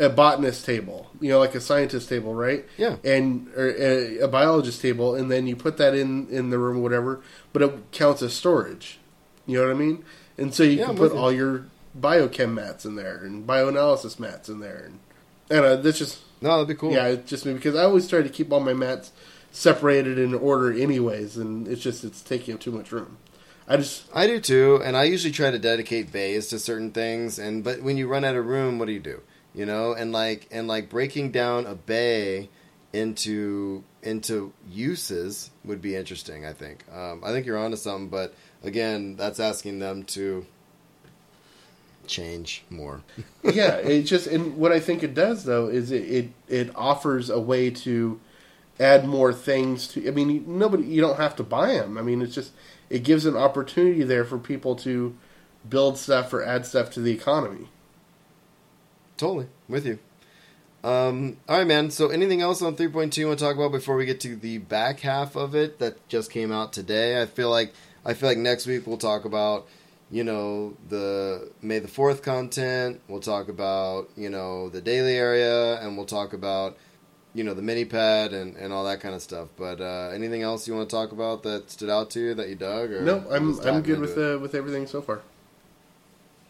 a 0.00 0.08
botanist 0.08 0.64
table, 0.64 1.10
you 1.20 1.28
know, 1.30 1.38
like 1.40 1.54
a 1.54 1.60
scientist 1.60 2.08
table, 2.08 2.34
right? 2.34 2.64
Yeah. 2.76 2.96
And 3.04 3.48
or 3.56 3.68
a, 3.70 4.18
a 4.20 4.28
biologist 4.28 4.80
table, 4.80 5.14
and 5.14 5.30
then 5.30 5.46
you 5.46 5.56
put 5.56 5.76
that 5.78 5.94
in 5.94 6.28
in 6.28 6.50
the 6.50 6.58
room, 6.58 6.78
or 6.78 6.80
whatever. 6.80 7.20
But 7.52 7.62
it 7.62 7.90
counts 7.92 8.22
as 8.22 8.32
storage. 8.32 8.98
You 9.46 9.58
know 9.58 9.66
what 9.66 9.74
I 9.76 9.78
mean? 9.78 10.04
And 10.36 10.54
so 10.54 10.62
you 10.62 10.78
Yeah, 10.78 10.86
can 10.86 10.96
put 10.96 11.12
all 11.12 11.32
your 11.32 11.66
biochem 11.98 12.52
mats 12.54 12.84
in 12.84 12.94
there 12.94 13.16
and 13.24 13.46
bioanalysis 13.46 14.18
mats 14.20 14.48
in 14.48 14.60
there, 14.60 14.84
and 14.86 14.98
and 15.50 15.64
uh, 15.64 15.76
that's 15.76 15.98
just 15.98 16.20
No, 16.40 16.50
that'd 16.52 16.68
be 16.68 16.74
cool. 16.74 16.92
yeah, 16.92 17.06
it's 17.08 17.28
just 17.28 17.44
me 17.46 17.54
because 17.54 17.74
I 17.74 17.82
always 17.82 18.06
try 18.06 18.22
to 18.22 18.28
keep 18.28 18.52
all 18.52 18.60
my 18.60 18.74
mats 18.74 19.10
separated 19.50 20.18
in 20.18 20.34
order, 20.34 20.72
anyways, 20.72 21.36
and 21.36 21.66
it's 21.66 21.82
just 21.82 22.04
it's 22.04 22.20
taking 22.22 22.54
up 22.54 22.60
too 22.60 22.70
much 22.70 22.92
room. 22.92 23.16
I 23.66 23.76
just 23.78 24.04
I 24.14 24.26
do 24.26 24.38
too, 24.40 24.80
and 24.84 24.96
I 24.96 25.04
usually 25.04 25.32
try 25.32 25.50
to 25.50 25.58
dedicate 25.58 26.12
bays 26.12 26.48
to 26.48 26.58
certain 26.58 26.90
things. 26.92 27.38
And 27.38 27.64
but 27.64 27.82
when 27.82 27.96
you 27.96 28.06
run 28.06 28.24
out 28.24 28.36
of 28.36 28.46
room, 28.46 28.78
what 28.78 28.86
do 28.86 28.92
you 28.92 29.00
do? 29.00 29.20
You 29.58 29.66
know, 29.66 29.92
and 29.92 30.12
like 30.12 30.46
and 30.52 30.68
like 30.68 30.88
breaking 30.88 31.32
down 31.32 31.66
a 31.66 31.74
bay 31.74 32.48
into 32.92 33.82
into 34.04 34.52
uses 34.70 35.50
would 35.64 35.82
be 35.82 35.96
interesting. 35.96 36.46
I 36.46 36.52
think. 36.52 36.84
Um, 36.94 37.24
I 37.24 37.32
think 37.32 37.44
you're 37.44 37.58
onto 37.58 37.76
something, 37.76 38.08
but 38.08 38.34
again, 38.62 39.16
that's 39.16 39.40
asking 39.40 39.80
them 39.80 40.04
to 40.04 40.46
change 42.06 42.62
more. 42.70 43.02
yeah, 43.42 43.74
it 43.78 44.02
just 44.04 44.28
and 44.28 44.56
what 44.56 44.70
I 44.70 44.78
think 44.78 45.02
it 45.02 45.12
does 45.12 45.42
though 45.42 45.66
is 45.66 45.90
it, 45.90 46.04
it 46.04 46.30
it 46.46 46.70
offers 46.76 47.28
a 47.28 47.40
way 47.40 47.68
to 47.70 48.20
add 48.78 49.08
more 49.08 49.32
things 49.32 49.88
to. 49.88 50.06
I 50.06 50.12
mean, 50.12 50.44
nobody 50.46 50.84
you 50.84 51.00
don't 51.00 51.18
have 51.18 51.34
to 51.34 51.42
buy 51.42 51.72
them. 51.72 51.98
I 51.98 52.02
mean, 52.02 52.22
it's 52.22 52.32
just 52.32 52.52
it 52.90 53.02
gives 53.02 53.26
an 53.26 53.36
opportunity 53.36 54.04
there 54.04 54.24
for 54.24 54.38
people 54.38 54.76
to 54.76 55.16
build 55.68 55.98
stuff 55.98 56.32
or 56.32 56.44
add 56.44 56.64
stuff 56.64 56.90
to 56.92 57.00
the 57.00 57.10
economy. 57.10 57.66
Totally 59.18 59.46
with 59.68 59.84
you. 59.84 59.98
Um, 60.84 61.36
all 61.48 61.58
right, 61.58 61.66
man. 61.66 61.90
So, 61.90 62.08
anything 62.08 62.40
else 62.40 62.62
on 62.62 62.76
3.2 62.76 63.16
you 63.18 63.26
want 63.26 63.38
to 63.38 63.44
talk 63.44 63.56
about 63.56 63.72
before 63.72 63.96
we 63.96 64.06
get 64.06 64.20
to 64.20 64.36
the 64.36 64.58
back 64.58 65.00
half 65.00 65.36
of 65.36 65.54
it 65.54 65.80
that 65.80 66.08
just 66.08 66.30
came 66.30 66.52
out 66.52 66.72
today? 66.72 67.20
I 67.20 67.26
feel 67.26 67.50
like 67.50 67.74
I 68.06 68.14
feel 68.14 68.28
like 68.28 68.38
next 68.38 68.66
week 68.66 68.86
we'll 68.86 68.96
talk 68.96 69.24
about 69.24 69.66
you 70.10 70.22
know 70.24 70.76
the 70.88 71.50
May 71.60 71.80
the 71.80 71.88
Fourth 71.88 72.22
content. 72.22 73.00
We'll 73.08 73.20
talk 73.20 73.48
about 73.48 74.08
you 74.16 74.30
know 74.30 74.68
the 74.68 74.80
daily 74.80 75.16
area, 75.16 75.80
and 75.82 75.96
we'll 75.96 76.06
talk 76.06 76.32
about 76.32 76.78
you 77.34 77.42
know 77.42 77.54
the 77.54 77.62
mini 77.62 77.84
pad 77.84 78.32
and, 78.32 78.54
and 78.56 78.72
all 78.72 78.84
that 78.84 79.00
kind 79.00 79.16
of 79.16 79.20
stuff. 79.20 79.48
But 79.56 79.80
uh, 79.80 80.10
anything 80.14 80.42
else 80.42 80.68
you 80.68 80.74
want 80.76 80.88
to 80.88 80.94
talk 80.94 81.10
about 81.10 81.42
that 81.42 81.72
stood 81.72 81.90
out 81.90 82.10
to 82.10 82.20
you 82.20 82.34
that 82.34 82.48
you 82.48 82.54
dug? 82.54 82.92
Or 82.92 83.02
No, 83.02 83.24
I'm 83.30 83.58
I'm 83.66 83.82
good 83.82 83.98
with 83.98 84.16
it? 84.16 84.36
uh, 84.36 84.38
with 84.38 84.54
everything 84.54 84.86
so 84.86 85.02
far. 85.02 85.22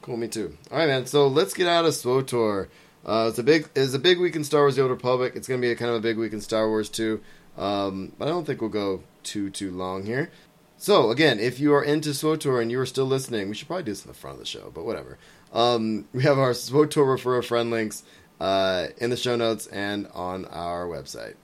Cool, 0.08 0.16
me 0.16 0.28
too. 0.28 0.56
All 0.70 0.78
right, 0.78 0.86
man. 0.86 1.04
So 1.04 1.28
let's 1.28 1.52
get 1.52 1.66
out 1.66 1.84
of 1.84 1.92
SWTOR. 1.92 2.68
Uh, 3.04 3.26
it's 3.28 3.38
a 3.38 3.42
big, 3.42 3.68
it's 3.76 3.92
a 3.92 3.98
big 3.98 4.18
week 4.18 4.36
in 4.36 4.42
Star 4.42 4.62
Wars: 4.62 4.74
The 4.74 4.80
Old 4.80 4.90
Republic. 4.90 5.34
It's 5.36 5.46
going 5.46 5.60
to 5.60 5.66
be 5.66 5.70
a 5.70 5.76
kind 5.76 5.90
of 5.90 5.98
a 5.98 6.00
big 6.00 6.16
week 6.16 6.32
in 6.32 6.40
Star 6.40 6.66
Wars 6.66 6.88
too. 6.88 7.20
Um, 7.58 8.12
but 8.16 8.26
I 8.26 8.30
don't 8.30 8.46
think 8.46 8.62
we'll 8.62 8.70
go 8.70 9.02
too 9.22 9.50
too 9.50 9.70
long 9.70 10.06
here. 10.06 10.30
So 10.78 11.10
again, 11.10 11.38
if 11.38 11.60
you 11.60 11.74
are 11.74 11.84
into 11.84 12.14
SWTOR 12.14 12.62
and 12.62 12.70
you 12.70 12.80
are 12.80 12.86
still 12.86 13.04
listening, 13.04 13.50
we 13.50 13.54
should 13.54 13.66
probably 13.66 13.82
do 13.82 13.90
this 13.90 14.02
in 14.02 14.08
the 14.10 14.16
front 14.16 14.36
of 14.36 14.40
the 14.40 14.46
show. 14.46 14.72
But 14.74 14.86
whatever. 14.86 15.18
Um, 15.52 16.08
we 16.14 16.22
have 16.22 16.38
our 16.38 16.52
SWTOR 16.52 17.04
referral 17.04 17.44
friend 17.44 17.70
links 17.70 18.02
uh, 18.40 18.86
in 18.96 19.10
the 19.10 19.16
show 19.18 19.36
notes 19.36 19.66
and 19.66 20.06
on 20.14 20.46
our 20.46 20.86
website. 20.86 21.34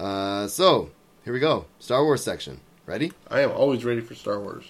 Uh, 0.00 0.48
so 0.48 0.90
here 1.24 1.32
we 1.32 1.38
go. 1.38 1.66
Star 1.78 2.02
Wars 2.02 2.24
section. 2.24 2.60
Ready? 2.86 3.12
I 3.28 3.42
am 3.42 3.52
always 3.52 3.84
ready 3.84 4.00
for 4.00 4.16
Star 4.16 4.40
Wars. 4.40 4.64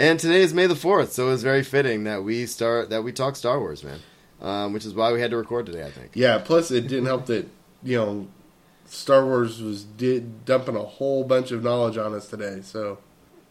And 0.00 0.18
today 0.18 0.40
is 0.40 0.54
May 0.54 0.66
the 0.66 0.74
fourth, 0.74 1.12
so 1.12 1.26
it 1.26 1.32
was 1.32 1.42
very 1.42 1.62
fitting 1.62 2.04
that 2.04 2.24
we 2.24 2.46
start 2.46 2.88
that 2.88 3.04
we 3.04 3.12
talk 3.12 3.36
Star 3.36 3.60
Wars, 3.60 3.84
man. 3.84 3.98
Um, 4.40 4.72
which 4.72 4.86
is 4.86 4.94
why 4.94 5.12
we 5.12 5.20
had 5.20 5.30
to 5.32 5.36
record 5.36 5.66
today, 5.66 5.84
I 5.84 5.90
think. 5.90 6.12
Yeah. 6.14 6.38
Plus, 6.38 6.70
it 6.70 6.88
didn't 6.88 7.04
help 7.04 7.26
that 7.26 7.46
you 7.82 7.98
know 7.98 8.26
Star 8.86 9.26
Wars 9.26 9.60
was 9.60 9.84
did, 9.84 10.46
dumping 10.46 10.74
a 10.74 10.82
whole 10.82 11.22
bunch 11.22 11.50
of 11.50 11.62
knowledge 11.62 11.98
on 11.98 12.14
us 12.14 12.30
today. 12.30 12.60
So 12.62 12.96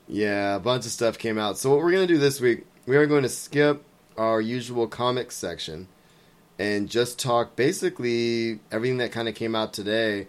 Yeah, 0.07 0.55
a 0.55 0.59
bunch 0.59 0.87
of 0.87 0.91
stuff 0.91 1.19
came 1.19 1.37
out. 1.37 1.59
So 1.59 1.69
what 1.69 1.83
we're 1.83 1.91
gonna 1.91 2.07
do 2.07 2.17
this 2.17 2.41
week, 2.41 2.65
we 2.87 2.97
are 2.97 3.05
going 3.05 3.21
to 3.21 3.29
skip 3.29 3.83
our 4.17 4.41
usual 4.41 4.87
comics 4.87 5.35
section 5.35 5.87
and 6.57 6.89
just 6.89 7.19
talk 7.19 7.55
basically 7.55 8.59
everything 8.71 8.97
that 8.97 9.11
kind 9.11 9.29
of 9.29 9.35
came 9.35 9.53
out 9.53 9.71
today. 9.71 10.25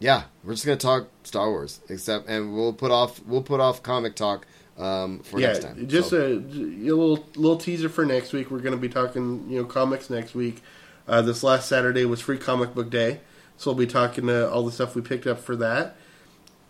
Yeah, 0.00 0.24
we're 0.42 0.54
just 0.54 0.66
gonna 0.66 0.78
talk 0.78 1.06
Star 1.22 1.48
Wars, 1.48 1.78
except 1.88 2.28
and 2.28 2.56
we'll 2.56 2.72
put 2.72 2.90
off 2.90 3.24
we'll 3.24 3.44
put 3.44 3.60
off 3.60 3.84
comic 3.84 4.16
talk 4.16 4.46
um, 4.80 5.20
for 5.20 5.38
yeah, 5.40 5.48
next 5.48 5.62
time. 5.64 5.88
just 5.88 6.10
So- 6.10 6.16
a, 6.20 6.32
a 6.36 6.92
little 6.94 7.24
little 7.36 7.56
teaser 7.58 7.88
for 7.88 8.04
next 8.04 8.32
week. 8.32 8.50
We're 8.50 8.60
going 8.60 8.74
to 8.74 8.80
be 8.80 8.88
talking 8.88 9.46
you 9.48 9.58
know 9.60 9.64
comics 9.64 10.10
next 10.10 10.34
week. 10.34 10.62
Uh, 11.08 11.22
this 11.22 11.42
last 11.42 11.68
Saturday 11.68 12.04
was 12.04 12.20
Free 12.20 12.38
Comic 12.38 12.74
Book 12.74 12.88
Day, 12.90 13.20
so 13.56 13.70
we'll 13.72 13.78
be 13.78 13.90
talking 13.90 14.26
to 14.28 14.50
all 14.50 14.64
the 14.64 14.70
stuff 14.72 14.94
we 14.94 15.02
picked 15.02 15.26
up 15.26 15.40
for 15.40 15.56
that. 15.56 15.96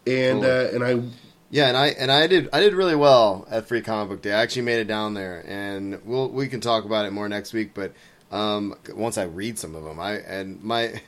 And 0.06 0.42
Cool. 0.42 0.50
uh, 0.50 0.64
and 0.72 0.84
I 0.84 1.02
Yeah, 1.50 1.68
and 1.68 1.76
I 1.76 1.88
and 1.88 2.10
I 2.10 2.26
did 2.26 2.48
I 2.52 2.60
did 2.60 2.74
really 2.74 2.96
well 2.96 3.46
at 3.50 3.66
Free 3.68 3.82
Comic 3.82 4.08
Book 4.08 4.22
Day. 4.22 4.32
I 4.32 4.40
actually 4.42 4.62
made 4.62 4.78
it 4.80 4.86
down 4.88 5.14
there, 5.14 5.44
and 5.46 6.00
we'll 6.04 6.28
we 6.28 6.48
can 6.48 6.60
talk 6.60 6.84
about 6.84 7.04
it 7.06 7.12
more 7.12 7.28
next 7.28 7.52
week. 7.52 7.72
But 7.74 7.92
um, 8.30 8.74
once 8.94 9.18
I 9.18 9.24
read 9.24 9.58
some 9.58 9.74
of 9.74 9.84
them, 9.84 10.00
I 10.00 10.14
and 10.14 10.62
my 10.62 11.00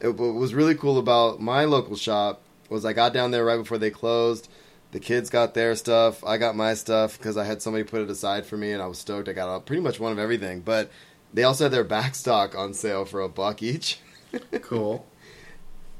it, 0.00 0.08
what 0.16 0.34
was 0.34 0.52
really 0.54 0.74
cool 0.74 0.98
about 0.98 1.40
my 1.40 1.64
local 1.64 1.94
shop 1.96 2.42
was 2.68 2.84
I 2.84 2.92
got 2.92 3.12
down 3.12 3.30
there 3.30 3.44
right 3.44 3.58
before 3.58 3.78
they 3.78 3.90
closed. 3.90 4.48
The 4.92 5.00
kids 5.00 5.30
got 5.30 5.54
their 5.54 5.76
stuff. 5.76 6.24
I 6.24 6.36
got 6.36 6.56
my 6.56 6.74
stuff 6.74 7.16
because 7.16 7.36
I 7.36 7.44
had 7.44 7.62
somebody 7.62 7.84
put 7.84 8.02
it 8.02 8.10
aside 8.10 8.44
for 8.46 8.56
me, 8.56 8.72
and 8.72 8.82
I 8.82 8.86
was 8.86 8.98
stoked. 8.98 9.28
I 9.28 9.32
got 9.32 9.64
pretty 9.66 9.82
much 9.82 10.00
one 10.00 10.10
of 10.12 10.18
everything, 10.18 10.60
but 10.60 10.90
they 11.32 11.44
also 11.44 11.64
had 11.64 11.72
their 11.72 11.84
back 11.84 12.14
stock 12.16 12.56
on 12.56 12.74
sale 12.74 13.04
for 13.04 13.20
a 13.20 13.28
buck 13.28 13.62
each. 13.62 14.00
cool. 14.62 15.06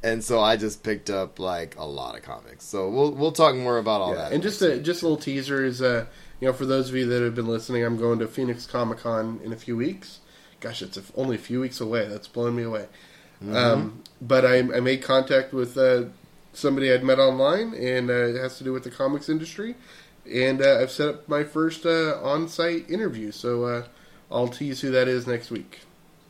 And 0.03 0.25
so 0.25 0.41
I 0.41 0.57
just 0.57 0.83
picked 0.83 1.11
up 1.11 1.39
like 1.39 1.77
a 1.79 1.85
lot 1.85 2.17
of 2.17 2.23
comics. 2.23 2.65
So 2.65 2.89
we'll 2.89 3.13
we'll 3.13 3.33
talk 3.33 3.55
more 3.55 3.79
about 3.79 4.01
all 4.01 4.15
Yeah, 4.15 4.23
that. 4.23 4.33
and 4.33 4.43
just 4.43 4.63
a 4.63 4.79
just 4.79 5.03
a 5.03 5.05
little 5.07 5.19
teaser 5.23 5.63
is 5.65 5.83
uh 5.83 6.07
you 6.41 6.49
know 6.49 6.55
for 6.55 6.65
those 6.65 6.89
of 6.89 6.97
you 6.97 7.07
that 7.07 7.23
have 7.23 7.35
been 7.35 7.47
listening, 7.47 7.85
I'm 7.85 7.99
going 7.99 8.19
to 8.21 8.27
Phoenix 8.27 8.67
Comic 8.67 8.99
Con 8.99 9.41
in 9.45 9.53
a 9.53 9.57
few 9.57 9.77
weeks. 9.77 10.21
Gosh, 10.61 10.81
it's 10.83 10.97
a, 10.97 11.03
only 11.17 11.37
a 11.37 11.39
few 11.39 11.61
weeks 11.61 11.81
away. 11.81 12.09
That's 12.09 12.27
blowing 12.29 12.57
me 12.57 12.63
away. 12.63 12.87
Mm-hmm. 13.43 13.55
Um, 13.57 14.03
but 14.23 14.45
I, 14.45 14.59
I 14.59 14.81
made 14.81 15.03
contact 15.03 15.53
with 15.53 15.77
uh, 15.77 16.05
somebody 16.53 16.93
I'd 16.93 17.05
met 17.05 17.19
online, 17.19 17.75
and 17.75 18.11
uh, 18.11 18.13
it 18.13 18.37
has 18.37 18.59
to 18.59 18.65
do 18.65 18.73
with 18.73 18.85
the 18.85 18.91
comics 18.91 19.29
industry. 19.29 19.75
And 20.31 20.63
uh, 20.63 20.79
I've 20.81 20.91
set 20.91 21.09
up 21.09 21.29
my 21.29 21.45
first 21.45 21.87
uh, 21.87 22.21
on-site 22.23 22.91
interview, 22.91 23.33
so 23.33 23.65
uh, 23.65 23.85
I'll 24.31 24.49
tease 24.49 24.81
who 24.81 24.91
that 24.91 25.09
is 25.09 25.27
next 25.27 25.51
week. 25.51 25.81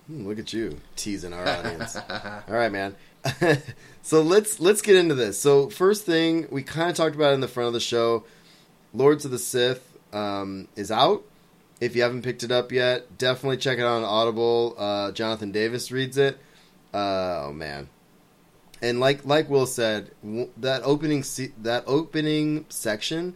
Hmm, 0.06 0.26
Look 0.26 0.38
at 0.38 0.52
you 0.52 0.78
teasing 0.96 1.32
our 1.32 1.46
audience. 1.46 1.96
All 2.08 2.42
right, 2.48 2.72
man. 2.72 2.96
so 4.02 4.22
let's 4.22 4.60
let's 4.60 4.80
get 4.80 4.96
into 4.96 5.14
this. 5.14 5.38
So 5.38 5.68
first 5.68 6.06
thing 6.06 6.46
we 6.50 6.62
kind 6.62 6.88
of 6.90 6.96
talked 6.96 7.14
about 7.14 7.34
in 7.34 7.40
the 7.40 7.48
front 7.48 7.66
of 7.66 7.72
the 7.74 7.80
show, 7.80 8.24
Lords 8.94 9.24
of 9.26 9.30
the 9.30 9.38
Sith 9.38 9.92
um, 10.12 10.68
is 10.76 10.90
out. 10.90 11.24
If 11.80 11.96
you 11.96 12.02
haven't 12.02 12.22
picked 12.22 12.42
it 12.42 12.50
up 12.52 12.72
yet, 12.72 13.18
definitely 13.18 13.56
check 13.58 13.78
it 13.78 13.82
out 13.82 13.98
on 13.98 14.04
Audible. 14.04 14.74
Uh, 14.78 15.12
Jonathan 15.12 15.50
Davis 15.52 15.90
reads 15.90 16.16
it. 16.16 16.38
Uh, 16.94 17.44
oh 17.46 17.52
man, 17.52 17.88
and 18.82 19.00
like 19.00 19.24
like 19.24 19.48
Will 19.50 19.66
said, 19.66 20.10
that 20.56 20.82
opening 20.84 21.22
se- 21.22 21.52
that 21.62 21.84
opening 21.86 22.66
section 22.68 23.34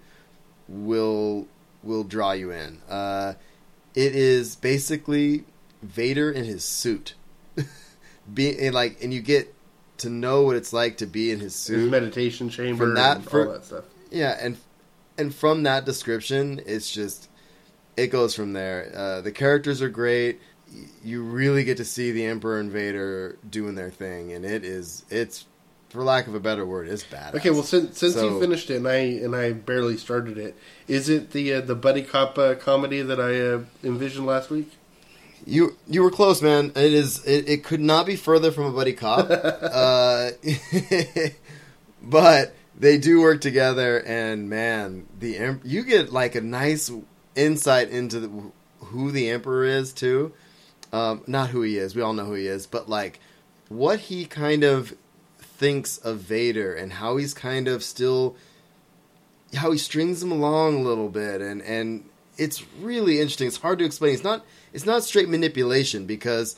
will 0.69 1.47
will 1.83 2.05
draw 2.05 2.33
you 2.33 2.51
in. 2.51 2.81
Uh, 2.89 3.35
it 3.95 4.15
is 4.15 4.57
basically 4.57 5.45
Vader 5.83 6.31
in 6.31 6.45
his 6.45 6.65
suit. 6.65 7.15
be 8.35 8.59
and 8.59 8.75
like 8.75 9.03
and 9.03 9.13
you 9.13 9.21
get 9.21 9.55
to 9.99 10.09
know 10.11 10.43
what 10.43 10.57
it's 10.57 10.73
like 10.73 10.97
to 10.99 11.07
be 11.07 11.31
in 11.31 11.39
his 11.41 11.53
His 11.55 11.83
suit. 11.83 11.91
meditation 11.91 12.49
chamber 12.49 12.85
From 12.87 12.95
that 12.95 13.17
and 13.19 13.29
for- 13.31 13.47
all 13.47 13.53
that 13.53 13.65
stuff. 13.65 13.85
Yeah, 14.11 14.37
and 14.41 14.57
and 15.19 15.35
from 15.35 15.63
that 15.65 15.85
description, 15.85 16.61
it's 16.67 16.91
just 16.93 17.29
it 17.97 18.09
goes 18.09 18.35
from 18.35 18.53
there. 18.55 18.91
Uh, 18.95 19.21
the 19.21 19.31
characters 19.33 19.81
are 19.83 19.89
great. 19.89 20.41
You 21.03 21.23
really 21.23 21.65
get 21.65 21.77
to 21.79 21.85
see 21.85 22.11
the 22.11 22.25
Emperor 22.27 22.59
and 22.59 22.71
Vader 22.71 23.39
doing 23.49 23.75
their 23.75 23.91
thing, 23.91 24.33
and 24.33 24.45
it 24.45 24.65
is 24.65 25.05
it's 25.11 25.47
for 25.95 26.03
lack 26.03 26.27
of 26.27 26.35
a 26.35 26.41
better 26.41 26.67
word, 26.67 26.89
it's 26.89 27.05
badass. 27.05 27.37
Okay, 27.37 27.51
well, 27.51 27.63
since 27.63 27.99
since 27.99 28.15
So- 28.15 28.29
you 28.29 28.41
finished 28.41 28.69
it 28.71 28.77
and 28.77 28.89
I 28.89 28.97
and 28.97 29.35
I 29.37 29.53
barely 29.53 29.97
started 29.97 30.37
it, 30.39 30.57
is 30.89 31.09
it 31.09 31.31
the 31.31 31.55
uh, 31.55 31.61
the 31.61 31.77
buddy 31.77 32.03
cop 32.03 32.37
uh, 32.37 32.55
comedy 32.57 33.01
that 33.03 33.21
I 33.21 33.41
uh, 33.41 33.61
envisioned 33.85 34.27
last 34.27 34.51
week? 34.51 34.73
You 35.47 35.77
you 35.87 36.03
were 36.03 36.11
close, 36.11 36.43
man. 36.43 36.73
It 36.75 36.93
is 36.93 37.25
it, 37.25 37.49
it 37.49 37.65
could 37.65 37.81
not 37.81 38.07
be 38.07 38.17
further 38.17 38.51
from 38.51 38.65
a 38.65 38.73
buddy 38.73 38.93
cop. 38.95 39.29
uh, 39.31 40.31
but 42.03 42.55
they 42.79 42.99
do 42.99 43.21
work 43.21 43.41
together, 43.41 44.03
and 44.05 44.49
man, 44.51 45.07
the 45.19 45.59
you 45.63 45.85
get 45.85 46.13
like 46.13 46.35
a 46.35 46.41
nice 46.41 46.91
insight 47.37 47.91
into 47.91 48.21
the, 48.21 48.31
who 48.87 49.11
the 49.13 49.31
emperor 49.31 49.65
is 49.65 49.93
too. 49.93 50.33
Um, 50.95 51.23
not 51.27 51.51
who 51.51 51.63
he 51.63 51.77
is. 51.79 51.97
We 51.97 52.03
all 52.03 52.13
know 52.13 52.25
who 52.25 52.35
he 52.35 52.47
is, 52.47 52.67
but 52.67 52.89
like 52.89 53.19
what 53.69 53.99
he 53.99 54.27
kind 54.27 54.63
of 54.63 54.95
thinks 55.39 55.99
of 55.99 56.19
Vader 56.19 56.73
and 56.75 56.93
how 56.93 57.17
he's 57.17 57.35
kind 57.35 57.67
of 57.69 57.83
still 57.83 58.37
how 59.57 59.71
he 59.73 59.79
strings 59.79 60.23
him 60.23 60.31
along 60.33 60.77
a 60.77 60.83
little 60.89 61.09
bit 61.09 61.41
and 61.41 61.63
and 61.63 62.05
it's 62.37 62.65
really 62.81 63.21
interesting. 63.21 63.47
It's 63.49 63.59
hard 63.59 63.79
to 63.81 63.85
explain. 63.85 64.15
It's 64.15 64.25
not 64.25 64.45
it's 64.73 64.87
not 64.87 65.03
straight 65.05 65.29
manipulation 65.29 66.07
because 66.07 66.57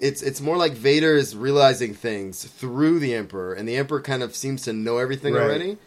it's 0.00 0.22
it's 0.22 0.40
more 0.40 0.56
like 0.56 0.72
Vader 0.72 1.16
is 1.16 1.34
realizing 1.36 1.92
things 1.94 2.44
through 2.44 2.98
the 3.00 3.14
Emperor, 3.14 3.52
and 3.54 3.68
the 3.68 3.76
Emperor 3.76 4.00
kind 4.00 4.22
of 4.22 4.34
seems 4.36 4.62
to 4.62 4.72
know 4.72 4.98
everything 4.98 5.34
Right. 5.34 5.42
already. 5.42 5.78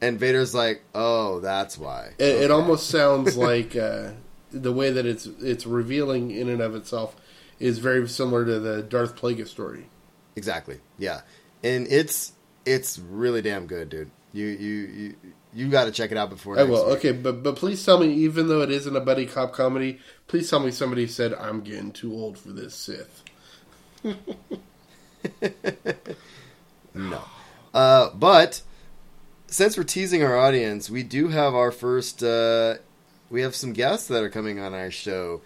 And 0.00 0.18
Vader's 0.18 0.54
like, 0.54 0.82
"Oh, 0.94 1.38
that's 1.40 1.76
why." 1.78 2.14
It, 2.18 2.44
it 2.44 2.50
almost 2.50 2.88
sounds 2.88 3.36
like 3.48 3.76
uh, 3.76 4.12
the 4.52 4.72
way 4.72 4.90
that 4.90 5.06
it's 5.06 5.26
it's 5.26 5.66
revealing 5.66 6.30
in 6.30 6.48
and 6.48 6.60
of 6.60 6.74
itself 6.74 7.16
is 7.58 7.78
very 7.78 8.08
similar 8.08 8.44
to 8.44 8.58
the 8.60 8.82
Darth 8.82 9.16
Plagueis 9.16 9.48
story. 9.48 9.86
exactly, 10.36 10.80
yeah, 10.98 11.22
and 11.62 11.86
it's 11.88 12.32
it's 12.64 12.98
really 12.98 13.42
damn 13.42 13.66
good, 13.66 13.88
dude. 13.88 14.10
You 14.32 14.46
you 14.46 14.74
you 14.74 15.14
you 15.54 15.68
got 15.68 15.84
to 15.84 15.90
check 15.90 16.10
it 16.10 16.16
out 16.16 16.30
before. 16.30 16.58
I 16.58 16.62
will. 16.64 16.86
week. 16.88 16.98
Okay, 16.98 17.12
but 17.12 17.42
but 17.42 17.56
please 17.56 17.84
tell 17.84 17.98
me, 17.98 18.12
even 18.12 18.48
though 18.48 18.62
it 18.62 18.70
isn't 18.70 18.94
a 18.96 19.00
buddy 19.00 19.26
cop 19.26 19.52
comedy, 19.52 19.98
please 20.26 20.48
tell 20.48 20.60
me 20.60 20.70
somebody 20.70 21.06
said 21.06 21.34
I'm 21.34 21.60
getting 21.60 21.92
too 21.92 22.12
old 22.14 22.38
for 22.38 22.48
this 22.50 22.74
Sith. 22.74 23.22
No. 26.94 27.22
Uh, 27.72 28.10
but 28.10 28.62
since 29.46 29.76
we're 29.76 29.84
teasing 29.84 30.22
our 30.22 30.36
audience, 30.36 30.90
we 30.90 31.02
do 31.02 31.28
have 31.28 31.54
our 31.54 31.70
first. 31.72 32.22
Uh, 32.22 32.76
we 33.32 33.42
have 33.42 33.54
some 33.54 33.72
guests 33.72 34.08
that 34.08 34.22
are 34.22 34.28
coming 34.28 34.60
on 34.60 34.74
our 34.74 34.90
show 34.90 35.40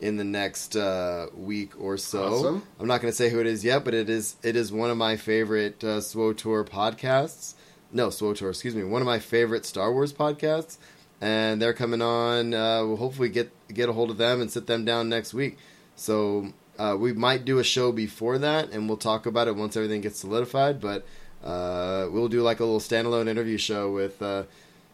in 0.00 0.16
the 0.16 0.24
next 0.24 0.76
uh, 0.76 1.26
week 1.34 1.72
or 1.78 1.98
so. 1.98 2.24
Awesome. 2.24 2.62
I'm 2.78 2.86
not 2.86 3.00
going 3.00 3.10
to 3.10 3.16
say 3.16 3.30
who 3.30 3.40
it 3.40 3.46
is 3.46 3.64
yet, 3.64 3.84
but 3.84 3.94
it 3.94 4.08
is 4.08 4.36
it 4.42 4.56
is 4.56 4.72
one 4.72 4.90
of 4.90 4.96
my 4.96 5.16
favorite 5.16 5.82
uh, 5.84 5.98
SWTOR 5.98 6.68
podcasts. 6.68 7.54
no, 7.92 8.08
SWTOR, 8.08 8.50
excuse 8.50 8.74
me, 8.74 8.84
one 8.84 9.02
of 9.02 9.06
my 9.06 9.18
favorite 9.18 9.66
Star 9.66 9.92
Wars 9.92 10.12
podcasts, 10.12 10.78
and 11.20 11.60
they're 11.60 11.74
coming 11.74 12.00
on. 12.00 12.54
Uh, 12.54 12.86
we'll 12.86 12.96
hopefully 12.96 13.28
get 13.28 13.50
get 13.68 13.88
a 13.88 13.92
hold 13.92 14.10
of 14.10 14.18
them 14.18 14.40
and 14.40 14.50
sit 14.50 14.66
them 14.66 14.84
down 14.84 15.08
next 15.08 15.34
week. 15.34 15.58
So 15.96 16.52
uh, 16.78 16.96
we 16.98 17.12
might 17.12 17.44
do 17.44 17.58
a 17.58 17.64
show 17.64 17.92
before 17.92 18.38
that, 18.38 18.70
and 18.70 18.88
we'll 18.88 18.96
talk 18.96 19.26
about 19.26 19.48
it 19.48 19.56
once 19.56 19.76
everything 19.76 20.00
gets 20.00 20.20
solidified. 20.20 20.80
But 20.80 21.04
uh, 21.44 22.08
we'll 22.10 22.28
do 22.28 22.42
like 22.42 22.60
a 22.60 22.64
little 22.64 22.80
standalone 22.80 23.28
interview 23.28 23.58
show 23.58 23.92
with 23.92 24.22
uh, 24.22 24.44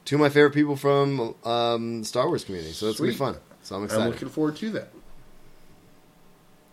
two 0.08 0.16
of 0.16 0.20
my 0.20 0.30
favorite 0.30 0.54
people 0.54 0.74
from 0.74 1.34
um, 1.44 2.02
Star 2.02 2.28
Wars 2.28 2.42
community. 2.42 2.72
So 2.72 2.88
it's 2.88 2.98
gonna 2.98 3.12
be 3.12 3.16
fun. 3.16 3.36
So 3.62 3.76
I'm 3.76 3.84
excited. 3.84 4.04
I'm 4.04 4.10
looking 4.10 4.30
forward 4.30 4.56
to 4.56 4.70
that. 4.70 4.88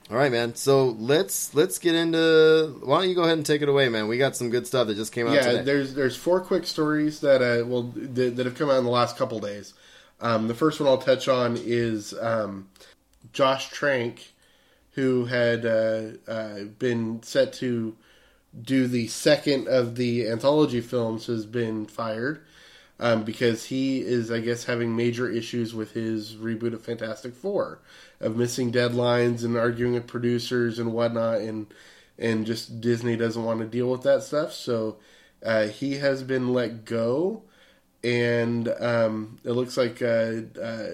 All 0.09 0.15
right, 0.15 0.31
man. 0.31 0.55
So 0.55 0.91
let's 0.91 1.53
let's 1.53 1.77
get 1.77 1.95
into. 1.95 2.79
Why 2.81 2.99
don't 2.99 3.09
you 3.09 3.15
go 3.15 3.23
ahead 3.23 3.35
and 3.35 3.45
take 3.45 3.61
it 3.61 3.67
away, 3.67 3.89
man? 3.89 4.07
We 4.07 4.17
got 4.17 4.37
some 4.37 4.49
good 4.49 4.65
stuff 4.65 4.87
that 4.87 4.95
just 4.95 5.11
came 5.11 5.27
out 5.27 5.33
Yeah, 5.33 5.51
today. 5.51 5.63
there's 5.63 5.93
there's 5.95 6.15
four 6.15 6.39
quick 6.39 6.65
stories 6.65 7.19
that 7.19 7.41
uh, 7.41 7.65
well 7.65 7.83
that, 7.83 8.37
that 8.37 8.45
have 8.45 8.55
come 8.55 8.69
out 8.69 8.77
in 8.77 8.85
the 8.85 8.89
last 8.89 9.17
couple 9.17 9.41
days. 9.41 9.73
Um, 10.21 10.47
the 10.47 10.55
first 10.55 10.79
one 10.79 10.87
I'll 10.87 10.97
touch 10.97 11.27
on 11.27 11.57
is 11.57 12.13
um, 12.21 12.69
Josh 13.33 13.69
Trank, 13.69 14.31
who 14.91 15.25
had 15.25 15.65
uh, 15.65 16.03
uh, 16.25 16.63
been 16.79 17.21
set 17.21 17.51
to 17.53 17.97
do 18.61 18.87
the 18.87 19.07
second 19.07 19.67
of 19.67 19.97
the 19.97 20.25
anthology 20.29 20.79
films, 20.79 21.25
has 21.25 21.45
been 21.45 21.85
fired 21.85 22.41
um, 22.99 23.23
because 23.23 23.65
he 23.65 23.99
is, 23.99 24.31
I 24.31 24.39
guess, 24.39 24.65
having 24.65 24.95
major 24.95 25.29
issues 25.29 25.73
with 25.73 25.91
his 25.91 26.35
reboot 26.35 26.73
of 26.73 26.83
Fantastic 26.83 27.33
Four, 27.33 27.79
of 28.19 28.37
missing 28.37 28.71
deadlines 28.71 29.43
and 29.43 29.57
arguing 29.57 29.93
with 29.93 30.07
producers 30.07 30.79
and 30.79 30.93
whatnot, 30.93 31.39
and 31.39 31.67
and 32.17 32.45
just 32.45 32.79
Disney 32.79 33.17
doesn't 33.17 33.43
want 33.43 33.59
to 33.59 33.65
deal 33.65 33.89
with 33.91 34.03
that 34.03 34.23
stuff. 34.23 34.53
So 34.53 34.97
uh, 35.43 35.67
he 35.67 35.95
has 35.95 36.23
been 36.23 36.53
let 36.53 36.85
go, 36.85 37.43
and 38.03 38.69
um, 38.79 39.39
it 39.43 39.51
looks 39.51 39.75
like 39.75 40.01
uh, 40.01 40.41
uh, 40.61 40.87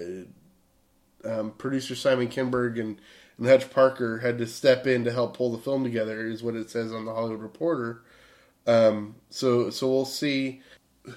um, 1.23 1.51
producer 1.51 1.95
Simon 1.95 2.29
Kinberg 2.29 2.79
and, 2.79 2.99
and 3.37 3.47
Hutch 3.47 3.69
Parker 3.69 4.19
had 4.19 4.39
to 4.39 4.47
step 4.47 4.87
in 4.87 5.03
to 5.05 5.11
help 5.11 5.37
pull 5.37 5.51
the 5.51 5.59
film 5.59 5.83
together, 5.83 6.25
is 6.25 6.41
what 6.41 6.55
it 6.55 6.71
says 6.71 6.91
on 6.91 7.05
the 7.05 7.13
Hollywood 7.13 7.41
Reporter. 7.41 8.01
Um, 8.65 9.15
so 9.29 9.69
so 9.69 9.87
we'll 9.87 10.05
see 10.05 10.61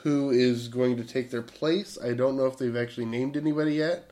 who 0.03 0.31
is 0.31 0.69
going 0.69 0.97
to 0.97 1.05
take 1.05 1.31
their 1.31 1.43
place. 1.43 1.99
I 2.03 2.15
don't 2.15 2.37
know 2.37 2.47
if 2.47 2.57
they've 2.57 2.77
actually 2.77 3.07
named 3.07 3.37
anybody 3.37 3.75
yet, 3.75 4.11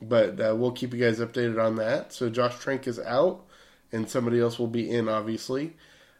but 0.00 0.40
uh, 0.40 0.54
we'll 0.56 0.72
keep 0.72 0.92
you 0.92 1.00
guys 1.00 1.20
updated 1.20 1.62
on 1.62 1.76
that. 1.76 2.12
So 2.12 2.28
Josh 2.28 2.58
Trank 2.58 2.86
is 2.86 2.98
out, 2.98 3.44
and 3.92 4.08
somebody 4.08 4.40
else 4.40 4.58
will 4.58 4.66
be 4.66 4.90
in, 4.90 5.08
obviously. 5.08 5.74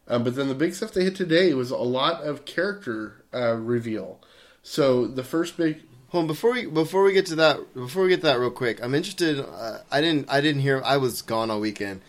Um, 0.09 0.25
but 0.25 0.37
then 0.37 0.49
the 0.49 0.55
big 0.55 0.75
stuff 0.75 0.93
they 0.93 1.05
hit 1.05 1.17
today 1.17 1.53
was 1.53 1.71
a 1.71 1.77
lot 1.77 2.23
of 2.23 2.45
character 2.45 3.25
uh, 3.35 3.55
reveal. 3.55 4.21
So 4.63 5.07
the 5.07 5.25
first 5.25 5.57
big 5.57 5.83
Hold 6.11 6.23
on, 6.23 6.27
before 6.29 6.53
we 6.53 6.67
before 6.67 7.03
we 7.03 7.13
get 7.13 7.27
to 7.27 7.35
that 7.35 7.75
before 7.75 8.05
we 8.05 8.11
get 8.11 8.23
that 8.23 8.39
real 8.39 8.51
quick, 8.51 8.83
I'm 8.83 8.95
interested. 8.95 9.41
Uh, 9.41 9.79
I 9.91 10.01
didn't 10.01 10.31
I 10.31 10.41
didn't 10.41 10.63
hear. 10.63 10.81
I 10.85 10.99
was 10.99 11.21
gone 11.21 11.51
all 11.51 11.61
weekend. 11.61 12.01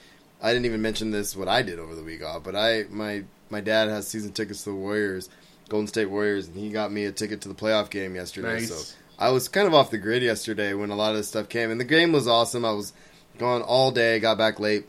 I 0.42 0.54
didn't 0.54 0.66
even 0.66 0.84
mention 0.84 1.10
this 1.10 1.36
what 1.36 1.48
I 1.48 1.64
did 1.64 1.80
over 1.80 1.96
the 1.96 2.04
week 2.04 2.24
off. 2.24 2.44
But 2.44 2.56
I 2.56 2.84
my 2.92 3.24
my 3.50 3.60
dad 3.60 3.90
has 3.90 4.08
season 4.08 4.34
tickets 4.34 4.64
to 4.64 4.70
the 4.70 4.76
Warriors, 4.76 5.30
Golden 5.70 5.88
State 5.88 6.10
Warriors, 6.10 6.48
and 6.48 6.56
he 6.58 6.70
got 6.70 6.92
me 6.92 7.06
a 7.06 7.12
ticket 7.12 7.42
to 7.42 7.50
the 7.50 7.56
playoff 7.56 7.90
game 7.90 8.16
yesterday. 8.16 8.60
Nice. 8.60 8.70
So 8.70 8.96
I 9.20 9.30
was 9.32 9.48
kind 9.50 9.68
of 9.68 9.74
off 9.74 9.92
the 9.92 9.98
grid 9.98 10.24
yesterday 10.24 10.74
when 10.74 10.90
a 10.90 10.96
lot 10.96 11.12
of 11.12 11.18
this 11.18 11.28
stuff 11.28 11.50
came, 11.50 11.72
and 11.72 11.80
the 11.80 11.86
game 11.86 12.12
was 12.12 12.28
awesome. 12.28 12.64
I 12.66 12.72
was 12.72 12.94
gone 13.38 13.62
all 13.62 13.92
day, 13.92 14.20
got 14.20 14.38
back 14.38 14.60
late, 14.60 14.86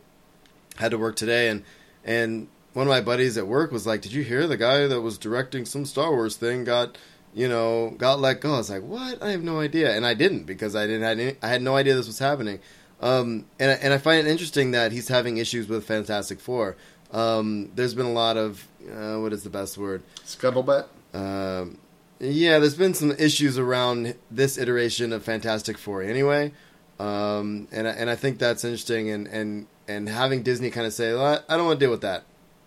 had 0.77 0.91
to 0.93 0.99
work 0.99 1.17
today, 1.17 1.49
and 1.49 1.63
and 2.05 2.49
one 2.75 2.87
of 2.87 2.91
my 2.91 3.01
buddies 3.01 3.37
at 3.37 3.47
work 3.47 3.73
was 3.73 3.87
like, 3.87 4.03
"Did 4.03 4.13
you 4.13 4.23
hear 4.23 4.47
the 4.47 4.57
guy 4.57 4.87
that 4.87 5.01
was 5.01 5.19
directing 5.19 5.65
some 5.65 5.85
Star 5.85 6.11
Wars 6.11 6.37
thing 6.37 6.65
got?" 6.65 6.97
you 7.35 7.47
know, 7.47 7.95
got 7.99 8.19
let 8.21 8.41
go. 8.41 8.55
I 8.55 8.59
was 8.59 8.71
like, 8.71 8.83
"What? 8.83 9.23
I 9.23 9.31
have 9.31 9.43
no 9.45 9.61
idea," 9.61 9.95
and 9.95 10.05
I 10.07 10.15
didn't 10.15 10.45
because 10.45 10.75
I 10.75 10.87
didn't 10.87 11.03
had 11.03 11.21
any, 11.21 11.37
I 11.43 11.49
had 11.49 11.61
no 11.63 11.77
idea 11.77 11.95
this 11.95 12.07
was 12.07 12.19
happening. 12.19 12.59
Um, 13.01 13.45
and 13.61 13.71
I- 13.71 13.75
and 13.75 13.93
I 13.95 13.99
find 13.99 14.27
it 14.27 14.31
interesting 14.31 14.71
that 14.73 14.93
he's 14.93 15.09
having 15.09 15.37
issues 15.37 15.69
with 15.69 15.85
Fantastic 15.85 16.41
Four. 16.41 16.77
Um, 17.13 17.71
there's 17.77 17.95
been 17.95 18.07
a 18.07 18.13
lot 18.13 18.37
of 18.37 18.67
uh, 18.93 19.21
what 19.21 19.33
is 19.33 19.43
the 19.45 19.51
best 19.51 19.79
word? 19.79 20.03
scuttlebutt. 20.25 20.87
Um, 21.15 21.79
yeah, 22.21 22.59
there's 22.59 22.75
been 22.75 22.95
some 22.95 23.13
issues 23.13 23.59
around 23.59 24.15
this 24.31 24.59
iteration 24.59 25.13
of 25.13 25.23
Fantastic 25.23 25.79
Four 25.79 26.03
anyway, 26.03 26.53
um, 26.99 27.69
and 27.71 27.87
I, 27.87 27.91
and 27.93 28.11
I 28.11 28.17
think 28.17 28.39
that's 28.39 28.65
interesting. 28.65 29.11
And 29.11 29.27
and 29.29 29.67
and 29.87 30.09
having 30.09 30.43
Disney 30.43 30.71
kind 30.71 30.87
of 30.87 30.93
say, 30.93 31.13
well, 31.15 31.43
I 31.49 31.57
don't 31.57 31.67
want 31.67 31.79
to 31.81 31.85
deal 31.85 31.91
with 31.91 32.03
that. 32.03 32.25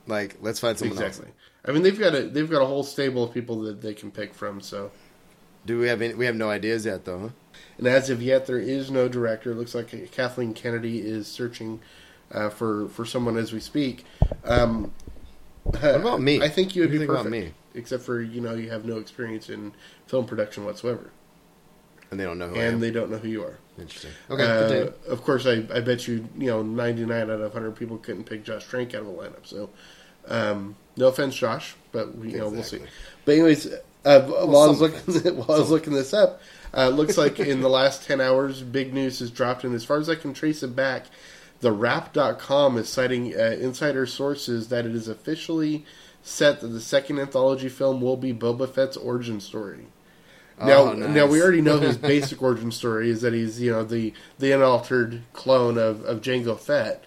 Like, 0.08 0.38
let's 0.42 0.60
find 0.60 0.78
someone 0.78 0.98
Exactly. 0.98 1.28
else. 1.28 1.36
I 1.66 1.72
mean, 1.72 1.84
they've 1.84 2.00
got 2.00 2.16
a 2.16 2.24
they've 2.24 2.50
got 2.50 2.62
a 2.62 2.66
whole 2.66 2.84
stable 2.84 3.24
of 3.26 3.34
people 3.34 3.62
that 3.62 3.82
they 3.82 3.94
can 3.94 4.10
pick 4.10 4.34
from. 4.34 4.62
So, 4.62 4.92
Do 5.66 5.78
we 5.80 5.88
have 5.90 6.02
any, 6.02 6.14
we 6.16 6.26
have 6.26 6.36
no 6.36 6.50
ideas 6.50 6.86
yet 6.86 7.06
though? 7.06 7.20
Huh? 7.20 7.30
and 7.78 7.88
as 7.88 8.10
of 8.10 8.22
yet, 8.22 8.48
there 8.48 8.58
is 8.60 8.90
no 8.90 9.08
director. 9.08 9.52
It 9.52 9.56
looks 9.56 9.76
like 9.76 10.12
Kathleen 10.12 10.54
Kennedy 10.54 11.00
is 11.00 11.28
searching 11.28 11.80
uh, 12.32 12.50
for 12.50 12.88
for 12.90 13.06
someone 13.06 13.38
as 13.38 13.52
we 13.54 13.60
speak. 13.60 14.06
Um, 14.46 14.92
What 15.64 15.84
about 15.96 16.22
me? 16.22 16.42
I 16.42 16.50
think 16.50 16.76
you 16.76 16.82
would 16.84 16.90
What 16.90 16.92
be 16.92 16.98
think 17.00 17.10
about 17.10 17.26
perfect, 17.26 17.32
me? 17.32 17.54
except 17.74 18.04
for 18.04 18.22
you 18.22 18.42
know 18.42 18.54
you 18.56 18.70
have 18.70 18.86
no 18.86 18.98
experience 18.98 19.50
in 19.50 19.74
film 20.08 20.26
production 20.26 20.66
whatsoever, 20.66 21.12
And 22.10 22.20
they 22.20 22.24
don't 22.26 22.38
know 22.40 22.50
who 22.50 22.60
I 22.60 22.64
and 22.66 22.82
they 22.82 22.92
don't 22.92 23.10
know 23.12 23.18
who 23.18 23.28
you 23.30 23.44
are. 23.44 23.58
Interesting. 23.78 24.16
Okay, 24.30 24.44
Uh, 24.44 24.92
of 25.08 25.24
course, 25.24 25.46
I, 25.46 25.66
I 25.74 25.80
bet 25.82 26.08
you 26.08 26.28
you 26.38 26.48
know 26.48 26.62
ninety 26.62 27.06
nine 27.06 27.30
out 27.30 27.42
of 27.42 27.54
hundred 27.54 27.76
people 27.76 27.98
couldn't 27.98 28.26
pick 28.26 28.44
Josh 28.44 28.66
Trank 28.66 28.94
out 28.94 29.02
of 29.02 29.08
a 29.08 29.12
lineup. 29.12 29.46
So, 29.46 29.70
um, 30.28 30.76
no 30.98 31.08
offense, 31.08 31.36
Josh, 31.36 31.76
but 31.92 32.18
we, 32.18 32.32
you 32.32 32.38
know 32.38 32.50
we'll 32.50 32.64
see. 32.64 32.82
But 33.26 33.34
anyways, 33.34 33.68
uh, 34.06 34.22
while 34.22 34.64
I 34.64 34.68
was 34.68 34.82
looking 34.82 35.36
while 35.38 35.52
I 35.54 35.60
was 35.60 35.70
looking 35.72 35.94
this 35.94 36.14
up, 36.14 36.42
uh, 36.74 36.90
it 36.92 36.96
looks 36.96 37.18
like 37.18 37.40
in 37.40 37.62
the 37.62 37.70
last 37.70 38.04
ten 38.06 38.20
hours, 38.20 38.62
big 38.62 38.94
news 38.94 39.20
has 39.20 39.32
dropped, 39.32 39.64
and 39.64 39.74
as 39.74 39.86
far 39.86 39.98
as 39.98 40.10
I 40.10 40.16
can 40.16 40.34
trace 40.34 40.64
it 40.64 40.76
back, 40.76 41.06
the 41.62 41.72
Wrap.com 41.72 42.78
is 42.78 42.90
citing 42.90 43.34
uh, 43.36 43.58
insider 43.60 44.06
sources 44.06 44.68
that 44.70 44.86
it 44.86 44.94
is 44.96 45.08
officially 45.08 45.86
set 46.24 46.62
that 46.62 46.68
the 46.68 46.82
second 46.82 47.20
anthology 47.20 47.70
film 47.70 48.02
will 48.02 48.18
be 48.18 48.34
Boba 48.34 48.70
Fett's 48.72 48.98
origin 48.98 49.40
story. 49.40 49.86
Now, 50.60 50.82
Oh, 50.84 50.94
nice. 50.94 51.10
now 51.10 51.26
we 51.26 51.42
already 51.42 51.62
know 51.62 51.80
his 51.80 51.98
basic 52.14 52.42
origin 52.42 52.72
story 52.72 53.10
is 53.10 53.22
that 53.22 53.34
he's 53.34 53.60
you 53.62 53.72
know 53.72 53.84
the 53.84 54.14
the 54.38 54.52
unaltered 54.52 55.22
clone 55.34 55.78
of, 55.78 56.04
of 56.06 56.22
Jango 56.22 56.60
Fett, 56.60 57.04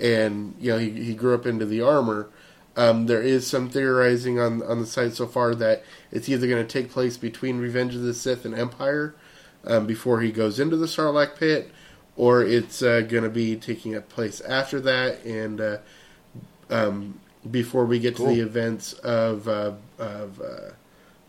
and 0.00 0.54
you 0.60 0.72
know 0.72 0.78
he, 0.78 0.90
he 0.90 1.14
grew 1.14 1.34
up 1.34 1.46
into 1.46 1.66
the 1.66 1.80
armor. 1.82 2.28
Um, 2.76 3.06
there 3.06 3.22
is 3.22 3.46
some 3.46 3.70
theorizing 3.70 4.38
on 4.40 4.62
on 4.62 4.80
the 4.80 4.86
site 4.86 5.14
so 5.14 5.26
far 5.26 5.54
that 5.54 5.82
it's 6.10 6.28
either 6.28 6.46
going 6.48 6.66
to 6.66 6.72
take 6.72 6.90
place 6.90 7.16
between 7.16 7.58
Revenge 7.58 7.94
of 7.94 8.02
the 8.02 8.12
Sith 8.14 8.44
and 8.44 8.54
Empire 8.58 9.14
um, 9.64 9.86
before 9.86 10.20
he 10.20 10.32
goes 10.32 10.58
into 10.60 10.76
the 10.76 10.86
Sarlacc 10.86 11.36
pit, 11.38 11.70
or 12.16 12.42
it's 12.42 12.82
uh, 12.82 13.00
going 13.02 13.24
to 13.24 13.30
be 13.30 13.56
taking 13.56 14.00
place 14.02 14.40
after 14.42 14.80
that 14.80 15.24
and 15.24 15.60
uh, 15.60 15.78
um, 16.70 17.20
before 17.50 17.84
we 17.84 17.98
get 17.98 18.16
to 18.16 18.26
the 18.26 18.40
events 18.40 18.94
of 18.94 19.48
uh, 19.48 19.72
of 19.98 20.40
uh, 20.40 20.70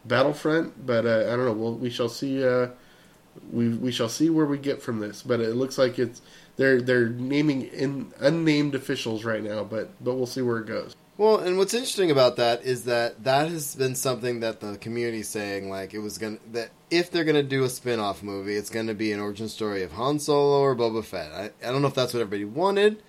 Battlefront. 0.06 0.86
But 0.86 1.06
uh, 1.06 1.28
I 1.28 1.36
don't 1.36 1.46
know. 1.46 1.54
We'll, 1.54 1.76
we 1.76 1.90
shall 1.90 2.10
see. 2.10 2.46
Uh, 2.46 2.70
we 3.52 3.70
we 3.70 3.92
shall 3.92 4.10
see 4.10 4.30
where 4.30 4.46
we 4.46 4.58
get 4.58 4.82
from 4.82 5.00
this. 5.00 5.22
But 5.22 5.40
it 5.40 5.56
looks 5.56 5.78
like 5.78 6.00
it's 6.00 6.22
they're 6.56 6.82
they're 6.82 7.10
naming 7.10 7.64
in 7.64 8.14
unnamed 8.20 8.76
officials 8.76 9.24
right 9.24 9.44
now. 9.44 9.64
But 9.64 9.92
but 10.04 10.16
we'll 10.16 10.26
see 10.26 10.42
where 10.42 10.60
it 10.60 10.68
goes. 10.68 10.96
Well, 11.18 11.40
and 11.40 11.58
what's 11.58 11.74
interesting 11.74 12.12
about 12.12 12.36
that 12.36 12.64
is 12.64 12.84
that 12.84 13.24
that 13.24 13.50
has 13.50 13.76
been 13.76 13.96
something 13.96 14.42
that 14.42 14.60
the 14.60 14.78
community 14.78 15.24
saying 15.24 15.70
like 15.70 15.96
it 15.96 16.00
was 16.00 16.20
gonna 16.20 16.38
that 16.52 16.70
if 16.92 17.10
they're 17.10 17.24
gonna 17.24 17.42
do 17.42 17.64
a 17.64 17.70
spin-off 17.70 18.22
movie, 18.22 18.56
it's 18.56 18.70
gonna 18.70 18.94
be 18.94 19.12
an 19.12 19.20
origin 19.20 19.50
story 19.50 19.82
of 19.82 19.94
Han 19.94 20.20
Solo 20.20 20.60
or 20.60 20.76
Boba 20.76 21.04
Fett. 21.04 21.32
I, 21.32 21.68
I 21.68 21.72
don't 21.72 21.82
know 21.82 21.88
if 21.88 21.96
that's 21.96 22.14
what 22.14 22.22
everybody 22.22 22.46
wanted, 22.46 23.02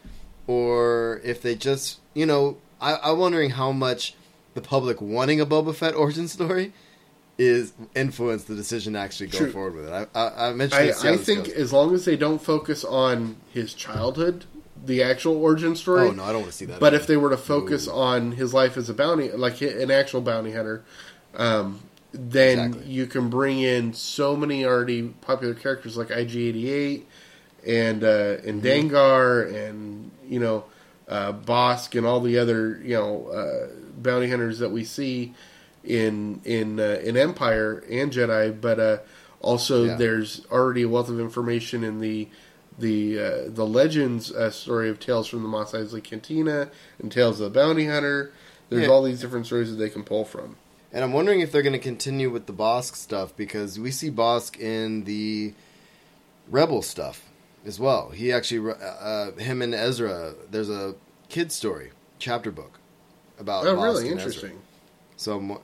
or 0.46 1.20
if 1.22 1.42
they 1.42 1.54
just 1.54 2.00
you 2.14 2.24
know 2.24 2.56
I, 2.80 2.96
I'm 3.02 3.18
wondering 3.18 3.50
how 3.50 3.72
much 3.72 4.14
the 4.54 4.62
public 4.62 5.02
wanting 5.02 5.40
a 5.40 5.46
Boba 5.46 5.74
Fett 5.74 5.94
origin 5.94 6.28
story 6.28 6.72
is 7.36 7.72
influenced 7.94 8.48
the 8.48 8.54
decision 8.56 8.94
to 8.94 8.98
actually 8.98 9.28
go 9.28 9.38
True. 9.38 9.52
forward 9.52 9.74
with 9.74 9.86
it. 9.86 10.08
I, 10.14 10.18
I, 10.18 10.48
I 10.48 10.52
mentioned 10.54 10.82
I, 10.82 10.86
this. 10.86 11.00
see 11.00 11.08
how 11.08 11.14
I 11.14 11.16
think 11.18 11.44
goes. 11.44 11.54
as 11.54 11.72
long 11.72 11.94
as 11.94 12.04
they 12.04 12.16
don't 12.16 12.42
focus 12.42 12.84
on 12.84 13.36
his 13.52 13.74
childhood, 13.74 14.44
the 14.84 15.02
actual 15.02 15.36
origin 15.36 15.74
story. 15.76 16.08
Oh 16.08 16.10
no, 16.12 16.24
I 16.24 16.32
don't 16.32 16.42
want 16.42 16.52
to 16.52 16.56
see 16.56 16.64
that. 16.66 16.80
But 16.80 16.94
if 16.94 17.06
they 17.06 17.16
were 17.16 17.30
to 17.30 17.36
focus 17.36 17.88
on 17.88 18.32
his 18.32 18.54
life 18.54 18.76
as 18.76 18.88
a 18.88 18.94
bounty, 18.94 19.30
like 19.32 19.60
an 19.62 19.90
actual 19.90 20.20
bounty 20.20 20.52
hunter, 20.52 20.84
um, 21.34 21.80
then 22.12 22.58
Exactly. 22.68 22.86
you 22.86 23.06
can 23.06 23.28
bring 23.30 23.60
in 23.60 23.92
so 23.92 24.36
many 24.36 24.64
already 24.64 25.02
popular 25.02 25.54
characters 25.54 25.96
like 25.96 26.08
IG88 26.08 27.02
and 27.66 28.04
uh, 28.04 28.36
and 28.46 28.62
Mm-hmm. 28.62 28.66
Dengar 28.94 29.52
and 29.54 30.10
you 30.26 30.38
know 30.40 30.64
uh, 31.08 31.32
Bossk 31.32 31.96
and 31.96 32.06
all 32.06 32.20
the 32.20 32.38
other 32.38 32.80
you 32.82 32.94
know 32.94 33.26
uh, 33.28 33.68
bounty 33.98 34.28
hunters 34.30 34.58
that 34.60 34.70
we 34.70 34.84
see 34.84 35.34
in 35.84 36.40
in 36.44 36.78
uh, 36.80 37.00
in 37.04 37.16
Empire 37.16 37.82
and 37.90 38.12
Jedi, 38.12 38.58
but 38.58 38.78
uh, 38.80 38.98
also 39.40 39.84
Yeah. 39.86 39.94
there's 39.96 40.44
already 40.50 40.82
a 40.82 40.88
wealth 40.88 41.08
of 41.08 41.18
information 41.20 41.84
in 41.84 42.00
the 42.00 42.28
the 42.78 43.18
uh, 43.18 43.40
the 43.48 43.66
Legends 43.66 44.30
uh, 44.32 44.50
story 44.50 44.88
of 44.88 45.00
Tales 45.00 45.26
from 45.28 45.42
the 45.42 45.48
Mos 45.48 45.72
Eisley 45.72 46.02
Cantina 46.02 46.70
and 47.00 47.10
Tales 47.10 47.40
of 47.40 47.52
the 47.52 47.58
Bounty 47.60 47.86
Hunter. 47.86 48.32
There's 48.70 48.84
Yeah. 48.86 48.88
all 48.92 49.02
these 49.02 49.20
different 49.20 49.46
stories 49.46 49.70
that 49.70 49.76
they 49.76 49.88
can 49.90 50.04
pull 50.04 50.24
from. 50.24 50.56
and 50.92 51.02
I'm 51.04 51.12
wondering 51.12 51.40
if 51.40 51.52
they're 51.52 51.62
going 51.62 51.72
to 51.74 51.78
continue 51.78 52.30
with 52.30 52.46
the 52.46 52.52
Bossk 52.52 52.96
stuff 52.96 53.36
because 53.36 53.78
we 53.78 53.90
see 53.90 54.10
Bossk 54.10 54.58
in 54.58 55.04
the 55.04 55.52
Rebel 56.50 56.80
stuff 56.82 57.24
as 57.66 57.78
well. 57.78 58.10
He 58.10 58.32
actually, 58.32 58.70
uh, 58.72 58.74
uh, 58.74 59.32
him 59.32 59.60
and 59.60 59.74
Ezra, 59.74 60.34
there's 60.50 60.70
a 60.70 60.94
kid 61.28 61.52
story 61.52 61.90
chapter 62.18 62.50
book 62.50 62.78
about. 63.38 63.66
Oh, 63.66 63.76
Bossk 63.76 63.82
really 63.82 64.08
and 64.10 64.18
Ezra. 64.20 64.26
interesting. 64.28 64.58
So, 65.16 65.36
I'm, 65.38 65.58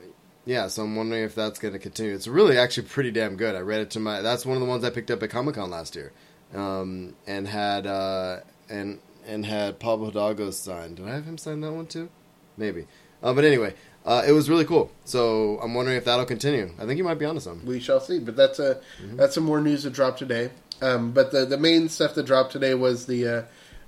yeah, 0.45 0.67
so 0.69 0.83
I'm 0.83 0.95
wondering 0.97 1.23
if 1.25 1.35
that's 1.35 1.59
going 1.59 1.73
to 1.73 1.79
continue. 1.81 2.15
It's 2.15 2.29
really 2.29 2.59
actually 2.59 2.87
pretty 2.89 3.11
damn 3.11 3.37
good. 3.37 3.55
I 3.55 3.61
read 3.61 3.81
it 3.81 3.91
to 3.93 4.01
my. 4.01 4.21
That's 4.21 4.45
one 4.45 4.57
of 4.57 4.61
the 4.61 4.69
ones 4.69 4.85
I 4.85 4.91
picked 4.91 5.11
up 5.11 5.23
at 5.23 5.31
Comic 5.31 5.55
Con 5.55 5.71
last 5.71 5.95
year, 5.97 6.13
um, 6.55 7.15
and 7.27 7.47
had 7.49 7.87
uh, 7.87 8.41
and 8.69 8.99
and 9.27 9.47
had 9.47 9.79
Pablo 9.79 10.07
Hidalgo 10.07 10.51
signed. 10.51 10.97
Did 10.97 11.07
I 11.09 11.15
have 11.15 11.25
him 11.25 11.39
sign 11.39 11.61
that 11.63 11.73
one 11.73 11.87
too? 11.87 12.09
Maybe. 12.57 12.87
Uh, 13.23 13.33
but 13.33 13.45
anyway, 13.45 13.75
uh, 14.05 14.23
it 14.27 14.33
was 14.33 14.51
really 14.51 14.65
cool. 14.67 14.91
So 15.05 15.59
I'm 15.63 15.73
wondering 15.75 15.97
if 15.97 16.05
that'll 16.05 16.27
continue. 16.27 16.71
I 16.79 16.85
think 16.87 16.99
you 16.99 17.05
might 17.05 17.19
be 17.19 17.25
onto 17.25 17.41
something. 17.41 17.67
We 17.67 17.81
shall 17.81 18.01
see. 18.01 18.19
But 18.19 18.37
that's 18.37 18.59
a 18.59 18.81
Mm-hmm. 19.03 19.17
that's 19.17 19.35
some 19.35 19.45
more 19.45 19.61
news 19.61 19.83
that 19.85 19.93
dropped 19.95 20.19
today. 20.19 20.51
Um, 20.83 21.13
but 21.13 21.31
the 21.33 21.45
the 21.47 21.57
main 21.59 21.89
stuff 21.89 22.15
that 22.15 22.27
dropped 22.27 22.53
today 22.53 22.75
was 22.75 23.07
the 23.07 23.27
uh, 23.27 23.43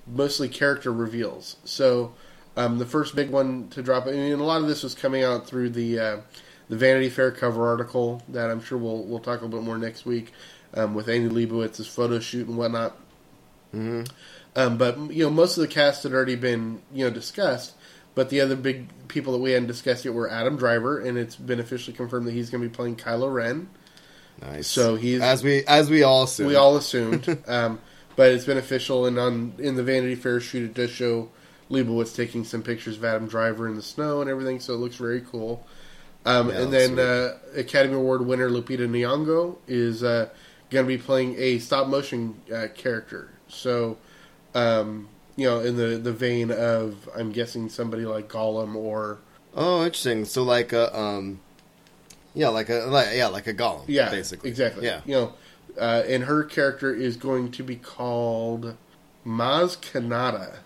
mostly 0.07 0.49
character 0.49 0.93
reveals. 0.93 1.57
So 1.65 2.15
um, 2.57 2.79
the 2.79 2.87
first 2.87 3.15
big 3.15 3.29
one 3.31 3.69
to 3.71 3.83
drop, 3.83 4.07
I 4.07 4.13
mean, 4.13 4.33
a 4.33 4.43
lot 4.45 4.63
of 4.63 4.69
this 4.69 4.83
was 4.83 4.95
coming 4.95 5.23
out 5.23 5.47
through 5.47 5.71
the 5.71 5.99
uh, 5.99 6.17
the 6.69 6.77
Vanity 6.77 7.11
Fair 7.11 7.31
cover 7.31 7.67
article 7.69 8.23
that 8.29 8.51
I'm 8.51 8.63
sure 8.63 8.79
we'll 8.79 9.05
we'll 9.05 9.19
talk 9.19 9.41
a 9.41 9.45
little 9.45 9.59
bit 9.61 9.67
more 9.67 9.79
next 9.79 10.07
week 10.07 10.33
um, 10.77 10.95
with 10.95 11.09
Annie 11.09 11.29
Leibovitz's 11.29 11.87
photo 11.87 12.21
shoot 12.21 12.47
and 12.47 12.57
whatnot. 12.57 12.97
hmm 13.73 14.03
Um, 14.55 14.77
but 14.79 14.97
you 15.11 15.25
know, 15.25 15.31
most 15.31 15.57
of 15.57 15.63
the 15.63 15.69
cast 15.69 16.03
had 16.05 16.13
already 16.13 16.37
been 16.37 16.83
you 16.93 17.05
know 17.05 17.11
discussed. 17.11 17.75
But 18.15 18.31
the 18.31 18.41
other 18.41 18.57
big 18.57 18.89
people 19.09 19.35
that 19.35 19.41
we 19.41 19.51
hadn't 19.51 19.69
discussed 19.69 20.07
yet 20.07 20.15
were 20.15 20.31
Adam 20.31 20.57
Driver, 20.57 20.99
and 20.99 21.19
it's 21.19 21.37
been 21.37 21.61
officially 21.61 21.95
confirmed 21.95 22.27
that 22.27 22.33
he's 22.33 22.49
going 22.49 22.63
to 22.63 22.69
be 22.69 22.75
playing 22.75 22.97
Kylo 22.97 23.31
Ren. 23.33 23.69
Nice. 24.41 24.69
So 24.69 24.97
he's 24.97 25.21
as 25.21 25.45
we 25.45 25.65
as 25.67 25.91
we 25.91 26.03
all 26.03 26.23
assume. 26.25 26.47
we 26.47 26.55
all 26.55 26.77
assumed, 26.79 27.27
um, 27.47 27.79
but 28.17 28.33
it's 28.33 28.47
been 28.47 28.57
official. 28.57 29.05
And 29.05 29.19
on 29.19 29.53
in 29.59 29.75
the 29.77 29.83
Vanity 29.83 30.15
Fair 30.15 30.41
shoot, 30.41 30.65
it 30.65 30.75
does 30.75 30.91
show 30.91 31.29
Leibowitz 31.71 32.17
taking 32.17 32.45
some 32.45 32.63
pictures 32.63 32.97
of 32.97 33.05
Adam 33.05 33.29
Driver 33.29 33.69
in 33.69 33.77
the 33.77 33.83
snow 33.83 34.23
and 34.23 34.31
everything. 34.31 34.61
So 34.61 34.73
it 34.73 34.79
looks 34.79 34.97
very 34.97 35.21
cool. 35.21 35.67
Um, 36.25 36.49
Yeah, 36.49 36.63
and 36.63 36.73
then 36.73 36.99
uh, 36.99 37.37
Academy 37.55 37.95
Award 37.97 38.27
winner 38.27 38.49
Lupita 38.49 38.89
Nyong'o 38.89 39.59
is 39.69 40.03
uh, 40.03 40.29
going 40.71 40.85
to 40.85 40.89
be 40.89 40.99
playing 40.99 41.35
a 41.39 41.59
stop 41.59 41.89
motion 41.89 42.41
uh, 42.55 42.67
character. 42.75 43.31
So, 43.49 43.97
um, 44.55 45.09
you 45.37 45.47
know, 45.47 45.61
in 45.61 45.77
the 45.77 45.99
the 45.99 46.13
vein 46.13 46.51
of 46.51 47.09
I'm 47.17 47.33
guessing 47.33 47.69
somebody 47.69 48.05
like 48.05 48.29
Gollum 48.29 48.75
or 48.75 49.19
Oh, 49.55 49.85
interesting. 49.85 50.25
So 50.25 50.43
like 50.43 50.73
a 50.73 50.97
um, 50.99 51.41
yeah, 52.35 52.49
like 52.49 52.69
a 52.69 52.87
like 52.89 53.09
yeah, 53.15 53.29
like 53.29 53.47
a 53.47 53.55
golem. 53.55 53.85
yeah, 53.87 54.11
basically. 54.11 54.51
exactly. 54.51 54.85
Yeah. 54.85 55.01
you 55.07 55.15
know, 55.15 55.33
uh, 55.81 56.03
and 56.07 56.25
her 56.25 56.45
character 56.45 56.95
is 56.95 57.17
going 57.17 57.51
to 57.53 57.63
be 57.63 57.77
called 57.77 58.77
Maz 59.27 59.77
Kanata. 59.79 60.59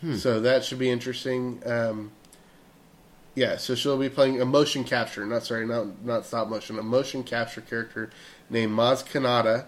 Hmm. 0.00 0.16
So 0.16 0.40
that 0.40 0.64
should 0.64 0.78
be 0.78 0.90
interesting. 0.90 1.62
Um, 1.66 2.12
yeah, 3.34 3.56
so 3.56 3.74
she'll 3.74 3.98
be 3.98 4.10
playing 4.10 4.40
a 4.42 4.44
motion 4.44 4.84
capture, 4.84 5.24
not 5.24 5.44
sorry, 5.44 5.66
not 5.66 6.02
not 6.04 6.26
stop 6.26 6.48
motion, 6.48 6.78
a 6.78 6.82
motion 6.82 7.22
capture 7.24 7.60
character 7.60 8.10
named 8.52 8.72
Maz 8.76 9.04
Kanata. 9.04 9.66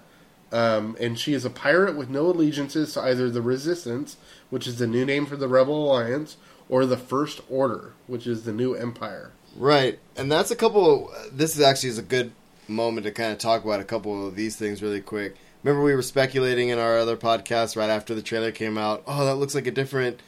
Um, 0.52 0.96
and 1.00 1.18
she 1.18 1.32
is 1.32 1.44
a 1.44 1.50
pirate 1.50 1.96
with 1.96 2.08
no 2.08 2.26
allegiances 2.26 2.94
to 2.94 3.00
either 3.00 3.28
the 3.28 3.42
Resistance, 3.42 4.16
which 4.50 4.68
is 4.68 4.78
the 4.78 4.86
new 4.86 5.04
name 5.04 5.26
for 5.26 5.34
the 5.36 5.48
Rebel 5.48 5.86
Alliance, 5.90 6.36
or 6.68 6.86
the 6.86 6.96
First 6.96 7.40
Order, 7.50 7.92
which 8.06 8.26
is 8.26 8.44
the 8.44 8.52
new 8.52 8.74
Empire. 8.74 9.32
Right, 9.56 9.98
and 10.16 10.30
that's 10.30 10.52
a 10.52 10.56
couple. 10.56 11.12
This 11.32 11.56
is 11.56 11.62
actually 11.62 11.88
is 11.90 11.98
a 11.98 12.02
good 12.02 12.32
moment 12.68 13.04
to 13.06 13.12
kind 13.12 13.32
of 13.32 13.38
talk 13.38 13.64
about 13.64 13.80
a 13.80 13.84
couple 13.84 14.26
of 14.28 14.36
these 14.36 14.54
things 14.56 14.80
really 14.80 15.00
quick. 15.00 15.34
Remember, 15.64 15.82
we 15.82 15.94
were 15.94 16.02
speculating 16.02 16.68
in 16.68 16.78
our 16.78 16.98
other 16.98 17.16
podcast 17.16 17.76
right 17.76 17.90
after 17.90 18.14
the 18.14 18.22
trailer 18.22 18.52
came 18.52 18.78
out. 18.78 19.02
Oh, 19.06 19.24
that 19.24 19.36
looks 19.36 19.54
like 19.54 19.66
a 19.66 19.70
different 19.72 20.20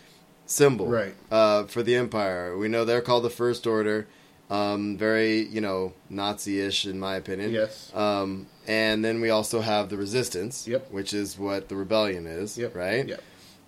symbol, 0.46 0.86
Right. 0.86 1.14
Uh, 1.30 1.64
for 1.64 1.82
the 1.82 1.94
Empire. 1.94 2.56
We 2.56 2.68
know 2.68 2.84
they're 2.84 3.00
called 3.00 3.24
the 3.24 3.30
First 3.30 3.66
Order. 3.66 4.06
Um, 4.48 4.96
very, 4.96 5.40
you 5.46 5.60
know, 5.60 5.92
Nazi-ish 6.08 6.86
in 6.86 7.00
my 7.00 7.16
opinion. 7.16 7.50
Yes. 7.50 7.92
Um, 7.94 8.46
and 8.66 9.04
then 9.04 9.20
we 9.20 9.30
also 9.30 9.60
have 9.60 9.88
the 9.88 9.96
Resistance. 9.96 10.68
Yep. 10.68 10.90
Which 10.92 11.12
is 11.12 11.36
what 11.38 11.68
the 11.68 11.74
rebellion 11.76 12.26
is. 12.26 12.56
Yep. 12.56 12.74
Right. 12.76 13.08
Yep. 13.08 13.22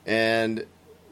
And 0.07 0.67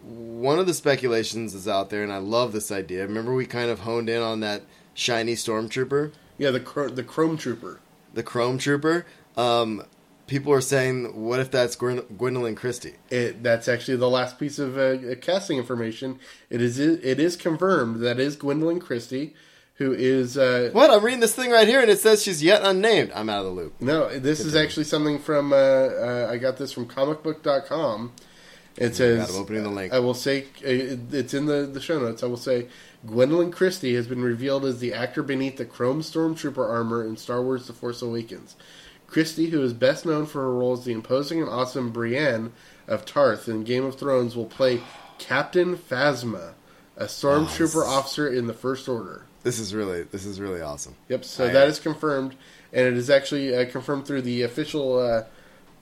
one 0.04 0.58
of 0.60 0.66
the 0.66 0.74
speculations 0.74 1.52
is 1.54 1.66
out 1.66 1.90
there, 1.90 2.02
and 2.04 2.12
I 2.12 2.18
love 2.18 2.52
this 2.52 2.70
idea. 2.70 3.02
Remember, 3.06 3.34
we 3.34 3.44
kind 3.46 3.70
of 3.70 3.80
honed 3.80 4.08
in 4.08 4.22
on 4.22 4.40
that 4.40 4.62
shiny 4.94 5.34
stormtrooper, 5.34 6.12
Yeah, 6.38 6.50
the 6.52 6.60
Chr- 6.60 6.88
the 6.88 7.02
Chrome 7.02 7.36
Trooper. 7.36 7.80
the 8.14 8.22
Chrome 8.22 8.58
Trooper. 8.58 9.04
Um, 9.36 9.82
people 10.28 10.52
are 10.52 10.60
saying, 10.60 11.24
what 11.24 11.40
if 11.40 11.50
that's 11.50 11.74
Gwyn- 11.76 12.02
Gwendoline 12.16 12.56
Christie? 12.56 12.94
It, 13.10 13.42
that's 13.42 13.66
actually 13.68 13.96
the 13.98 14.08
last 14.08 14.38
piece 14.38 14.58
of 14.60 14.78
uh, 14.78 15.16
casting 15.20 15.58
information. 15.58 16.18
It 16.50 16.62
is 16.62 16.78
it 16.78 17.18
is 17.20 17.36
confirmed 17.36 18.00
that 18.02 18.18
is 18.20 18.36
Gwendoline 18.36 18.80
Christie, 18.80 19.34
who 19.76 19.92
is 19.92 20.36
uh, 20.38 20.70
What? 20.72 20.90
I'm 20.90 21.04
reading 21.04 21.20
this 21.20 21.34
thing 21.34 21.50
right 21.50 21.68
here, 21.68 21.80
and 21.80 21.90
it 21.90 22.00
says 22.00 22.22
she's 22.22 22.42
yet 22.42 22.62
unnamed. 22.64 23.12
I'm 23.14 23.28
out 23.28 23.40
of 23.40 23.44
the 23.46 23.50
loop. 23.52 23.74
no. 23.80 24.18
This 24.18 24.40
is 24.40 24.54
actually 24.56 24.84
something 24.84 25.18
from 25.18 25.52
uh, 25.52 25.56
uh, 25.56 26.28
I 26.30 26.38
got 26.38 26.56
this 26.56 26.72
from 26.72 26.86
comicbook.com. 26.86 28.12
It 28.76 28.94
says 28.94 29.30
I'm 29.34 29.40
opening 29.40 29.62
the 29.62 29.70
link. 29.70 29.92
I 29.94 29.98
will 30.00 30.12
say 30.14 30.42
uh, 30.58 30.96
it's 31.16 31.32
in 31.34 31.46
the 31.46 31.62
the 31.66 31.80
show 31.80 31.98
notes. 31.98 32.22
I 32.22 32.26
will 32.26 32.36
say 32.36 32.68
Gwendoline 33.06 33.52
Christie 33.52 33.94
has 33.94 34.06
been 34.06 34.22
revealed 34.22 34.64
as 34.66 34.80
the 34.80 34.92
actor 34.92 35.22
beneath 35.22 35.56
the 35.56 35.64
Chrome 35.64 36.02
Stormtrooper 36.02 36.58
armor 36.68 37.02
in 37.04 37.16
Star 37.16 37.42
Wars: 37.42 37.66
The 37.66 37.72
Force 37.72 38.02
Awakens. 38.02 38.54
Christie, 39.06 39.50
who 39.50 39.62
is 39.62 39.72
best 39.72 40.04
known 40.04 40.26
for 40.26 40.40
her 40.42 40.52
role 40.52 40.72
as 40.72 40.84
the 40.84 40.92
imposing 40.92 41.40
and 41.40 41.48
awesome 41.48 41.90
Brienne 41.90 42.52
of 42.88 43.04
Tarth 43.06 43.48
in 43.48 43.62
Game 43.62 43.84
of 43.84 43.96
Thrones, 43.98 44.34
will 44.36 44.46
play 44.46 44.80
Captain 45.18 45.76
Phasma, 45.76 46.52
a 46.96 47.04
stormtrooper 47.04 47.82
Oh, 47.86 47.88
officer 47.88 48.28
in 48.28 48.46
the 48.48 48.52
First 48.52 48.88
Order. 48.88 49.22
This 49.46 49.60
is 49.60 49.72
really, 49.72 50.02
this 50.02 50.26
is 50.26 50.40
really 50.40 50.60
awesome. 50.60 50.96
Yep. 51.08 51.24
So 51.24 51.44
I- 51.46 51.52
that 51.52 51.68
is 51.68 51.78
confirmed, 51.78 52.34
and 52.72 52.84
it 52.84 52.94
is 52.94 53.08
actually 53.08 53.54
uh, 53.56 53.70
confirmed 53.70 54.04
through 54.04 54.22
the 54.22 54.42
official 54.42 54.98
uh, 54.98 55.22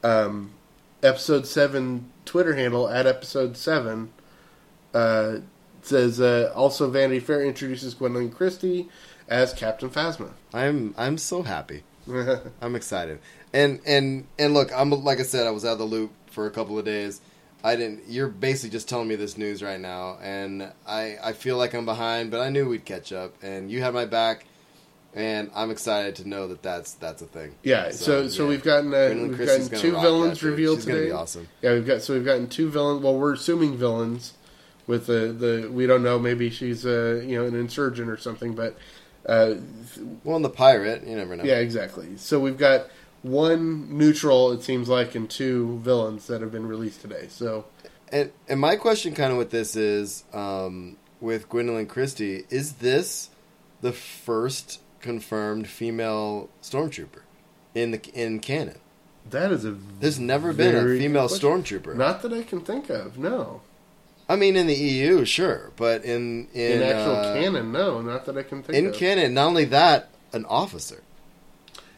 um, 0.06 0.50
episode 1.02 1.46
seven 1.46 2.10
Twitter 2.26 2.54
handle 2.54 2.90
at 2.90 3.06
episode 3.06 3.56
seven. 3.56 4.12
Uh, 4.92 5.36
it 5.78 5.86
says 5.86 6.20
uh, 6.20 6.52
also 6.54 6.90
Vanity 6.90 7.20
Fair 7.20 7.42
introduces 7.42 7.94
Gwendoline 7.94 8.34
Christie 8.34 8.90
as 9.30 9.54
Captain 9.54 9.88
Phasma. 9.88 10.32
I'm, 10.52 10.94
I'm 10.98 11.16
so 11.16 11.40
happy. 11.42 11.84
I'm 12.60 12.76
excited. 12.76 13.18
And 13.54 13.80
and 13.86 14.26
and 14.38 14.52
look, 14.52 14.70
I'm 14.76 14.90
like 14.90 15.20
I 15.20 15.22
said, 15.22 15.46
I 15.46 15.50
was 15.52 15.64
out 15.64 15.72
of 15.72 15.78
the 15.78 15.84
loop 15.86 16.12
for 16.26 16.46
a 16.46 16.50
couple 16.50 16.78
of 16.78 16.84
days. 16.84 17.22
I 17.64 17.76
didn't. 17.76 18.02
You're 18.06 18.28
basically 18.28 18.70
just 18.70 18.88
telling 18.88 19.08
me 19.08 19.16
this 19.16 19.38
news 19.38 19.62
right 19.62 19.80
now, 19.80 20.18
and 20.22 20.70
I 20.86 21.16
I 21.22 21.32
feel 21.32 21.56
like 21.56 21.74
I'm 21.74 21.86
behind, 21.86 22.30
but 22.30 22.40
I 22.40 22.50
knew 22.50 22.68
we'd 22.68 22.84
catch 22.84 23.10
up, 23.10 23.34
and 23.42 23.70
you 23.70 23.80
had 23.80 23.94
my 23.94 24.04
back, 24.04 24.44
and 25.14 25.50
I'm 25.54 25.70
excited 25.70 26.16
to 26.16 26.28
know 26.28 26.46
that 26.48 26.62
that's 26.62 26.92
that's 26.92 27.22
a 27.22 27.26
thing. 27.26 27.54
yeah. 27.62 27.90
So 27.90 28.28
so, 28.28 28.42
yeah. 28.42 28.48
we've 28.50 28.62
gotten 28.62 28.92
uh, 28.92 28.96
Gwendoline 28.96 29.28
we've 29.28 29.36
Christie's 29.36 29.68
gotten 29.70 29.90
two 29.90 29.98
villains 29.98 30.40
that, 30.40 30.46
revealed 30.46 30.78
She's 30.78 30.84
today. 30.84 31.10
awesome. 31.10 31.48
Yeah, 31.62 31.72
we've 31.72 31.86
got 31.86 32.02
so 32.02 32.12
we've 32.14 32.24
gotten 32.24 32.48
two 32.48 32.68
villains. 32.70 33.02
Well, 33.02 33.16
we're 33.18 33.32
assuming 33.32 33.76
villains. 33.78 34.34
With 34.86 35.06
the 35.06 35.32
the 35.32 35.70
we 35.72 35.86
don't 35.86 36.02
know. 36.02 36.18
Maybe 36.18 36.50
she's 36.50 36.84
uh 36.84 37.22
you 37.26 37.38
know 37.38 37.46
an 37.46 37.54
insurgent 37.54 38.10
or 38.10 38.18
something, 38.18 38.54
but. 38.54 38.76
Uh, 39.26 39.54
Well, 40.22 40.36
and 40.36 40.44
the 40.44 40.50
pirate, 40.50 41.06
you 41.06 41.16
never 41.16 41.34
know. 41.34 41.44
Yeah, 41.44 41.56
exactly. 41.60 42.18
So 42.18 42.38
we've 42.38 42.58
got 42.58 42.88
one 43.24 43.96
neutral, 43.96 44.52
it 44.52 44.62
seems 44.62 44.88
like, 44.88 45.14
and 45.14 45.28
two 45.28 45.78
villains 45.78 46.26
that 46.26 46.42
have 46.42 46.52
been 46.52 46.66
released 46.66 47.00
today. 47.00 47.26
So 47.28 47.64
And 48.12 48.30
and 48.48 48.60
my 48.60 48.76
question 48.76 49.14
kind 49.14 49.32
of 49.32 49.38
with 49.38 49.50
this 49.50 49.74
is, 49.74 50.24
um, 50.32 50.98
with 51.20 51.48
Gwendoline 51.48 51.88
Christie, 51.88 52.44
is 52.50 52.74
this 52.74 53.30
the 53.80 53.92
first 53.92 54.80
confirmed 55.00 55.68
female 55.68 56.50
stormtrooper 56.62 57.22
in 57.74 57.90
the 57.90 58.00
in 58.14 58.40
canon? 58.40 58.78
that 59.30 59.50
is 59.52 59.64
a 59.64 59.72
There's 60.00 60.20
never 60.20 60.52
been 60.52 60.76
a 60.76 60.98
female 60.98 61.28
stormtrooper. 61.28 61.96
Not 61.96 62.22
that 62.22 62.32
I 62.32 62.42
can 62.42 62.60
think 62.60 62.90
of. 62.90 63.18
No, 63.18 63.62
I 64.28 64.36
mean, 64.36 64.56
in 64.56 64.66
the 64.66 64.74
EU, 64.74 65.24
sure, 65.24 65.72
but 65.76 66.04
in 66.04 66.48
in, 66.52 66.82
in, 66.82 66.82
actual 66.82 67.16
uh, 67.16 67.34
canon, 67.34 67.72
no, 67.72 68.00
not 68.00 68.26
that 68.26 68.36
I 68.36 68.42
can 68.42 68.62
think 68.62 68.76
in 68.76 68.86
of. 68.86 68.92
In 68.92 68.98
canon, 68.98 69.34
not 69.34 69.46
only 69.46 69.64
that, 69.66 70.10
an 70.32 70.44
officer. 70.46 71.02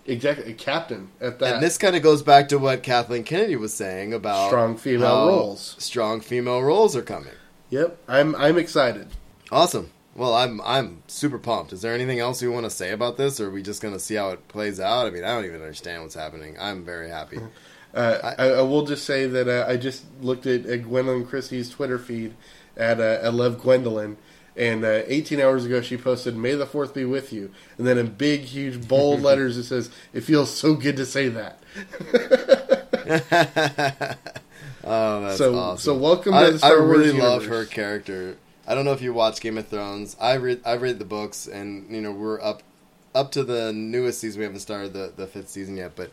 Exactly, 0.07 0.53
a 0.53 0.55
captain 0.55 1.11
at 1.21 1.39
that. 1.41 1.55
And 1.55 1.63
this 1.63 1.79
kind 1.79 1.97
of 1.97 2.03
goes 2.03 2.23
back 2.23 2.49
to 2.49 2.59
what 2.59 2.83
Kathleen 2.83 3.25
Kennedy 3.25 3.57
was 3.57 3.75
saying 3.75 4.15
about 4.15 4.49
Strong 4.49 4.77
female 4.77 5.27
roles. 5.27 5.77
Strong 5.79 6.21
female 6.21 6.63
roles 6.63 6.95
are 6.95 7.03
coming. 7.03 7.33
Yep, 7.71 7.99
I'm 8.09 8.35
I'm 8.37 8.57
excited. 8.59 9.09
Awesome. 9.51 9.91
Well, 10.15 10.35
I'm 10.35 10.61
I'm 10.63 11.03
super 11.09 11.39
pumped. 11.39 11.73
Is 11.73 11.83
there 11.83 11.93
anything 11.93 12.21
else 12.21 12.41
you 12.41 12.53
want 12.53 12.65
to 12.65 12.71
say 12.71 12.91
about 12.91 13.17
this, 13.17 13.41
or 13.41 13.49
are 13.49 13.51
we 13.51 13.63
just 13.63 13.83
going 13.83 13.95
to 13.95 14.01
see 14.01 14.15
how 14.15 14.31
it 14.31 14.49
plays 14.49 14.81
out? 14.81 15.07
I 15.07 15.11
mean, 15.11 15.25
I 15.25 15.35
don't 15.35 15.45
even 15.45 15.61
understand 15.61 16.03
what's 16.03 16.15
happening. 16.15 16.57
I'm 16.59 16.85
very 16.85 17.11
happy. 17.11 17.39
Uh, 17.95 18.35
I, 18.39 18.49
I 18.51 18.63
will 18.63 18.85
just 18.85 19.05
say 19.05 19.27
that 19.27 19.49
uh, 19.49 19.67
I 19.71 19.77
just 19.77 20.05
looked 20.21 20.47
at, 20.47 20.67
at 20.67 20.83
Gwendoline 20.85 21.29
Christie's 21.29 21.71
Twitter 21.71 21.99
feed 21.99 22.35
at 22.77 23.01
uh, 23.01 23.21
I 23.23 23.29
love 23.29 23.61
Gwendoline, 23.61 24.17
And 24.57 24.85
uh, 24.85 25.03
18 25.07 25.41
hours 25.41 25.67
ago, 25.67 25.83
she 25.83 25.97
posted, 25.97 26.37
"May 26.37 26.55
the 26.55 26.67
Fourth 26.67 26.95
be 26.95 27.05
with 27.05 27.33
you," 27.33 27.51
and 27.77 27.87
then 27.87 27.99
in 27.99 28.09
big, 28.09 28.43
huge, 28.43 28.89
bold 28.89 29.21
letters, 29.23 29.59
it 29.59 29.65
says, 29.65 29.91
"It 30.15 30.23
feels 30.23 30.51
so 30.51 30.75
good 30.75 30.97
to 30.97 31.05
say 31.05 31.29
that." 31.29 31.61
oh, 34.83 35.21
that's 35.21 35.37
so, 35.37 35.57
awesome. 35.57 35.79
so 35.79 35.97
welcome 35.97 36.33
to 36.33 36.39
I, 36.39 36.51
the 36.51 36.59
Star 36.59 36.71
I 36.71 36.83
really 36.83 37.13
love 37.13 37.45
her 37.47 37.67
character. 37.67 38.39
I 38.67 38.75
don't 38.75 38.87
know 38.87 38.93
if 38.93 39.03
you 39.03 39.13
watch 39.13 39.41
Game 39.41 39.59
of 39.59 39.69
Thrones. 39.69 40.17
I 40.19 40.35
read 40.35 40.63
I 40.65 40.77
read 40.77 40.99
the 40.99 41.05
books, 41.05 41.47
and 41.47 41.95
you 41.95 42.01
know 42.01 42.13
we're 42.13 42.41
up 42.41 42.63
up 43.15 43.33
to 43.33 43.45
the 43.45 43.75
newest 43.75 44.21
season. 44.21 44.39
We 44.39 44.45
haven't 44.45 44.61
started 44.61 44.93
the, 44.93 45.13
the 45.15 45.27
fifth 45.27 45.51
season 45.51 45.77
yet, 45.77 45.97
but 45.97 46.11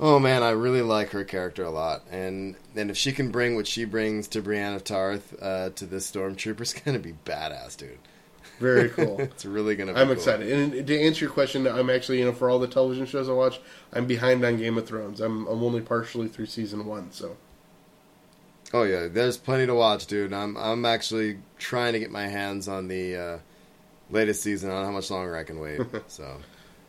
oh 0.00 0.18
man, 0.18 0.42
I 0.42 0.50
really 0.50 0.82
like 0.82 1.10
her 1.10 1.24
character 1.24 1.64
a 1.64 1.70
lot. 1.70 2.02
And 2.10 2.56
and 2.74 2.90
if 2.90 2.96
she 2.96 3.12
can 3.12 3.30
bring 3.30 3.56
what 3.56 3.66
she 3.66 3.84
brings 3.84 4.28
to 4.28 4.42
Brienne 4.42 4.74
of 4.74 4.84
Tarth 4.84 5.34
uh, 5.42 5.70
to 5.70 5.86
this 5.86 6.10
stormtrooper, 6.10 6.60
it's 6.62 6.74
gonna 6.74 6.98
be 6.98 7.14
badass, 7.24 7.76
dude. 7.76 7.98
Very 8.58 8.88
cool. 8.90 9.20
it's 9.20 9.44
really 9.44 9.76
gonna. 9.76 9.94
be 9.94 10.00
I'm 10.00 10.06
cool. 10.06 10.16
excited. 10.16 10.50
And 10.52 10.86
to 10.86 11.00
answer 11.00 11.24
your 11.24 11.32
question, 11.32 11.66
I'm 11.66 11.90
actually, 11.90 12.18
you 12.18 12.24
know, 12.24 12.32
for 12.32 12.48
all 12.50 12.58
the 12.58 12.68
television 12.68 13.06
shows 13.06 13.28
I 13.28 13.32
watch, 13.32 13.60
I'm 13.92 14.06
behind 14.06 14.44
on 14.44 14.56
Game 14.56 14.78
of 14.78 14.86
Thrones. 14.86 15.20
I'm, 15.20 15.46
I'm 15.46 15.62
only 15.62 15.80
partially 15.80 16.28
through 16.28 16.46
season 16.46 16.86
one, 16.86 17.10
so. 17.12 17.36
Oh 18.74 18.84
yeah, 18.84 19.08
there's 19.08 19.36
plenty 19.36 19.66
to 19.66 19.74
watch, 19.74 20.06
dude. 20.06 20.32
I'm 20.32 20.56
I'm 20.56 20.86
actually 20.86 21.38
trying 21.58 21.92
to 21.92 21.98
get 21.98 22.10
my 22.10 22.26
hands 22.26 22.68
on 22.68 22.88
the 22.88 23.16
uh, 23.16 23.38
latest 24.10 24.42
season. 24.42 24.70
I 24.70 24.74
don't 24.74 24.82
know 24.82 24.86
how 24.88 24.94
much 24.94 25.10
longer 25.10 25.36
I 25.36 25.44
can 25.44 25.58
wait. 25.60 25.80
So 26.08 26.38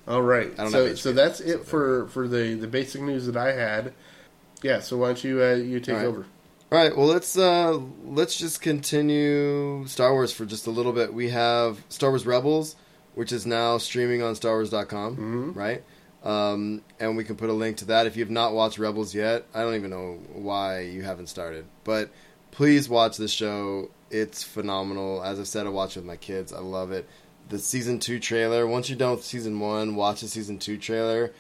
All 0.08 0.22
right. 0.22 0.52
I 0.60 0.70
so, 0.70 0.96
so 0.96 1.14
that's 1.14 1.40
it 1.40 1.66
for, 1.66 2.08
for 2.10 2.28
the, 2.28 2.56
the 2.56 2.68
basic 2.68 3.02
news 3.02 3.26
that 3.28 3.38
I 3.38 3.54
had. 3.54 3.94
Yeah, 4.62 4.80
so 4.80 4.98
why 4.98 5.08
don't 5.08 5.24
you 5.24 5.42
uh, 5.44 5.54
you 5.56 5.80
take 5.80 5.96
All 5.96 6.02
right. 6.02 6.08
over? 6.08 6.26
All 6.72 6.78
right, 6.80 6.98
well 6.98 7.06
let's 7.08 7.38
uh 7.38 7.80
let's 8.04 8.36
just 8.38 8.62
continue 8.62 9.86
Star 9.88 10.12
Wars 10.14 10.34
for 10.34 10.46
just 10.46 10.66
a 10.68 10.72
little 10.72 10.92
bit. 10.94 11.14
We 11.14 11.30
have 11.30 11.84
Star 11.90 12.10
Wars 12.10 12.26
Rebels, 12.26 12.76
which 13.16 13.32
is 13.32 13.46
now 13.46 13.78
streaming 13.78 14.24
on 14.24 14.34
StarWars.com, 14.34 15.18
Mhm. 15.18 15.56
right? 15.56 15.84
Um, 16.24 16.82
and 17.00 17.18
we 17.18 17.26
can 17.26 17.36
put 17.36 17.50
a 17.50 17.54
link 17.54 17.78
to 17.78 17.86
that 17.86 18.08
if 18.08 18.16
you've 18.16 18.32
not 18.32 18.54
watched 18.54 18.80
Rebels 18.80 19.14
yet. 19.14 19.46
I 19.54 19.62
don't 19.62 19.76
even 19.76 19.90
know 19.92 20.20
why 20.34 20.82
you 20.82 21.04
haven't 21.04 21.28
started, 21.28 21.66
but 21.84 22.10
please 22.52 22.88
watch 22.90 23.18
this 23.18 23.32
show. 23.32 23.90
It's 24.10 24.42
phenomenal. 24.42 25.22
As 25.24 25.40
I've 25.40 25.48
said, 25.48 25.66
I 25.68 25.70
watch 25.70 25.96
it 25.98 26.00
with 26.00 26.08
my 26.08 26.16
kids. 26.18 26.54
I 26.54 26.60
love 26.60 26.92
it. 26.92 27.08
The 27.50 27.60
season 27.60 28.00
two 28.00 28.20
trailer. 28.20 28.66
Once 28.66 28.90
you're 28.90 28.98
done 28.98 29.12
with 29.12 29.24
season 29.24 29.60
one, 29.60 29.96
watch 29.96 30.22
the 30.22 30.28
season 30.28 30.60
two 30.60 30.78
trailer. 30.78 31.32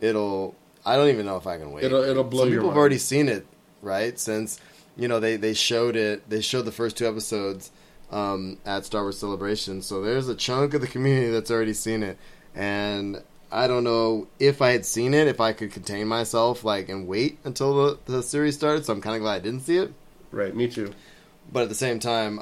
It'll. 0.00 0.54
I 0.84 0.96
don't 0.96 1.08
even 1.08 1.26
know 1.26 1.36
if 1.36 1.46
I 1.46 1.58
can 1.58 1.70
wait. 1.72 1.84
It'll- 1.84 2.02
it'll 2.02 2.24
blow 2.24 2.42
Some 2.44 2.52
your 2.52 2.60
people 2.60 2.70
have 2.70 2.78
already 2.78 2.98
seen 2.98 3.28
it, 3.28 3.46
right? 3.80 4.18
Since 4.18 4.58
you 4.96 5.08
know 5.08 5.20
they 5.20 5.36
they 5.36 5.54
showed 5.54 5.96
it. 5.96 6.28
They 6.28 6.40
showed 6.40 6.62
the 6.64 6.72
first 6.72 6.96
two 6.96 7.06
episodes 7.06 7.70
um, 8.10 8.58
at 8.66 8.84
Star 8.84 9.02
Wars 9.02 9.18
Celebration. 9.18 9.80
So 9.82 10.02
there's 10.02 10.28
a 10.28 10.34
chunk 10.34 10.74
of 10.74 10.80
the 10.80 10.86
community 10.88 11.30
that's 11.30 11.50
already 11.50 11.72
seen 11.74 12.02
it, 12.02 12.18
and 12.54 13.22
I 13.50 13.66
don't 13.68 13.84
know 13.84 14.26
if 14.40 14.60
I 14.60 14.70
had 14.72 14.84
seen 14.84 15.14
it, 15.14 15.28
if 15.28 15.40
I 15.40 15.52
could 15.52 15.70
contain 15.72 16.08
myself 16.08 16.64
like 16.64 16.88
and 16.88 17.06
wait 17.06 17.38
until 17.44 17.74
the, 17.74 17.98
the 18.06 18.22
series 18.22 18.54
started. 18.56 18.84
So 18.84 18.92
I'm 18.92 19.00
kind 19.00 19.14
of 19.16 19.22
glad 19.22 19.34
I 19.36 19.38
didn't 19.38 19.60
see 19.60 19.76
it. 19.76 19.92
Right, 20.32 20.54
me 20.56 20.66
too. 20.68 20.92
But 21.52 21.62
at 21.64 21.68
the 21.68 21.74
same 21.74 21.98
time, 22.00 22.40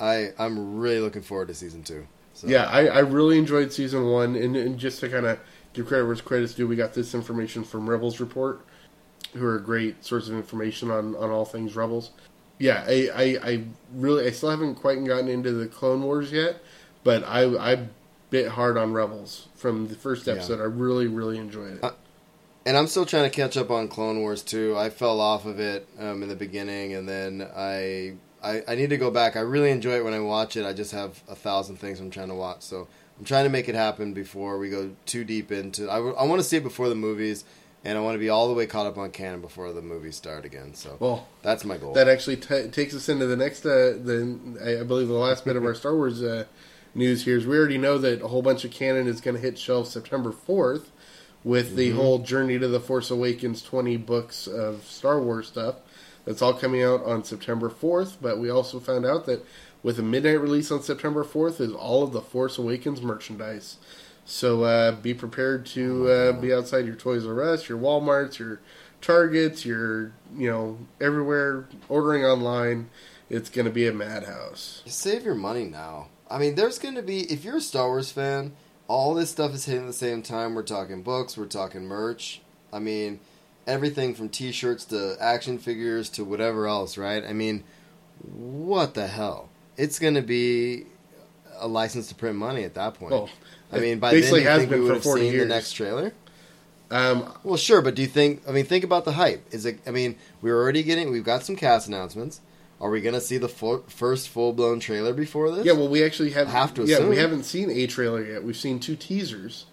I 0.00 0.32
I'm 0.38 0.78
really 0.80 1.00
looking 1.00 1.22
forward 1.22 1.48
to 1.48 1.54
season 1.54 1.82
two. 1.84 2.06
So. 2.44 2.50
Yeah, 2.50 2.64
I, 2.64 2.86
I 2.86 2.98
really 3.00 3.38
enjoyed 3.38 3.72
season 3.72 4.06
one, 4.06 4.36
and, 4.36 4.56
and 4.56 4.78
just 4.78 5.00
to 5.00 5.08
kind 5.08 5.26
of 5.26 5.38
give 5.72 5.86
credit 5.86 6.06
where 6.06 6.16
credit's 6.16 6.54
due, 6.54 6.66
we 6.68 6.76
got 6.76 6.94
this 6.94 7.14
information 7.14 7.64
from 7.64 7.88
Rebels 7.88 8.20
Report, 8.20 8.64
who 9.34 9.44
are 9.44 9.56
a 9.56 9.60
great 9.62 10.04
source 10.04 10.28
of 10.28 10.34
information 10.34 10.90
on, 10.90 11.16
on 11.16 11.30
all 11.30 11.44
things 11.44 11.74
Rebels. 11.74 12.10
Yeah, 12.58 12.84
I, 12.86 13.08
I, 13.14 13.22
I 13.50 13.64
really 13.92 14.26
I 14.26 14.30
still 14.30 14.50
haven't 14.50 14.76
quite 14.76 15.04
gotten 15.04 15.28
into 15.28 15.50
the 15.52 15.66
Clone 15.66 16.02
Wars 16.02 16.30
yet, 16.30 16.62
but 17.02 17.24
I 17.24 17.42
I 17.72 17.88
bit 18.30 18.48
hard 18.48 18.76
on 18.76 18.92
Rebels 18.92 19.48
from 19.56 19.88
the 19.88 19.96
first 19.96 20.26
Yeah. 20.26 20.34
episode. 20.34 20.60
I 20.60 20.64
really 20.64 21.08
really 21.08 21.38
enjoyed 21.38 21.74
it. 21.74 21.84
Uh, 21.84 21.90
And 22.66 22.76
I'm 22.76 22.86
still 22.86 23.04
trying 23.04 23.24
to 23.24 23.30
catch 23.30 23.56
up 23.56 23.70
on 23.70 23.88
Clone 23.88 24.20
Wars 24.20 24.42
too. 24.42 24.76
I 24.78 24.88
fell 24.88 25.20
off 25.20 25.46
of 25.46 25.58
it 25.58 25.88
um, 25.98 26.22
in 26.22 26.28
the 26.28 26.36
beginning, 26.36 26.94
and 26.94 27.08
then 27.08 27.46
I, 27.56 28.14
I 28.44 28.62
I 28.68 28.74
need 28.74 28.90
to 28.90 28.96
go 28.98 29.10
back. 29.10 29.36
I 29.36 29.40
really 29.40 29.70
enjoy 29.70 29.96
it 29.96 30.04
when 30.04 30.14
I 30.14 30.20
watch 30.20 30.56
it. 30.56 30.64
I 30.66 30.72
just 30.72 30.92
have 30.92 31.22
a 31.28 31.34
thousand 31.34 31.76
things 31.76 32.00
I'm 32.00 32.10
trying 32.10 32.28
to 32.28 32.34
watch, 32.34 32.62
so 32.62 32.86
I'm 33.18 33.24
trying 33.24 33.44
to 33.44 33.50
make 33.50 33.68
it 33.68 33.74
happen 33.74 34.12
before 34.12 34.58
we 34.58 34.68
go 34.70 34.90
too 35.06 35.24
deep 35.24 35.50
into. 35.50 35.88
I, 35.88 35.98
I 35.98 36.24
want 36.24 36.40
to 36.40 36.44
see 36.46 36.56
it 36.58 36.62
before 36.62 36.88
the 36.88 36.94
movies, 36.94 37.44
and 37.84 37.96
I 37.96 38.00
want 38.00 38.14
to 38.16 38.18
be 38.18 38.28
all 38.28 38.48
the 38.48 38.54
way 38.54 38.66
caught 38.66 38.86
up 38.86 38.98
on 38.98 39.10
canon 39.10 39.40
before 39.40 39.72
the 39.72 39.82
movies 39.82 40.16
start 40.16 40.44
again. 40.44 40.74
So 40.74 40.96
well, 41.00 41.28
that's 41.42 41.64
my 41.64 41.78
goal. 41.78 41.94
that 41.94 42.08
actually 42.08 42.36
t- 42.36 42.68
takes 42.68 42.94
us 42.94 43.08
into 43.08 43.26
the 43.26 43.36
next 43.36 43.64
uh, 43.64 43.96
the 44.02 44.78
I 44.80 44.84
believe 44.84 45.08
the 45.08 45.14
last 45.14 45.44
bit 45.44 45.56
of 45.56 45.64
our 45.64 45.74
Star 45.74 45.94
Wars 45.94 46.22
uh, 46.22 46.44
news 46.94 47.24
here 47.24 47.36
is 47.36 47.46
we 47.46 47.56
already 47.56 47.78
know 47.78 47.98
that 47.98 48.22
a 48.22 48.28
whole 48.28 48.42
bunch 48.42 48.64
of 48.64 48.70
canon 48.70 49.06
is 49.06 49.20
going 49.20 49.36
to 49.36 49.40
hit 49.42 49.58
shelves 49.58 49.90
September 49.90 50.32
fourth 50.32 50.90
with 51.44 51.76
the 51.76 51.90
whole 51.90 52.18
Journey 52.20 52.58
to 52.58 52.68
the 52.68 52.80
Force 52.80 53.10
Awakens 53.10 53.62
twenty 53.62 53.96
books 53.96 54.46
of 54.46 54.84
Star 54.84 55.20
Wars 55.20 55.48
stuff. 55.48 55.76
That's 56.24 56.42
all 56.42 56.54
coming 56.54 56.82
out 56.82 57.04
on 57.04 57.24
September 57.24 57.68
fourth. 57.68 58.18
But 58.20 58.38
we 58.38 58.50
also 58.50 58.80
found 58.80 59.04
out 59.04 59.26
that 59.26 59.44
with 59.82 59.98
a 59.98 60.02
midnight 60.02 60.40
release 60.40 60.70
on 60.70 60.82
September 60.82 61.24
fourth 61.24 61.60
is 61.60 61.72
all 61.72 62.02
of 62.02 62.12
the 62.12 62.20
Force 62.20 62.58
Awakens 62.58 63.02
merchandise. 63.02 63.76
So 64.24 64.64
uh, 64.64 64.92
be 64.92 65.12
prepared 65.12 65.66
to 65.66 66.08
uh, 66.08 66.32
be 66.32 66.52
outside 66.52 66.86
your 66.86 66.94
Toys 66.94 67.26
R 67.26 67.42
Us, 67.42 67.68
your 67.68 67.78
WalMarts, 67.78 68.38
your 68.38 68.60
Targets, 69.02 69.66
your 69.66 70.12
you 70.34 70.50
know 70.50 70.78
everywhere 71.00 71.68
ordering 71.88 72.24
online. 72.24 72.88
It's 73.28 73.50
going 73.50 73.66
to 73.66 73.70
be 73.72 73.86
a 73.86 73.92
madhouse. 73.92 74.82
Save 74.86 75.24
your 75.24 75.34
money 75.34 75.64
now. 75.64 76.08
I 76.30 76.38
mean, 76.38 76.54
there's 76.54 76.78
going 76.78 76.94
to 76.94 77.02
be 77.02 77.30
if 77.30 77.44
you're 77.44 77.58
a 77.58 77.60
Star 77.60 77.88
Wars 77.88 78.10
fan, 78.10 78.52
all 78.88 79.12
this 79.12 79.30
stuff 79.30 79.52
is 79.52 79.66
hitting 79.66 79.82
at 79.82 79.86
the 79.88 79.92
same 79.92 80.22
time. 80.22 80.54
We're 80.54 80.62
talking 80.62 81.02
books, 81.02 81.36
we're 81.36 81.46
talking 81.46 81.84
merch. 81.84 82.40
I 82.72 82.78
mean, 82.78 83.20
everything 83.66 84.14
from 84.14 84.28
T-shirts 84.28 84.84
to 84.86 85.16
action 85.20 85.58
figures 85.58 86.08
to 86.10 86.24
whatever 86.24 86.66
else, 86.66 86.96
right? 86.98 87.24
I 87.24 87.32
mean, 87.32 87.64
what 88.22 88.94
the 88.94 89.06
hell? 89.06 89.48
It's 89.76 89.98
going 89.98 90.14
to 90.14 90.22
be 90.22 90.86
a 91.58 91.66
license 91.66 92.08
to 92.08 92.14
print 92.14 92.36
money 92.36 92.64
at 92.64 92.74
that 92.74 92.94
point. 92.94 93.12
Well, 93.12 93.30
I 93.72 93.78
mean, 93.78 93.98
by 93.98 94.12
then, 94.12 94.22
you 94.22 94.44
think 94.44 94.70
we 94.70 94.76
for 94.76 94.82
would 94.82 94.94
have 94.94 95.02
40 95.02 95.30
seen 95.30 95.38
the 95.38 95.46
next 95.46 95.72
trailer? 95.72 96.12
Um, 96.90 97.32
Well, 97.42 97.56
sure, 97.56 97.82
but 97.82 97.94
do 97.94 98.02
you 98.02 98.08
think? 98.08 98.42
I 98.48 98.52
mean, 98.52 98.66
think 98.66 98.84
about 98.84 99.04
the 99.04 99.12
hype. 99.12 99.44
Is 99.52 99.66
it? 99.66 99.80
I 99.86 99.90
mean, 99.90 100.16
we're 100.42 100.56
already 100.56 100.82
getting. 100.82 101.10
We've 101.10 101.24
got 101.24 101.42
some 101.42 101.56
cast 101.56 101.88
announcements. 101.88 102.40
Are 102.80 102.90
we 102.90 103.00
going 103.00 103.14
to 103.14 103.20
see 103.20 103.38
the 103.38 103.48
full, 103.48 103.84
first 103.88 104.28
full 104.28 104.52
blown 104.52 104.80
trailer 104.80 105.12
before 105.14 105.50
this? 105.50 105.64
yeah, 105.64 105.72
well, 105.72 105.88
we 105.88 106.04
actually 106.04 106.30
have, 106.30 106.48
Have 106.48 106.74
to 106.74 106.84
Yeah, 106.84 107.06
we 107.06 107.16
haven't 107.16 107.44
seen 107.44 107.70
a 107.70 107.86
trailer 107.86 108.22
yet. 108.22 108.44
We've 108.44 108.56
seen 108.56 108.78
two 108.80 108.96
teasers. 108.96 109.66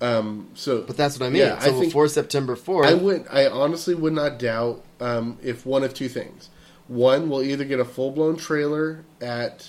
Um, 0.00 0.48
so, 0.54 0.82
But 0.82 0.96
that's 0.96 1.18
what 1.18 1.26
I 1.26 1.30
mean. 1.30 1.42
Yeah, 1.42 1.56
I 1.60 1.64
so 1.66 1.72
think- 1.72 1.86
before 1.86 2.06
September 2.08 2.54
fourth, 2.56 2.86
I 2.86 2.94
would. 2.94 3.26
I 3.30 3.46
honestly 3.48 3.94
would 3.94 4.12
not 4.12 4.38
doubt 4.38 4.84
um, 5.00 5.38
if 5.42 5.66
one 5.66 5.82
of 5.82 5.92
two 5.94 6.08
things. 6.08 6.50
One, 6.86 7.28
we'll 7.28 7.42
either 7.42 7.64
get 7.64 7.80
a 7.80 7.84
full 7.84 8.12
blown 8.12 8.36
trailer 8.36 9.04
at 9.20 9.68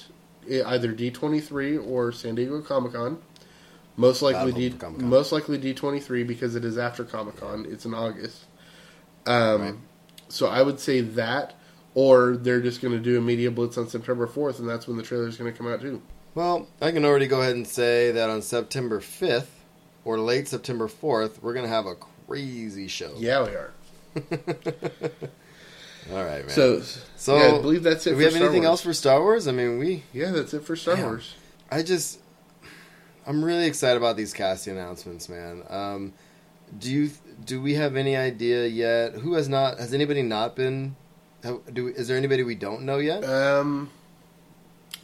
eh, 0.49 0.61
either 0.65 0.91
D 0.91 1.09
twenty 1.11 1.41
three 1.41 1.77
or 1.77 2.11
San 2.11 2.35
Diego 2.35 2.61
Comic 2.61 2.93
Con. 2.93 3.19
Most 3.97 4.21
likely 4.21 4.53
D, 4.53 4.69
Comic-Con. 4.69 5.09
most 5.09 5.31
likely 5.33 5.57
D 5.57 5.73
twenty 5.73 5.99
three 5.99 6.23
because 6.23 6.55
it 6.55 6.63
is 6.63 6.77
after 6.77 7.03
Comic 7.03 7.37
Con. 7.37 7.65
It's 7.69 7.85
in 7.85 7.93
August. 7.93 8.45
Um, 9.25 9.61
Right. 9.61 9.73
So 10.29 10.47
I 10.47 10.61
would 10.61 10.79
say 10.79 11.01
that, 11.01 11.55
or 11.95 12.37
they're 12.37 12.61
just 12.61 12.81
going 12.81 12.93
to 12.93 12.99
do 12.99 13.17
a 13.17 13.21
media 13.21 13.49
blitz 13.49 13.77
on 13.79 13.89
September 13.89 14.27
fourth, 14.27 14.59
and 14.59 14.69
that's 14.69 14.87
when 14.87 14.95
the 14.95 15.01
trailer 15.03 15.27
is 15.27 15.37
going 15.37 15.51
to 15.51 15.57
come 15.57 15.67
out 15.67 15.81
too. 15.81 16.01
well, 16.35 16.67
I 16.79 16.91
can 16.91 17.03
already 17.03 17.25
go 17.27 17.41
ahead 17.41 17.55
and 17.55 17.67
say 17.67 18.11
that 18.11 18.29
on 18.29 18.43
September 18.43 18.99
fifth 18.99 19.58
or 20.05 20.19
late 20.19 20.47
September 20.47 20.87
fourth, 20.87 21.41
we're 21.43 21.53
going 21.53 21.65
to 21.65 21.71
have 21.71 21.85
a 21.85 21.95
crazy 22.27 22.87
show. 22.87 23.13
Yeah, 23.17 23.43
we 23.43 23.49
are. 23.49 23.71
All 26.11 26.23
right, 26.23 26.39
man. 26.45 26.49
So, 26.49 26.81
So, 27.15 27.37
yeah, 27.37 27.55
I 27.57 27.61
believe 27.61 27.83
that's 27.83 28.07
it. 28.07 28.11
do 28.11 28.17
we 28.17 28.23
have 28.23 28.33
Star 28.33 28.43
anything 28.43 28.61
Wars. 28.63 28.69
else 28.69 28.81
for 28.81 28.93
Star 28.93 29.21
Wars? 29.21 29.47
I 29.47 29.51
mean, 29.51 29.77
we. 29.77 30.03
Yeah, 30.13 30.31
that's 30.31 30.53
it 30.53 30.63
for 30.63 30.75
Star 30.75 30.95
Damn. 30.95 31.05
Wars. 31.05 31.35
I 31.69 31.83
just, 31.83 32.19
I'm 33.27 33.43
really 33.45 33.65
excited 33.65 33.97
about 33.97 34.17
these 34.17 34.33
casting 34.33 34.73
announcements, 34.77 35.29
man. 35.29 35.63
Um, 35.69 36.13
do 36.77 36.89
you 36.91 37.11
do 37.45 37.61
we 37.61 37.75
have 37.75 37.95
any 37.95 38.15
idea 38.15 38.65
yet? 38.67 39.13
Who 39.15 39.33
has 39.33 39.47
not? 39.49 39.77
Has 39.79 39.93
anybody 39.93 40.23
not 40.23 40.55
been? 40.55 40.95
have- 41.43 41.59
Do 41.73 41.87
is 41.87 42.07
there 42.07 42.17
anybody 42.17 42.41
we 42.43 42.55
don't 42.55 42.83
know 42.83 42.97
yet? 42.97 43.23
Um, 43.23 43.91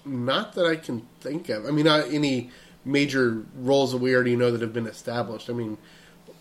not 0.05 0.53
that 0.53 0.65
I 0.65 0.75
can 0.75 1.07
think 1.21 1.49
of. 1.49 1.65
I 1.67 1.71
mean, 1.71 1.85
not 1.85 2.07
any 2.11 2.49
major 2.85 3.43
roles 3.55 3.91
that 3.91 3.97
we 3.97 4.13
already 4.13 4.35
know 4.35 4.51
that 4.51 4.61
have 4.61 4.73
been 4.73 4.87
established. 4.87 5.49
I 5.49 5.53
mean, 5.53 5.77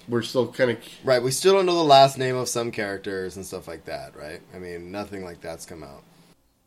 we're 0.08 0.22
still 0.22 0.48
kind 0.48 0.70
of 0.70 0.78
Right, 1.02 1.22
we 1.22 1.30
still 1.30 1.54
don't 1.54 1.66
know 1.66 1.74
the 1.74 1.82
last 1.82 2.18
name 2.18 2.36
of 2.36 2.48
some 2.48 2.70
characters 2.70 3.36
and 3.36 3.44
stuff 3.46 3.66
like 3.66 3.86
that, 3.86 4.14
right? 4.16 4.40
I 4.54 4.58
mean, 4.58 4.92
nothing 4.92 5.24
like 5.24 5.40
that's 5.40 5.64
come 5.64 5.82
out. 5.82 6.02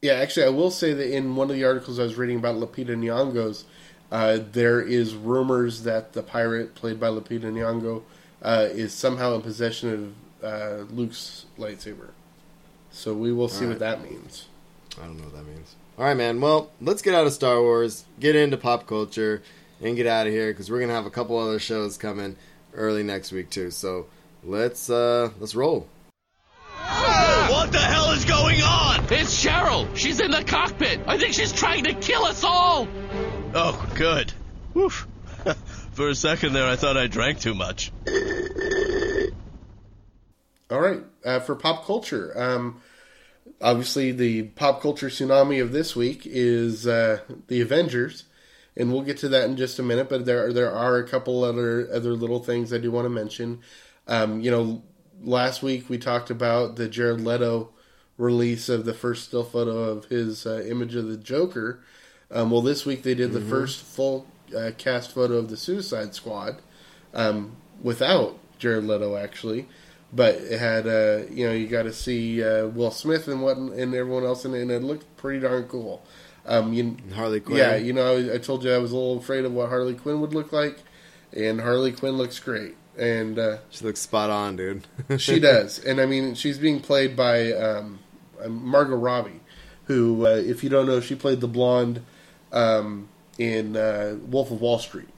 yeah. 0.01 0.13
Actually, 0.13 0.47
I 0.47 0.49
will 0.49 0.71
say 0.71 0.93
that 0.93 1.15
in 1.15 1.35
one 1.35 1.49
of 1.49 1.55
the 1.55 1.63
articles 1.63 1.99
I 1.99 2.03
was 2.03 2.15
reading 2.15 2.37
about 2.37 2.55
Lupita 2.55 2.95
Nyong'o's, 2.95 3.65
uh, 4.11 4.39
there 4.51 4.81
is 4.81 5.13
rumors 5.15 5.83
that 5.83 6.13
the 6.13 6.23
pirate 6.23 6.73
played 6.75 6.99
by 6.99 7.07
Lupita 7.07 7.43
Nyong'o 7.51 8.03
uh, 8.41 8.67
is 8.71 8.93
somehow 8.93 9.35
in 9.35 9.41
possession 9.41 10.15
of 10.41 10.43
uh, 10.43 10.83
Luke's 10.93 11.45
lightsaber. 11.59 12.09
So 12.91 13.13
we 13.13 13.31
will 13.33 13.49
see 13.49 13.65
what 13.67 13.79
that 13.79 14.01
means. 14.01 14.47
I 14.99 15.05
don't 15.05 15.17
know 15.17 15.25
what 15.25 15.33
that 15.35 15.45
means. 15.45 15.75
All 15.99 16.05
right, 16.05 16.15
man. 16.17 16.39
Well, 16.41 16.71
let's 16.81 17.01
get 17.01 17.13
out 17.13 17.27
of 17.27 17.33
Star 17.33 17.61
Wars, 17.61 18.05
get 18.19 18.35
into 18.35 18.55
pop 18.57 18.87
culture, 18.87 19.41
and 19.81 19.95
get 19.95 20.07
out 20.07 20.27
of 20.27 20.33
here 20.33 20.51
because 20.51 20.69
we're 20.69 20.79
gonna 20.79 20.93
have 20.93 21.05
a 21.05 21.11
couple 21.11 21.37
other 21.37 21.59
shows 21.59 21.97
coming 21.97 22.35
early 22.73 23.03
next 23.03 23.31
week 23.31 23.49
too. 23.49 23.71
So 23.71 24.07
let's 24.43 24.89
uh 24.89 25.31
let's 25.39 25.55
roll. 25.55 25.87
What 27.49 27.71
the 27.71 27.79
hell 27.79 28.11
is 28.11 28.25
going 28.25 28.61
on? 28.61 29.05
It's 29.09 29.43
Cheryl. 29.43 29.93
She's 29.95 30.19
in 30.19 30.31
the 30.31 30.43
cockpit. 30.43 30.99
I 31.07 31.17
think 31.17 31.33
she's 31.33 31.51
trying 31.51 31.85
to 31.85 31.93
kill 31.93 32.25
us 32.25 32.43
all. 32.43 32.87
Oh, 33.53 33.89
good. 33.95 34.33
Woof. 34.73 35.07
For 35.93 36.09
a 36.09 36.15
second 36.15 36.53
there, 36.53 36.67
I 36.67 36.75
thought 36.75 36.97
I 36.97 37.07
drank 37.07 37.39
too 37.39 37.53
much. 37.53 37.91
All 40.69 40.79
right, 40.79 41.01
uh, 41.23 41.39
for 41.39 41.55
pop 41.55 41.85
culture, 41.85 42.33
um, 42.35 42.81
obviously 43.61 44.11
the 44.11 44.43
pop 44.43 44.81
culture 44.81 45.07
tsunami 45.07 45.61
of 45.61 45.71
this 45.71 45.95
week 45.95 46.23
is 46.25 46.85
uh, 46.85 47.21
the 47.47 47.61
Avengers, 47.61 48.25
and 48.77 48.91
we'll 48.91 49.01
get 49.01 49.17
to 49.17 49.29
that 49.29 49.49
in 49.49 49.57
just 49.57 49.79
a 49.79 49.83
minute. 49.83 50.09
But 50.09 50.25
there 50.25 50.45
are, 50.45 50.53
there 50.53 50.71
are 50.71 50.97
a 50.97 51.07
couple 51.07 51.43
other 51.43 51.89
other 51.91 52.13
little 52.13 52.43
things 52.43 52.71
I 52.71 52.77
do 52.77 52.91
want 52.91 53.05
to 53.05 53.09
mention. 53.09 53.61
Um, 54.07 54.39
you 54.39 54.51
know, 54.51 54.83
last 55.21 55.61
week 55.63 55.89
we 55.89 55.97
talked 55.97 56.29
about 56.29 56.75
the 56.75 56.87
Jared 56.87 57.21
Leto 57.21 57.69
release 58.17 58.69
of 58.69 58.85
the 58.85 58.93
first 58.93 59.25
still 59.25 59.43
photo 59.43 59.77
of 59.77 60.05
his 60.05 60.45
uh, 60.45 60.63
image 60.67 60.95
of 60.95 61.07
the 61.07 61.17
Joker. 61.17 61.81
Um, 62.31 62.51
well, 62.51 62.61
this 62.61 62.85
week 62.85 63.03
they 63.03 63.15
did 63.15 63.31
the 63.31 63.41
first 63.41 63.81
full 63.83 64.27
uh, 64.55 64.71
cast 64.77 65.13
photo 65.13 65.35
of 65.35 65.49
the 65.49 65.57
Suicide 65.57 66.13
Squad 66.13 66.61
um, 67.13 67.55
without 67.81 68.37
Jared 68.59 68.85
Leto, 68.85 69.15
actually. 69.15 69.67
But 70.11 70.35
it 70.35 70.59
had, 70.59 70.87
uh, 70.87 71.29
you 71.29 71.45
know, 71.45 71.53
you 71.53 71.67
got 71.67 71.83
to 71.83 71.93
see 71.93 72.41
uh, 72.41 72.67
Will 72.67 72.91
Smith 72.91 73.27
and 73.27 73.41
what 73.41 73.57
and 73.57 73.93
everyone 73.93 74.23
else 74.23 74.45
in 74.45 74.53
it, 74.53 74.61
and 74.61 74.71
it 74.71 74.81
looked 74.81 75.17
pretty 75.17 75.41
darn 75.41 75.65
cool. 75.65 76.01
Um, 76.47 76.73
you, 76.73 76.95
Harley 77.13 77.39
Quinn. 77.41 77.57
yeah, 77.57 77.75
you 77.75 77.91
know, 77.93 78.15
I, 78.15 78.35
I 78.35 78.37
told 78.37 78.63
you 78.63 78.71
I 78.73 78.77
was 78.77 78.91
a 78.91 78.95
little 78.95 79.17
afraid 79.17 79.43
of 79.45 79.51
what 79.53 79.69
Harley 79.69 79.93
Quinn 79.95 80.21
would 80.21 80.33
look 80.33 80.51
like, 80.53 80.77
and 81.35 81.59
Harley 81.59 81.91
Quinn 81.91 82.13
looks 82.17 82.39
great, 82.39 82.75
and 82.97 83.37
uh, 83.37 83.57
She 83.69 83.83
looks 83.85 83.99
spot 83.99 84.29
on, 84.29 84.55
dude. 84.55 84.87
she 85.17 85.39
does. 85.39 85.79
And 85.79 85.99
I 85.99 86.05
mean, 86.05 86.35
she's 86.35 86.57
being 86.57 86.79
played 86.79 87.15
by 87.17 87.51
um, 87.51 87.99
Margot 88.47 88.95
Robbie, 88.95 89.41
who, 89.85 90.25
uh, 90.25 90.29
if 90.29 90.63
you 90.63 90.69
don't 90.69 90.85
know, 90.87 91.01
she 91.01 91.15
played 91.15 91.41
the 91.41 91.47
blonde 91.49 92.01
um, 92.53 93.09
in 93.37 93.75
uh, 93.75 94.15
Wolf 94.27 94.49
of 94.51 94.61
Wall 94.61 94.79
Street. 94.79 95.09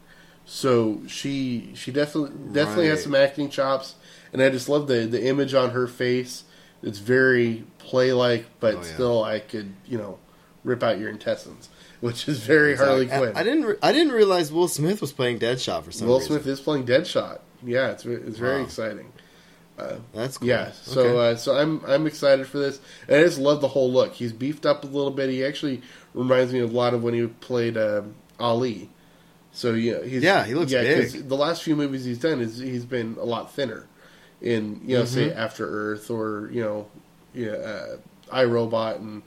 So 0.46 1.02
she 1.08 1.72
she 1.76 1.92
definitely 1.92 2.32
definitely 2.54 2.88
has 2.88 3.04
some 3.04 3.14
acting 3.14 3.52
chops, 3.52 3.94
and 4.34 4.42
I 4.42 4.50
just 4.50 4.68
love 4.68 4.88
the 4.88 5.06
the 5.06 5.24
image 5.28 5.54
on 5.54 5.70
her 5.72 5.86
face. 5.86 6.44
It's 6.82 6.98
very 6.98 7.66
play 7.78 8.14
like, 8.14 8.46
but 8.60 8.74
Oh, 8.76 8.78
yeah. 8.78 8.84
still 8.84 9.24
I 9.24 9.40
could 9.42 9.74
you 9.86 10.00
know 10.00 10.18
rip 10.70 10.84
out 10.84 11.00
your 11.00 11.10
intestines, 11.10 11.68
which 12.00 12.28
is 12.28 12.40
very 12.40 12.76
Harley 12.78 13.12
I, 13.12 13.18
Quinn. 13.18 13.32
I 13.36 13.44
didn't. 13.44 13.66
Re- 13.66 13.78
I 13.84 13.92
didn't 13.92 14.14
realize 14.14 14.52
Will 14.52 14.68
Smith 14.68 15.02
was 15.02 15.12
playing 15.12 15.40
Deadshot 15.40 15.84
for 15.84 15.92
some 15.92 16.08
Will 16.08 16.20
reason. 16.20 16.34
Smith 16.34 16.48
is 16.48 16.60
playing 16.62 16.86
Deadshot. 16.86 17.40
Yeah, 17.64 17.90
it's 17.92 18.06
it's 18.06 18.38
very 18.38 18.60
Wow. 18.60 18.64
exciting. 18.66 19.12
That's 20.14 20.38
cool. 20.38 20.48
Yeah, 20.50 20.72
so 20.74 21.02
Okay. 21.02 21.32
uh, 21.32 21.36
so 21.38 21.56
I'm 21.56 21.82
I'm 21.88 22.06
excited 22.06 22.48
for 22.48 22.58
this, 22.60 22.80
and 23.08 23.16
I 23.18 23.24
just 23.24 23.38
love 23.40 23.62
the 23.62 23.70
whole 23.70 23.90
look. 23.92 24.14
He's 24.14 24.34
beefed 24.34 24.66
up 24.66 24.84
a 24.84 24.88
little 24.88 25.12
bit. 25.12 25.30
He 25.30 25.44
actually 25.46 25.82
reminds 26.14 26.52
me 26.52 26.60
a 26.60 26.68
lot 26.68 26.94
of 26.94 27.02
when 27.02 27.14
he 27.14 27.26
played 27.28 27.78
um 27.78 28.16
Ali. 28.42 28.90
So 29.54 29.74
yeah, 29.74 30.04
he's 30.04 30.22
Yeah, 30.22 30.44
he 30.46 30.54
looks 30.54 30.74
'cause 30.74 31.14
big. 31.14 31.30
The 31.30 31.36
last 31.38 31.64
few 31.64 31.78
movies 31.78 32.04
he's 32.04 32.18
done 32.20 32.42
is 32.42 32.58
he's 32.60 32.84
been 32.86 33.16
a 33.22 33.24
lot 33.26 33.54
thinner. 33.54 33.86
In 34.42 34.82
you 34.86 34.98
know, 34.98 35.06
say 35.06 35.30
Mm-hmm. 35.30 35.40
After 35.40 35.66
Earth 35.66 36.10
or 36.12 36.50
you 36.52 36.62
know, 36.62 36.88
yeah, 37.34 37.52
uh, 37.52 37.98
iRobot 38.34 38.98
and 38.98 39.22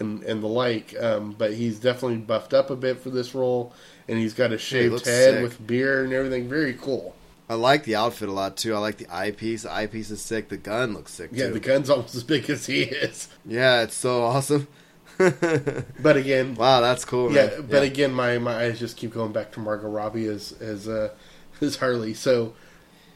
and 0.00 0.22
and 0.24 0.42
the 0.42 0.46
like. 0.48 0.94
Um, 1.00 1.34
but 1.36 1.54
he's 1.54 1.78
definitely 1.78 2.18
buffed 2.18 2.54
up 2.54 2.70
a 2.70 2.76
bit 2.76 2.98
for 3.00 3.10
this 3.10 3.34
role, 3.34 3.72
and 4.08 4.18
he's 4.18 4.34
got 4.34 4.52
a 4.52 4.58
shaved 4.58 4.92
looks 4.92 5.06
head 5.08 5.34
sick. 5.34 5.42
with 5.42 5.66
beard 5.66 6.04
and 6.06 6.12
everything. 6.14 6.48
Very 6.48 6.74
cool. 6.74 7.14
I 7.48 7.54
like 7.54 7.84
the 7.84 7.94
outfit 7.94 8.28
a 8.28 8.32
lot 8.32 8.56
too. 8.56 8.74
I 8.74 8.78
like 8.78 8.96
the 8.98 9.06
eyepiece. 9.08 9.62
The 9.62 9.72
eyepiece 9.72 10.10
is 10.10 10.20
sick. 10.20 10.48
The 10.48 10.56
gun 10.56 10.94
looks 10.94 11.12
sick 11.12 11.30
Yeah, 11.32 11.46
too. 11.46 11.52
the 11.54 11.60
gun's 11.60 11.88
almost 11.90 12.14
as 12.16 12.24
big 12.24 12.50
as 12.50 12.66
he 12.66 12.82
is. 12.82 13.28
yeah, 13.44 13.82
it's 13.82 13.94
so 13.94 14.22
awesome. 14.24 14.66
But 15.18 16.16
again, 16.16 16.54
wow, 16.56 16.80
that's 16.80 17.04
cool. 17.04 17.32
Yeah, 17.32 17.46
man. 17.46 17.66
but 17.70 17.82
again, 17.82 18.12
my, 18.12 18.38
my 18.38 18.54
eyes 18.64 18.78
just 18.78 18.96
keep 18.96 19.14
going 19.14 19.32
back 19.32 19.52
to 19.52 19.60
Margot 19.60 19.88
Robbie 19.88 20.26
as 20.26 20.52
as 20.60 20.88
uh, 20.88 21.10
as 21.60 21.76
Harley. 21.76 22.14
So 22.14 22.54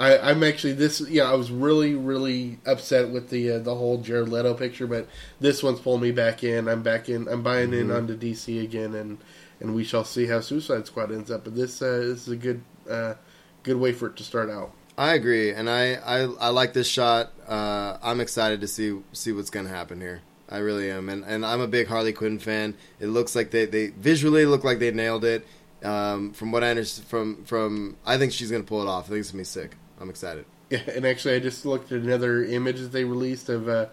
I, 0.01 0.31
I'm 0.31 0.43
actually 0.43 0.73
this. 0.73 1.01
Yeah, 1.03 1.31
I 1.31 1.35
was 1.35 1.51
really 1.51 1.95
really 1.95 2.59
upset 2.65 3.11
with 3.11 3.29
the 3.29 3.53
uh, 3.53 3.59
the 3.59 3.75
whole 3.75 3.99
Jared 3.99 4.31
Leto 4.31 4.55
picture, 4.55 4.87
but 4.87 5.07
this 5.41 5.63
one's 5.63 5.79
pulling 5.79 6.01
me 6.01 6.11
back 6.11 6.43
in. 6.43 6.69
I'm 6.69 6.83
back 6.83 7.09
in. 7.09 7.29
I'm 7.29 7.43
buying 7.43 7.71
Mm-hmm. 7.71 7.91
in 7.91 7.97
onto 7.97 8.17
DC 8.17 8.65
again, 8.65 8.95
and 8.95 9.19
and 9.61 9.75
we 9.75 9.85
shall 9.85 10.05
see 10.05 10.27
how 10.27 10.41
Suicide 10.41 10.87
Squad 10.87 11.13
ends 11.13 11.31
up. 11.31 11.45
But 11.45 11.55
this 11.55 11.83
uh, 11.83 11.99
this 11.99 12.27
is 12.27 12.29
a 12.29 12.37
good 12.37 12.63
uh, 12.91 13.15
good 13.63 13.77
way 13.77 13.93
for 13.93 14.07
it 14.07 14.17
to 14.17 14.25
start 14.25 14.49
out. 14.51 14.73
I 14.97 15.15
agree, 15.15 15.53
and 15.53 15.71
I, 15.71 15.95
I, 15.95 16.19
I 16.41 16.49
like 16.49 16.73
this 16.75 16.89
shot. 16.89 17.33
Uh, 17.47 17.97
I'm 18.03 18.21
excited 18.21 18.61
to 18.63 18.69
see 18.69 18.99
see 19.13 19.33
what's 19.33 19.51
gonna 19.51 19.69
happen 19.69 20.01
here. 20.01 20.23
I 20.49 20.59
really 20.59 20.91
am, 20.91 21.09
and, 21.09 21.25
and 21.25 21.47
I'm 21.47 21.61
a 21.61 21.69
big 21.69 21.87
Harley 21.89 22.13
Quinn 22.13 22.39
fan. 22.39 22.75
It 22.99 23.07
looks 23.07 23.37
like 23.37 23.51
they, 23.53 23.67
they 23.67 23.89
visually 23.89 24.47
look 24.47 24.65
like 24.65 24.79
they 24.79 24.91
nailed 24.91 25.25
it. 25.25 25.47
Um, 25.83 26.33
from 26.33 26.53
what 26.53 26.65
I 26.65 26.71
understand, 26.71 27.09
from 27.09 27.45
from 27.45 27.97
I 28.05 28.19
think 28.19 28.33
she's 28.33 28.51
gonna 28.51 28.65
pull 28.65 28.83
it 28.83 28.89
off. 28.89 29.07
I 29.07 29.09
think 29.11 29.21
it's 29.21 29.31
gonna 29.31 29.41
be 29.43 29.45
sick. 29.45 29.77
I'm 30.01 30.11
excited. 30.11 30.45
Yeah, 30.71 30.81
and 30.95 31.05
actually, 31.05 31.35
I 31.35 31.41
just 31.41 31.65
looked 31.67 31.93
at 31.93 32.01
another 32.01 32.45
image 32.45 32.81
that 32.81 32.93
they 32.93 33.05
released 33.05 33.49
of 33.49 33.69
uh, 33.69 33.87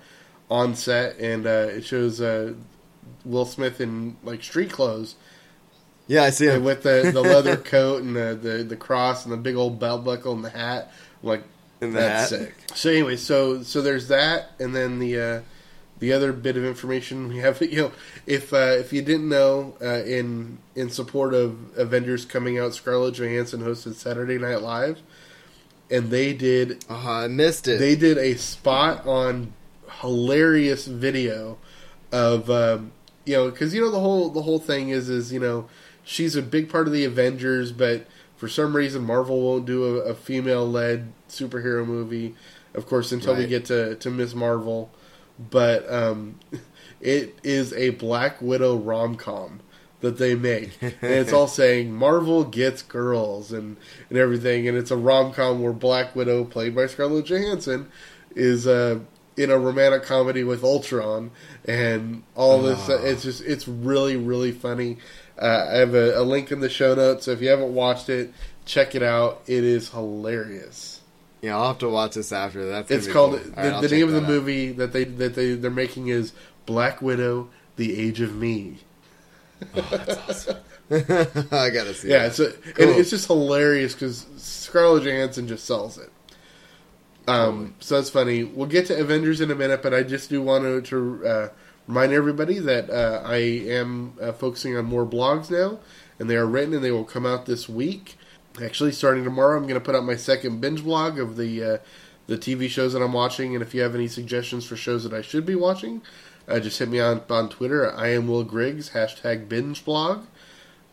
on 0.49 0.75
set, 0.75 1.17
and 1.19 1.45
uh, 1.45 1.67
it 1.69 1.85
shows 1.85 2.21
uh, 2.21 2.53
Will 3.25 3.45
Smith 3.45 3.81
in 3.81 4.15
like 4.23 4.41
street 4.43 4.71
clothes. 4.71 5.15
Yeah, 6.07 6.23
I 6.23 6.29
see 6.29 6.45
him. 6.45 6.63
with 6.63 6.83
the, 6.83 7.09
the 7.13 7.21
leather 7.21 7.57
coat 7.57 8.01
and 8.01 8.15
the, 8.15 8.33
the, 8.41 8.63
the 8.63 8.77
cross 8.77 9.25
and 9.25 9.33
the 9.33 9.37
big 9.37 9.57
old 9.57 9.77
belt 9.77 10.05
buckle 10.05 10.31
and 10.31 10.45
the 10.45 10.49
hat. 10.49 10.89
I'm 11.21 11.27
like, 11.27 11.43
In 11.81 11.91
the 11.91 11.99
that's 11.99 12.29
hat. 12.31 12.39
sick. 12.39 12.55
So 12.75 12.89
anyway, 12.89 13.17
so 13.17 13.61
so 13.63 13.81
there's 13.81 14.07
that, 14.07 14.51
and 14.57 14.73
then 14.73 14.99
the 14.99 15.19
uh, 15.19 15.41
the 15.99 16.13
other 16.13 16.31
bit 16.31 16.55
of 16.55 16.63
information 16.63 17.27
we 17.27 17.39
have. 17.39 17.61
You 17.61 17.77
know, 17.81 17.91
if 18.25 18.53
uh, 18.53 18.77
if 18.79 18.93
you 18.93 19.01
didn't 19.01 19.27
know, 19.27 19.75
uh, 19.81 20.03
in 20.05 20.59
in 20.75 20.89
support 20.89 21.33
of 21.33 21.57
Avengers 21.77 22.23
coming 22.23 22.57
out, 22.57 22.73
Scarlett 22.73 23.15
Johansson 23.15 23.59
hosted 23.61 23.95
Saturday 23.95 24.37
Night 24.37 24.61
Live, 24.61 25.01
and 25.89 26.09
they 26.09 26.33
did 26.33 26.83
Oh, 26.89 26.95
I 27.23 27.27
missed 27.27 27.67
it. 27.67 27.79
they 27.79 27.95
did 27.95 28.17
a 28.17 28.35
spot 28.35 29.05
on 29.07 29.53
hilarious 30.01 30.85
video 30.87 31.57
of 32.11 32.49
um, 32.49 32.91
you 33.25 33.35
know 33.35 33.49
because 33.49 33.73
you 33.73 33.81
know 33.81 33.91
the 33.91 33.99
whole 33.99 34.29
the 34.29 34.41
whole 34.43 34.59
thing 34.59 34.89
is 34.89 35.09
is 35.09 35.31
you 35.33 35.39
know 35.39 35.67
she's 36.03 36.35
a 36.35 36.41
big 36.41 36.69
part 36.69 36.87
of 36.87 36.93
the 36.93 37.03
Avengers, 37.05 37.71
but 37.71 38.05
for 38.35 38.47
some 38.47 38.75
reason 38.75 39.03
Marvel 39.03 39.41
won't 39.41 39.65
do 39.65 39.97
a, 39.97 40.11
a 40.11 40.13
female 40.15 40.67
led 40.69 41.11
superhero 41.29 41.85
movie. 41.85 42.35
Of 42.73 42.85
course, 42.85 43.11
until 43.11 43.35
we 43.35 43.47
get 43.47 43.65
to 43.65 43.95
to 43.95 44.09
Miss 44.11 44.35
Marvel, 44.35 44.91
but 45.39 45.91
um, 45.91 46.39
it 47.01 47.37
is 47.43 47.73
a 47.73 47.89
Black 47.91 48.41
Widow 48.41 48.77
rom 48.77 49.15
com 49.15 49.61
that 50.01 50.17
they 50.17 50.35
make, 50.35 50.77
and 50.81 50.93
it's 51.01 51.33
all 51.33 51.47
saying 51.47 51.93
Marvel 51.93 52.43
gets 52.43 52.81
girls 52.81 53.51
and 53.51 53.77
and 54.09 54.17
everything, 54.17 54.67
and 54.67 54.77
it's 54.77 54.91
a 54.91 54.97
rom 54.97 55.33
com 55.33 55.61
where 55.61 55.73
Black 55.73 56.15
Widow, 56.15 56.43
played 56.45 56.75
by 56.75 56.85
Scarlett 56.87 57.25
Johansson, 57.25 57.89
is 58.35 58.67
uh, 58.67 58.99
in 59.35 59.49
a 59.51 59.57
romantic 59.57 60.03
comedy 60.03 60.43
with 60.43 60.63
Ultron, 60.63 61.31
and 61.65 62.23
all 62.35 62.61
this. 62.61 62.89
Uh, 62.89 63.01
it's 63.03 63.23
just 63.23 63.41
it's 63.41 63.67
really 63.67 64.15
really 64.17 64.51
funny. 64.51 64.97
Uh, 65.39 65.67
I 65.71 65.77
have 65.77 65.93
a, 65.93 66.19
a 66.19 66.23
link 66.23 66.51
in 66.51 66.59
the 66.61 66.69
show 66.69 66.95
notes, 66.95 67.25
so 67.25 67.31
if 67.31 67.41
you 67.41 67.49
haven't 67.49 67.73
watched 67.73 68.09
it, 68.09 68.33
check 68.65 68.95
it 68.95 69.03
out. 69.03 69.41
It 69.45 69.63
is 69.63 69.89
hilarious. 69.89 71.01
yeah, 71.43 71.55
I'll 71.55 71.67
have 71.67 71.77
to 71.79 71.89
watch 71.89 72.15
this 72.15 72.31
after. 72.31 72.65
That's 72.67 72.89
It's 72.89 73.07
called 73.07 73.39
cool. 73.41 73.51
the, 73.51 73.51
right, 73.71 73.81
the 73.81 73.87
name 73.89 74.07
of 74.07 74.13
the 74.13 74.21
out. 74.21 74.27
movie 74.27 74.71
that 74.73 74.93
they 74.93 75.03
that 75.03 75.35
they 75.35 75.53
they're 75.53 75.69
making 75.71 76.07
is 76.07 76.33
Black 76.65 77.01
Widow: 77.01 77.49
The 77.77 77.99
Age 77.99 78.21
of 78.21 78.35
Me. 78.35 78.79
I 79.75 81.69
gotta 81.69 81.93
see. 81.93 82.09
Yeah, 82.09 82.27
that. 82.27 82.39
it's 82.39 82.73
Cool. 82.75 82.89
and 82.89 82.99
it's 82.99 83.09
just 83.09 83.27
hilarious 83.27 83.93
because 83.93 84.25
Scarlett 84.37 85.03
Johansson 85.03 85.47
just 85.47 85.65
sells 85.65 85.97
it. 85.97 86.11
Um, 87.27 87.75
so 87.79 87.95
that's 87.95 88.09
funny. 88.09 88.43
We'll 88.43 88.67
get 88.67 88.87
to 88.87 88.97
Avengers 88.97 89.41
in 89.41 89.51
a 89.51 89.55
minute, 89.55 89.83
but 89.83 89.93
I 89.93 90.03
just 90.03 90.29
do 90.29 90.41
want 90.41 90.63
to, 90.63 90.81
to 90.81 91.27
uh, 91.27 91.49
remind 91.87 92.13
everybody 92.13 92.59
that 92.59 92.89
uh, 92.89 93.21
I 93.25 93.37
am 93.37 94.13
uh, 94.21 94.31
focusing 94.31 94.77
on 94.77 94.85
more 94.85 95.05
blogs 95.05 95.51
now, 95.51 95.79
and 96.19 96.29
they 96.29 96.37
are 96.37 96.45
written 96.45 96.73
and 96.73 96.83
they 96.83 96.91
will 96.91 97.03
come 97.03 97.25
out 97.25 97.45
this 97.45 97.67
week. 97.67 98.17
Actually, 98.63 98.91
starting 98.91 99.23
tomorrow, 99.23 99.57
I'm 99.57 99.63
going 99.63 99.75
to 99.75 99.81
put 99.81 99.93
out 99.93 100.03
my 100.03 100.15
second 100.15 100.61
binge 100.61 100.83
blog 100.83 101.19
of 101.19 101.35
the 101.35 101.63
uh, 101.63 101.77
the 102.27 102.37
TV 102.37 102.69
shows 102.69 102.93
that 102.93 103.01
I'm 103.01 103.13
watching, 103.13 103.55
and 103.55 103.61
if 103.61 103.73
you 103.73 103.81
have 103.81 103.95
any 103.95 104.07
suggestions 104.07 104.65
for 104.65 104.75
shows 104.75 105.03
that 105.03 105.13
I 105.13 105.21
should 105.21 105.45
be 105.45 105.55
watching, 105.55 106.01
uh, 106.47 106.59
just 106.59 106.79
hit 106.79 106.89
me 106.89 106.99
on 106.99 107.21
on 107.29 107.49
Twitter. 107.49 107.93
I 107.93 108.09
am 108.09 108.27
Will 108.27 108.43
Griggs 108.43 108.91
hashtag 108.91 109.49
binge 109.49 109.83
blog. 109.83 110.25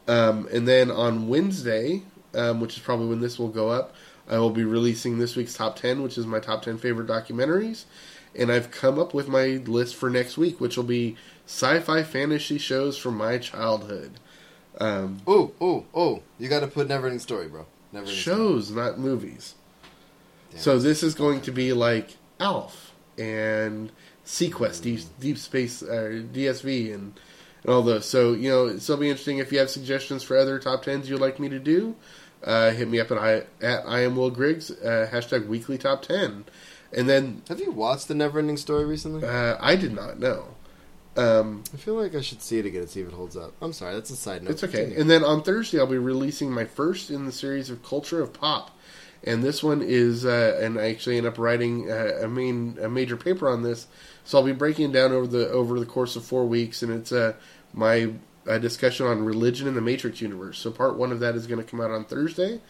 Um, 0.06 0.48
and 0.52 0.68
then 0.68 0.90
on 0.90 1.28
Wednesday, 1.28 2.02
um, 2.34 2.60
which 2.60 2.76
is 2.76 2.82
probably 2.82 3.06
when 3.06 3.20
this 3.20 3.38
will 3.38 3.48
go 3.48 3.70
up, 3.70 3.94
I 4.28 4.38
will 4.38 4.50
be 4.50 4.64
releasing 4.64 5.18
this 5.18 5.36
week's 5.36 5.54
top 5.54 5.76
10, 5.76 6.02
which 6.02 6.18
is 6.18 6.26
my 6.26 6.40
top 6.40 6.62
10 6.62 6.78
favorite 6.78 7.06
documentaries. 7.06 7.84
And 8.34 8.50
I've 8.50 8.70
come 8.70 8.98
up 8.98 9.14
with 9.14 9.28
my 9.28 9.62
list 9.64 9.94
for 9.94 10.10
next 10.10 10.36
week, 10.36 10.60
which 10.60 10.76
will 10.76 10.84
be 10.84 11.16
sci-fi 11.46 12.02
fantasy 12.02 12.58
shows 12.58 12.98
from 12.98 13.16
my 13.16 13.38
childhood. 13.38 14.12
Um, 14.78 15.20
Ooh, 15.28 15.52
ooh, 15.62 15.86
ooh! 15.96 16.22
You 16.38 16.48
got 16.48 16.60
to 16.60 16.66
put 16.66 16.88
Neverending 16.88 17.20
Story, 17.20 17.46
bro. 17.46 17.66
Story. 17.92 18.06
shows, 18.06 18.72
not 18.72 18.98
movies. 18.98 19.54
Damn. 20.50 20.60
So 20.60 20.78
this 20.80 21.04
is 21.04 21.14
going 21.14 21.42
to 21.42 21.52
be 21.52 21.72
like 21.72 22.16
Alf 22.40 22.92
and 23.16 23.92
seaQuest, 24.24 24.82
Deep, 24.82 25.00
Deep 25.20 25.38
Space, 25.38 25.82
uh, 25.82 26.22
DSV, 26.32 26.94
and, 26.94 27.18
and 27.64 27.72
all 27.74 27.82
those. 27.82 28.06
So 28.06 28.32
you 28.32 28.48
know, 28.50 28.68
it'll 28.68 28.96
be 28.96 29.08
interesting. 29.10 29.38
If 29.38 29.52
you 29.52 29.58
have 29.58 29.70
suggestions 29.70 30.22
for 30.22 30.36
other 30.36 30.58
top 30.58 30.82
tens 30.84 31.08
you'd 31.08 31.20
like 31.20 31.38
me 31.38 31.48
to 31.48 31.58
do, 31.58 31.96
uh, 32.42 32.70
hit 32.72 32.88
me 32.88 33.00
up 33.00 33.10
at 33.10 33.18
I 33.18 33.42
at 33.62 33.86
I 33.86 34.00
am 34.00 34.16
Will 34.16 34.30
Griggs 34.30 34.70
uh, 34.70 35.08
hashtag 35.12 35.46
Weekly 35.46 35.78
Top 35.78 36.02
Ten, 36.02 36.44
and 36.92 37.08
then 37.08 37.42
Have 37.48 37.60
you 37.60 37.70
watched 37.70 38.08
the 38.08 38.14
Neverending 38.14 38.58
Story 38.58 38.84
recently? 38.84 39.26
uh, 39.26 39.56
I 39.60 39.76
did 39.76 39.92
not 39.94 40.18
know. 40.18 40.48
Um, 41.16 41.62
I 41.72 41.76
feel 41.76 41.94
like 41.94 42.16
I 42.16 42.20
should 42.20 42.42
see 42.42 42.58
it 42.58 42.66
again 42.66 42.80
and 42.80 42.90
see 42.90 43.00
if 43.00 43.06
it 43.06 43.14
holds 43.14 43.36
up. 43.36 43.52
I'm 43.62 43.72
sorry, 43.72 43.94
that's 43.94 44.10
a 44.10 44.16
side 44.16 44.42
note. 44.42 44.50
It's 44.50 44.64
okay. 44.64 44.78
Continue. 44.78 45.00
And 45.00 45.08
then 45.08 45.22
on 45.22 45.42
Thursday, 45.44 45.78
I'll 45.78 45.86
be 45.86 45.96
releasing 45.96 46.50
my 46.50 46.64
first 46.64 47.08
in 47.08 47.24
the 47.24 47.30
series 47.30 47.70
of 47.70 47.84
Culture 47.84 48.20
of 48.20 48.32
Pop, 48.32 48.76
and 49.26 49.42
this 49.42 49.62
one 49.62 49.82
is, 49.82 50.24
uh, 50.24 50.58
and 50.60 50.78
I 50.78 50.90
actually 50.90 51.16
end 51.16 51.26
up 51.26 51.38
writing 51.38 51.90
uh, 51.90 52.20
a 52.22 52.28
main 52.28 52.78
a 52.80 52.88
major 52.88 53.16
paper 53.16 53.48
on 53.48 53.62
this. 53.62 53.86
So 54.24 54.38
I'll 54.38 54.44
be 54.44 54.52
breaking 54.52 54.90
it 54.90 54.92
down 54.92 55.12
over 55.12 55.26
the 55.26 55.48
over 55.50 55.80
the 55.80 55.86
course 55.86 56.16
of 56.16 56.24
four 56.24 56.46
weeks, 56.46 56.82
and 56.82 56.92
it's 56.92 57.12
uh, 57.12 57.34
my 57.72 58.10
discussion 58.60 59.06
on 59.06 59.24
religion 59.24 59.66
in 59.66 59.74
the 59.74 59.80
Matrix 59.80 60.20
universe. 60.20 60.58
So 60.58 60.70
part 60.70 60.96
one 60.96 61.12
of 61.12 61.20
that 61.20 61.34
is 61.34 61.46
going 61.46 61.62
to 61.62 61.68
come 61.68 61.80
out 61.80 61.90
on 61.90 62.04
Thursday. 62.04 62.60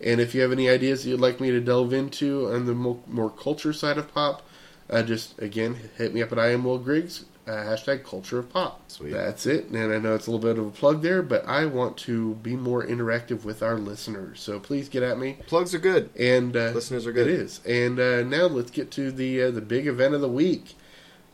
And 0.00 0.20
if 0.20 0.34
you 0.34 0.42
have 0.42 0.52
any 0.52 0.68
ideas 0.68 1.02
that 1.02 1.10
you'd 1.10 1.20
like 1.20 1.40
me 1.40 1.50
to 1.50 1.60
delve 1.60 1.92
into 1.92 2.52
on 2.52 2.66
the 2.66 2.74
more, 2.74 3.00
more 3.06 3.30
culture 3.30 3.72
side 3.72 3.96
of 3.96 4.12
pop, 4.12 4.42
uh, 4.90 5.02
just 5.02 5.40
again 5.40 5.76
hit 5.96 6.14
me 6.14 6.22
up 6.22 6.32
at 6.32 6.38
I 6.38 6.50
am 6.50 6.64
Will 6.64 6.78
Griggs. 6.78 7.24
Uh, 7.46 7.52
hashtag 7.64 8.02
culture 8.02 8.40
of 8.40 8.48
pop. 8.50 8.82
Sweet. 8.90 9.12
That's 9.12 9.46
it. 9.46 9.66
And 9.66 9.92
I 9.92 9.98
know 9.98 10.16
it's 10.16 10.26
a 10.26 10.32
little 10.32 10.44
bit 10.44 10.58
of 10.58 10.66
a 10.66 10.70
plug 10.70 11.00
there, 11.02 11.22
but 11.22 11.46
I 11.46 11.64
want 11.66 11.96
to 11.98 12.34
be 12.36 12.56
more 12.56 12.84
interactive 12.84 13.44
with 13.44 13.62
our 13.62 13.76
listeners. 13.78 14.40
So 14.40 14.58
please 14.58 14.88
get 14.88 15.04
at 15.04 15.16
me. 15.16 15.38
Plugs 15.46 15.72
are 15.72 15.78
good. 15.78 16.10
And 16.18 16.56
uh, 16.56 16.70
Listeners 16.70 17.06
are 17.06 17.12
good. 17.12 17.28
It 17.28 17.34
is. 17.34 17.60
And 17.64 18.00
uh, 18.00 18.22
now 18.22 18.46
let's 18.46 18.72
get 18.72 18.90
to 18.92 19.12
the 19.12 19.42
uh, 19.44 19.50
the 19.52 19.60
big 19.60 19.86
event 19.86 20.14
of 20.14 20.20
the 20.20 20.28
week. 20.28 20.74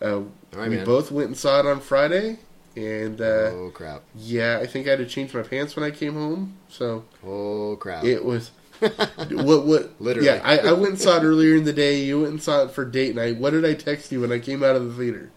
Uh, 0.03 0.23
right, 0.53 0.69
we 0.69 0.77
man. 0.77 0.85
both 0.85 1.11
went 1.11 1.29
and 1.29 1.37
saw 1.37 1.61
it 1.61 1.67
on 1.67 1.81
Friday, 1.81 2.41
and 2.77 3.21
uh, 3.21 3.51
oh 3.53 3.71
crap! 3.73 4.03
yeah, 4.15 4.59
I 4.61 4.67
think 4.67 4.89
I 4.89 4.91
had 4.91 4.99
to 4.99 5.07
change 5.07 5.33
my 5.33 5.43
pants 5.43 5.77
when 5.77 5.85
I 5.85 5.93
came 5.93 6.15
home. 6.15 6.59
So 6.69 7.05
Oh 7.25 7.77
crap! 7.77 8.05
it 8.05 8.25
was 8.25 8.51
what 8.81 9.65
what 9.65 9.95
Literally. 10.01 10.27
Yeah, 10.27 10.41
I, 10.45 10.59
I 10.59 10.73
went 10.73 10.89
and 10.89 11.01
saw 11.01 11.19
it 11.19 11.23
earlier 11.23 11.55
in 11.55 11.65
the 11.65 11.73
day. 11.73 12.03
You 12.03 12.23
went 12.23 12.33
and 12.33 12.43
saw 12.43 12.65
it 12.65 12.73
for 12.73 12.85
date 12.85 13.15
night. 13.15 13.37
What 13.37 13.51
did 13.51 13.65
I 13.65 13.75
text 13.75 14.11
you 14.11 14.21
when 14.21 14.33
I 14.33 14.41
came 14.41 14.63
out 14.65 14.75
of 14.77 14.85
the 14.85 14.93
theater? 15.03 15.31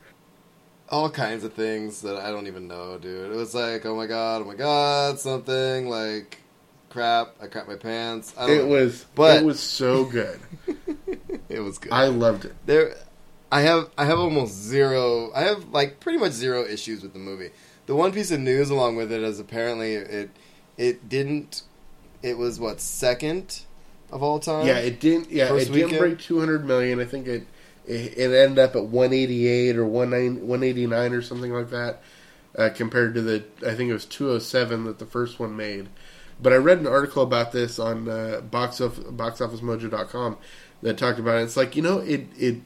All 0.90 1.10
kinds 1.10 1.44
of 1.44 1.54
things 1.54 2.02
that 2.02 2.18
I 2.18 2.32
don't 2.32 2.48
even 2.48 2.68
know, 2.68 2.98
dude. 2.98 3.32
It 3.32 3.36
was 3.36 3.56
like, 3.56 3.86
oh 3.86 3.96
my 3.96 4.06
god, 4.08 4.42
oh 4.42 4.46
my 4.46 4.56
god, 4.56 5.20
something 5.20 5.90
like 5.90 6.40
crap. 6.90 7.36
I 7.42 7.48
crap 7.48 7.68
my 7.68 7.76
pants. 7.76 8.34
I 8.38 8.48
don't 8.48 8.56
It 8.58 8.64
know. 8.64 8.68
was, 8.70 9.06
But- 9.16 9.42
it 9.42 9.46
was 9.46 9.60
so 9.60 10.06
good. 10.06 10.40
it 11.50 11.60
was 11.60 11.78
good. 11.78 11.92
I 11.92 12.08
loved 12.08 12.46
it. 12.46 12.54
there, 12.66 12.96
I 13.52 13.62
have 13.62 13.90
I 13.98 14.06
have 14.06 14.20
almost 14.20 14.54
zero. 14.54 15.32
I 15.34 15.42
have 15.42 15.70
like 15.70 16.00
pretty 16.00 16.18
much 16.20 16.32
zero 16.34 16.64
issues 16.66 17.02
with 17.04 17.14
the 17.14 17.20
movie. 17.20 17.52
The 17.86 17.96
one 17.96 18.12
piece 18.12 18.32
of 18.32 18.40
news 18.40 18.70
along 18.70 18.96
with 18.96 19.12
it 19.12 19.22
is 19.22 19.40
apparently 19.40 19.94
it 19.94 20.30
it 20.78 21.08
didn't. 21.08 21.62
It 22.24 22.38
was 22.38 22.60
what 22.60 22.82
second 22.82 23.62
of 24.12 24.24
all 24.24 24.40
time. 24.40 24.66
Yeah, 24.66 24.78
it 24.80 25.00
didn't. 25.00 25.30
Yeah, 25.32 25.50
First 25.50 25.70
it 25.70 25.74
didn't 25.74 25.98
break 26.00 26.20
200 26.20 26.66
million. 26.66 27.00
I 27.00 27.06
think 27.06 27.28
it 27.28 27.46
it, 27.88 28.18
it 28.18 28.34
ended 28.36 28.60
up 28.60 28.76
at 28.76 28.86
188 28.86 29.78
or 29.78 29.86
19 30.06 30.48
189 30.48 31.14
or 31.14 31.22
something 31.22 31.52
like 31.54 31.70
that. 31.70 32.02
Uh, 32.58 32.70
compared 32.70 33.14
to 33.14 33.22
the, 33.22 33.44
I 33.68 33.76
think 33.76 33.90
it 33.90 33.94
was 33.94 34.06
207 34.06 34.86
that 34.86 34.98
the 34.98 35.06
first 35.06 35.40
one 35.42 35.58
made. 35.58 35.90
But 36.42 36.54
I 36.54 36.56
read 36.56 36.80
an 36.80 36.88
article 36.88 37.22
about 37.22 37.52
this 37.52 37.80
on 37.80 38.08
uh, 38.08 38.40
box 38.50 38.80
of 38.80 38.96
boxofficemojo.com 38.96 40.38
that 40.82 40.98
talked 40.98 41.20
about 41.20 41.40
it. 41.40 41.44
It's 41.44 41.58
like 41.58 41.76
you 41.76 41.82
know, 41.82 42.00
it 42.00 42.28
it 42.38 42.62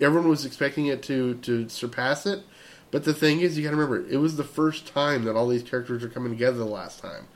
everyone 0.00 0.28
was 0.30 0.44
expecting 0.46 0.86
it 0.86 1.02
to 1.04 1.34
to 1.36 1.68
surpass 1.68 2.24
it, 2.26 2.42
but 2.90 3.04
the 3.04 3.12
thing 3.14 3.40
is, 3.40 3.56
you 3.58 3.64
got 3.64 3.70
to 3.70 3.76
remember, 3.76 4.08
it 4.08 4.16
was 4.18 4.36
the 4.36 4.44
first 4.44 4.86
time 4.86 5.24
that 5.24 5.36
all 5.36 5.48
these 5.48 5.62
characters 5.62 6.02
are 6.04 6.08
coming 6.08 6.32
together 6.32 6.58
the 6.58 6.64
last 6.64 7.00
time. 7.00 7.28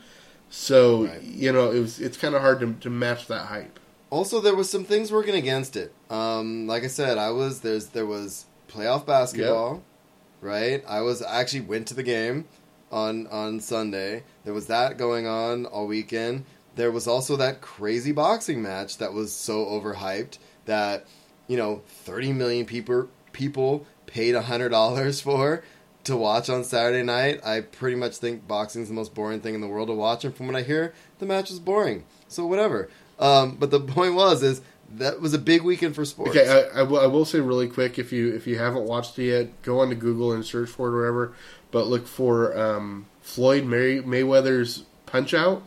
So 0.51 1.07
Right. 1.07 1.23
you 1.23 1.53
know, 1.53 1.71
it 1.71 1.81
was 1.81 2.01
it's 2.01 2.17
kind 2.17 2.35
of 2.35 2.41
hard 2.41 2.61
to 2.61 2.73
to 2.75 2.91
match 2.91 3.27
that 3.27 3.47
hype. 3.47 3.79
Also, 4.11 4.41
there 4.41 4.55
was 4.55 4.71
some 4.71 4.85
things 4.85 5.13
working 5.13 5.35
against 5.35 5.77
it. 5.77 5.93
Um, 6.09 6.67
like 6.67 6.83
I 6.85 6.87
said, 6.89 7.19
I 7.19 7.31
was 7.31 7.61
there's 7.61 7.89
there 7.89 8.07
was 8.07 8.47
playoff 8.69 9.05
basketball, 9.07 9.83
right? 10.41 10.83
I 10.89 11.01
was 11.03 11.23
I 11.23 11.41
actually 11.41 11.61
went 11.63 11.87
to 11.89 11.95
the 11.95 12.03
game 12.03 12.47
on 12.91 13.27
on 13.27 13.61
Sunday. 13.61 14.25
There 14.45 14.55
was 14.55 14.67
that 14.67 14.97
going 14.97 15.27
on 15.27 15.67
all 15.67 15.87
weekend. 15.87 16.45
There 16.77 16.91
was 16.91 17.07
also 17.07 17.37
that 17.37 17.61
crazy 17.61 18.13
boxing 18.13 18.63
match 18.63 18.99
that 18.99 19.13
was 19.13 19.33
so 19.33 19.67
overhyped 19.67 20.39
that 20.65 21.07
you 21.47 21.57
know 21.57 21.83
30 21.89 22.33
million 22.33 22.67
people 22.67 23.09
people 23.33 23.87
paid 24.07 24.35
hundred 24.35 24.71
dollars 24.71 25.21
for 25.21 25.63
to 26.05 26.17
watch 26.17 26.49
on 26.49 26.65
Saturday 26.65 27.03
night. 27.03 27.45
I 27.45 27.61
pretty 27.61 27.97
much 27.97 28.17
think 28.17 28.49
boxing 28.49 28.83
is 28.83 28.89
the 28.89 28.95
most 28.95 29.15
boring 29.15 29.41
thing 29.41 29.55
in 29.55 29.61
the 29.61 29.67
world 29.67 29.89
to 29.89 29.95
watch, 29.95 30.25
and 30.25 30.35
from 30.35 30.47
what 30.47 30.57
I 30.57 30.63
hear, 30.63 30.95
the 31.19 31.27
match 31.27 31.51
was 31.51 31.61
boring. 31.61 32.05
So 32.29 32.47
whatever. 32.47 32.89
Um, 33.19 33.57
but 33.57 33.71
the 33.71 33.81
point 33.97 34.15
was 34.15 34.43
is 34.43 34.61
that 34.95 35.21
was 35.21 35.35
a 35.35 35.39
big 35.39 35.63
weekend 35.63 35.95
for 35.95 36.05
sports. 36.05 36.31
Okay, 36.31 36.49
I, 36.49 36.81
I, 36.81 36.83
will, 36.83 37.25
say 37.25 37.41
really 37.41 37.69
quick 37.69 37.99
if 37.99 38.13
you 38.13 38.35
if 38.35 38.47
you 38.47 38.59
haven't 38.59 38.85
watched 38.85 39.19
it 39.19 39.25
yet, 39.25 39.63
go 39.63 39.81
onto 39.81 39.95
Google 39.95 40.33
and 40.33 40.45
search 40.45 40.71
for 40.71 40.89
it 40.89 40.93
or 40.93 41.01
whatever. 41.01 41.35
But 41.71 41.87
look 41.89 42.07
for 42.07 42.59
um, 42.59 43.07
Floyd 43.21 43.65
May, 43.65 44.01
Mayweather's 44.01 44.85
Punch 45.05 45.35
Out, 45.35 45.63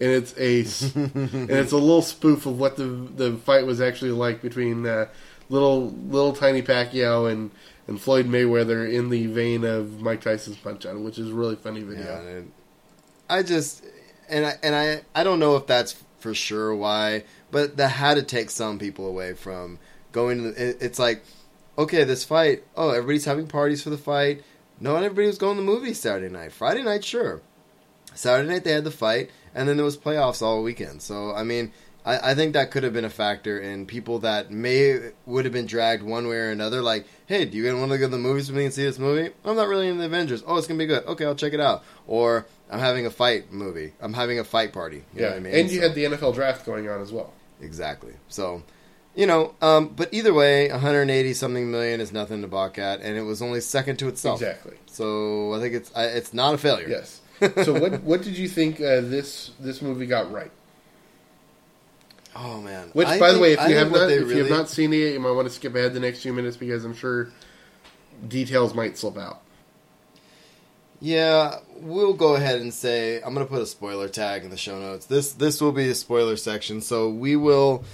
and 0.00 0.10
it's 0.10 0.34
a 0.38 0.60
and 0.94 1.50
it's 1.50 1.72
a 1.72 1.78
little 1.78 2.02
spoof 2.02 2.44
of 2.46 2.58
what 2.58 2.76
the 2.76 2.84
the 2.84 3.36
fight 3.38 3.64
was 3.64 3.80
actually 3.80 4.10
like 4.10 4.42
between 4.42 4.86
uh, 4.86 5.06
little 5.48 5.90
little 5.90 6.34
tiny 6.34 6.62
Pacquiao 6.62 7.30
and 7.30 7.50
and 7.86 8.00
Floyd 8.00 8.26
Mayweather 8.26 8.92
in 8.92 9.08
the 9.10 9.26
vein 9.26 9.64
of 9.64 10.00
Mike 10.02 10.20
Tyson's 10.20 10.56
Punch 10.56 10.84
Out, 10.84 11.00
which 11.00 11.18
is 11.18 11.30
a 11.30 11.34
really 11.34 11.56
funny 11.56 11.82
video. 11.82 12.04
Yeah, 12.04 12.42
I 13.30 13.42
just 13.42 13.84
and 14.28 14.44
I 14.44 14.54
and 14.62 14.74
I 14.74 15.02
I 15.14 15.24
don't 15.24 15.38
know 15.38 15.56
if 15.56 15.66
that's 15.66 15.92
for 16.18 16.34
sure 16.34 16.74
why, 16.74 17.24
but 17.50 17.76
that 17.76 17.88
had 17.88 18.14
to 18.14 18.22
take 18.22 18.50
some 18.50 18.78
people 18.78 19.06
away 19.06 19.34
from 19.34 19.78
going. 20.12 20.38
To 20.42 20.50
the, 20.50 20.84
it's 20.84 20.98
like, 20.98 21.22
okay, 21.78 22.04
this 22.04 22.24
fight. 22.24 22.64
Oh, 22.76 22.90
everybody's 22.90 23.24
having 23.24 23.46
parties 23.46 23.82
for 23.82 23.90
the 23.90 23.98
fight. 23.98 24.42
No, 24.80 24.94
Not 24.94 25.04
everybody 25.04 25.26
was 25.26 25.38
going 25.38 25.56
to 25.56 25.62
the 25.62 25.66
movies 25.66 26.00
Saturday 26.00 26.32
night. 26.32 26.52
Friday 26.52 26.82
night, 26.82 27.04
sure. 27.04 27.40
Saturday 28.14 28.48
night 28.48 28.64
they 28.64 28.72
had 28.72 28.84
the 28.84 28.90
fight, 28.90 29.30
and 29.54 29.68
then 29.68 29.76
there 29.76 29.84
was 29.84 29.96
playoffs 29.96 30.42
all 30.42 30.62
weekend. 30.62 31.02
So 31.02 31.32
I 31.34 31.42
mean, 31.44 31.72
I, 32.06 32.30
I 32.30 32.34
think 32.36 32.52
that 32.54 32.70
could 32.70 32.84
have 32.84 32.92
been 32.92 33.04
a 33.04 33.10
factor 33.10 33.58
in 33.58 33.84
people 33.84 34.20
that 34.20 34.50
may 34.50 35.10
would 35.26 35.44
have 35.44 35.52
been 35.52 35.66
dragged 35.66 36.02
one 36.04 36.28
way 36.28 36.36
or 36.36 36.50
another. 36.50 36.80
Like, 36.80 37.04
hey, 37.26 37.44
do 37.44 37.58
you 37.58 37.76
want 37.76 37.90
to 37.90 37.98
go 37.98 38.04
to 38.06 38.10
the 38.10 38.16
movies 38.18 38.48
with 38.48 38.56
me 38.56 38.64
and 38.64 38.72
see 38.72 38.84
this 38.84 38.98
movie? 38.98 39.32
I'm 39.44 39.56
not 39.56 39.66
really 39.68 39.88
into 39.88 40.00
the 40.00 40.06
Avengers. 40.06 40.42
Oh, 40.46 40.56
it's 40.56 40.66
gonna 40.68 40.78
be 40.78 40.86
good. 40.86 41.04
Okay, 41.04 41.24
I'll 41.26 41.34
check 41.34 41.52
it 41.52 41.60
out. 41.60 41.82
Or 42.06 42.46
I'm 42.70 42.78
having 42.78 43.04
a 43.06 43.10
fight 43.10 43.52
movie. 43.52 43.92
I'm 44.00 44.14
having 44.14 44.38
a 44.38 44.44
fight 44.44 44.72
party. 44.72 45.04
You 45.14 45.20
know 45.20 45.26
Yeah, 45.26 45.28
what 45.32 45.36
I 45.36 45.40
mean? 45.40 45.54
and 45.54 45.70
you 45.70 45.80
So- 45.80 45.88
had 45.88 45.94
the 45.96 46.04
NFL 46.04 46.32
draft 46.34 46.64
going 46.64 46.88
on 46.88 47.00
as 47.02 47.12
well. 47.12 47.32
Exactly. 47.60 48.12
So, 48.28 48.62
you 49.16 49.26
know, 49.26 49.54
um, 49.60 49.88
but 49.96 50.12
either 50.12 50.32
way, 50.32 50.70
180 50.70 51.32
something 51.34 51.70
million 51.70 52.00
is 52.00 52.12
nothing 52.12 52.42
to 52.42 52.48
balk 52.48 52.78
at, 52.78 53.00
and 53.00 53.16
it 53.16 53.22
was 53.22 53.40
only 53.42 53.60
second 53.60 53.96
to 53.98 54.08
itself. 54.08 54.40
Exactly. 54.40 54.76
So 54.86 55.54
I 55.54 55.60
think 55.60 55.74
it's 55.74 55.90
I, 55.96 56.04
it's 56.04 56.32
not 56.34 56.54
a 56.54 56.58
failure. 56.58 56.88
Yes. 56.88 57.20
so 57.64 57.78
what 57.80 58.02
what 58.02 58.22
did 58.22 58.38
you 58.38 58.48
think 58.48 58.80
uh, 58.80 59.00
this 59.00 59.50
this 59.58 59.82
movie 59.82 60.06
got 60.06 60.30
right? 60.32 60.50
Oh 62.38 62.60
man. 62.60 62.90
Which, 62.92 63.08
I 63.08 63.18
by 63.18 63.32
the 63.32 63.40
way, 63.40 63.52
if 63.52 63.60
I 63.60 63.68
you 63.68 63.74
think 63.74 63.92
have 63.92 63.92
not 63.92 64.10
if 64.10 64.28
you 64.28 64.38
have 64.38 64.50
not 64.50 64.68
seen 64.68 64.92
it, 64.92 65.14
you 65.14 65.20
might 65.20 65.30
want 65.30 65.48
to 65.48 65.54
skip 65.54 65.74
ahead 65.74 65.94
the 65.94 66.00
next 66.00 66.22
few 66.22 66.32
minutes 66.32 66.56
because 66.56 66.84
I'm 66.84 66.94
sure 66.94 67.28
details 68.28 68.74
might 68.74 68.98
slip 68.98 69.16
out. 69.16 69.42
Yeah, 71.00 71.58
we'll 71.76 72.14
go 72.14 72.36
ahead 72.36 72.60
and 72.60 72.72
say 72.72 73.16
I'm 73.22 73.34
going 73.34 73.46
to 73.46 73.52
put 73.52 73.62
a 73.62 73.66
spoiler 73.66 74.08
tag 74.08 74.44
in 74.44 74.50
the 74.50 74.56
show 74.56 74.78
notes. 74.78 75.06
This 75.06 75.32
this 75.32 75.60
will 75.60 75.72
be 75.72 75.88
a 75.88 75.94
spoiler 75.94 76.36
section, 76.36 76.80
so 76.80 77.08
we 77.08 77.36
will 77.36 77.84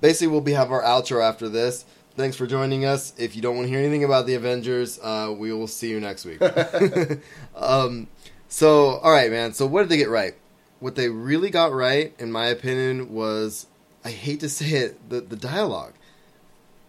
basically 0.00 0.28
we'll 0.28 0.40
be 0.40 0.52
have 0.52 0.72
our 0.72 0.82
outro 0.82 1.22
after 1.22 1.48
this. 1.48 1.84
Thanks 2.14 2.36
for 2.36 2.46
joining 2.46 2.84
us. 2.84 3.14
If 3.16 3.34
you 3.34 3.40
don't 3.40 3.56
want 3.56 3.68
to 3.68 3.70
hear 3.70 3.80
anything 3.80 4.04
about 4.04 4.26
the 4.26 4.34
Avengers, 4.34 4.98
uh, 5.02 5.34
we 5.36 5.52
will 5.52 5.66
see 5.66 5.88
you 5.88 5.98
next 5.98 6.26
week. 6.26 6.42
um, 7.56 8.08
so, 8.48 8.96
all 8.98 9.10
right, 9.10 9.30
man. 9.30 9.54
So, 9.54 9.64
what 9.66 9.80
did 9.82 9.88
they 9.88 9.96
get 9.96 10.10
right? 10.10 10.34
What 10.78 10.94
they 10.94 11.08
really 11.08 11.48
got 11.48 11.72
right, 11.72 12.14
in 12.18 12.30
my 12.30 12.46
opinion, 12.46 13.14
was 13.14 13.66
I 14.04 14.10
hate 14.10 14.40
to 14.40 14.48
say 14.48 14.70
it, 14.70 15.08
the 15.10 15.20
the 15.20 15.36
dialogue, 15.36 15.94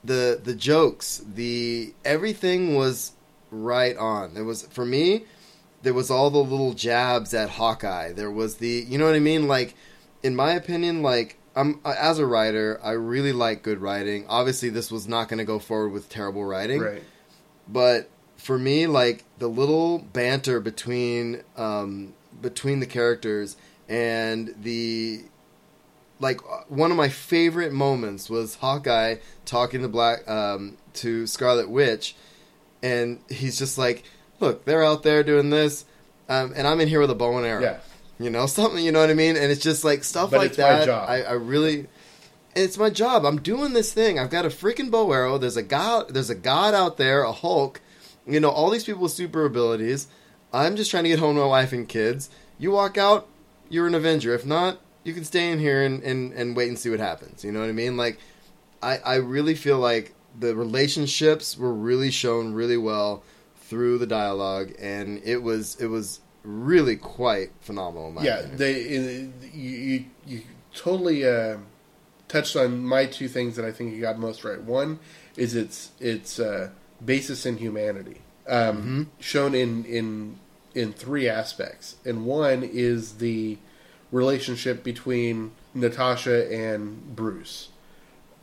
the 0.04 0.40
the 0.44 0.56
jokes, 0.56 1.24
the 1.34 1.94
everything 2.04 2.76
was 2.76 3.14
right 3.52 3.96
on. 3.98 4.36
It 4.36 4.42
was 4.42 4.64
for 4.68 4.86
me 4.86 5.26
there 5.84 5.94
was 5.94 6.10
all 6.10 6.30
the 6.30 6.38
little 6.44 6.74
jabs 6.74 7.34
at 7.34 7.50
Hawkeye. 7.50 8.14
There 8.14 8.32
was 8.32 8.56
the, 8.56 8.86
you 8.88 8.98
know 8.98 9.04
what 9.06 9.16
I 9.16 9.20
mean? 9.20 9.50
Like, 9.50 9.76
in 10.24 10.34
my 10.34 10.54
opinion, 10.54 11.02
like 11.04 11.38
I'm 11.58 11.82
as 11.86 12.20
a 12.20 12.26
writer, 12.26 12.80
I 12.82 12.92
really 12.92 13.34
like 13.34 13.64
good 13.64 13.80
writing. 13.82 14.26
Obviously, 14.30 14.70
this 14.70 14.90
was 14.90 15.10
not 15.10 15.28
going 15.28 15.40
to 15.40 15.44
go 15.44 15.60
forward 15.60 15.90
with 15.90 16.08
terrible 16.08 16.46
writing, 16.46 16.80
Right. 16.82 17.04
but 17.68 18.10
for 18.38 18.58
me, 18.58 18.88
like 18.88 19.26
the 19.40 19.50
little 19.50 20.00
banter 20.00 20.62
between 20.62 21.44
um, 21.58 22.14
between 22.42 22.80
the 22.80 22.86
characters 22.88 23.58
and 23.90 24.56
the 24.62 25.24
like 26.24 26.40
one 26.72 26.90
of 26.90 26.98
my 26.98 27.10
favorite 27.10 27.72
moments 27.74 28.30
was 28.30 28.56
Hawkeye 28.56 29.18
talking 29.46 29.82
to 29.84 29.88
Black 29.88 30.28
um, 30.30 30.78
to 30.96 31.28
Scarlet 31.28 31.70
Witch, 31.70 32.16
and 32.82 33.20
he's 33.30 33.60
just 33.60 33.78
like, 33.78 34.04
"Look, 34.40 34.66
they're 34.66 34.84
out 34.84 35.04
there 35.04 35.22
doing 35.24 35.50
this, 35.52 35.86
um, 36.30 36.54
and 36.56 36.68
I'm 36.68 36.80
in 36.82 36.88
here 36.88 37.00
with 37.02 37.12
a 37.12 37.16
bow 37.16 37.38
and 37.38 37.46
arrow." 37.46 37.62
Yeah. 37.62 37.78
You 38.20 38.30
know, 38.30 38.46
something. 38.58 38.84
You 38.84 38.92
know 38.92 39.02
what 39.02 39.10
I 39.10 39.14
mean? 39.16 39.36
And 39.36 39.52
it's 39.52 39.62
just 39.62 39.84
like 39.84 40.04
stuff 40.04 40.32
But 40.32 40.38
like 40.40 40.50
it's 40.52 40.58
my 40.58 40.70
that. 40.70 40.86
job. 40.86 41.10
I, 41.10 41.22
I 41.24 41.34
really, 41.34 41.88
it's 42.56 42.78
my 42.78 42.90
job. 42.90 43.26
I'm 43.26 43.42
doing 43.42 43.74
this 43.74 43.92
thing. 43.94 44.18
I've 44.18 44.30
got 44.30 44.46
a 44.46 44.50
freaking 44.50 44.90
bow 44.90 45.12
arrow. 45.12 45.38
There's 45.38 45.58
a 45.58 45.64
god. 45.64 46.14
There's 46.14 46.30
a 46.30 46.36
god 46.36 46.74
out 46.74 46.98
there, 46.98 47.24
a 47.24 47.32
Hulk. 47.32 47.82
You 48.26 48.40
know, 48.40 48.50
all 48.50 48.70
these 48.70 48.86
people 48.86 49.02
with 49.02 49.12
super 49.12 49.46
abilities. 49.46 50.08
I'm 50.54 50.76
just 50.76 50.90
trying 50.92 51.04
to 51.04 51.10
get 51.10 51.20
home 51.20 51.36
to 51.36 51.42
my 51.42 51.48
wife 51.48 51.74
and 51.74 51.90
kids. 51.90 52.30
You 52.60 52.72
walk 52.72 52.98
out, 52.98 53.28
you're 53.70 53.88
an 53.88 53.96
Avenger. 53.96 54.34
If 54.36 54.46
not, 54.46 54.78
you 55.04 55.14
can 55.14 55.26
stay 55.26 55.52
in 55.52 55.60
here 55.60 55.84
and, 55.84 56.02
and, 56.04 56.34
and 56.34 56.56
wait 56.56 56.70
and 56.70 56.80
see 56.80 56.90
what 56.90 57.00
happens. 57.00 57.44
You 57.44 57.52
know 57.52 57.60
what 57.60 57.70
I 57.70 57.74
mean? 57.74 57.98
Like, 57.98 58.20
I, 58.82 58.98
I 58.98 59.16
really 59.16 59.56
feel 59.56 59.80
like 59.80 60.14
the 60.40 60.56
relationships 60.56 61.58
were 61.58 61.74
really 61.74 62.12
shown 62.12 62.54
really 62.54 62.78
well 62.78 63.24
through 63.56 63.98
the 63.98 64.08
dialogue, 64.08 64.74
and 64.80 65.22
it 65.24 65.42
was 65.42 65.80
it 65.80 65.88
was 65.88 66.20
really 66.44 66.96
quite 66.96 67.52
phenomenal. 67.62 68.18
In 68.18 68.26
yeah, 68.26 68.40
opinion. 68.40 68.58
they 68.58 68.82
you 69.58 69.78
you, 69.78 70.06
you 70.26 70.42
totally 70.76 71.26
uh, 71.26 71.58
touched 72.28 72.56
on 72.56 72.84
my 72.84 73.06
two 73.06 73.28
things 73.28 73.56
that 73.56 73.66
I 73.66 73.72
think 73.72 73.94
you 73.94 74.02
got 74.02 74.20
most 74.20 74.44
right. 74.44 74.62
One 74.62 75.00
is 75.38 75.56
its 75.56 75.92
its 76.00 76.40
uh, 76.40 76.70
basis 77.04 77.46
in 77.46 77.58
humanity, 77.58 78.22
um, 78.48 79.12
shown 79.20 79.56
in 79.56 79.86
in 79.86 80.40
in 80.76 80.94
three 80.94 81.30
aspects, 81.30 81.96
and 82.06 82.26
one 82.26 82.64
is 82.64 83.14
the 83.14 83.58
relationship 84.14 84.84
between 84.84 85.52
Natasha 85.74 86.50
and 86.54 87.14
Bruce. 87.16 87.70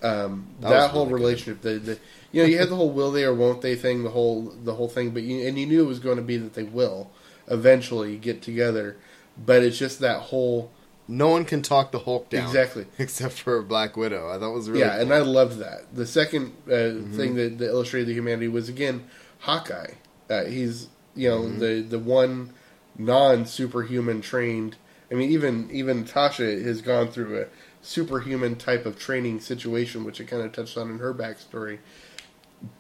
Um, 0.03 0.49
That 0.61 0.71
that, 0.71 0.91
whole 0.91 1.07
really 1.07 1.21
relationship, 1.23 1.63
the, 1.63 1.79
the 1.79 1.99
you 2.33 2.43
know, 2.43 2.49
you 2.49 2.59
had 2.59 2.69
the 2.71 2.77
whole 2.77 2.91
will 2.91 3.13
they 3.13 3.25
or 3.25 3.35
won't 3.35 3.61
they 3.63 3.77
thing, 3.77 4.03
the 4.03 4.11
whole 4.11 4.53
the 4.65 4.75
whole 4.75 4.89
thing, 4.89 5.11
but 5.11 5.23
you, 5.23 5.47
and 5.47 5.59
you 5.59 5.67
knew 5.67 5.83
it 5.83 5.87
was 5.87 5.99
going 5.99 6.17
to 6.17 6.23
be 6.23 6.37
that 6.39 6.55
they 6.55 6.63
will 6.63 7.11
eventually 7.49 8.17
get 8.17 8.41
together, 8.43 8.97
but 9.43 9.63
it's 9.63 9.79
just 9.79 10.01
that 10.01 10.21
whole 10.23 10.71
no 11.07 11.29
one 11.29 11.45
can 11.45 11.61
talk 11.61 11.91
the 11.93 11.99
Hulk 11.99 12.31
down 12.31 12.47
Exactly. 12.47 12.87
except 12.99 13.35
for 13.35 13.61
Black 13.63 13.97
Widow. 13.97 14.29
I 14.31 14.39
thought 14.39 14.53
it 14.53 14.55
was 14.55 14.69
really 14.71 14.81
yeah, 14.83 15.01
and. 15.01 15.13
I 15.13 15.19
loved 15.19 15.59
that. 15.59 15.95
The 15.95 16.07
second 16.07 16.53
uh, 16.67 16.71
Mm-hmm. 16.71 17.17
thing 17.17 17.35
that, 17.35 17.59
that 17.59 17.67
illustrated 17.69 18.09
the 18.09 18.15
humanity 18.15 18.49
was 18.49 18.69
again 18.69 19.05
Hawkeye. 19.41 19.93
Uh, 20.31 20.45
he's 20.45 20.89
you 21.15 21.29
know 21.29 21.43
Mm-hmm. 21.43 21.59
the 21.59 21.81
the 21.83 21.99
one 21.99 22.53
non 22.97 23.45
superhuman 23.45 24.21
trained. 24.23 24.77
I 25.11 25.15
mean, 25.15 25.31
even 25.31 25.69
even 25.73 26.05
Tasha 26.05 26.63
has 26.65 26.83
gone 26.83 27.09
through 27.09 27.43
a 27.43 27.47
superhuman 27.83 28.57
type 28.57 28.87
of 28.87 28.99
training 28.99 29.41
situation, 29.41 30.05
which 30.05 30.21
I 30.21 30.25
kind 30.25 30.43
of 30.43 30.53
touched 30.53 30.77
on 30.77 30.91
in 30.91 30.99
her 30.99 31.13
backstory. 31.13 31.79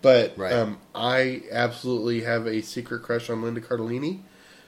But 0.03 0.37
Right. 0.37 0.53
um, 0.53 0.79
I 0.95 1.43
absolutely 1.51 2.23
have 2.23 2.47
a 2.47 2.61
secret 2.63 3.03
crush 3.03 3.31
on 3.31 3.43
Linda 3.43 3.61
Cardellini. 3.61 4.21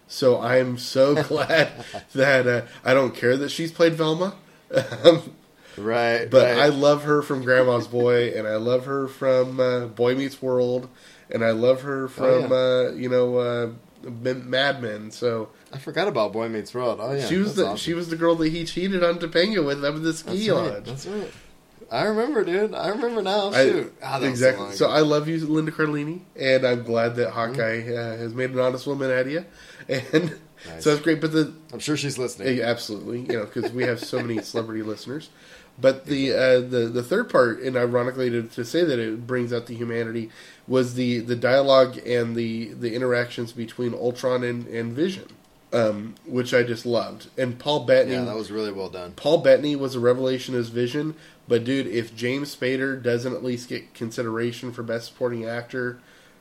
So 0.09 0.41
I'm 0.41 0.79
so 0.79 1.23
glad 1.29 1.73
that 2.15 2.47
uh, 2.47 2.63
I 2.85 2.95
don't 2.95 3.15
care 3.15 3.37
that 3.37 3.51
she's 3.51 3.73
played 3.73 3.95
Velma. 3.95 4.35
Um, 5.05 5.35
right, 5.77 6.31
but 6.31 6.45
right. 6.45 6.59
I 6.59 6.69
love 6.69 7.05
her 7.05 7.23
from 7.23 7.43
Grandma's 7.45 7.87
Boy, 7.87 8.33
and 8.37 8.47
I 8.47 8.57
love 8.57 8.87
her 8.87 9.07
from 9.07 9.61
uh, 9.61 9.87
Boy 9.87 10.15
Meets 10.15 10.41
World, 10.41 10.89
and 11.31 11.45
I 11.45 11.51
love 11.51 11.83
her 11.83 12.09
from 12.09 12.53
Oh, 12.53 12.55
uh, 12.55 12.93
you 12.93 13.09
know 13.09 13.37
uh, 13.37 13.71
Mad 14.05 14.83
Men. 14.83 15.11
So 15.11 15.51
I 15.73 15.79
forgot 15.79 16.09
about 16.09 16.33
Boy 16.33 16.49
Meets 16.49 16.75
World. 16.75 16.99
Oh 17.01 17.13
yeah, 17.13 17.27
she 17.27 17.37
was 17.37 17.55
the 17.57 17.65
awesome. 17.67 17.77
she 17.77 17.95
was 17.95 18.09
the 18.09 18.17
girl 18.17 18.35
that 18.37 18.49
he 18.51 18.65
cheated 18.65 19.03
on 19.05 19.19
Topanga 19.19 19.65
with 19.65 19.85
up 19.85 19.95
at 19.95 20.03
the 20.03 20.13
That's 20.13 20.19
ski 20.21 20.51
right. 20.51 20.73
lodge. 20.73 20.85
That's 20.87 21.07
right. 21.07 21.33
I 21.91 22.05
remember, 22.05 22.43
dude. 22.43 22.75
I 22.75 22.89
remember 22.89 23.21
now. 23.21 23.51
I- 23.51 23.65
Shoot, 23.69 23.95
Ah, 24.03 24.19
that 24.19 24.23
was 24.23 24.31
exactly. 24.31 24.65
long 24.65 24.73
So. 24.75 24.89
I 24.89 25.01
love 25.01 25.29
you, 25.29 25.37
Linda 25.47 25.71
Cardellini, 25.73 26.21
and 26.37 26.65
I'm 26.65 26.85
glad 26.85 27.17
that 27.17 27.31
Hawkeye 27.33 27.83
Mm-hmm. 27.83 27.93
uh, 27.93 28.17
has 28.17 28.33
made 28.35 28.51
an 28.51 28.59
honest 28.61 28.87
woman 28.87 29.11
out 29.11 29.21
of 29.27 29.31
you, 29.31 29.45
and 29.89 30.39
Nice. 30.67 30.85
so 30.85 30.91
that's 30.91 31.03
great. 31.03 31.21
But 31.21 31.33
the 31.33 31.53
I'm 31.73 31.81
sure 31.81 31.97
she's 31.97 32.17
listening. 32.19 32.61
Absolutely, 32.63 33.21
you 33.21 33.39
know, 33.41 33.45
because 33.45 33.73
we 33.73 33.83
have 33.83 34.01
so 34.01 34.21
many 34.21 34.41
celebrity 34.43 34.83
listeners. 34.83 35.29
But 35.83 36.07
the 36.07 36.33
uh, 36.33 36.61
the 36.61 36.89
the 36.93 37.03
third 37.03 37.29
part, 37.29 37.61
and 37.61 37.77
ironically 37.77 38.31
to, 38.31 38.45
to 38.45 38.65
say 38.65 38.85
that 38.85 38.99
it 39.01 39.27
brings 39.27 39.53
out 39.53 39.67
the 39.67 39.75
humanity, 39.75 40.31
was 40.69 40.95
the 40.95 41.19
the 41.19 41.37
dialogue 41.37 41.99
and 42.07 42.37
the 42.37 42.73
the 42.73 42.95
interactions 42.95 43.53
between 43.53 43.93
Ultron 43.93 44.45
and, 44.45 44.69
and 44.69 44.93
Vision, 44.93 45.27
um, 45.73 46.15
which 46.25 46.55
I 46.55 46.63
just 46.63 46.87
loved. 46.87 47.29
And 47.37 47.59
Paul 47.59 47.85
Bettany, 47.85 48.15
Yeah, 48.15 48.25
that 48.27 48.37
was 48.37 48.53
really 48.53 48.71
well 48.71 48.89
done. 48.89 49.13
Paul 49.13 49.39
Bettany 49.39 49.75
was 49.75 49.97
a 49.97 50.01
revelation 50.01 50.55
as 50.55 50.69
Vision. 50.69 51.17
But 51.49 51.65
dude, 51.65 51.89
if 51.89 52.15
James 52.15 52.55
Spader 52.55 53.03
doesn't 53.03 53.35
at 53.35 53.43
least 53.43 53.69
get 53.69 53.93
consideration 53.95 54.73
for 54.73 54.85
Best 54.85 55.09
Supporting 55.09 55.45
Actor, 55.45 55.99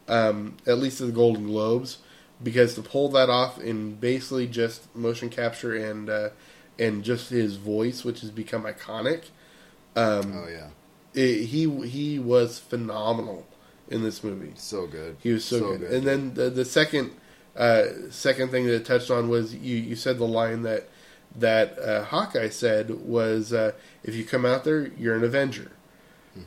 um, 0.08 0.58
at 0.68 0.78
least 0.78 1.02
at 1.02 1.08
the 1.08 1.14
Golden 1.14 1.48
Globes, 1.48 1.98
because 2.44 2.76
to 2.76 2.82
pull 2.84 3.10
that 3.10 3.30
off 3.30 3.60
in 3.60 3.96
basically 3.96 4.46
just 4.46 4.94
motion 4.96 5.30
capture 5.30 5.76
and 5.76 6.10
uh, 6.10 6.30
and 6.80 7.04
just 7.04 7.30
his 7.30 7.56
voice, 7.58 8.04
which 8.04 8.22
has 8.22 8.32
become 8.32 8.64
iconic, 8.64 9.26
um, 9.96 10.34
Oh 10.36 10.48
yeah, 10.48 10.70
it, 11.14 11.46
he 11.46 11.70
he 11.88 12.20
was 12.20 12.60
phenomenal 12.60 13.46
in 13.90 14.04
this 14.04 14.24
movie. 14.24 14.54
so 14.56 14.88
good. 14.88 15.18
He 15.20 15.32
was 15.32 15.44
so, 15.44 15.78
good. 15.78 15.82
And 15.84 16.08
then 16.08 16.34
the, 16.34 16.50
the 16.50 16.66
second 16.66 17.12
uh, 17.56 17.86
second 18.10 18.50
thing 18.50 18.66
that 18.66 18.76
it 18.76 18.86
touched 18.86 19.12
on 19.12 19.28
was 19.28 19.54
you, 19.54 19.76
you 19.76 19.96
said 19.96 20.18
the 20.18 20.26
line 20.26 20.64
that 20.64 20.90
that 21.36 21.78
uh, 21.80 22.06
Hawkeye 22.06 22.50
said 22.50 22.90
was 22.90 23.54
uh, 23.54 23.74
if 24.04 24.16
you 24.16 24.24
come 24.24 24.46
out 24.46 24.64
there, 24.64 24.88
you're 24.98 25.16
an 25.16 25.24
Avenger. 25.24 25.72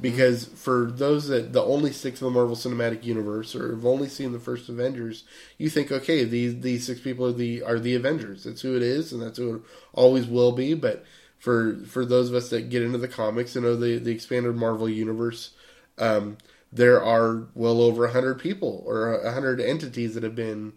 Because 0.01 0.47
for 0.47 0.91
those 0.91 1.29
that 1.29 1.53
the 1.53 1.63
only 1.63 1.93
stick 1.93 2.15
to 2.15 2.25
the 2.25 2.31
Marvel 2.31 2.57
Cinematic 2.57 3.05
Universe 3.05 3.55
or 3.55 3.71
have 3.75 3.85
only 3.85 4.09
seen 4.09 4.33
the 4.33 4.39
first 4.39 4.69
Avengers, 4.71 5.25
you 5.59 5.69
think, 5.69 5.93
okay, 5.93 6.25
these 6.25 6.61
these 6.61 6.87
six 6.87 7.01
people 7.01 7.27
are 7.27 7.33
the 7.33 7.63
are 7.63 7.79
the 7.79 7.95
Avengers. 7.95 8.45
That's 8.45 8.63
who 8.63 8.77
it 8.77 8.83
is, 8.83 9.13
and 9.13 9.21
that's 9.21 9.37
who 9.39 9.57
it 9.57 9.63
always 9.93 10.27
will 10.27 10.53
be. 10.53 10.73
But 10.73 11.05
for 11.39 11.77
for 11.87 12.07
those 12.07 12.31
of 12.31 12.35
us 12.35 12.49
that 12.49 12.71
get 12.71 12.83
into 12.83 12.97
the 12.97 13.09
comics 13.09 13.57
and 13.57 13.65
know 13.65 13.77
the 13.77 13.99
the 13.99 14.11
expanded 14.11 14.57
Marvel 14.57 14.89
universe, 14.89 15.51
um, 15.99 16.39
there 16.73 17.03
are 17.03 17.47
well 17.55 17.83
over 17.83 18.07
a 18.07 18.13
hundred 18.13 18.39
people 18.41 18.83
or 18.87 19.21
a 19.21 19.33
hundred 19.33 19.61
entities 19.61 20.15
that 20.15 20.23
have 20.23 20.35
been 20.35 20.73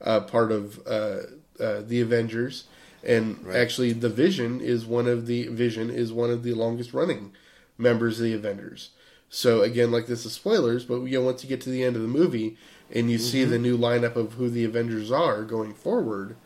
uh, 0.00 0.20
part 0.20 0.50
of 0.50 0.80
uh, 0.86 1.18
uh, 1.60 1.82
the 1.86 2.00
Avengers, 2.00 2.64
and 3.04 3.44
Right. 3.44 3.56
actually, 3.56 3.92
the 3.92 4.08
Vision 4.08 4.62
is 4.62 4.86
one 4.86 5.06
of 5.06 5.26
the 5.26 5.48
Vision 5.48 5.90
is 5.90 6.10
one 6.10 6.30
of 6.30 6.42
the 6.42 6.54
longest 6.54 6.94
running 6.94 7.32
members 7.78 8.18
of 8.18 8.24
the 8.24 8.32
Avengers. 8.34 8.90
So 9.28 9.62
again, 9.62 9.90
like 9.90 10.06
this 10.06 10.24
is 10.24 10.32
spoilers, 10.32 10.84
but 10.84 11.00
you 11.02 11.18
know, 11.18 11.24
once 11.24 11.42
you 11.42 11.48
get 11.48 11.60
to 11.62 11.70
the 11.70 11.82
end 11.82 11.96
of 11.96 12.02
the 12.02 12.08
movie 12.08 12.56
and 12.92 13.10
you 13.10 13.18
see 13.18 13.44
the 13.44 13.58
new 13.58 13.76
lineup 13.76 14.14
of 14.16 14.34
who 14.34 14.48
the 14.48 14.64
Avengers 14.64 15.10
are 15.10 15.42
going 15.42 15.74
forward, 15.74 16.36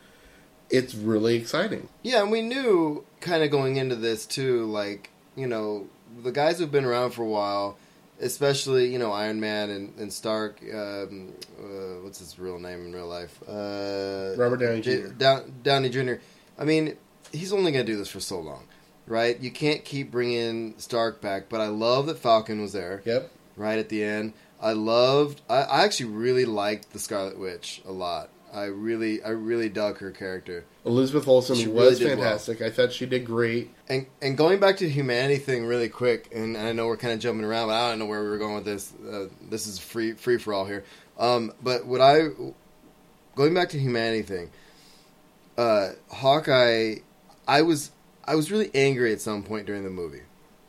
it's 0.69 0.95
really 0.95 1.35
exciting. 1.35 1.89
Yeah, 2.01 2.21
and 2.21 2.31
we 2.31 2.41
knew 2.41 3.05
kind 3.19 3.43
of 3.43 3.51
going 3.51 3.75
into 3.75 3.95
this 3.95 4.25
too, 4.25 4.65
like 4.65 5.11
you 5.35 5.47
know, 5.47 5.87
the 6.23 6.31
guys 6.31 6.59
who've 6.59 6.71
been 6.71 6.85
around 6.85 7.11
for 7.11 7.23
a 7.23 7.27
while, 7.27 7.77
especially 8.19 8.91
you 8.91 8.97
know 8.97 9.11
Iron 9.11 9.39
Man 9.39 9.69
and, 9.69 9.97
and 9.99 10.11
Stark. 10.11 10.59
Um, 10.63 11.33
uh, 11.59 12.01
what's 12.01 12.19
his 12.19 12.39
real 12.39 12.57
name 12.59 12.85
in 12.85 12.93
real 12.93 13.07
life? 13.07 13.37
Uh, 13.47 14.33
Robert 14.37 14.57
Downey 14.57 14.81
J- 14.81 15.01
Jr.. 15.03 15.07
Down, 15.09 15.53
Downey 15.63 15.89
Jr. 15.89 16.15
I 16.57 16.65
mean, 16.65 16.97
he's 17.31 17.53
only 17.53 17.71
going 17.71 17.85
to 17.85 17.91
do 17.91 17.97
this 17.97 18.09
for 18.09 18.19
so 18.19 18.39
long, 18.39 18.65
right? 19.11 19.39
You 19.39 19.51
can't 19.51 19.83
keep 19.85 20.09
bringing 20.09 20.73
Stark 20.77 21.21
back. 21.21 21.49
But 21.49 21.61
I 21.61 21.67
love 21.67 22.05
that 22.07 22.17
Falcon 22.17 22.61
was 22.61 22.71
there 22.73 23.01
Yep. 23.05 23.29
right 23.57 23.77
at 23.77 23.89
the 23.89 24.03
end. 24.03 24.33
I 24.61 24.73
loved. 24.73 25.41
I, 25.49 25.57
I 25.63 25.83
actually 25.83 26.11
really 26.11 26.45
liked 26.45 26.93
the 26.93 26.99
Scarlet 26.99 27.37
Witch 27.37 27.81
a 27.85 27.91
lot. 27.91 28.29
I 28.53 28.65
really, 28.65 29.23
I 29.23 29.29
really 29.29 29.69
dug 29.69 29.99
her 29.99 30.11
character. 30.11 30.65
Elizabeth 30.85 31.25
Olsen 31.27 31.55
She 31.55 31.67
was 31.67 32.01
really 32.01 32.09
did 32.11 32.17
well. 32.19 32.27
fantastic. 32.27 32.61
I 32.61 32.69
thought 32.69 32.91
she 32.91 33.05
did 33.05 33.25
great. 33.25 33.71
And 33.87 34.07
and 34.21 34.37
going 34.37 34.59
back 34.59 34.77
to 34.77 34.83
the 34.85 34.89
humanity 34.91 35.37
thing 35.37 35.65
really 35.65 35.87
quick, 35.89 36.29
and 36.35 36.57
I 36.57 36.71
know 36.73 36.87
we're 36.87 36.97
kind 36.97 37.13
of 37.13 37.19
jumping 37.19 37.45
around, 37.45 37.67
but 37.69 37.75
I 37.75 37.89
don't 37.89 37.99
know 37.99 38.05
where 38.07 38.21
we 38.23 38.29
were 38.29 38.37
going 38.37 38.55
with 38.55 38.65
this. 38.65 38.91
Uh, 39.09 39.27
this 39.49 39.67
is 39.67 39.79
free 39.79 40.13
free 40.13 40.37
for 40.37 40.53
all 40.53 40.65
here. 40.65 40.83
Um, 41.17 41.53
but 41.63 41.85
what 41.85 42.01
I 42.01 42.27
going 43.35 43.53
back 43.53 43.69
to 43.69 43.79
humanity 43.79 44.23
thing, 44.23 44.49
uh, 45.57 45.91
Hawkeye, 46.09 46.95
I 47.47 47.61
was 47.61 47.91
I 48.25 48.35
was 48.35 48.51
really 48.51 48.71
angry 48.73 49.11
at 49.11 49.21
some 49.21 49.43
point 49.43 49.65
during 49.65 49.83
the 49.83 49.89
movie, 49.89 50.23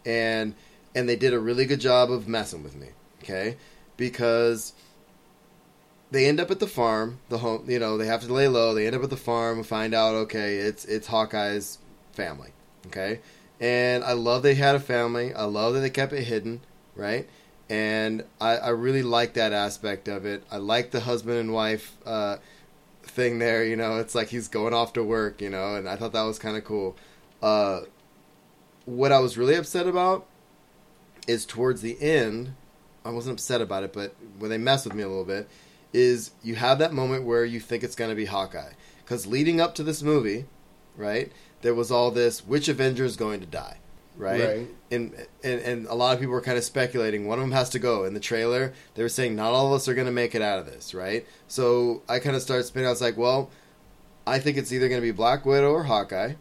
and 0.05 0.55
and 0.95 1.09
they 1.09 1.17
did 1.17 1.33
a 1.33 1.39
really 1.39 1.65
good 1.65 1.81
job 1.81 2.11
of 2.11 2.29
messing 2.29 2.63
with 2.63 2.77
me. 2.77 2.89
Okay, 3.23 3.57
because 3.97 4.73
they 6.11 6.27
end 6.27 6.41
up 6.41 6.51
at 6.51 6.61
the 6.61 6.67
farm, 6.67 7.19
the 7.29 7.39
home. 7.39 7.65
You 7.69 7.79
know, 7.79 7.97
they 7.97 8.07
have 8.07 8.23
to 8.23 8.33
lay 8.33 8.49
low. 8.49 8.75
They 8.75 8.87
end 8.87 8.95
up 8.97 9.03
at 9.03 9.11
the 9.11 9.17
farm 9.17 9.59
and 9.59 9.67
find 9.67 9.95
out. 9.95 10.15
Okay, 10.15 10.57
it's 10.57 10.85
it's 10.85 11.09
Hawkeye's 11.09 11.79
family. 12.13 12.51
Okay, 12.87 13.21
and 13.61 14.05
I 14.05 14.13
love 14.13 14.43
they 14.43 14.55
had 14.55 14.75
a 14.75 14.81
family. 14.81 15.33
I 15.35 15.45
love 15.45 15.75
that 15.75 15.81
they 15.81 15.91
kept 15.91 16.13
it 16.13 16.25
hidden. 16.25 16.61
Right, 16.95 17.29
and 17.71 18.25
I, 18.41 18.57
I 18.59 18.69
really 18.71 19.03
like 19.03 19.33
that 19.35 19.53
aspect 19.53 20.09
of 20.09 20.27
it. 20.27 20.45
I 20.51 20.59
like 20.59 20.91
the 20.91 21.01
husband 21.01 21.39
and 21.39 21.53
wife 21.53 21.97
uh, 22.05 22.37
thing 23.03 23.39
there. 23.39 23.65
You 23.65 23.77
know, 23.77 23.97
it's 23.97 24.15
like 24.15 24.29
he's 24.29 24.49
going 24.49 24.75
off 24.75 24.93
to 24.95 25.03
work. 25.03 25.41
You 25.41 25.49
know, 25.49 25.77
and 25.77 25.89
I 25.89 25.97
thought 25.97 26.13
that 26.13 26.23
was 26.23 26.39
kind 26.39 26.57
of 26.57 26.65
cool. 26.65 26.97
Uh, 27.43 27.83
what 28.85 29.13
I 29.13 29.19
was 29.19 29.37
really 29.37 29.55
upset 29.55 29.87
about 29.87 30.27
is 31.27 31.45
towards 31.47 31.83
the 31.83 32.01
end. 32.01 32.55
I 33.05 33.11
wasn't 33.11 33.35
upset 33.35 33.61
about 33.61 33.83
it, 33.85 33.93
but 33.93 34.15
when 34.39 34.51
they 34.51 34.59
mess 34.59 34.85
with 34.85 34.95
me 34.95 35.03
a 35.03 35.09
little 35.09 35.25
bit, 35.25 35.49
is 35.93 36.31
you 36.43 36.55
have 36.55 36.79
that 36.79 36.93
moment 36.93 37.25
where 37.25 37.45
you 37.45 37.61
think 37.61 37.83
it's 37.83 37.97
going 37.97 38.11
to 38.11 38.17
be 38.17 38.25
Hawkeye. 38.25 38.73
Because 39.05 39.27
leading 39.27 39.61
up 39.61 39.75
to 39.75 39.83
this 39.83 40.03
movie, 40.03 40.47
right, 40.97 41.31
there 41.63 41.75
was 41.75 41.91
all 41.91 42.11
this 42.11 42.47
which 42.47 42.69
Avenger 42.69 43.05
is 43.05 43.17
going 43.17 43.41
to 43.41 43.47
die, 43.47 43.79
right? 44.17 44.41
Right. 44.41 44.69
And, 44.91 45.15
and 45.43 45.61
and 45.61 45.87
a 45.87 45.95
lot 45.95 46.15
of 46.15 46.21
people 46.21 46.33
were 46.33 46.41
kind 46.41 46.59
of 46.59 46.65
speculating 46.65 47.27
one 47.27 47.39
of 47.39 47.43
them 47.45 47.53
has 47.53 47.69
to 47.71 47.79
go. 47.79 48.05
In 48.05 48.15
the 48.15 48.21
trailer, 48.21 48.73
they 48.95 49.03
were 49.03 49.09
saying 49.09 49.37
not 49.37 49.53
all 49.53 49.69
of 49.69 49.73
us 49.75 49.89
are 49.89 49.95
going 49.95 50.07
to 50.07 50.13
make 50.13 50.35
it 50.35 50.43
out 50.43 50.59
of 50.59 50.67
this, 50.67 50.95
right? 50.95 51.27
So 51.49 52.03
I 52.09 52.21
kind 52.21 52.37
of 52.37 52.43
started 52.43 52.65
spinning. 52.65 52.87
I 52.87 52.91
was 52.91 53.01
like, 53.03 53.17
well, 53.17 53.51
I 54.27 54.39
think 54.39 54.57
it's 54.57 54.73
either 54.73 54.89
going 54.89 55.01
to 55.01 55.07
be 55.07 55.13
Black 55.13 55.45
Widow 55.45 55.73
or 55.73 55.85
Hawkeye, 55.85 56.35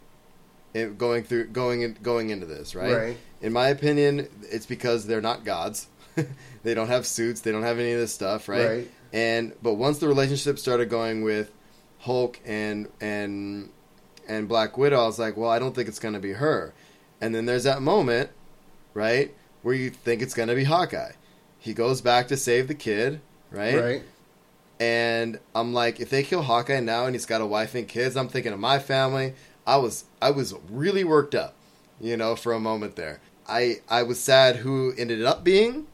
going 0.74 1.24
through 1.24 1.48
going 1.48 1.82
in, 1.82 1.98
going 2.02 2.30
into 2.30 2.46
this, 2.46 2.76
right? 2.76 2.96
Right. 2.96 3.18
In 3.42 3.54
my 3.54 3.68
opinion, 3.68 4.28
it's 4.44 4.66
because 4.66 5.06
they're 5.06 5.22
not 5.22 5.44
gods. 5.44 5.88
they 6.64 6.74
don't 6.74 6.88
have 6.88 7.06
suits. 7.06 7.42
They 7.42 7.52
don't 7.52 7.64
have 7.64 7.80
any 7.80 7.92
of 7.92 8.00
this 8.00 8.14
stuff, 8.14 8.48
right? 8.48 8.68
Right. 8.68 8.92
And 9.14 9.54
but 9.62 9.74
once 9.74 10.00
the 10.00 10.08
relationship 10.08 10.60
started 10.60 10.90
going 10.90 11.24
with 11.24 11.52
Hulk 12.00 12.40
and 12.46 12.88
and 13.00 13.70
and 14.28 14.48
Black 14.48 14.78
Widow, 14.78 15.02
I 15.02 15.06
was 15.06 15.20
like, 15.20 15.36
well, 15.36 15.50
I 15.50 15.60
don't 15.60 15.76
think 15.76 15.88
it's 15.88 16.00
going 16.00 16.14
to 16.14 16.20
be 16.20 16.34
her. 16.34 16.74
And 17.20 17.36
then 17.36 17.46
there's 17.46 17.66
that 17.66 17.82
moment, 17.82 18.32
right, 18.94 19.34
where 19.62 19.76
you 19.76 19.90
think 19.90 20.22
it's 20.22 20.34
going 20.34 20.50
to 20.50 20.56
be 20.56 20.64
Hawkeye. 20.64 21.12
He 21.60 21.74
goes 21.74 22.02
back 22.02 22.30
to 22.30 22.38
save 22.38 22.68
the 22.68 22.76
kid, 22.76 23.22
right? 23.52 23.80
Right. 23.80 24.04
And 24.80 25.40
I'm 25.54 25.74
like, 25.74 26.00
if 26.00 26.10
they 26.10 26.24
kill 26.24 26.42
Hawkeye 26.42 26.80
now 26.80 27.06
and 27.06 27.14
he's 27.14 27.28
got 27.28 27.40
a 27.40 27.46
wife 27.46 27.76
and 27.76 27.88
kids, 27.88 28.18
I'm 28.18 28.30
thinking 28.30 28.52
of 28.52 28.60
my 28.60 28.80
family. 28.80 29.36
I 29.68 29.78
was 29.78 30.06
I 30.22 30.32
was 30.32 30.54
really 30.70 31.04
worked 31.04 31.36
up, 31.36 31.56
you 32.00 32.18
know, 32.18 32.36
for 32.36 32.54
a 32.54 32.60
moment 32.60 32.96
there. 32.96 33.20
I 33.48 33.78
I 33.90 34.04
was 34.04 34.20
sad 34.20 34.58
who 34.58 34.94
ended 34.98 35.24
up 35.24 35.44
being, 35.44 35.88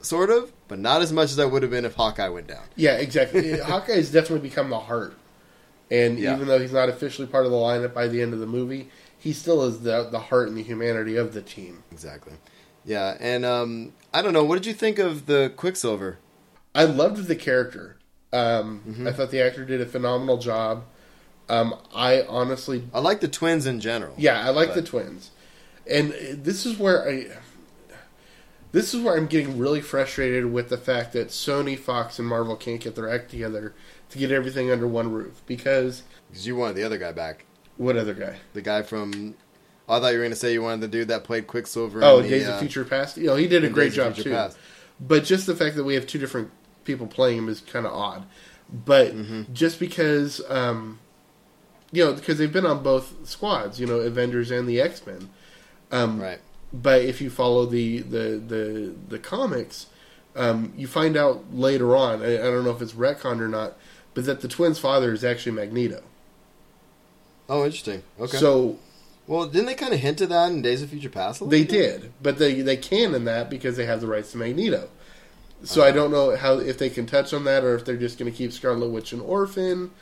sort 0.00 0.30
of, 0.30 0.52
but 0.68 0.78
not 0.78 1.02
as 1.02 1.12
much 1.12 1.30
as 1.30 1.38
I 1.38 1.44
would 1.44 1.62
have 1.62 1.70
been 1.70 1.84
if 1.84 1.94
Hawkeye 1.94 2.28
went 2.28 2.46
down. 2.48 2.64
Yeah, 2.76 2.94
exactly. 2.96 3.58
Hawkeye 3.58 3.94
has 3.96 4.10
definitely 4.10 4.48
become 4.48 4.70
the 4.70 4.80
heart, 4.80 5.14
and 5.90 6.18
Yeah. 6.18 6.34
even 6.34 6.48
though 6.48 6.58
he's 6.58 6.72
not 6.72 6.88
officially 6.88 7.26
part 7.28 7.44
of 7.46 7.50
the 7.52 7.56
lineup 7.58 7.94
by 7.94 8.08
the 8.08 8.20
end 8.22 8.32
of 8.32 8.40
the 8.40 8.46
movie, 8.46 8.88
he 9.18 9.32
still 9.32 9.62
is 9.64 9.80
the 9.80 10.08
the 10.10 10.18
heart 10.20 10.48
and 10.48 10.56
the 10.56 10.62
humanity 10.62 11.16
of 11.16 11.34
the 11.34 11.42
team. 11.42 11.82
Exactly. 11.92 12.34
Yeah, 12.84 13.16
and 13.20 13.44
um, 13.46 13.92
I 14.12 14.20
don't 14.22 14.32
know. 14.34 14.44
What 14.44 14.56
did 14.56 14.66
you 14.66 14.74
think 14.74 14.98
of 14.98 15.26
the 15.26 15.52
Quicksilver? 15.56 16.18
I 16.74 16.84
loved 16.84 17.26
the 17.28 17.36
character. 17.36 17.96
Um, 18.32 18.82
Mm-hmm. 18.86 19.06
I 19.06 19.12
thought 19.12 19.30
the 19.30 19.40
actor 19.40 19.64
did 19.64 19.80
a 19.80 19.86
phenomenal 19.86 20.38
job. 20.38 20.84
Um, 21.48 21.74
I 21.94 22.22
honestly, 22.22 22.84
I 22.94 23.00
like 23.00 23.20
the 23.20 23.28
twins 23.28 23.66
in 23.66 23.80
general. 23.80 24.14
yeah, 24.16 24.40
I 24.46 24.50
like 24.50 24.68
But- 24.68 24.76
the 24.76 24.82
twins, 24.82 25.30
and 25.90 26.12
this 26.12 26.64
is 26.66 26.78
where 26.78 27.06
I. 27.08 27.26
This 28.72 28.92
is 28.92 29.00
where 29.02 29.16
I'm 29.16 29.26
getting 29.28 29.56
really 29.56 29.80
frustrated 29.80 30.46
with 30.52 30.68
the 30.68 30.76
fact 30.76 31.12
that 31.12 31.28
Sony, 31.28 31.78
Fox, 31.78 32.18
and 32.18 32.26
Marvel 32.26 32.56
can't 32.56 32.80
get 32.80 32.96
their 32.96 33.08
act 33.08 33.30
together 33.30 33.72
to 34.10 34.18
get 34.18 34.32
everything 34.32 34.68
under 34.70 34.88
one 34.88 35.12
roof. 35.12 35.42
Because 35.46 36.02
because 36.28 36.46
you 36.46 36.56
wanted 36.56 36.74
the 36.76 36.82
other 36.82 36.98
guy 36.98 37.12
back, 37.12 37.44
what 37.76 37.96
other 37.96 38.14
guy? 38.14 38.36
the 38.52 38.62
guy 38.62 38.82
from. 38.82 39.36
I 39.88 40.00
thought 40.00 40.08
you 40.08 40.18
were 40.18 40.22
going 40.24 40.30
to 40.32 40.36
say 40.36 40.54
you 40.54 40.62
wanted 40.62 40.80
the 40.80 40.88
dude 40.88 41.08
that 41.08 41.24
played 41.24 41.46
Quicksilver. 41.46 42.00
Oh, 42.02 42.16
in 42.18 42.22
the, 42.24 42.30
Days 42.30 42.48
uh, 42.48 42.52
of 42.52 42.60
Future 42.60 42.84
Past. 42.86 43.16
You 43.18 43.26
know, 43.26 43.36
he 43.36 43.46
did 43.46 43.64
a 43.64 43.68
great 43.68 43.88
Days 43.90 43.96
job 43.96 44.16
too. 44.16 44.30
Past. 44.30 44.56
But 44.98 45.24
just 45.24 45.46
the 45.46 45.54
fact 45.54 45.76
that 45.76 45.84
we 45.84 45.94
have 45.94 46.06
two 46.06 46.18
different 46.18 46.50
people 46.84 47.06
playing 47.06 47.36
him 47.38 47.48
is 47.50 47.60
kind 47.60 47.84
of 47.86 47.92
odd. 47.92 48.24
But 48.72 49.14
Mm-hmm. 49.14 49.52
just 49.52 49.78
because, 49.78 50.40
um, 50.48 50.98
you 51.94 52.04
know, 52.04 52.12
because 52.12 52.38
they've 52.38 52.52
been 52.52 52.66
on 52.66 52.82
both 52.82 53.26
squads, 53.26 53.78
you 53.78 53.86
know, 53.86 54.00
Avengers 54.00 54.50
and 54.50 54.68
the 54.68 54.80
X 54.80 55.06
Men. 55.06 55.30
Um, 55.90 56.20
Right. 56.20 56.40
But 56.72 57.02
if 57.02 57.20
you 57.20 57.30
follow 57.30 57.66
the 57.66 58.00
the 58.00 58.42
the, 58.44 58.94
the 59.08 59.18
comics, 59.20 59.86
um, 60.34 60.72
you 60.76 60.88
find 60.88 61.16
out 61.16 61.54
later 61.54 61.94
on. 61.94 62.20
I, 62.20 62.34
I 62.34 62.42
don't 62.42 62.64
know 62.64 62.72
if 62.72 62.82
it's 62.82 62.94
retconned 62.94 63.40
or 63.40 63.48
not, 63.48 63.76
but 64.12 64.24
that 64.24 64.40
the 64.40 64.48
twins' 64.48 64.80
father 64.80 65.12
is 65.12 65.22
actually 65.22 65.52
Magneto. 65.52 66.02
Oh, 67.48 67.64
interesting. 67.64 68.02
Okay. 68.18 68.38
So 68.38 68.78
well, 69.28 69.46
didn't 69.46 69.66
they 69.66 69.74
kind 69.74 69.94
of 69.94 70.00
hint 70.00 70.20
at 70.20 70.30
that 70.30 70.50
in 70.50 70.62
Days 70.62 70.82
of 70.82 70.90
Future 70.90 71.08
Past? 71.08 71.48
They 71.48 71.62
did, 71.62 72.12
but 72.20 72.38
they 72.38 72.60
they 72.60 72.76
can 72.76 73.14
in 73.14 73.24
that 73.26 73.48
because 73.48 73.76
they 73.76 73.86
have 73.86 74.00
the 74.00 74.08
rights 74.08 74.32
to 74.32 74.38
Magneto. 74.38 74.88
So 75.62 75.82
I 75.82 75.92
don't 75.92 76.10
know 76.10 76.36
how 76.36 76.58
if 76.58 76.76
they 76.76 76.90
can 76.90 77.06
touch 77.06 77.32
on 77.32 77.44
that 77.44 77.64
or 77.64 77.74
if 77.74 77.84
they're 77.84 77.96
just 77.96 78.18
going 78.18 78.30
to 78.30 78.36
keep 78.36 78.52
Scarlet 78.52 78.88
Witch 78.88 79.12
an 79.12 79.20
orphan. 79.20 79.92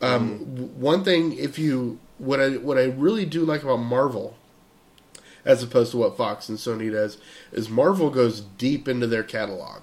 Um, 0.00 0.38
w 0.38 0.66
One 0.74 1.04
thing, 1.04 1.32
if 1.36 1.58
you 1.58 1.98
what 2.18 2.40
I 2.40 2.56
what 2.56 2.78
I 2.78 2.84
really 2.84 3.26
do 3.26 3.44
like 3.44 3.62
about 3.62 3.78
Marvel, 3.78 4.36
as 5.44 5.62
opposed 5.62 5.90
to 5.92 5.98
what 5.98 6.16
Fox 6.16 6.48
and 6.48 6.58
Sony 6.58 6.90
does, 6.90 7.18
is 7.52 7.68
Marvel 7.68 8.10
goes 8.10 8.40
deep 8.40 8.88
into 8.88 9.06
their 9.06 9.22
catalog, 9.22 9.82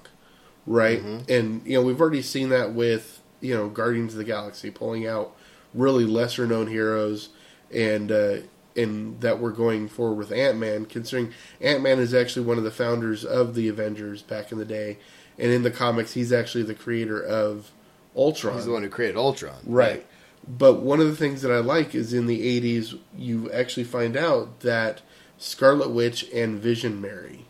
right? 0.66 1.00
And 1.28 1.66
you 1.66 1.74
know 1.74 1.82
we've 1.82 2.00
already 2.00 2.22
seen 2.22 2.48
that 2.50 2.72
with 2.72 3.20
you 3.40 3.54
know 3.54 3.68
Guardians 3.68 4.14
of 4.14 4.18
the 4.18 4.24
Galaxy 4.24 4.70
pulling 4.70 5.06
out 5.06 5.34
really 5.74 6.04
lesser 6.04 6.46
known 6.46 6.66
heroes 6.68 7.28
and 7.72 8.10
uh, 8.10 8.38
and 8.76 9.20
that 9.20 9.40
we're 9.40 9.50
going 9.52 9.88
forward 9.88 10.16
with 10.16 10.32
Ant 10.32 10.58
Man, 10.58 10.86
considering 10.86 11.32
Ant 11.60 11.82
Man 11.82 11.98
is 11.98 12.14
actually 12.14 12.46
one 12.46 12.58
of 12.58 12.64
the 12.64 12.70
founders 12.70 13.24
of 13.24 13.54
the 13.54 13.68
Avengers 13.68 14.22
back 14.22 14.52
in 14.52 14.58
the 14.58 14.64
day, 14.64 14.98
and 15.38 15.52
in 15.52 15.62
the 15.62 15.70
comics 15.70 16.14
he's 16.14 16.32
actually 16.32 16.64
the 16.64 16.74
creator 16.74 17.20
of 17.20 17.72
Ultron. 18.16 18.54
He's 18.54 18.66
the 18.66 18.72
one 18.72 18.82
who 18.82 18.88
created 18.88 19.16
Ultron. 19.16 19.58
Right. 19.66 20.06
But 20.48 20.80
one 20.80 21.00
of 21.00 21.06
the 21.06 21.16
things 21.16 21.42
that 21.42 21.52
I 21.52 21.58
like 21.58 21.94
is 21.94 22.12
in 22.14 22.26
the 22.26 22.60
80s, 22.60 22.98
you 23.16 23.50
actually 23.52 23.84
find 23.84 24.16
out 24.16 24.60
that 24.60 25.02
Scarlet 25.36 25.90
Witch 25.90 26.26
and 26.32 26.58
Vision 26.58 27.00
marry. 27.00 27.44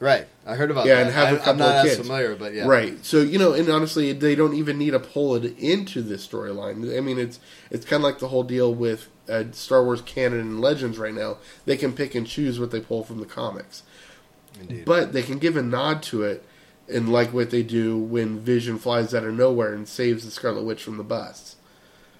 Right. 0.00 0.26
I 0.44 0.56
heard 0.56 0.72
about 0.72 0.86
Yeah, 0.86 0.96
that. 0.96 1.06
and 1.06 1.14
have 1.14 1.28
a 1.28 1.36
I, 1.36 1.44
couple 1.44 1.50
I'm 1.52 1.58
not 1.58 1.86
of 1.86 1.92
as 1.92 1.98
familiar, 1.98 2.34
but 2.34 2.52
yeah. 2.52 2.66
Right. 2.66 3.04
So, 3.04 3.20
you 3.20 3.38
know, 3.38 3.52
and 3.52 3.68
honestly, 3.68 4.12
they 4.12 4.34
don't 4.34 4.54
even 4.54 4.76
need 4.76 4.90
to 4.90 4.98
pull 4.98 5.36
it 5.36 5.56
into 5.56 6.02
this 6.02 6.26
storyline. 6.26 6.96
I 6.96 7.00
mean, 7.00 7.18
it's 7.20 7.38
it's 7.70 7.86
kind 7.86 8.00
of 8.00 8.04
like 8.04 8.18
the 8.18 8.26
whole 8.28 8.42
deal 8.42 8.74
with 8.74 9.08
uh, 9.28 9.44
Star 9.52 9.84
Wars 9.84 10.02
canon 10.02 10.40
and 10.40 10.60
legends 10.60 10.98
right 10.98 11.14
now. 11.14 11.36
They 11.66 11.76
can 11.76 11.92
pick 11.92 12.16
and 12.16 12.26
choose 12.26 12.58
what 12.58 12.72
they 12.72 12.80
pull 12.80 13.04
from 13.04 13.20
the 13.20 13.26
comics. 13.26 13.84
Indeed. 14.60 14.84
But 14.84 15.12
they 15.12 15.22
can 15.22 15.38
give 15.38 15.56
a 15.56 15.62
nod 15.62 16.02
to 16.04 16.24
it, 16.24 16.44
and 16.92 17.08
like 17.10 17.32
what 17.32 17.50
they 17.50 17.62
do 17.62 17.98
when 17.98 18.38
Vision 18.40 18.78
flies 18.78 19.14
out 19.14 19.24
of 19.24 19.34
nowhere 19.34 19.72
and 19.74 19.88
saves 19.88 20.24
the 20.24 20.30
Scarlet 20.30 20.64
Witch 20.64 20.82
from 20.82 20.96
the 20.96 21.04
bus. 21.04 21.56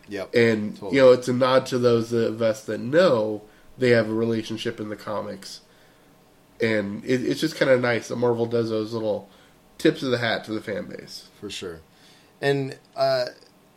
Yep. 0.08 0.34
and 0.34 0.74
Totally. 0.74 0.96
you 0.96 1.00
know 1.02 1.12
it's 1.12 1.28
a 1.28 1.32
nod 1.32 1.64
to 1.66 1.78
those 1.78 2.12
of 2.12 2.42
us 2.42 2.64
that 2.64 2.80
know 2.80 3.42
they 3.78 3.90
have 3.90 4.10
a 4.10 4.12
relationship 4.12 4.80
in 4.80 4.88
the 4.88 4.96
comics 4.96 5.60
and 6.60 7.04
it, 7.04 7.22
it's 7.24 7.40
just 7.40 7.54
kind 7.54 7.70
of 7.70 7.80
nice 7.80 8.08
that 8.08 8.16
marvel 8.16 8.44
does 8.46 8.68
those 8.68 8.92
little 8.92 9.30
tips 9.78 10.02
of 10.02 10.10
the 10.10 10.18
hat 10.18 10.44
to 10.44 10.52
the 10.52 10.60
fan 10.60 10.86
base 10.86 11.28
for 11.40 11.50
sure. 11.50 11.80
And 12.40 12.78
uh, 12.96 13.26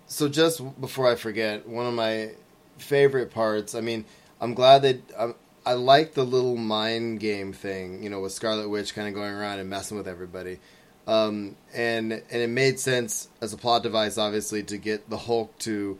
so, 0.07 0.29
just 0.29 0.61
before 0.79 1.11
I 1.11 1.15
forget, 1.15 1.67
one 1.67 1.85
of 1.85 1.93
my 1.93 2.31
favorite 2.77 3.31
parts. 3.31 3.75
I 3.75 3.81
mean, 3.81 4.05
I'm 4.41 4.53
glad 4.53 4.81
that 4.83 4.99
um, 5.17 5.35
I 5.65 5.73
like 5.73 6.13
the 6.13 6.23
little 6.23 6.57
mind 6.57 7.19
game 7.19 7.53
thing. 7.53 8.03
You 8.03 8.09
know, 8.09 8.21
with 8.21 8.33
Scarlet 8.33 8.69
Witch 8.69 8.93
kind 8.93 9.07
of 9.07 9.13
going 9.13 9.33
around 9.33 9.59
and 9.59 9.69
messing 9.69 9.97
with 9.97 10.07
everybody. 10.07 10.59
Um, 11.07 11.55
and 11.73 12.11
and 12.13 12.41
it 12.41 12.49
made 12.49 12.79
sense 12.79 13.29
as 13.41 13.53
a 13.53 13.57
plot 13.57 13.83
device, 13.83 14.17
obviously, 14.17 14.63
to 14.63 14.77
get 14.77 15.09
the 15.09 15.17
Hulk 15.17 15.57
to 15.59 15.99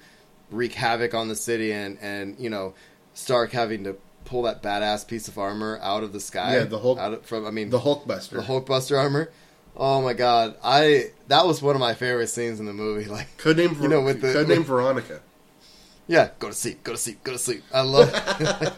wreak 0.50 0.74
havoc 0.74 1.14
on 1.14 1.28
the 1.28 1.36
city, 1.36 1.72
and 1.72 1.98
and 2.02 2.40
you 2.40 2.50
know, 2.50 2.74
Stark 3.14 3.52
having 3.52 3.84
to 3.84 3.98
pull 4.26 4.44
that 4.44 4.64
badass 4.64 5.08
piece 5.08 5.28
of 5.28 5.38
armor 5.38 5.80
out 5.82 6.04
of 6.04 6.12
the 6.12 6.20
sky. 6.20 6.58
Yeah, 6.58 6.64
the 6.64 6.80
Hulk- 6.80 6.98
out 7.00 7.14
of, 7.14 7.26
from. 7.26 7.46
I 7.46 7.52
mean, 7.52 7.70
the 7.70 7.80
hulkbuster 7.80 8.32
the 8.32 8.42
Hulkbuster 8.42 8.98
armor. 8.98 9.32
Oh 9.78 10.02
my 10.02 10.14
god, 10.14 10.56
I 10.64 11.12
that 11.28 11.46
was 11.46 11.62
one 11.62 11.76
of 11.76 11.82
my 11.82 11.94
favorite 11.94 12.28
scenes 12.28 12.60
in 12.60 12.66
the 12.66 12.74
movie. 12.74 13.06
Like, 13.10 13.38
codename 13.38 13.80
you 13.82 13.88
know, 13.90 14.02
with 14.02 14.22
the- 14.22 14.28
codename 14.28 14.64
veronica 14.64 15.22
yeah, 16.08 16.30
go 16.40 16.50
to 16.50 16.54
sleep, 16.54 16.84
go 16.84 16.92
to 16.92 16.98
sleep, 16.98 17.24
go 17.24 17.32
to 17.32 17.38
sleep. 17.38 17.64
I 17.74 17.82
love, 17.82 18.12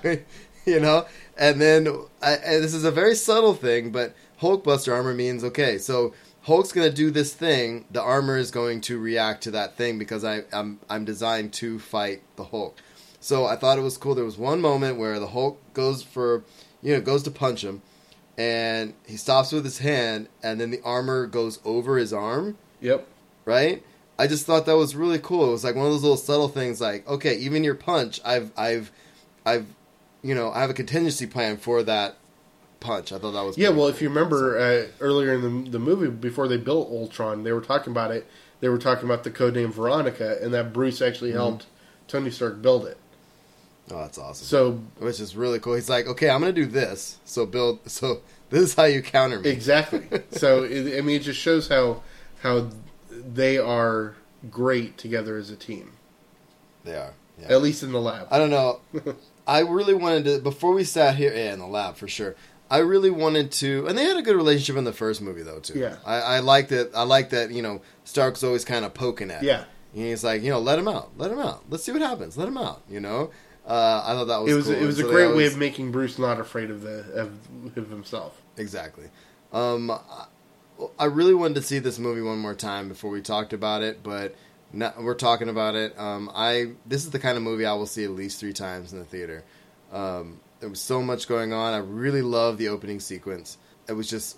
it. 0.03 0.25
you 0.65 0.79
know. 0.79 1.05
And 1.37 1.61
then 1.61 1.87
I, 2.21 2.31
and 2.33 2.63
this 2.63 2.73
is 2.73 2.83
a 2.83 2.91
very 2.91 3.15
subtle 3.15 3.53
thing, 3.53 3.91
but 3.91 4.15
Hulkbuster 4.41 4.93
armor 4.93 5.14
means 5.14 5.43
okay. 5.43 5.77
So 5.77 6.14
Hulk's 6.43 6.72
gonna 6.72 6.91
do 6.91 7.11
this 7.11 7.34
thing. 7.34 7.85
The 7.91 8.01
armor 8.01 8.38
is 8.38 8.51
going 8.51 8.81
to 8.81 8.99
react 8.99 9.43
to 9.43 9.51
that 9.51 9.76
thing 9.76 9.97
because 9.97 10.23
I, 10.23 10.43
I'm 10.53 10.80
I'm 10.89 11.05
designed 11.05 11.53
to 11.53 11.80
fight 11.80 12.22
the 12.35 12.45
Hulk. 12.45 12.80
So 13.19 13.45
I 13.45 13.55
thought 13.55 13.77
it 13.77 13.81
was 13.81 13.97
cool. 13.97 14.15
There 14.15 14.23
was 14.23 14.38
one 14.38 14.61
moment 14.61 14.97
where 14.97 15.19
the 15.19 15.27
Hulk 15.27 15.59
goes 15.73 16.03
for, 16.03 16.43
you 16.81 16.93
know, 16.93 17.01
goes 17.01 17.23
to 17.23 17.31
punch 17.31 17.64
him, 17.64 17.81
and 18.38 18.93
he 19.05 19.18
stops 19.18 19.51
with 19.51 19.65
his 19.65 19.80
hand, 19.80 20.30
and 20.43 20.61
then 20.61 20.72
the 20.72 20.81
armor 20.84 21.26
goes 21.26 21.59
over 21.65 21.97
his 21.97 22.14
arm 22.14 22.57
yep 22.80 23.07
right? 23.47 23.81
I 24.19 24.27
just 24.27 24.45
thought 24.45 24.65
that 24.65 24.76
was 24.76 24.95
really 24.95 25.19
cool. 25.19 25.47
It 25.47 25.51
was 25.51 25.64
like 25.64 25.76
one 25.76 25.85
of 25.85 25.91
those 25.91 26.03
little 26.03 26.18
subtle 26.18 26.49
things, 26.49 26.80
like 26.80 27.07
okay, 27.07 27.35
even 27.38 27.64
your 27.64 27.76
punch, 27.76 28.19
I've, 28.23 28.51
I've, 28.55 28.91
I've, 29.45 29.65
you 30.22 30.35
know, 30.35 30.51
I 30.51 30.59
have 30.59 30.69
a 30.69 30.76
contingency 30.76 31.26
plan 31.26 31.57
for 31.57 31.81
that 31.84 32.18
punch. 32.79 33.11
I 33.11 33.17
thought 33.19 33.31
that 33.31 33.43
was 33.43 33.57
Yeah, 33.57 33.69
well, 33.69 33.77
cool. 33.79 33.87
if 33.87 34.01
you 34.01 34.09
remember 34.09 34.57
uh, 34.57 34.87
earlier 34.99 35.33
in 35.33 35.63
the 35.65 35.71
the 35.71 35.79
movie, 35.79 36.07
before 36.09 36.47
they 36.47 36.57
built 36.57 36.89
Ultron, 36.89 37.43
they 37.43 37.51
were 37.51 37.61
talking 37.61 37.91
about 37.91 38.11
it. 38.11 38.25
They 38.59 38.69
were 38.69 38.77
talking 38.79 39.05
about 39.05 39.23
the 39.23 39.31
codename 39.31 39.71
Veronica, 39.71 40.37
and 40.41 40.53
that 40.53 40.73
Bruce 40.73 41.01
actually 41.01 41.29
Mm-hmm. 41.31 41.37
helped 41.39 41.65
Tony 42.07 42.31
Stark 42.31 42.61
build 42.61 42.85
it. 42.87 42.97
oh, 43.91 43.99
that's 43.99 44.17
awesome. 44.17 44.45
So 44.47 44.71
which 44.99 45.19
is 45.19 45.35
really 45.35 45.59
cool. 45.59 45.75
He's 45.75 45.89
like, 45.89 46.07
okay, 46.07 46.29
I'm 46.29 46.39
gonna 46.41 46.53
do 46.53 46.65
this. 46.65 47.17
So 47.25 47.45
build. 47.45 47.89
So 47.89 48.21
this 48.49 48.61
is 48.63 48.73
how 48.75 48.85
you 48.85 49.01
counter 49.01 49.39
me. 49.39 49.49
exactly. 49.49 50.07
so 50.31 50.63
it, 50.63 50.97
I 50.97 51.01
mean, 51.01 51.17
it 51.17 51.23
just 51.23 51.39
shows 51.39 51.67
how 51.67 52.01
how 52.41 52.69
they 53.11 53.57
are 53.57 54.15
great 54.51 54.97
together 54.97 55.37
as 55.37 55.49
a 55.49 55.55
team. 55.55 55.93
They 56.83 56.95
are. 56.95 57.13
Yeah. 57.39 57.47
At 57.53 57.61
least 57.61 57.83
in 57.83 57.91
the 57.91 57.99
lab. 58.01 58.27
I 58.31 58.37
don't 58.39 58.49
know. 58.49 58.79
I 59.47 59.59
really 59.59 59.93
wanted 59.93 60.25
to 60.25 60.39
before 60.39 60.73
we 60.73 60.83
sat 60.83 61.15
here. 61.15 61.31
Yeah, 61.33 61.53
in 61.53 61.59
the 61.59 61.67
lab 61.67 61.95
for 61.95 62.07
sure. 62.07 62.35
I 62.69 62.80
really 62.80 63.10
wanted 63.10 63.52
to, 63.53 63.88
and 63.88 63.98
they 63.98 64.03
had 64.06 64.18
a 64.18 64.22
good 64.22 64.35
relationship 64.35 64.76
in 64.77 64.84
the 64.84 64.94
first 64.94 65.22
movie 65.22 65.44
though 65.44 65.60
too. 65.60 65.80
Yeah. 65.80 65.95
I, 66.06 66.15
I 66.19 66.39
liked 66.39 66.72
it. 66.72 66.91
I 66.95 67.03
like 67.03 67.30
that. 67.31 67.52
You 67.52 67.61
know, 67.61 67.81
Stark's 68.03 68.44
always 68.44 68.65
kind 68.65 68.84
of 68.85 68.94
poking 68.94 69.31
at. 69.31 69.44
Yeah. 69.44 69.64
He's 69.94 70.23
like, 70.23 70.44
you 70.44 70.49
know, 70.52 70.60
let 70.60 70.77
him 70.77 70.88
out, 70.88 71.11
let 71.18 71.31
him 71.31 71.39
out. 71.39 71.64
Let's 71.69 71.84
see 71.84 71.91
what 71.91 72.02
happens. 72.02 72.38
Let 72.38 72.48
him 72.48 72.57
out. 72.57 72.81
You 72.89 72.99
know. 72.99 73.31
Uh, 73.65 74.02
I 74.06 74.14
thought 74.14 74.26
that 74.26 74.41
was 74.41 74.52
it 74.52 74.56
was 74.56 74.65
cool. 74.68 74.76
it 74.76 74.85
was 74.85 74.98
a 74.99 75.02
So 75.02 75.07
they 75.07 75.14
great 75.14 75.35
way 75.35 75.45
of 75.45 75.57
making 75.57 75.91
Bruce 75.91 76.18
not 76.18 76.39
afraid 76.39 76.69
of 76.69 76.81
the 76.84 76.99
of, 77.14 77.77
of 77.77 77.89
himself. 77.89 78.41
Exactly. 78.57 79.06
Um, 79.53 79.91
I- 79.91 80.27
I 80.99 81.06
really 81.06 81.34
wanted 81.34 81.56
to 81.56 81.61
see 81.64 81.80
this 81.80 81.98
movie 81.98 82.22
one 82.22 82.38
more 82.38 82.53
time 82.53 82.88
before 82.88 83.10
we 83.10 83.19
talked 83.19 83.52
about 83.52 83.81
it, 83.81 84.03
but 84.03 84.35
no, 84.72 84.94
we're 84.99 85.15
talking 85.15 85.49
about 85.49 85.73
it. 85.73 85.98
Um, 85.99 86.30
I 86.35 86.73
this 86.85 87.03
is 87.03 87.10
the 87.10 87.18
kind 87.18 87.35
of 87.35 87.41
movie 87.41 87.65
I 87.65 87.73
will 87.73 87.88
see 87.88 88.03
at 88.03 88.11
least 88.11 88.39
three 88.39 88.53
times 88.53 88.94
in 88.94 88.99
the 88.99 89.06
theater. 89.06 89.44
Um, 89.91 90.39
there 90.59 90.69
was 90.69 90.81
so 90.81 91.01
much 91.01 91.27
going 91.27 91.53
on. 91.53 91.73
I 91.73 91.77
really 91.77 92.21
love 92.21 92.57
the 92.57 92.69
opening 92.69 92.99
sequence. 92.99 93.57
It 93.88 93.93
was 93.93 94.09
just 94.09 94.38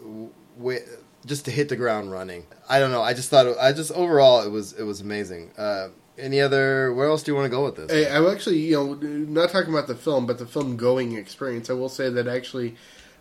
way, 0.57 0.79
just 1.25 1.45
to 1.45 1.51
hit 1.51 1.69
the 1.69 1.75
ground 1.75 2.11
running. 2.11 2.45
I 2.67 2.79
don't 2.79 2.91
know. 2.91 3.01
I 3.01 3.13
just 3.13 3.29
thought 3.29 3.45
it, 3.45 3.57
I 3.59 3.71
just 3.73 3.91
overall 3.91 4.43
it 4.43 4.49
was 4.49 4.73
it 4.73 4.83
was 4.83 5.01
amazing. 5.01 5.51
Uh, 5.57 5.89
any 6.17 6.41
other? 6.41 6.93
Where 6.93 7.07
else 7.07 7.23
do 7.23 7.31
you 7.31 7.35
want 7.35 7.45
to 7.45 7.49
go 7.49 7.63
with 7.63 7.75
this? 7.75 8.07
I, 8.07 8.15
I'm 8.15 8.27
actually, 8.27 8.59
you 8.59 8.75
know, 8.75 8.93
not 8.93 9.49
talking 9.49 9.73
about 9.73 9.87
the 9.87 9.95
film, 9.95 10.25
but 10.25 10.37
the 10.37 10.45
film 10.45 10.77
going 10.77 11.15
experience. 11.15 11.69
I 11.69 11.73
will 11.73 11.89
say 11.89 12.09
that 12.09 12.27
actually, 12.27 12.75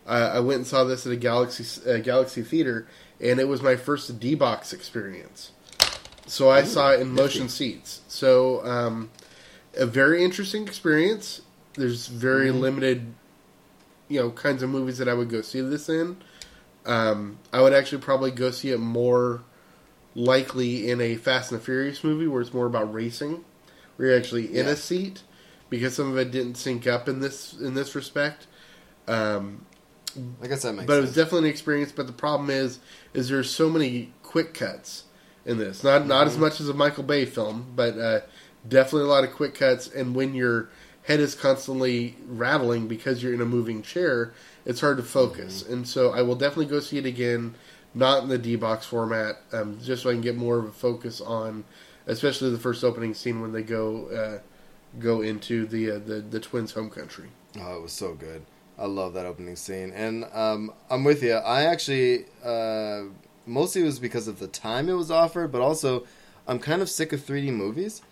uh, 0.06 0.32
I 0.34 0.40
went 0.40 0.58
and 0.58 0.66
saw 0.66 0.84
this 0.84 1.06
at 1.06 1.12
a 1.12 1.16
Galaxy 1.16 1.88
uh, 1.88 1.98
Galaxy 1.98 2.42
Theater, 2.42 2.88
and 3.20 3.38
it 3.38 3.48
was 3.48 3.62
my 3.62 3.76
first 3.76 4.18
D 4.18 4.34
box 4.34 4.72
experience. 4.72 5.52
So 6.26 6.50
I 6.50 6.62
saw 6.62 6.92
it 6.92 7.00
in 7.00 7.10
motion 7.12 7.48
seats. 7.48 8.02
So 8.06 8.64
um, 8.66 9.10
a 9.74 9.86
very 9.86 10.22
interesting 10.22 10.66
experience. 10.66 11.40
There's 11.78 12.08
very 12.08 12.50
limited, 12.50 13.14
you 14.08 14.20
know, 14.20 14.30
kinds 14.30 14.62
of 14.62 14.70
movies 14.70 14.98
that 14.98 15.08
I 15.08 15.14
would 15.14 15.28
go 15.30 15.40
see 15.42 15.60
this 15.60 15.88
in. 15.88 16.16
Um, 16.86 17.38
I 17.52 17.60
would 17.60 17.72
actually 17.72 18.02
probably 18.02 18.30
go 18.30 18.50
see 18.50 18.70
it 18.70 18.78
more 18.78 19.42
likely 20.14 20.90
in 20.90 21.00
a 21.00 21.16
Fast 21.16 21.52
and 21.52 21.60
the 21.60 21.64
Furious 21.64 22.02
movie 22.02 22.26
where 22.26 22.40
it's 22.40 22.52
more 22.54 22.66
about 22.66 22.92
racing, 22.92 23.44
where 23.96 24.08
you're 24.08 24.16
actually 24.18 24.46
in 24.56 24.66
Yeah. 24.66 24.72
a 24.72 24.76
seat, 24.76 25.22
because 25.70 25.94
some 25.94 26.10
of 26.10 26.16
it 26.18 26.30
didn't 26.30 26.56
sync 26.56 26.86
up 26.86 27.08
in 27.08 27.20
this 27.20 27.52
in 27.54 27.74
this 27.74 27.94
respect. 27.94 28.46
Um, 29.06 29.66
I 30.42 30.46
guess 30.48 30.62
that 30.62 30.72
makes 30.72 30.80
sense. 30.80 30.86
but 30.86 30.98
it 30.98 31.00
was 31.02 31.14
definitely 31.14 31.48
an 31.48 31.52
experience. 31.52 31.92
But 31.92 32.06
the 32.06 32.12
problem 32.12 32.50
is, 32.50 32.78
is 33.14 33.28
there's 33.28 33.50
so 33.50 33.68
many 33.68 34.12
quick 34.22 34.54
cuts 34.54 35.04
in 35.44 35.58
this. 35.58 35.84
Not 35.84 36.06
not 36.06 36.26
Mm-hmm. 36.26 36.30
as 36.34 36.38
much 36.38 36.60
as 36.60 36.68
a 36.68 36.74
Michael 36.74 37.04
Bay 37.04 37.24
film, 37.26 37.66
but 37.76 37.98
uh, 37.98 38.20
definitely 38.66 39.08
a 39.08 39.12
lot 39.12 39.24
of 39.24 39.32
quick 39.32 39.54
cuts. 39.54 39.86
And 39.86 40.14
when 40.14 40.34
your 40.34 40.70
head 41.08 41.20
is 41.20 41.34
constantly 41.34 42.14
rattling 42.26 42.86
because 42.86 43.22
you're 43.22 43.32
in 43.32 43.40
a 43.40 43.46
moving 43.46 43.80
chair, 43.80 44.30
it's 44.66 44.80
hard 44.80 44.98
to 44.98 45.02
focus. 45.02 45.62
Mm-hmm. 45.62 45.72
And 45.72 45.88
so 45.88 46.12
I 46.12 46.20
will 46.20 46.34
definitely 46.36 46.66
go 46.66 46.80
see 46.80 46.98
it 46.98 47.06
again, 47.06 47.54
not 47.94 48.22
in 48.22 48.28
the 48.28 48.36
D 48.36 48.56
box 48.56 48.84
format, 48.84 49.40
um, 49.50 49.78
just 49.82 50.02
so 50.02 50.10
I 50.10 50.12
can 50.12 50.20
get 50.20 50.36
more 50.36 50.58
of 50.58 50.66
a 50.66 50.70
focus 50.70 51.22
on, 51.22 51.64
especially 52.06 52.50
the 52.50 52.58
first 52.58 52.84
opening 52.84 53.14
scene 53.14 53.40
when 53.40 53.52
they 53.52 53.62
go 53.62 54.06
uh, 54.08 54.38
go 54.98 55.22
into 55.22 55.66
the, 55.66 55.92
uh, 55.92 55.98
the 55.98 56.20
the 56.20 56.40
twins' 56.40 56.72
home 56.72 56.90
country. 56.90 57.28
Oh, 57.58 57.78
it 57.78 57.82
was 57.82 57.92
so 57.92 58.12
good. 58.12 58.44
I 58.78 58.86
love 58.86 59.14
that 59.14 59.24
opening 59.24 59.56
scene, 59.56 59.92
and 59.92 60.26
um, 60.32 60.72
I'm 60.90 61.04
with 61.04 61.22
you. 61.22 61.32
I 61.32 61.62
actually 61.62 62.26
uh, 62.44 63.04
mostly 63.46 63.80
it 63.80 63.86
was 63.86 63.98
because 63.98 64.28
of 64.28 64.40
the 64.40 64.46
time 64.46 64.90
it 64.90 64.92
was 64.92 65.10
offered, 65.10 65.52
but 65.52 65.62
also 65.62 66.06
I'm 66.46 66.58
kind 66.58 66.82
of 66.82 66.90
sick 66.90 67.14
of 67.14 67.20
3D 67.20 67.50
movies. 67.50 68.02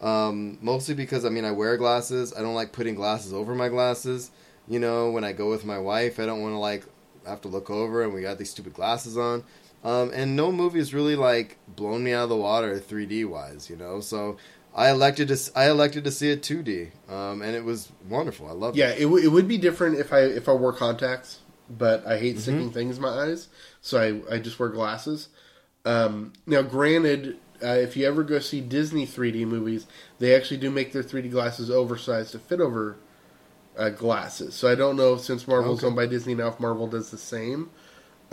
Um, 0.00 0.58
mostly 0.60 0.94
because 0.94 1.24
I 1.24 1.28
mean 1.30 1.44
I 1.44 1.52
wear 1.52 1.76
glasses. 1.76 2.34
I 2.36 2.42
don't 2.42 2.54
like 2.54 2.72
putting 2.72 2.94
glasses 2.94 3.32
over 3.32 3.54
my 3.54 3.68
glasses. 3.68 4.30
You 4.68 4.78
know, 4.78 5.10
when 5.10 5.24
I 5.24 5.32
go 5.32 5.50
with 5.50 5.64
my 5.64 5.78
wife, 5.78 6.18
I 6.18 6.26
don't 6.26 6.40
want 6.42 6.54
to 6.54 6.58
like 6.58 6.84
have 7.26 7.40
to 7.42 7.48
look 7.48 7.70
over 7.70 8.02
and 8.02 8.12
we 8.12 8.20
got 8.22 8.38
these 8.38 8.50
stupid 8.50 8.74
glasses 8.74 9.16
on. 9.16 9.44
Um, 9.82 10.10
and 10.14 10.34
no 10.36 10.50
movie 10.50 10.78
has 10.78 10.94
really 10.94 11.16
like 11.16 11.58
blown 11.68 12.02
me 12.04 12.12
out 12.12 12.24
of 12.24 12.28
the 12.30 12.36
water 12.36 12.78
3D 12.80 13.26
wise. 13.28 13.68
You 13.70 13.76
know, 13.76 14.00
so 14.00 14.36
I 14.74 14.90
elected 14.90 15.28
to 15.28 15.38
I 15.54 15.70
elected 15.70 16.04
to 16.04 16.10
see 16.10 16.30
it 16.30 16.42
2D, 16.42 16.90
um, 17.10 17.42
and 17.42 17.54
it 17.54 17.64
was 17.64 17.90
wonderful. 18.08 18.48
I 18.48 18.52
loved 18.52 18.76
it. 18.76 18.80
Yeah, 18.80 18.90
it, 18.90 19.02
w- 19.04 19.24
it 19.24 19.28
would 19.30 19.46
be 19.46 19.58
different 19.58 19.98
if 19.98 20.12
I 20.12 20.20
if 20.20 20.48
I 20.48 20.52
wore 20.52 20.72
contacts, 20.72 21.38
but 21.70 22.06
I 22.06 22.18
hate 22.18 22.38
sticking 22.40 22.72
things 22.72 22.96
in 22.96 23.02
my 23.02 23.10
eyes, 23.10 23.48
so 23.80 24.00
I, 24.30 24.34
I 24.34 24.38
just 24.38 24.58
wear 24.58 24.70
glasses. 24.70 25.28
Um, 25.84 26.32
now, 26.46 26.62
granted, 26.62 27.36
uh, 27.64 27.68
if 27.74 27.96
you 27.96 28.06
ever 28.06 28.22
go 28.24 28.38
see 28.38 28.60
Disney 28.60 29.06
3D 29.06 29.46
movies, 29.46 29.86
they 30.18 30.34
actually 30.34 30.58
do 30.58 30.70
make 30.70 30.92
their 30.92 31.02
3D 31.02 31.30
glasses 31.30 31.70
oversized 31.70 32.32
to 32.32 32.38
fit 32.38 32.60
over 32.60 32.96
uh, 33.76 33.90
glasses. 33.90 34.54
So 34.54 34.68
I 34.70 34.74
don't 34.74 34.96
know 34.96 35.16
since 35.16 35.48
Marvel's 35.48 35.80
Okay. 35.80 35.86
owned 35.88 35.96
by 35.96 36.06
Disney 36.06 36.34
now 36.34 36.48
if 36.48 36.60
Marvel 36.60 36.86
does 36.86 37.10
the 37.10 37.18
same. 37.18 37.70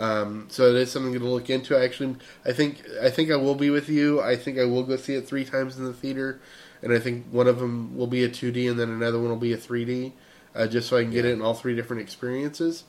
Um, 0.00 0.46
so 0.48 0.68
it 0.68 0.76
is 0.76 0.90
something 0.90 1.12
to 1.12 1.18
look 1.20 1.50
into. 1.50 1.76
I 1.76 1.84
actually, 1.84 2.16
I 2.44 2.52
think, 2.52 2.82
I 3.02 3.10
think 3.10 3.30
I 3.30 3.36
will 3.36 3.54
be 3.54 3.70
with 3.70 3.88
you. 3.88 4.20
I 4.20 4.36
think 4.36 4.58
I 4.58 4.64
will 4.64 4.82
go 4.82 4.96
see 4.96 5.14
it 5.14 5.26
three 5.28 5.44
times 5.44 5.78
in 5.78 5.84
the 5.84 5.92
theater, 5.92 6.40
and 6.82 6.92
I 6.92 6.98
think 6.98 7.26
one 7.30 7.46
of 7.46 7.58
them 7.58 7.96
will 7.96 8.08
be 8.08 8.24
a 8.24 8.28
2D, 8.28 8.68
and 8.68 8.78
then 8.80 8.90
another 8.90 9.20
one 9.20 9.28
will 9.28 9.36
be 9.36 9.52
a 9.52 9.56
3D, 9.58 10.12
uh, 10.56 10.66
just 10.66 10.88
so 10.88 10.96
I 10.96 11.02
can 11.02 11.12
get 11.12 11.24
it 11.24 11.32
in 11.32 11.42
all 11.42 11.54
three 11.54 11.76
different 11.76 12.02
experiences. 12.02 12.84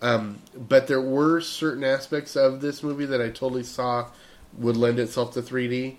Um, 0.00 0.38
but 0.56 0.86
there 0.86 1.00
were 1.00 1.40
certain 1.40 1.84
aspects 1.84 2.36
of 2.36 2.60
this 2.60 2.82
movie 2.82 3.06
that 3.06 3.20
I 3.20 3.28
totally 3.28 3.62
saw 3.62 4.08
would 4.58 4.76
lend 4.76 4.98
itself 4.98 5.32
to 5.34 5.42
3D. 5.42 5.96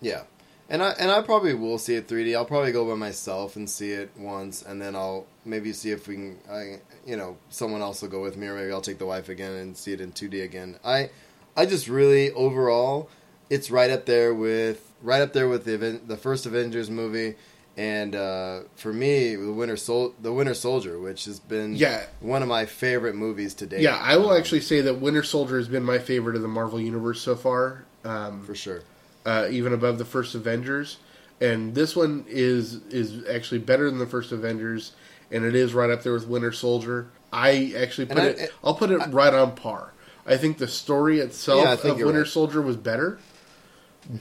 Yeah, 0.00 0.24
and 0.68 0.82
I 0.82 0.90
and 0.98 1.10
I 1.10 1.22
probably 1.22 1.54
will 1.54 1.78
see 1.78 1.94
it 1.94 2.08
3D. 2.08 2.34
I'll 2.34 2.44
probably 2.44 2.72
go 2.72 2.88
by 2.88 2.94
myself 2.94 3.56
and 3.56 3.68
see 3.68 3.92
it 3.92 4.10
once, 4.16 4.62
and 4.62 4.80
then 4.80 4.94
I'll 4.96 5.26
maybe 5.44 5.72
see 5.72 5.90
if 5.90 6.08
we 6.08 6.14
can, 6.14 6.38
I, 6.50 6.80
you 7.06 7.16
know, 7.16 7.36
someone 7.50 7.80
else 7.82 8.02
will 8.02 8.08
go 8.08 8.22
with 8.22 8.36
me, 8.36 8.46
or 8.46 8.54
maybe 8.54 8.72
I'll 8.72 8.80
take 8.80 8.98
the 8.98 9.06
wife 9.06 9.28
again 9.28 9.52
and 9.52 9.76
see 9.76 9.92
it 9.92 10.00
in 10.00 10.12
2D 10.12 10.42
again. 10.42 10.78
I, 10.84 11.10
I 11.56 11.66
just 11.66 11.88
really 11.88 12.32
overall, 12.32 13.10
it's 13.50 13.70
right 13.70 13.90
up 13.90 14.06
there 14.06 14.34
with 14.34 14.90
right 15.02 15.20
up 15.20 15.32
there 15.32 15.48
with 15.48 15.64
the 15.64 15.74
event, 15.74 16.08
the 16.08 16.16
first 16.16 16.46
Avengers 16.46 16.90
movie, 16.90 17.36
and 17.76 18.14
uh, 18.14 18.60
for 18.76 18.92
me, 18.92 19.34
the 19.36 19.52
Winter 19.52 19.76
Sol- 19.76 20.14
the 20.20 20.32
Winter 20.32 20.54
Soldier, 20.54 20.98
which 21.00 21.24
has 21.24 21.40
been 21.40 21.74
Yeah. 21.74 22.04
one 22.20 22.42
of 22.42 22.48
my 22.48 22.66
favorite 22.66 23.14
movies 23.16 23.54
to 23.54 23.66
date. 23.66 23.80
Yeah, 23.80 23.98
I 24.00 24.16
will 24.16 24.30
Um, 24.30 24.36
actually 24.38 24.60
say 24.60 24.80
that 24.82 24.94
Winter 25.00 25.22
Soldier 25.22 25.58
has 25.58 25.68
been 25.68 25.82
my 25.84 25.98
favorite 25.98 26.36
of 26.36 26.42
the 26.42 26.48
Marvel 26.48 26.80
Universe 26.80 27.20
so 27.20 27.34
far. 27.36 27.84
Um, 28.04 28.42
for 28.44 28.54
sure. 28.54 28.82
uh, 29.26 29.48
even 29.50 29.72
above 29.72 29.96
the 29.98 30.04
first 30.04 30.34
Avengers. 30.34 30.98
And 31.40 31.74
this 31.74 31.96
one 31.96 32.24
is 32.28 32.74
is 32.90 33.26
actually 33.28 33.58
better 33.60 33.90
than 33.90 33.98
the 33.98 34.06
first 34.06 34.30
Avengers, 34.30 34.92
and 35.32 35.44
it 35.44 35.54
is 35.54 35.74
right 35.74 35.90
up 35.90 36.02
there 36.04 36.12
with 36.12 36.28
Winter 36.28 36.52
Soldier. 36.52 37.08
I 37.32 37.72
actually 37.76 38.06
put 38.06 38.18
I- 38.18 38.26
it. 38.26 38.52
I'll 38.62 38.74
put 38.74 38.90
it 38.92 38.98
right 39.10 39.34
on 39.34 39.56
par. 39.56 39.92
I 40.26 40.36
think 40.36 40.58
the 40.58 40.68
story 40.68 41.18
itself 41.18 41.64
Yeah, 41.64 41.74
think 41.76 41.94
of 41.98 42.06
Winter 42.06 42.20
right. 42.20 42.26
Mm-hmm. 42.26 42.30
Soldier 42.32 42.62
was 42.62 42.76
better, 42.76 43.18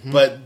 but 0.05 0.39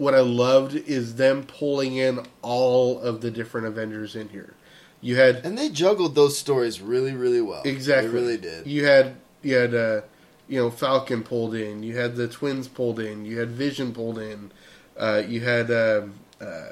what 0.00 0.14
I 0.14 0.20
loved 0.20 0.74
is 0.74 1.16
them 1.16 1.42
pulling 1.44 1.96
in 1.96 2.20
all 2.40 2.98
of 3.00 3.20
the 3.20 3.30
different 3.30 3.66
Avengers 3.66 4.16
in 4.16 4.30
here. 4.30 4.54
You 5.02 5.16
had 5.16 5.44
And 5.44 5.58
they 5.58 5.68
juggled 5.68 6.14
those 6.14 6.38
stories 6.38 6.80
really, 6.80 7.12
really 7.12 7.42
well. 7.42 7.60
Exactly. 7.66 8.08
they 8.08 8.14
really 8.14 8.38
did. 8.38 8.66
You 8.66 8.86
had 8.86 9.16
you 9.42 9.56
had 9.56 9.74
uh, 9.74 10.00
you 10.48 10.58
know 10.58 10.70
Falcon 10.70 11.22
pulled 11.22 11.54
in. 11.54 11.82
You 11.82 11.98
had 11.98 12.16
the 12.16 12.28
twins 12.28 12.66
pulled 12.66 12.98
in. 12.98 13.26
You 13.26 13.40
had 13.40 13.50
Vision 13.50 13.92
pulled 13.92 14.18
in. 14.18 14.50
Uh, 14.96 15.22
you 15.28 15.42
had 15.42 15.70
um, 15.70 16.14
uh, 16.40 16.64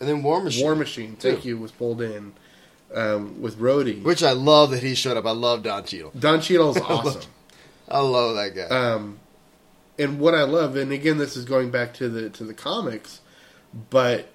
And 0.00 0.08
then 0.08 0.24
War 0.24 0.42
Machine, 0.42 0.64
War 0.64 0.74
Machine. 0.74 1.14
Thank 1.14 1.44
you 1.44 1.56
was 1.56 1.70
pulled 1.70 2.02
in 2.02 2.32
um, 2.92 3.40
with 3.40 3.60
Rhodey. 3.60 4.02
which 4.02 4.24
I 4.24 4.32
love 4.32 4.72
that 4.72 4.82
he 4.82 4.96
showed 4.96 5.16
up. 5.16 5.24
I 5.24 5.30
love 5.30 5.62
Don 5.62 5.84
Cheadle. 5.84 6.10
Don 6.18 6.40
Cheadle's 6.40 6.78
awesome. 6.80 7.30
I 7.88 8.00
love 8.00 8.34
that 8.34 8.56
guy. 8.56 8.74
Um, 8.76 9.20
and 10.00 10.18
what 10.18 10.34
I 10.34 10.42
love, 10.44 10.76
and 10.76 10.90
again, 10.92 11.18
this 11.18 11.36
is 11.36 11.44
going 11.44 11.70
back 11.70 11.94
to 11.94 12.08
the 12.08 12.30
to 12.30 12.44
the 12.44 12.54
comics, 12.54 13.20
but 13.90 14.28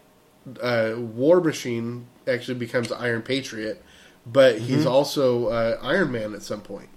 uh, 0.61 0.93
War 0.97 1.41
Machine 1.41 2.07
actually 2.27 2.55
becomes 2.59 2.91
Iron 2.91 3.21
Patriot, 3.21 3.83
but 4.25 4.55
Mm-hmm. 4.55 4.65
he's 4.65 4.85
also 4.85 5.47
uh, 5.47 5.77
Iron 5.81 6.11
Man 6.11 6.33
at 6.33 6.43
some 6.43 6.61
point. 6.61 6.89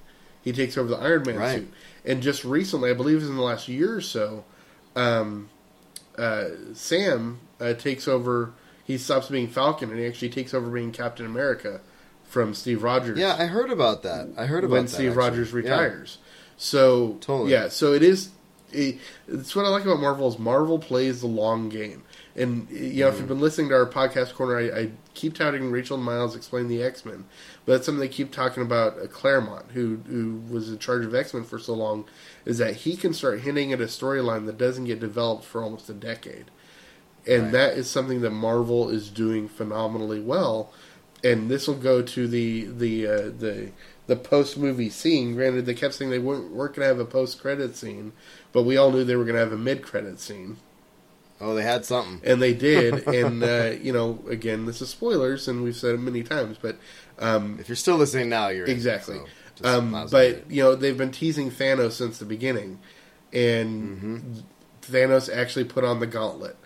He 0.43 0.53
takes 0.53 0.79
over 0.79 0.89
the 0.89 0.97
Iron 0.97 1.23
Man 1.25 1.37
Right. 1.37 1.59
suit, 1.61 1.73
and 2.05 2.23
just 2.23 2.45
recently, 2.45 2.91
I 2.91 2.95
believe 2.95 3.17
it 3.17 3.21
was 3.21 3.31
in 3.31 3.37
the 3.37 3.43
last 3.43 3.69
year 3.69 3.97
or 3.97 4.01
so, 4.01 4.45
um, 4.97 5.49
uh, 6.17 6.45
Sam 6.75 7.41
uh, 7.61 7.75
takes 7.75 8.07
over. 8.09 8.53
He 8.85 8.97
stops 8.97 9.29
being 9.29 9.49
Falcon, 9.49 9.91
and 9.91 9.99
he 9.99 10.07
actually 10.07 10.31
takes 10.31 10.55
over 10.55 10.71
being 10.71 10.93
Captain 10.93 11.27
America 11.27 11.81
from 12.25 12.55
Steve 12.55 12.83
Rogers. 12.83 13.19
Yeah, 13.19 13.37
I 13.39 13.45
heard 13.47 13.71
about 13.71 14.03
that. 14.05 14.29
I 14.37 14.47
heard 14.47 14.65
about 14.65 14.73
when 14.73 14.85
that, 14.85 14.91
Steve 14.91 15.09
actually. 15.11 15.19
Rogers 15.25 15.49
Yeah. 15.51 15.57
retires. 15.57 16.19
So 16.57 17.19
Totally. 17.21 17.53
yeah, 17.53 17.69
so 17.69 17.93
it 17.93 18.03
is. 18.03 18.31
It, 18.73 18.99
it's 19.27 19.55
what 19.57 19.65
I 19.65 19.69
like 19.69 19.85
about 19.85 20.01
Marvel 20.01 20.29
is 20.29 20.39
Marvel 20.39 20.79
plays 20.79 21.21
the 21.21 21.27
long 21.27 21.69
game. 21.69 22.03
And 22.37 22.69
you 22.71 23.03
know, 23.05 23.09
if 23.09 23.15
Mm-hmm. 23.15 23.19
you've 23.19 23.29
been 23.29 23.41
listening 23.41 23.69
to 23.71 23.75
our 23.75 23.87
podcast 23.87 24.35
corner, 24.35 24.57
I, 24.59 24.81
I 24.81 24.91
keep 25.15 25.35
touting 25.35 25.71
Rachel 25.71 25.97
Miles 25.97 26.37
explain 26.37 26.69
the 26.69 26.83
X 26.83 27.05
Men, 27.05 27.25
but 27.67 27.73
that's 27.73 27.87
something 27.87 28.01
they 28.01 28.09
keep 28.09 28.31
talking 28.31 28.63
about. 28.63 28.99
Uh, 28.99 29.07
Claremont, 29.07 29.73
who 29.73 29.97
who 30.09 30.41
was 30.49 30.71
in 30.71 30.79
charge 30.79 31.05
of 31.05 31.15
X 31.15 31.35
Men 31.35 31.45
for 31.45 31.59
so 31.59 31.75
long, 31.75 32.05
is 32.45 32.59
that 32.59 32.77
he 32.77 32.97
can 32.97 33.13
start 33.13 33.41
hinting 33.41 33.73
at 33.73 33.81
a 33.81 33.85
storyline 33.87 34.47
that 34.47 34.59
doesn't 34.59 34.85
get 34.85 35.01
developed 35.01 35.45
for 35.45 35.63
almost 35.63 35.89
a 35.91 35.95
decade, 35.95 36.51
and 37.27 37.45
Right. 37.45 37.53
that 37.53 37.73
is 37.77 37.91
something 37.91 38.21
that 38.21 38.31
Marvel 38.31 38.89
is 38.89 39.11
doing 39.11 39.49
phenomenally 39.49 40.21
well. 40.21 40.73
And 41.25 41.51
this 41.51 41.67
will 41.67 41.75
go 41.75 42.01
to 42.03 42.29
the 42.29 42.67
the 42.67 43.07
uh, 43.07 43.17
the 43.37 43.73
the 44.09 44.17
post 44.17 44.59
movie 44.59 44.91
scene. 44.91 45.35
Granted, 45.35 45.65
they 45.67 45.75
kept 45.75 45.95
saying 45.95 46.11
they 46.11 46.19
weren't, 46.19 46.51
weren't 46.51 46.75
going 46.75 46.85
to 46.85 46.89
have 46.89 46.99
a 46.99 47.05
post 47.05 47.41
credit 47.41 47.77
scene, 47.77 48.13
but 48.53 48.65
we 48.65 48.77
all 48.77 48.91
knew 48.91 49.05
they 49.05 49.15
were 49.17 49.25
going 49.25 49.37
to 49.37 49.41
have 49.41 49.53
a 49.53 49.57
mid 49.59 49.83
credit 49.83 50.19
scene 50.19 50.57
Oh, 51.41 51.55
they 51.55 51.63
had 51.63 51.85
something. 51.85 52.21
and 52.29 52.43
they 52.43 52.53
did. 52.53 53.07
and 53.23 53.45
uh, 53.45 53.71
you 53.81 53.93
know, 53.93 54.19
again, 54.29 54.67
this 54.67 54.83
is 54.83 54.89
spoilers, 54.89 55.47
and 55.47 55.63
we've 55.63 55.77
said 55.77 55.95
it 55.95 55.99
many 56.01 56.25
times, 56.25 56.57
but 56.61 56.77
um, 57.21 57.59
If 57.61 57.69
you're 57.69 57.77
still 57.77 57.95
listening 57.97 58.29
now, 58.29 58.49
you're 58.49 58.65
in, 58.67 58.73
exactly. 58.73 59.21
so 59.55 59.79
um, 59.79 59.93
might 59.93 60.03
as 60.05 60.13
well 60.13 60.33
but 60.33 60.51
you 60.51 60.63
know, 60.65 60.75
they've 60.75 60.99
been 60.99 61.13
teasing 61.13 61.51
Thanos 61.53 61.93
since 61.93 62.19
the 62.19 62.25
beginning, 62.25 62.81
and 63.33 63.97
Mm-hmm. 63.99 64.33
Thanos 64.93 65.29
actually 65.33 65.65
put 65.65 65.85
on 65.85 66.01
the 66.01 66.07
gauntlet. 66.07 66.57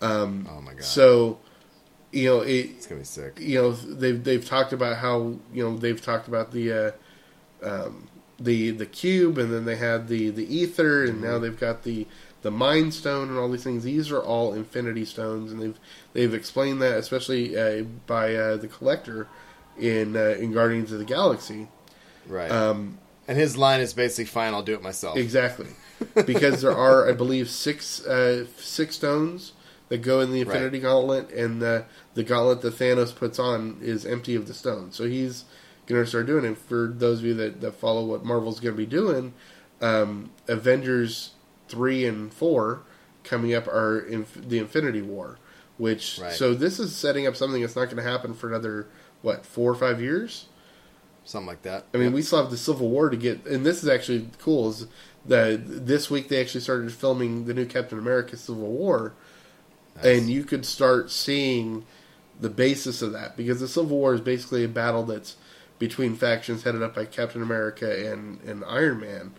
Um, 0.00 0.48
Oh 0.50 0.60
my 0.60 0.72
god, 0.74 0.84
so, 0.84 1.38
you 2.12 2.28
know, 2.28 2.40
it, 2.40 2.70
it's 2.76 2.86
gonna 2.86 3.00
be 3.00 3.04
sick. 3.04 3.38
you 3.40 3.60
know 3.60 3.72
they've 3.72 4.22
they've 4.22 4.44
talked 4.44 4.72
about 4.72 4.98
how 4.98 5.36
you 5.52 5.62
know 5.64 5.76
they've 5.76 6.00
talked 6.00 6.28
about 6.28 6.52
the 6.52 6.72
uh, 6.72 6.90
um, 7.62 8.08
the 8.38 8.70
the 8.70 8.86
cube 8.86 9.38
and 9.38 9.52
then 9.52 9.64
they 9.64 9.76
had 9.76 10.08
the 10.08 10.30
the 10.30 10.44
ether 10.54 11.04
and 11.04 11.22
now 11.22 11.38
they've 11.38 11.58
got 11.58 11.82
the 11.84 12.06
the 12.42 12.50
mind 12.50 12.92
stone 12.94 13.28
and 13.28 13.38
all 13.38 13.48
these 13.48 13.64
things 13.64 13.82
these 13.82 14.10
are 14.12 14.20
all 14.20 14.52
infinity 14.52 15.04
stones 15.04 15.50
and 15.50 15.60
they've 15.60 15.78
they've 16.12 16.34
explained 16.34 16.80
that 16.82 16.96
especially 16.98 17.56
uh, 17.58 17.82
by 18.06 18.34
uh, 18.34 18.56
the 18.56 18.68
collector 18.68 19.26
in 19.78 20.16
uh, 20.16 20.36
in 20.38 20.52
Guardians 20.52 20.92
of 20.92 20.98
the 20.98 21.04
Galaxy 21.04 21.68
Right. 22.28 22.50
um, 22.50 22.98
and 23.28 23.36
his 23.38 23.56
line 23.56 23.80
is 23.80 23.92
basically, 23.94 24.24
"Fine, 24.26 24.52
I'll 24.54 24.62
do 24.62 24.74
it 24.74 24.82
myself." 24.82 25.16
exactly 25.16 25.68
because 26.26 26.60
there 26.62 26.76
are 26.76 27.08
I 27.08 27.12
believe 27.12 27.48
six 27.50 28.04
uh, 28.06 28.46
six 28.58 28.96
stones 28.96 29.52
that 29.88 29.98
go 29.98 30.20
in 30.20 30.32
the 30.32 30.42
Right. 30.44 30.54
Infinity 30.56 30.80
Gauntlet, 30.80 31.30
and 31.30 31.60
the 31.62 31.84
the 32.14 32.24
gauntlet 32.24 32.60
that 32.62 32.74
Thanos 32.78 33.14
puts 33.14 33.38
on 33.38 33.78
is 33.80 34.04
empty 34.06 34.34
of 34.34 34.46
the 34.46 34.54
stones. 34.54 34.96
So 34.96 35.04
he's 35.06 35.44
going 35.86 36.02
to 36.02 36.08
start 36.08 36.26
doing 36.26 36.44
it. 36.44 36.58
For 36.58 36.92
those 36.92 37.20
of 37.20 37.24
you 37.26 37.34
that, 37.34 37.60
that 37.60 37.72
follow 37.74 38.04
what 38.04 38.24
Marvel's 38.24 38.58
going 38.58 38.74
to 38.74 38.76
be 38.78 38.86
doing, 38.86 39.32
um, 39.80 40.30
Avengers 40.48 41.32
three 41.68 42.04
and 42.06 42.32
four 42.32 42.80
coming 43.24 43.54
up 43.54 43.66
are 43.68 43.98
in 43.98 44.26
the 44.36 44.58
Infinity 44.58 45.02
War, 45.02 45.38
which 45.78 46.18
Right. 46.20 46.32
so 46.32 46.54
this 46.54 46.78
is 46.80 46.94
setting 46.94 47.26
up 47.26 47.36
something 47.36 47.60
that's 47.60 47.76
not 47.76 47.84
going 47.86 47.96
to 47.96 48.02
happen 48.02 48.34
for 48.34 48.48
another 48.48 48.86
what 49.22 49.44
four 49.46 49.70
or 49.70 49.74
five 49.74 50.00
years. 50.00 50.46
Something 51.24 51.48
like 51.48 51.62
that. 51.62 51.84
I 51.92 51.96
mean, 51.96 52.06
Yep. 52.06 52.14
we 52.14 52.22
still 52.22 52.40
have 52.40 52.50
the 52.52 52.56
Civil 52.56 52.88
War 52.88 53.10
to 53.10 53.16
get, 53.16 53.44
and 53.46 53.66
this 53.66 53.82
is 53.82 53.88
actually 53.88 54.28
cool. 54.40 54.70
Is 54.70 54.86
that 55.26 55.60
this 55.86 56.08
week 56.08 56.28
they 56.28 56.40
actually 56.40 56.60
started 56.60 56.92
filming 56.92 57.46
the 57.46 57.54
new 57.54 57.66
Captain 57.66 57.98
America 57.98 58.36
Civil 58.36 58.68
War, 58.70 59.12
Nice. 59.96 60.04
and 60.18 60.30
you 60.30 60.44
could 60.44 60.64
start 60.66 61.10
seeing 61.10 61.84
the 62.40 62.50
basis 62.50 63.00
of 63.02 63.12
that 63.12 63.36
because 63.36 63.60
the 63.60 63.68
Civil 63.68 63.96
War 63.98 64.14
is 64.14 64.20
basically 64.20 64.62
a 64.64 64.68
battle 64.68 65.02
that's 65.04 65.36
between 65.78 66.14
factions 66.14 66.62
headed 66.64 66.82
up 66.82 66.94
by 66.94 67.04
Captain 67.04 67.42
America 67.42 68.10
and 68.10 68.40
and 68.42 68.64
Iron 68.66 69.00
Man, 69.00 69.32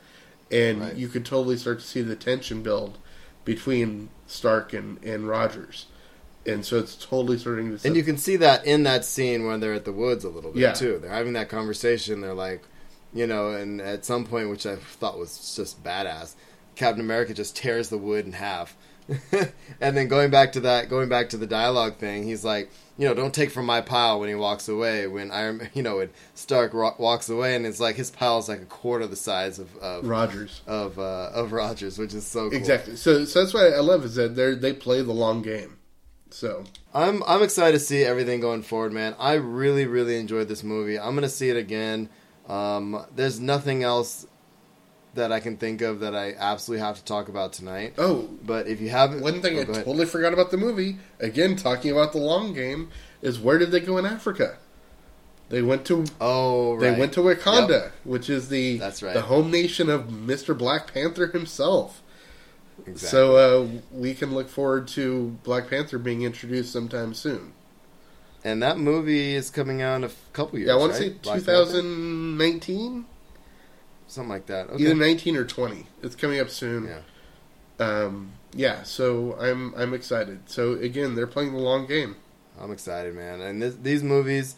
and 0.52 0.82
Right. 0.82 0.96
you 0.96 1.08
could 1.08 1.26
totally 1.26 1.58
start 1.58 1.80
to 1.80 1.86
see 1.86 2.02
the 2.02 2.16
tension 2.16 2.62
build 2.64 2.98
between 3.46 4.10
Stark 4.28 4.74
and 4.74 5.02
and 5.04 5.28
Rogers, 5.28 5.86
and 6.46 6.66
so 6.66 6.78
it's 6.80 6.96
totally 6.96 7.38
starting 7.38 7.72
to. 7.72 7.78
set- 7.80 7.88
And 7.88 7.96
you 7.98 8.04
can 8.04 8.18
see 8.18 8.36
that 8.38 8.66
in 8.66 8.84
that 8.84 9.06
scene 9.06 9.46
when 9.46 9.60
they're 9.60 9.74
at 9.74 9.86
the 9.86 9.92
woods 9.94 10.24
a 10.24 10.30
little 10.30 10.52
bit 10.52 10.62
Yeah. 10.62 10.74
too. 10.74 11.00
They're 11.02 11.12
having 11.12 11.34
that 11.34 11.50
conversation. 11.50 12.22
They're 12.22 12.34
like, 12.34 12.64
you 13.14 13.26
know, 13.28 13.52
and 13.52 13.80
at 13.82 14.06
some 14.06 14.26
point, 14.26 14.50
which 14.50 14.66
I 14.66 14.76
thought 14.76 15.18
was 15.18 15.56
just 15.56 15.84
badass, 15.84 16.34
Captain 16.76 17.02
America 17.02 17.34
just 17.34 17.56
tears 17.56 17.90
the 17.90 17.98
wood 17.98 18.26
in 18.26 18.34
half. 18.34 18.76
and 19.82 19.98
then 19.98 20.08
going 20.08 20.30
back 20.30 20.52
to 20.54 20.60
that, 20.62 20.90
going 20.90 21.10
back 21.10 21.30
to 21.30 21.38
the 21.38 21.48
dialogue 21.48 21.98
thing, 21.98 22.24
he's 22.24 22.44
like, 22.44 22.70
you 22.98 23.08
know, 23.08 23.14
don't 23.14 23.34
take 23.34 23.52
from 23.52 23.66
my 23.66 23.80
pile 23.82 24.20
when 24.20 24.28
he 24.30 24.36
walks 24.36 24.68
away. 24.68 25.08
When 25.08 25.32
Iron, 25.32 25.70
you 25.74 25.84
know, 25.84 25.98
when 25.98 26.10
Stark 26.34 26.74
ro- 26.74 26.96
walks 26.98 27.30
away, 27.30 27.56
and 27.56 27.66
it's 27.66 27.80
like 27.80 27.96
his 27.96 28.12
pile 28.12 28.40
is 28.40 28.50
like 28.50 28.62
a 28.62 28.66
quarter 28.66 29.08
the 29.08 29.16
size 29.16 29.60
of 29.60 29.76
of 29.78 30.08
Rogers. 30.08 30.62
of, 30.68 30.98
uh, 31.00 31.30
of 31.34 31.52
Rogers, 31.52 31.98
which 31.98 32.14
is 32.14 32.26
so 32.26 32.50
cool. 32.50 32.58
Exactly. 32.58 32.96
So, 32.96 33.26
so 33.26 33.42
that's 33.42 33.54
what 33.54 33.74
I 33.74 33.80
love 33.80 34.04
is 34.04 34.16
that 34.16 34.36
they 34.36 34.56
they 34.56 34.74
play 34.74 35.02
the 35.02 35.14
long 35.14 35.42
game. 35.42 35.78
So 36.30 36.66
I'm 36.94 37.24
I'm 37.24 37.44
excited 37.44 37.74
to 37.74 37.80
see 37.80 38.04
everything 38.04 38.42
going 38.42 38.64
forward, 38.64 38.92
man. 38.92 39.16
I 39.20 39.34
really 39.34 39.86
really 39.86 40.20
enjoyed 40.20 40.48
this 40.48 40.64
movie. 40.64 41.00
I'm 41.00 41.16
gonna 41.16 41.30
see 41.30 41.50
it 41.50 41.58
again. 41.58 42.10
Um, 42.48 43.06
there's 43.16 43.40
nothing 43.40 43.84
else 43.84 44.26
that 45.18 45.32
I 45.32 45.40
can 45.40 45.58
think 45.58 45.82
of 45.82 46.00
that 46.00 46.16
I 46.16 46.34
absolutely 46.34 46.86
have 46.86 46.98
to 46.98 47.04
talk 47.06 47.28
about 47.30 47.54
tonight. 47.54 47.94
oh, 47.98 48.30
But 48.44 48.68
if 48.68 48.80
you 48.82 48.90
haven't, 48.90 49.22
one 49.22 49.42
thing 49.42 49.58
oh, 49.58 49.60
I 49.60 49.64
ahead. 49.64 49.86
totally 49.86 50.06
forgot 50.06 50.34
about 50.34 50.50
the 50.52 50.58
movie. 50.58 50.98
Again, 51.20 51.56
talking 51.56 51.92
about 51.92 52.12
the 52.14 52.20
long 52.20 52.54
game 52.54 52.90
is 53.22 53.40
where 53.40 53.58
did 53.58 53.72
they 53.72 53.80
go 53.82 53.98
in 53.98 54.06
Africa? 54.06 54.58
They 55.50 55.62
went 55.62 55.86
to 55.86 56.06
oh 56.20 56.74
right. 56.74 56.82
they 56.94 57.00
went 57.00 57.14
to 57.14 57.22
Wakanda, 57.22 57.70
Yep. 57.70 57.94
which 58.04 58.30
is 58.30 58.50
the 58.50 58.78
That's 58.80 59.02
right. 59.04 59.14
the 59.14 59.22
home 59.22 59.50
nation 59.52 59.90
of 59.90 60.12
Mister 60.12 60.54
Black 60.54 60.94
Panther 60.94 61.28
himself. 61.28 62.02
Exactly. 62.86 63.08
So 63.10 63.36
uh, 63.38 63.68
we 63.92 64.14
can 64.14 64.34
look 64.34 64.50
forward 64.50 64.88
to 64.90 65.38
Black 65.44 65.70
Panther 65.70 65.98
being 65.98 66.22
introduced 66.24 66.72
sometime 66.74 67.14
soon. 67.14 67.54
and 68.44 68.62
that 68.62 68.78
movie 68.78 69.36
is 69.36 69.50
coming 69.50 69.82
out 69.82 69.96
in 69.96 70.04
a 70.04 70.10
couple 70.34 70.60
years. 70.60 70.68
Yeah, 70.68 70.76
I 70.76 70.78
want 70.78 70.94
to 70.96 71.00
right? 71.02 71.14
say 71.26 71.34
2019, 71.34 73.06
something 74.08 74.30
like 74.30 74.48
that. 74.48 74.70
Okay. 74.70 74.84
either 74.84 74.96
19 74.96 75.38
or 75.38 75.46
20. 75.46 75.86
It's 76.02 76.16
coming 76.16 76.40
up 76.40 76.50
soon. 76.50 76.86
Yeah. 76.88 77.00
Um, 77.80 78.32
yeah, 78.54 78.84
so 78.84 79.38
I'm 79.40 79.74
I'm 79.76 79.94
excited. 79.94 80.50
So 80.50 80.74
again, 80.74 81.16
they're 81.16 81.28
playing 81.28 81.54
the 81.54 81.60
long 81.60 81.86
game. 81.86 82.16
I'm 82.60 82.72
excited, 82.72 83.14
man. 83.14 83.40
And 83.42 83.62
this, 83.62 83.76
these 83.76 84.04
movies, 84.04 84.56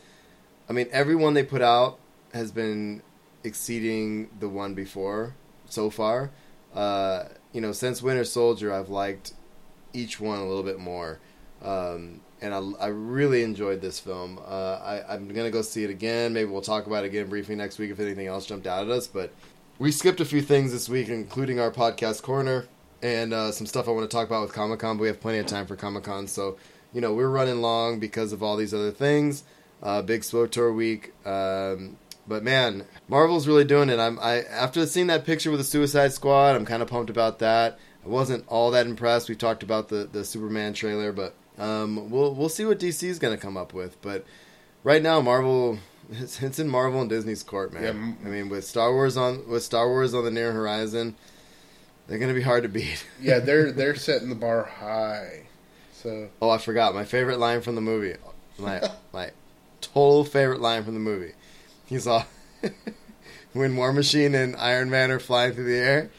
I 0.69 0.73
mean, 0.73 0.87
every 0.91 1.15
one 1.15 1.33
they 1.33 1.43
put 1.43 1.61
out 1.61 1.99
has 2.33 2.51
been 2.51 3.01
exceeding 3.43 4.29
the 4.39 4.47
one 4.47 4.73
before 4.73 5.35
so 5.65 5.89
far. 5.89 6.31
Uh, 6.73 7.25
you 7.51 7.59
know, 7.59 7.71
since 7.71 8.01
Winter 8.01 8.23
Soldier, 8.23 8.71
I've 8.71 8.89
liked 8.89 9.33
each 9.91 10.19
one 10.19 10.39
a 10.39 10.47
little 10.47 10.63
bit 10.63 10.79
more. 10.79 11.19
Um, 11.63 12.21
and 12.41 12.53
I, 12.53 12.59
I 12.79 12.87
really 12.87 13.43
enjoyed 13.43 13.81
this 13.81 13.99
film. 13.99 14.39
Uh, 14.45 14.79
I, 14.81 15.13
I'm 15.13 15.27
going 15.27 15.45
to 15.45 15.51
go 15.51 15.61
see 15.61 15.83
it 15.83 15.89
again. 15.89 16.33
Maybe 16.33 16.49
we'll 16.49 16.61
talk 16.61 16.87
about 16.87 17.03
it 17.03 17.07
again 17.07 17.27
briefly 17.27 17.55
next 17.55 17.79
week 17.79 17.91
if 17.91 17.99
anything 17.99 18.27
else 18.27 18.45
jumped 18.45 18.65
out 18.65 18.85
at 18.85 18.89
us. 18.89 19.07
But 19.07 19.33
we 19.77 19.91
skipped 19.91 20.19
a 20.19 20.25
few 20.25 20.41
things 20.41 20.71
this 20.71 20.87
week, 20.87 21.09
including 21.09 21.59
our 21.59 21.71
podcast 21.71 22.21
corner 22.21 22.67
and 23.01 23.33
uh, 23.33 23.51
some 23.51 23.67
stuff 23.67 23.87
I 23.87 23.91
want 23.91 24.09
to 24.09 24.15
talk 24.15 24.27
about 24.27 24.41
with 24.41 24.53
Comic 24.53 24.79
Con. 24.79 24.97
But 24.97 25.03
we 25.03 25.07
have 25.07 25.21
plenty 25.21 25.39
of 25.39 25.47
time 25.47 25.65
for 25.65 25.75
Comic 25.75 26.03
Con, 26.03 26.27
so 26.27 26.57
you 26.93 27.01
know 27.01 27.13
we're 27.13 27.29
running 27.29 27.61
long 27.61 27.99
because 27.99 28.33
of 28.33 28.43
all 28.43 28.57
these 28.57 28.73
other 28.73 28.91
things. 28.91 29.43
Uh, 29.81 30.01
big 30.01 30.23
tour 30.23 30.73
week, 30.73 31.13
um, 31.25 31.97
but 32.27 32.43
man, 32.43 32.85
Marvel's 33.07 33.47
really 33.47 33.63
doing 33.63 33.89
it. 33.89 33.99
I'm 33.99 34.19
I 34.19 34.41
after 34.43 34.85
seeing 34.85 35.07
that 35.07 35.25
picture 35.25 35.51
with 35.51 35.59
the 35.59 35.65
Suicide 35.65 36.11
Squad, 36.11 36.55
I'm 36.55 36.65
kind 36.65 36.81
of 36.81 36.89
pumped 36.89 37.09
about 37.09 37.39
that. 37.39 37.79
I 38.03 38.07
wasn't 38.07 38.45
all 38.47 38.71
that 38.71 38.85
impressed. 38.85 39.29
We 39.29 39.35
talked 39.35 39.63
about 39.63 39.87
the 39.87 40.09
the 40.11 40.25
Superman 40.25 40.73
trailer, 40.73 41.13
but 41.13 41.35
um, 41.59 42.09
we'll 42.09 42.33
we'll 42.33 42.49
see 42.49 42.65
what 42.65 42.79
DC 42.79 43.03
is 43.03 43.19
going 43.19 43.35
to 43.35 43.41
come 43.41 43.57
up 43.57 43.73
with. 43.73 44.01
But 44.01 44.25
right 44.83 45.01
now, 45.01 45.21
Marvel. 45.21 45.79
It's, 46.11 46.41
it's 46.41 46.57
in 46.57 46.67
Marvel 46.67 47.01
and 47.01 47.09
Disney's 47.09 47.43
court, 47.43 47.71
man. 47.71 47.83
Yeah, 47.83 47.89
I 48.27 48.31
mean, 48.31 48.49
with 48.49 48.65
Star 48.65 48.91
Wars 48.91 49.15
on 49.15 49.47
with 49.47 49.61
Star 49.61 49.87
Wars 49.87 50.15
on 50.15 50.23
the 50.25 50.31
near 50.31 50.51
horizon, 50.51 51.15
they're 52.07 52.17
gonna 52.17 52.33
be 52.33 52.41
hard 52.41 52.63
to 52.63 52.69
beat. 52.69 53.05
Yeah, 53.21 53.37
they're 53.37 53.71
they're 53.71 53.93
setting 53.93 54.29
the 54.29 54.35
bar 54.35 54.63
high. 54.63 55.43
So 55.93 56.29
Oh, 56.41 56.49
I 56.49 56.57
forgot 56.57 56.95
my 56.95 57.05
favorite 57.05 57.37
line 57.37 57.61
from 57.61 57.75
the 57.75 57.81
movie. 57.81 58.15
My 58.57 58.81
my 59.13 59.29
total 59.81 60.23
favorite 60.25 60.61
line 60.61 60.83
from 60.83 60.95
the 60.95 60.99
movie. 60.99 61.33
He's 61.85 62.07
all 62.07 62.25
when 63.53 63.75
War 63.75 63.93
Machine 63.93 64.33
and 64.33 64.55
Iron 64.55 64.89
Man 64.89 65.11
are 65.11 65.19
flying 65.19 65.53
through 65.53 65.65
the 65.71 65.77
air, 65.77 66.09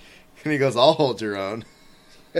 and 0.44 0.52
he 0.52 0.58
goes, 0.58 0.76
"I'll 0.76 0.92
hold 0.92 1.20
your 1.20 1.36
own," 1.36 1.64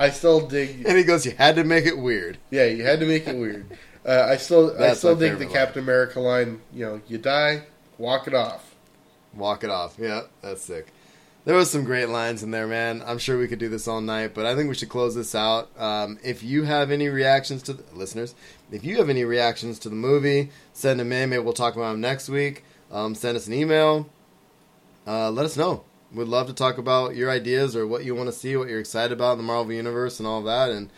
I 0.00 0.10
still 0.10 0.40
dig. 0.48 0.84
and 0.86 0.96
he 0.98 1.04
goes, 1.04 1.24
"You 1.26 1.32
had 1.38 1.54
to 1.56 1.64
make 1.64 1.84
it 1.86 1.98
weird." 1.98 2.38
Yeah, 2.50 2.64
you 2.64 2.82
had 2.84 2.98
to 3.00 3.06
make 3.06 3.26
it 3.28 3.36
weird. 3.36 3.66
Uh, 4.04 4.26
I 4.28 4.36
still 4.36 4.74
I 4.82 4.94
still 4.94 5.14
dig 5.14 5.32
the 5.32 5.38
favorite 5.40 5.52
Captain 5.54 5.82
America 5.82 6.20
line. 6.20 6.60
You 6.72 6.86
know, 6.86 7.00
you 7.06 7.18
die, 7.18 7.64
walk 7.98 8.26
it 8.26 8.34
off. 8.34 8.74
Walk 9.34 9.62
it 9.62 9.70
off. 9.70 9.96
Yeah, 9.98 10.22
that's 10.42 10.62
sick. 10.62 10.88
there 11.44 11.54
was 11.54 11.70
some 11.70 11.84
great 11.84 12.08
lines 12.08 12.42
in 12.42 12.50
there, 12.50 12.66
man. 12.66 13.02
I'm 13.06 13.18
sure 13.18 13.38
we 13.38 13.46
could 13.46 13.58
do 13.58 13.68
this 13.68 13.86
all 13.86 14.00
night, 14.00 14.34
but 14.34 14.46
I 14.46 14.56
think 14.56 14.68
we 14.70 14.74
should 14.74 14.88
close 14.88 15.14
this 15.14 15.34
out. 15.34 15.68
Um, 15.78 16.18
if 16.24 16.42
you 16.42 16.64
have 16.64 16.90
any 16.90 17.08
reactions 17.08 17.62
to 17.64 17.74
the 17.74 17.84
listeners, 17.94 18.34
if 18.72 18.84
you 18.84 18.96
have 18.96 19.10
any 19.10 19.24
reactions 19.24 19.78
to 19.80 19.88
the 19.90 19.94
movie, 19.96 20.50
send 20.72 20.98
them 20.98 21.12
in. 21.12 21.28
Maybe 21.30 21.42
we'll 21.42 21.52
talk 21.52 21.76
about 21.76 21.92
them 21.92 22.00
next 22.00 22.28
week. 22.30 22.64
Um, 22.90 23.14
send 23.14 23.36
us 23.36 23.46
an 23.46 23.52
email. 23.52 24.08
Uh, 25.06 25.30
let 25.30 25.44
us 25.44 25.56
know. 25.56 25.84
We'd 26.12 26.28
love 26.28 26.46
to 26.48 26.52
talk 26.52 26.78
about 26.78 27.14
your 27.16 27.30
ideas 27.30 27.76
or 27.76 27.86
what 27.86 28.04
you 28.04 28.14
want 28.14 28.28
to 28.28 28.32
see, 28.32 28.56
what 28.56 28.68
you're 28.68 28.80
excited 28.80 29.12
about 29.12 29.32
in 29.32 29.38
the 29.38 29.44
Marvel 29.44 29.72
universe, 29.72 30.18
and 30.18 30.26
all 30.26 30.42
that. 30.42 30.70
And 30.70 30.90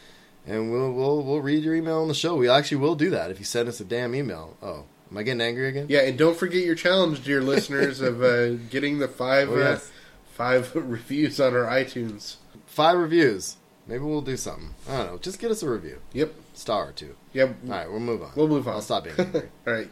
and 0.47 0.73
we'll 0.73 0.91
we'll 0.93 1.23
we'll 1.23 1.41
read 1.41 1.63
your 1.65 1.75
email 1.75 2.01
on 2.01 2.09
the 2.09 2.15
show. 2.15 2.35
We 2.37 2.49
actually 2.49 2.79
will 2.79 2.95
do 2.95 3.11
that 3.11 3.31
if 3.31 3.39
you 3.39 3.45
send 3.45 3.69
us 3.69 3.81
a 3.81 3.85
damn 3.85 4.15
email. 4.15 4.57
Oh, 4.63 4.85
am 5.11 5.19
I 5.19 5.23
getting 5.23 5.41
angry 5.43 5.69
again? 5.69 5.87
Yeah, 5.89 6.01
and 6.01 6.17
don't 6.19 6.37
forget 6.37 6.65
your 6.65 6.75
challenge, 6.75 7.23
dear 7.25 7.43
listeners, 7.43 8.01
of 8.01 8.23
uh, 8.23 8.51
getting 8.71 8.99
the 8.99 9.09
five 9.09 9.51
Oh, 9.51 9.59
yes. 9.59 9.87
uh, 9.89 9.93
five 10.33 10.73
reviews 10.75 11.39
on 11.41 11.55
our 11.55 11.65
iTunes. 11.67 12.37
Five 12.67 12.97
reviews. 12.99 13.57
Maybe 13.87 14.05
we'll 14.05 14.23
do 14.23 14.37
something. 14.37 14.75
I 14.89 14.97
don't 14.99 15.07
know. 15.13 15.19
Just 15.19 15.39
get 15.41 15.51
us 15.51 15.63
a 15.63 15.69
review, 15.69 15.99
Yep. 16.13 16.33
star 16.55 16.89
or 16.89 16.93
two. 16.93 17.17
Yep. 17.35 17.57
All 17.67 17.71
right, 17.71 17.91
we'll 17.91 18.01
move 18.01 18.23
on. 18.23 18.31
We'll 18.37 18.49
move 18.49 18.67
on. 18.69 18.75
I'll 18.75 18.81
stop 18.81 19.05
being 19.05 19.17
angry. 19.19 19.49
All 19.67 19.73
right. 19.75 19.89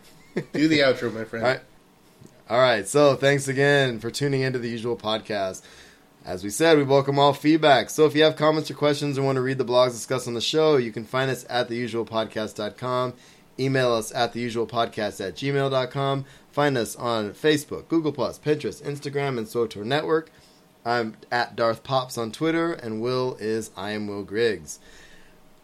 Do 0.53 0.69
the 0.69 0.79
outro, 0.79 1.13
my 1.13 1.25
friend. 1.25 1.45
All 1.45 1.51
right. 1.53 1.61
All 2.51 2.59
right. 2.59 2.89
So 2.89 3.15
thanks 3.15 3.47
again 3.47 4.01
for 4.01 4.11
tuning 4.11 4.41
into 4.41 4.59
the 4.59 4.69
usual 4.69 4.97
podcast. 4.97 5.63
As 6.25 6.43
we 6.43 6.51
said, 6.51 6.77
we 6.77 6.83
welcome 6.83 7.17
all 7.17 7.33
feedback. 7.33 7.91
So 7.91 8.07
if 8.07 8.17
you 8.17 8.25
have 8.25 8.35
comments 8.35 8.69
or 8.69 8.75
questions 8.75 9.17
or 9.17 9.23
want 9.23 9.37
to 9.37 9.41
read 9.41 9.59
the 9.59 9.65
blogs 9.65 9.93
discussed 9.93 10.27
on 10.27 10.35
the 10.35 10.41
show, 10.41 10.77
you 10.77 10.91
can 10.91 11.05
find 11.05 11.31
us 11.31 11.47
at 11.49 11.69
theusualpodcast.com. 11.69 13.15
Email 13.61 13.93
us 13.93 14.13
at 14.13 14.35
theusualpodcast 14.35 15.25
at 15.25 15.37
gmail.com. 15.37 16.25
Find 16.51 16.77
us 16.77 16.97
on 16.97 17.35
Facebook, 17.35 17.87
Google, 17.87 18.11
Plus, 18.11 18.37
Pinterest, 18.41 18.83
Instagram, 18.83 19.39
and 19.39 19.47
SWTOR 19.47 19.85
Network. 19.85 20.33
I'm 20.85 21.19
at 21.31 21.55
Darth 21.55 21.85
Pops 21.85 22.19
on 22.19 22.33
Twitter, 22.33 22.73
and 22.73 23.01
Will 23.01 23.37
is 23.39 23.71
I 23.77 23.93
am 23.93 24.09
Will 24.09 24.25
Griggs. 24.25 24.81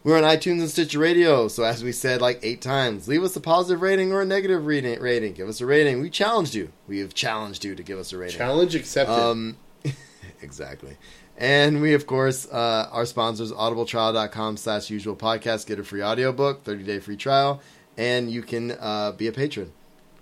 We're 0.07 0.15
on 0.15 0.23
iTunes 0.23 0.61
and 0.61 0.69
Stitcher 0.69 0.99
Radio, 0.99 1.49
so 1.49 1.65
as 1.65 1.83
we 1.83 1.91
said 1.91 2.21
like 2.21 2.39
eight 2.41 2.61
times, 2.61 3.09
leave 3.09 3.23
us 3.23 3.35
a 3.35 3.41
positive 3.41 3.81
rating 3.81 4.13
or 4.13 4.21
a 4.21 4.25
negative 4.25 4.65
rating. 4.65 5.01
rating. 5.01 5.33
Give 5.33 5.49
us 5.49 5.59
a 5.59 5.65
rating. 5.65 5.99
We 5.99 6.09
challenged 6.09 6.55
you. 6.55 6.71
We 6.87 6.99
have 6.99 7.13
challenged 7.13 7.65
you 7.65 7.75
to 7.75 7.83
give 7.83 7.99
us 7.99 8.13
a 8.13 8.17
rating. 8.17 8.37
Challenge 8.37 8.73
accepted. 8.73 9.13
Um, 9.13 9.57
exactly. 10.41 10.95
And 11.37 11.81
we, 11.81 11.93
of 11.93 12.07
course, 12.07 12.47
uh, 12.49 12.87
our 12.89 13.05
sponsors, 13.05 13.51
audibletrial.com 13.51 14.55
slash 14.55 14.89
usual 14.89 15.13
podcast. 15.13 15.67
Get 15.67 15.77
a 15.77 15.83
free 15.83 16.01
audiobook, 16.01 16.63
30-day 16.63 16.99
free 16.99 17.17
trial, 17.17 17.59
and 17.97 18.31
you 18.31 18.43
can 18.43 18.77
uh, 18.79 19.11
be 19.11 19.27
a 19.27 19.33
patron. 19.33 19.73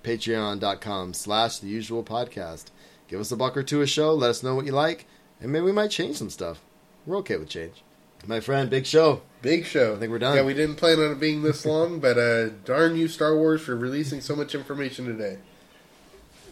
Patreon.com 0.02 1.14
slash 1.14 1.60
the 1.60 1.68
usual 1.68 2.04
podcast. 2.04 2.72
Give 3.08 3.20
us 3.20 3.32
a 3.32 3.38
buck 3.38 3.56
or 3.56 3.62
two 3.62 3.82
a 3.82 3.86
show. 3.86 4.16
Let 4.16 4.32
us 4.32 4.42
know 4.42 4.56
what 4.56 4.66
you 4.66 4.72
like, 4.72 5.06
and 5.40 5.52
maybe 5.52 5.66
we 5.66 5.72
might 5.72 5.92
change 5.92 6.16
some 6.16 6.32
stuff. 6.32 6.64
We're 7.06 7.18
okay 7.18 7.38
with 7.38 7.50
change. 7.50 7.84
My 8.26 8.40
friend, 8.40 8.68
big 8.72 8.88
show. 8.88 9.22
Big 9.46 9.64
show. 9.64 9.94
I 9.94 10.00
think 10.00 10.12
we're 10.12 10.18
done. 10.18 10.36
Yeah, 10.36 10.44
we 10.44 10.56
didn't 10.56 10.78
plan 10.78 11.00
on 11.00 11.12
it 11.12 11.20
being 11.20 11.44
this 11.44 11.66
long, 11.68 12.00
but 12.00 12.18
uh, 12.18 12.50
darn 12.66 12.96
you, 12.96 13.08
Star 13.08 13.36
Wars, 13.36 13.62
for 13.62 13.76
releasing 13.76 14.20
so 14.20 14.36
much 14.36 14.56
information 14.56 15.06
today. 15.06 15.38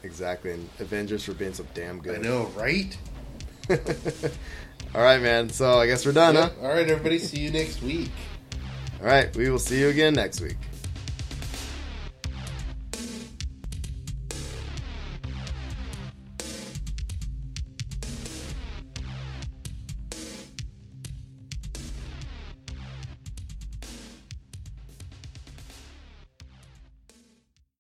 Exactly. 0.03 0.51
And 0.51 0.69
Avengers 0.79 1.23
for 1.23 1.33
being 1.33 1.55
so 1.55 1.65
damn 1.73 1.99
good. 1.99 2.19
I 2.19 2.21
know, 2.21 2.51
right? 2.55 2.95
All 4.93 5.01
right, 5.01 5.19
man. 5.19 5.49
So 5.49 5.79
I 5.79 5.87
guess 5.87 6.05
we're 6.05 6.11
done, 6.11 6.35
huh? 6.35 6.51
All 6.61 6.67
right, 6.67 6.87
everybody. 6.87 7.17
See 7.17 7.39
you 7.39 7.49
next 7.49 7.81
week. 7.81 8.11
All 9.01 9.07
right. 9.07 9.35
We 9.35 9.49
will 9.49 9.57
see 9.57 9.79
you 9.79 9.89
again 9.89 10.13
next 10.13 10.39
week. 10.39 10.57